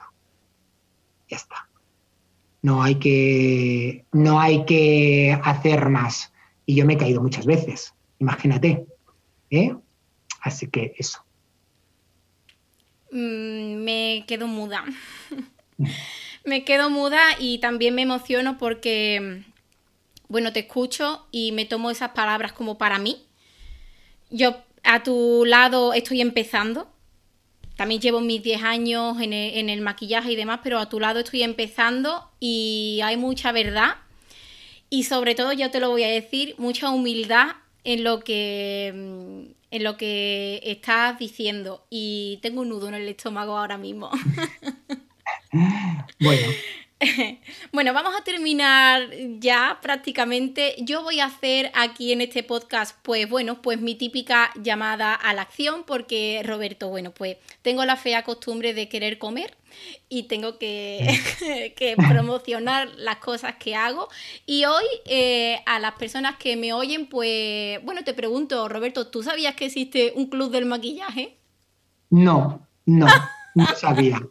Ya 1.30 1.38
está. 1.38 1.70
No 2.62 2.84
hay 2.84 2.96
que, 2.96 4.06
no 4.12 4.40
hay 4.40 4.66
que 4.66 5.40
hacer 5.44 5.90
más. 5.90 6.34
Y 6.66 6.76
yo 6.76 6.86
me 6.86 6.94
he 6.94 6.98
caído 6.98 7.22
muchas 7.22 7.46
veces, 7.46 7.94
imagínate. 8.20 8.86
¿eh? 9.50 9.76
Así 10.42 10.68
que 10.68 10.94
eso. 10.98 11.24
Mm, 13.12 13.76
me 13.84 14.26
quedo 14.28 14.48
muda. 14.48 14.84
me 16.46 16.64
quedo 16.64 16.90
muda 16.90 17.22
y 17.40 17.60
también 17.60 17.96
me 17.96 18.04
emociono 18.04 18.58
porque, 18.58 19.44
bueno, 20.28 20.54
te 20.54 20.62
escucho 20.62 21.28
y 21.32 21.52
me 21.52 21.66
tomo 21.66 21.92
esas 21.92 22.12
palabras 22.12 22.54
como 22.54 22.78
para 22.78 23.00
mí. 23.00 23.26
Yo 24.30 24.58
a 24.84 25.04
tu 25.04 25.44
lado 25.46 25.94
estoy 25.94 26.22
empezando. 26.22 26.92
También 27.80 28.02
llevo 28.02 28.20
mis 28.20 28.44
10 28.44 28.62
años 28.64 29.22
en 29.22 29.32
el, 29.32 29.80
maquillaje 29.80 30.34
y 30.34 30.36
demás, 30.36 30.60
pero 30.62 30.80
a 30.80 30.90
tu 30.90 31.00
lado 31.00 31.22
estoy 31.22 31.44
empezando 31.44 32.30
y 32.38 33.00
hay 33.06 33.16
mucha 33.16 33.54
verdad. 33.54 33.96
Y 34.90 35.06
sobre 35.06 35.34
todo, 35.34 35.54
yo 35.54 35.72
te 35.72 35.80
lo 35.80 35.90
voy 35.90 36.04
a 36.04 36.10
decir, 36.10 36.56
mucha 36.58 36.90
humildad 36.90 37.52
en 37.86 38.04
lo 38.04 38.20
que 38.20 38.92
mm, 38.94 39.52
en 39.72 39.84
lo 39.86 39.96
que 39.96 40.60
estás 40.66 41.20
diciendo 41.20 41.86
y 41.90 42.40
tengo 42.42 42.64
un 42.64 42.68
nudo 42.68 42.90
en 42.90 42.96
el 42.96 43.08
estómago 43.08 43.58
ahora 43.58 43.78
mismo. 43.78 44.12
bueno. 46.20 46.48
bueno, 47.72 47.94
vamos 47.94 48.14
a 48.20 48.24
terminar 48.24 49.10
ya 49.40 49.80
prácticamente. 49.82 50.76
Yo 50.80 51.04
voy 51.04 51.20
a 51.20 51.26
hacer 51.26 51.72
aquí 51.74 52.12
en 52.12 52.22
este 52.22 52.44
podcast, 52.44 52.98
pues 53.04 53.30
bueno, 53.30 53.62
pues 53.62 53.80
mi 53.80 53.96
típica 53.96 54.52
llamada 54.62 55.14
a 55.14 55.34
la 55.34 55.44
acción, 55.44 55.84
porque 55.86 56.42
Roberto, 56.44 56.90
bueno, 56.90 57.12
pues 57.12 57.38
tengo 57.62 57.86
la 57.86 57.96
fea 57.96 58.24
costumbre 58.24 58.74
de 58.74 58.90
querer 58.90 59.18
comer 59.18 59.56
y 60.10 60.24
tengo 60.24 60.58
que, 60.58 61.20
promocionar 62.10 62.90
las 62.98 63.18
cosas 63.18 63.56
que 63.56 63.76
hago. 63.76 64.10
Y 64.46 64.66
hoy 64.66 64.86
eh, 65.06 65.62
a 65.66 65.80
las 65.80 65.94
personas 65.94 66.36
que 66.36 66.58
me 66.58 66.74
oyen, 66.74 67.08
pues 67.08 67.84
bueno, 67.84 68.04
te 68.04 68.14
pregunto, 68.14 68.68
Roberto, 68.68 69.08
¿tú 69.08 69.24
sabías 69.24 69.56
que 69.56 69.66
existe 69.66 70.12
un 70.16 70.28
club 70.28 70.52
del 70.52 70.66
maquillaje? 70.66 71.38
No, 72.10 72.68
no, 72.86 73.08
no 73.56 73.66
sabía. 73.76 74.22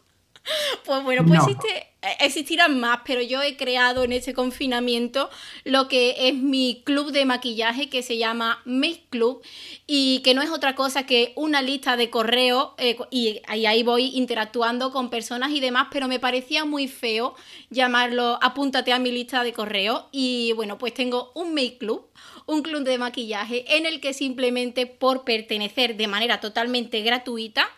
Pues 0.85 1.03
bueno, 1.03 1.23
pues 1.25 1.41
existe 1.41 1.89
eh, 2.01 2.15
existirán 2.21 2.79
más, 2.79 2.99
pero 3.05 3.21
yo 3.21 3.41
he 3.41 3.57
creado 3.57 4.05
en 4.05 4.13
ese 4.13 4.33
confinamiento 4.33 5.29
lo 5.65 5.89
que 5.89 6.29
es 6.29 6.33
mi 6.33 6.81
club 6.85 7.11
de 7.11 7.25
maquillaje 7.25 7.89
que 7.89 8.03
se 8.03 8.17
llama 8.17 8.61
Make 8.63 9.03
Club 9.09 9.41
y 9.85 10.21
que 10.23 10.33
no 10.33 10.41
es 10.41 10.49
otra 10.49 10.75
cosa 10.75 11.05
que 11.05 11.33
una 11.35 11.61
lista 11.61 11.97
de 11.97 12.09
correo 12.09 12.73
eh, 12.77 12.97
y 13.11 13.41
ahí 13.47 13.83
voy 13.83 14.11
interactuando 14.15 14.91
con 14.91 15.09
personas 15.09 15.51
y 15.51 15.59
demás, 15.59 15.89
pero 15.91 16.07
me 16.07 16.19
parecía 16.19 16.63
muy 16.63 16.87
feo 16.87 17.35
llamarlo 17.69 18.39
apúntate 18.41 18.93
a 18.93 18.99
mi 18.99 19.11
lista 19.11 19.43
de 19.43 19.51
correo 19.51 20.07
y 20.13 20.53
bueno, 20.53 20.77
pues 20.77 20.93
tengo 20.93 21.33
un 21.35 21.53
Make 21.53 21.79
Club 21.79 22.05
un 22.45 22.63
club 22.63 22.83
de 22.83 22.97
maquillaje 22.97 23.77
en 23.77 23.85
el 23.85 24.01
que 24.01 24.13
simplemente 24.13 24.87
por 24.87 25.23
pertenecer 25.23 25.97
de 25.97 26.07
manera 26.07 26.39
totalmente 26.39 27.01
gratuita, 27.01 27.69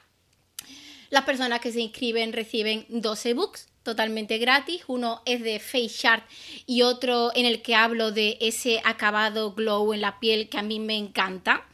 las 1.11 1.25
personas 1.25 1.59
que 1.59 1.71
se 1.71 1.81
inscriben 1.81 2.33
reciben 2.33 2.85
12 2.89 3.33
books 3.33 3.67
totalmente 3.83 4.37
gratis. 4.37 4.83
Uno 4.87 5.21
es 5.25 5.43
de 5.43 5.59
Face 5.59 5.89
Chart 5.89 6.23
y 6.65 6.81
otro 6.81 7.31
en 7.35 7.45
el 7.45 7.61
que 7.61 7.75
hablo 7.75 8.11
de 8.11 8.37
ese 8.39 8.81
acabado 8.85 9.53
glow 9.53 9.93
en 9.93 10.01
la 10.01 10.19
piel 10.19 10.49
que 10.49 10.57
a 10.57 10.63
mí 10.63 10.79
me 10.79 10.95
encanta. 10.95 11.65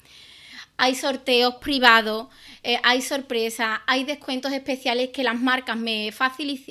Hay 0.76 0.96
sorteos 0.96 1.56
privados, 1.56 2.28
eh, 2.64 2.80
hay 2.84 3.02
sorpresas, 3.02 3.80
hay 3.88 4.04
descuentos 4.04 4.52
especiales 4.52 5.10
que 5.10 5.24
las 5.24 5.40
marcas 5.40 5.78
me, 5.78 6.12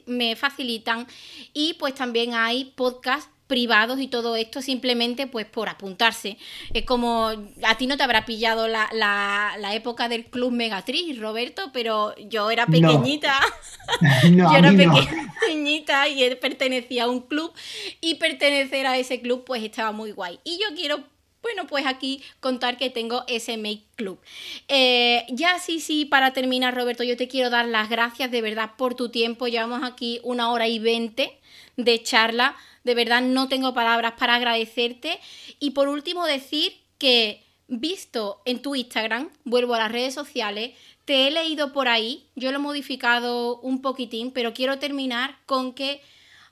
me 0.06 0.36
facilitan 0.36 1.06
y 1.52 1.74
pues 1.74 1.94
también 1.94 2.34
hay 2.34 2.66
podcasts 2.76 3.30
privados 3.46 4.00
y 4.00 4.08
todo 4.08 4.36
esto 4.36 4.62
simplemente 4.62 5.26
pues 5.26 5.46
por 5.46 5.68
apuntarse. 5.68 6.36
Es 6.74 6.84
como, 6.84 7.30
a 7.62 7.78
ti 7.78 7.86
no 7.86 7.96
te 7.96 8.02
habrá 8.02 8.24
pillado 8.24 8.68
la, 8.68 8.88
la, 8.92 9.74
época 9.74 10.08
del 10.08 10.24
Club 10.24 10.52
Megatriz, 10.52 11.18
Roberto, 11.18 11.70
pero 11.72 12.14
yo 12.16 12.50
era 12.50 12.66
pequeñita. 12.66 13.40
yo 14.30 14.50
era 14.54 14.72
pequeñita 15.40 16.08
y 16.08 16.34
pertenecía 16.36 17.04
a 17.04 17.08
un 17.08 17.20
club 17.20 17.52
y 18.00 18.14
pertenecer 18.14 18.86
a 18.86 18.96
ese 18.96 19.20
club 19.20 19.44
pues 19.44 19.62
estaba 19.62 19.92
muy 19.92 20.12
guay. 20.12 20.40
Y 20.44 20.58
yo 20.58 20.74
quiero 20.74 21.04
bueno, 21.42 21.68
pues 21.68 21.86
aquí 21.86 22.24
contar 22.40 22.76
que 22.76 22.90
tengo 22.90 23.22
ese 23.28 23.56
Make 23.56 23.84
Club. 23.94 24.18
Eh, 24.66 25.24
ya 25.28 25.60
sí, 25.60 25.78
sí, 25.78 26.04
para 26.04 26.32
terminar, 26.32 26.74
Roberto, 26.74 27.04
yo 27.04 27.16
te 27.16 27.28
quiero 27.28 27.50
dar 27.50 27.66
las 27.66 27.88
gracias 27.88 28.32
de 28.32 28.42
verdad 28.42 28.72
por 28.76 28.96
tu 28.96 29.10
tiempo. 29.10 29.46
Llevamos 29.46 29.84
aquí 29.84 30.18
una 30.24 30.50
hora 30.50 30.66
y 30.66 30.80
veinte 30.80 31.38
de 31.76 32.02
charla 32.02 32.56
de 32.86 32.94
verdad 32.94 33.20
no 33.20 33.48
tengo 33.48 33.74
palabras 33.74 34.12
para 34.16 34.36
agradecerte. 34.36 35.18
Y 35.58 35.70
por 35.72 35.88
último 35.88 36.24
decir 36.24 36.72
que 36.98 37.44
visto 37.66 38.40
en 38.44 38.62
tu 38.62 38.76
Instagram, 38.76 39.28
vuelvo 39.44 39.74
a 39.74 39.78
las 39.78 39.90
redes 39.90 40.14
sociales, 40.14 40.78
te 41.04 41.26
he 41.26 41.32
leído 41.32 41.72
por 41.72 41.88
ahí, 41.88 42.28
yo 42.36 42.52
lo 42.52 42.58
he 42.58 42.60
modificado 42.60 43.58
un 43.58 43.82
poquitín, 43.82 44.30
pero 44.30 44.54
quiero 44.54 44.78
terminar 44.78 45.36
con 45.46 45.74
que 45.74 46.00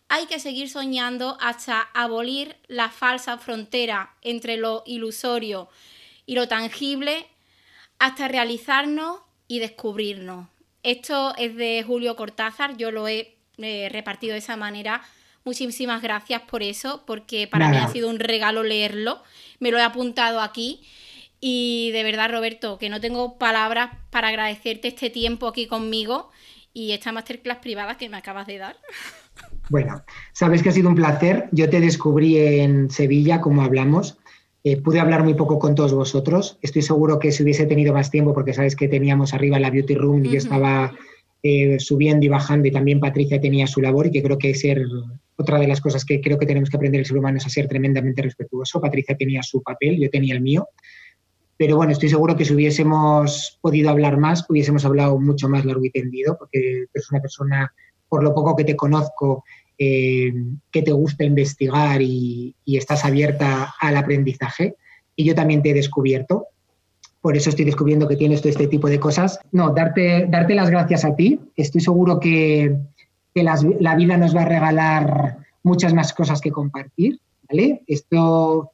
hay 0.09 0.27
que 0.27 0.41
seguir 0.41 0.69
soñando 0.69 1.39
hasta 1.41 1.81
abolir 1.95 2.57
la 2.67 2.91
falsa 2.91 3.39
frontera 3.39 4.17
entre 4.21 4.57
lo 4.57 4.83
ilusorio 4.87 5.69
y 6.27 6.35
lo 6.35 6.49
tangible, 6.49 7.29
hasta 8.01 8.27
realizarnos 8.27 9.21
y 9.47 9.61
descubrirnos. 9.61 10.49
Esto 10.83 11.33
es 11.37 11.55
de 11.55 11.85
Julio 11.87 12.17
Cortázar, 12.17 12.77
yo 12.77 12.91
lo 12.91 13.07
he 13.07 13.34
eh, 13.59 13.89
repartido 13.91 14.33
de 14.33 14.39
esa 14.39 14.57
manera 14.57 15.03
Muchísimas 15.45 16.01
gracias 16.01 16.41
por 16.43 16.63
eso, 16.63 17.03
porque 17.07 17.47
para 17.47 17.69
mí 17.69 17.77
ha 17.77 17.89
sido 17.89 18.09
un 18.09 18.19
regalo 18.19 18.63
leerlo. 18.63 19.19
Me 19.61 19.71
lo 19.71 19.79
he 19.79 19.83
apuntado 19.83 20.41
aquí. 20.41 20.81
Y 21.39 21.91
de 21.93 22.03
verdad, 22.03 22.31
Roberto, 22.31 22.79
que 22.79 22.89
no 22.89 22.99
tengo 22.99 23.37
palabras 23.37 23.91
para 24.09 24.29
agradecerte 24.29 24.89
este 24.89 25.11
tiempo 25.11 25.47
aquí 25.47 25.67
conmigo 25.67 26.31
y 26.73 26.93
esta 26.93 27.13
masterclass 27.13 27.59
privada 27.59 27.99
que 27.99 28.09
me 28.09 28.17
acabas 28.17 28.47
de 28.47 28.59
dar. 28.59 28.77
Bueno, 29.71 30.05
sabes 30.33 30.63
que 30.63 30.69
ha 30.69 30.73
sido 30.73 30.91
un 30.91 30.95
placer. 30.95 31.49
Yo 31.51 31.71
te 31.71 31.81
descubrí 31.81 32.39
en 32.39 32.91
Sevilla, 32.91 33.41
como 33.41 33.63
hablamos. 33.63 34.19
Eh, 34.63 34.77
pude 34.77 35.01
hablar 35.01 35.25
muy 35.25 35.33
poco 35.33 35.59
con 35.59 35.75
todos 35.75 35.95
vosotros. 35.95 36.59
Estoy 36.61 36.83
seguro 36.83 37.19
que 37.19 37.33
si 37.33 37.43
hubiese 37.43 37.65
tenido 37.65 37.95
más 37.95 38.11
tiempo, 38.11 38.35
porque 38.35 38.53
sabes 38.53 38.77
que 38.77 38.89
teníamos 38.89 39.33
arriba 39.33 39.59
la 39.59 39.71
beauty 39.71 39.95
room 39.95 40.27
y 40.27 40.33
yo 40.33 40.39
estaba 40.39 40.93
eh, 41.47 41.79
subiendo 41.79 42.25
y 42.25 42.31
bajando 42.31 42.69
y 42.69 42.71
también 42.71 43.01
Patricia 43.01 43.39
tenía 43.39 43.67
su 43.67 43.83
labor 43.83 44.07
y 44.07 44.11
que 44.11 44.23
creo 44.23 44.39
que 44.39 44.55
ser 44.55 44.83
otra 45.37 45.59
de 45.59 45.69
las 45.69 45.83
cosas 45.83 46.03
que 46.07 46.23
creo 46.23 46.39
que 46.39 46.47
tenemos 46.47 46.71
que 46.71 46.79
aprender 46.79 47.01
el 47.01 47.07
ser 47.07 47.19
humano 47.19 47.37
es 47.37 47.45
a 47.45 47.51
ser 47.51 47.69
tremendamente 47.69 48.23
respetuoso. 48.23 48.81
Patricia 48.81 49.15
tenía 49.15 49.43
su 49.43 49.63
papel, 49.63 50.01
yo 50.01 50.09
tenía 50.09 50.35
el 50.35 50.41
mío. 50.41 50.69
Pero 51.59 51.77
bueno, 51.77 51.93
estoy 51.93 52.09
seguro 52.09 52.35
que 52.35 52.47
si 52.47 52.55
hubiésemos 52.55 53.59
podido 53.61 53.91
hablar 53.91 54.17
más, 54.17 54.47
hubiésemos 54.49 54.87
hablado 54.87 55.21
mucho 55.21 55.47
más 55.51 55.67
largo 55.67 55.85
y 55.85 55.91
tendido, 55.91 56.39
porque 56.39 56.87
eres 56.95 57.11
una 57.11 57.21
persona, 57.21 57.75
por 58.09 58.25
lo 58.25 58.35
poco 58.35 58.57
que 58.57 58.65
te 58.65 58.75
conozco, 58.75 59.45
eh, 59.77 60.33
que 60.71 60.81
te 60.81 60.93
gusta 60.93 61.25
investigar 61.25 62.01
y, 62.01 62.57
estás 62.65 63.05
abierta 63.05 63.75
al 63.83 63.99
aprendizaje. 63.99 64.77
Y 65.15 65.25
yo 65.25 65.35
también 65.35 65.63
te 65.63 65.71
he 65.71 65.75
descubierto. 65.75 66.47
Por 67.25 67.39
eso 67.39 67.49
estoy 67.49 67.65
descubriendo 67.65 68.07
que 68.07 68.17
tienes 68.17 68.43
todo 68.43 68.51
este 68.51 68.67
tipo 68.67 68.87
de 68.87 69.01
cosas. 69.01 69.41
No, 69.51 69.71
darte, 69.71 70.27
darte 70.29 70.55
las 70.55 70.69
gracias 70.69 71.07
a 71.07 71.17
ti. 71.17 71.41
Estoy 71.57 71.81
seguro 71.81 72.21
que, 72.21 72.77
la 73.33 73.97
vida 73.97 74.19
nos 74.19 74.37
va 74.37 74.43
a 74.43 74.45
regalar 74.45 75.39
muchas 75.63 75.95
más 75.95 76.13
cosas 76.13 76.43
que 76.43 76.51
compartir. 76.51 77.19
¿vale? 77.49 77.83
Esto 77.87 78.73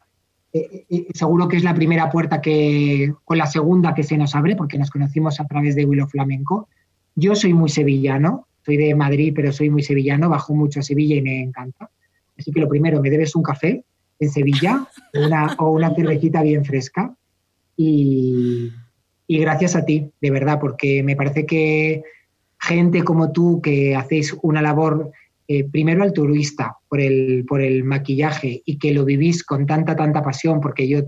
eh, 0.52 0.84
eh, 0.90 1.06
seguro 1.14 1.46
que 1.46 1.58
es 1.58 1.62
la 1.62 1.76
primera 1.76 2.10
puerta 2.10 2.40
que, 2.40 3.14
con 3.24 3.38
la 3.38 3.46
segunda 3.46 3.94
que 3.94 4.02
se 4.02 4.16
nos 4.18 4.34
abre, 4.34 4.56
porque 4.56 4.78
nos 4.78 4.90
conocimos 4.90 5.38
a 5.38 5.46
través 5.46 5.76
de 5.76 5.84
Willow 5.84 6.08
Flamenco. 6.08 6.68
Yo 7.14 7.36
soy 7.36 7.54
muy 7.54 7.68
sevillano, 7.68 8.48
soy 8.66 8.78
de 8.78 8.96
Madrid, 8.96 9.32
pero 9.32 9.52
soy 9.52 9.70
muy 9.70 9.84
sevillano, 9.84 10.28
bajo 10.28 10.56
mucho 10.56 10.80
a 10.80 10.82
Sevilla 10.82 11.14
y 11.14 11.22
me 11.22 11.40
encanta. 11.40 11.88
Así 12.36 12.50
que 12.50 12.58
lo 12.58 12.68
primero, 12.68 13.00
me 13.00 13.10
debes 13.10 13.36
un 13.36 13.44
café 13.44 13.84
en 14.18 14.28
Sevilla 14.28 14.88
una, 15.14 15.54
o 15.56 15.70
una 15.70 15.94
cervecita 15.94 16.42
bien 16.42 16.64
fresca. 16.64 17.14
Y, 17.82 18.70
y 19.26 19.38
gracias 19.38 19.74
a 19.74 19.86
ti, 19.86 20.10
de 20.20 20.30
verdad, 20.30 20.58
porque 20.60 21.02
me 21.02 21.16
parece 21.16 21.46
que 21.46 22.02
gente 22.58 23.02
como 23.04 23.32
tú 23.32 23.62
que 23.62 23.96
hacéis 23.96 24.36
una 24.42 24.60
labor 24.60 25.12
eh, 25.48 25.64
primero 25.64 26.02
altruista 26.02 26.76
por 26.90 27.00
el, 27.00 27.46
por 27.48 27.62
el 27.62 27.82
maquillaje 27.84 28.62
y 28.66 28.78
que 28.78 28.92
lo 28.92 29.06
vivís 29.06 29.42
con 29.44 29.64
tanta, 29.64 29.96
tanta 29.96 30.22
pasión, 30.22 30.60
porque 30.60 30.86
yo 30.86 30.98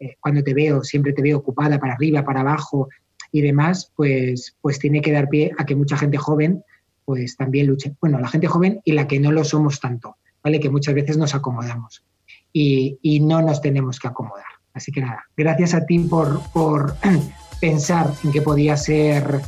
eh, 0.00 0.16
cuando 0.18 0.42
te 0.42 0.52
veo 0.52 0.82
siempre 0.82 1.12
te 1.12 1.22
veo 1.22 1.38
ocupada 1.38 1.78
para 1.78 1.94
arriba, 1.94 2.24
para 2.24 2.40
abajo 2.40 2.88
y 3.30 3.40
demás, 3.40 3.92
pues, 3.94 4.56
pues 4.60 4.80
tiene 4.80 5.00
que 5.00 5.12
dar 5.12 5.28
pie 5.28 5.52
a 5.58 5.64
que 5.64 5.76
mucha 5.76 5.96
gente 5.96 6.18
joven 6.18 6.64
pues 7.04 7.36
también 7.36 7.68
luche. 7.68 7.94
Bueno, 8.00 8.18
la 8.18 8.28
gente 8.28 8.48
joven 8.48 8.80
y 8.84 8.92
la 8.92 9.06
que 9.06 9.20
no 9.20 9.30
lo 9.30 9.44
somos 9.44 9.78
tanto, 9.78 10.16
¿vale? 10.42 10.58
Que 10.58 10.70
muchas 10.70 10.94
veces 10.94 11.16
nos 11.16 11.36
acomodamos 11.36 12.04
y, 12.52 13.20
no 13.20 13.42
nos 13.42 13.60
tenemos 13.60 14.00
que 14.00 14.08
acomodar. 14.08 14.49
Así 14.74 14.92
que 14.92 15.00
nada, 15.00 15.24
gracias 15.36 15.74
a 15.74 15.84
ti 15.84 15.98
por, 15.98 16.40
por 16.52 16.96
pensar 17.60 18.12
en 18.24 18.32
que 18.32 18.42
podía 18.42 18.76
ser 18.76 19.40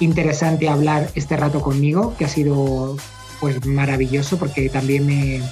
interesante 0.00 0.68
hablar 0.68 1.08
este 1.14 1.36
rato 1.36 1.60
conmigo, 1.60 2.14
que 2.16 2.24
ha 2.24 2.28
sido 2.28 2.96
pues 3.40 3.64
maravilloso 3.66 4.38
porque 4.38 4.68
también 4.68 5.06
me, 5.06 5.42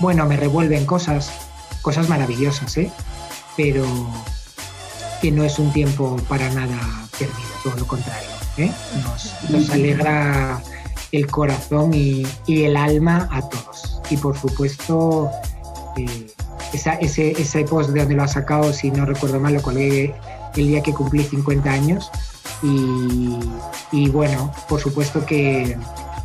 bueno, 0.00 0.26
me 0.26 0.36
revuelven 0.36 0.84
cosas, 0.84 1.32
cosas 1.82 2.08
maravillosas, 2.08 2.76
¿eh? 2.76 2.90
Pero 3.56 3.84
que 5.20 5.30
no 5.30 5.44
es 5.44 5.58
un 5.58 5.72
tiempo 5.72 6.16
para 6.28 6.48
nada 6.50 6.78
perdido, 7.18 7.48
todo 7.64 7.76
lo 7.76 7.86
contrario, 7.86 8.28
¿eh? 8.56 8.70
nos 9.50 9.70
alegra 9.70 10.62
el 11.12 11.26
corazón 11.26 11.92
y, 11.94 12.26
el 12.46 12.76
alma 12.76 13.28
a 13.32 13.48
todos. 13.48 14.00
Y 14.10 14.16
por 14.16 14.36
supuesto, 14.38 15.30
eh, 15.96 16.26
ese, 16.72 17.32
ese 17.32 17.64
post 17.64 17.90
de 17.90 18.00
donde 18.00 18.14
lo 18.14 18.22
ha 18.22 18.28
sacado, 18.28 18.72
si 18.72 18.90
no 18.90 19.04
recuerdo 19.06 19.40
mal, 19.40 19.54
lo 19.54 19.62
colgué 19.62 20.14
el 20.56 20.68
día 20.68 20.82
que 20.82 20.92
cumplí 20.92 21.22
50 21.22 21.70
años. 21.70 22.10
Y, 22.62 24.08
bueno, 24.10 24.52
por 24.68 24.80
supuesto 24.80 25.24
que, 25.24 25.76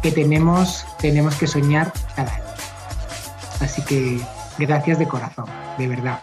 que, 0.02 0.12
tenemos, 0.12 0.86
tenemos 1.00 1.36
que 1.36 1.48
soñar 1.48 1.92
cada 2.16 2.34
año. 2.34 2.44
Así 3.60 3.82
que 3.84 4.20
gracias 4.58 5.00
de 5.00 5.08
corazón, 5.08 5.46
de 5.78 5.88
verdad. 5.88 6.20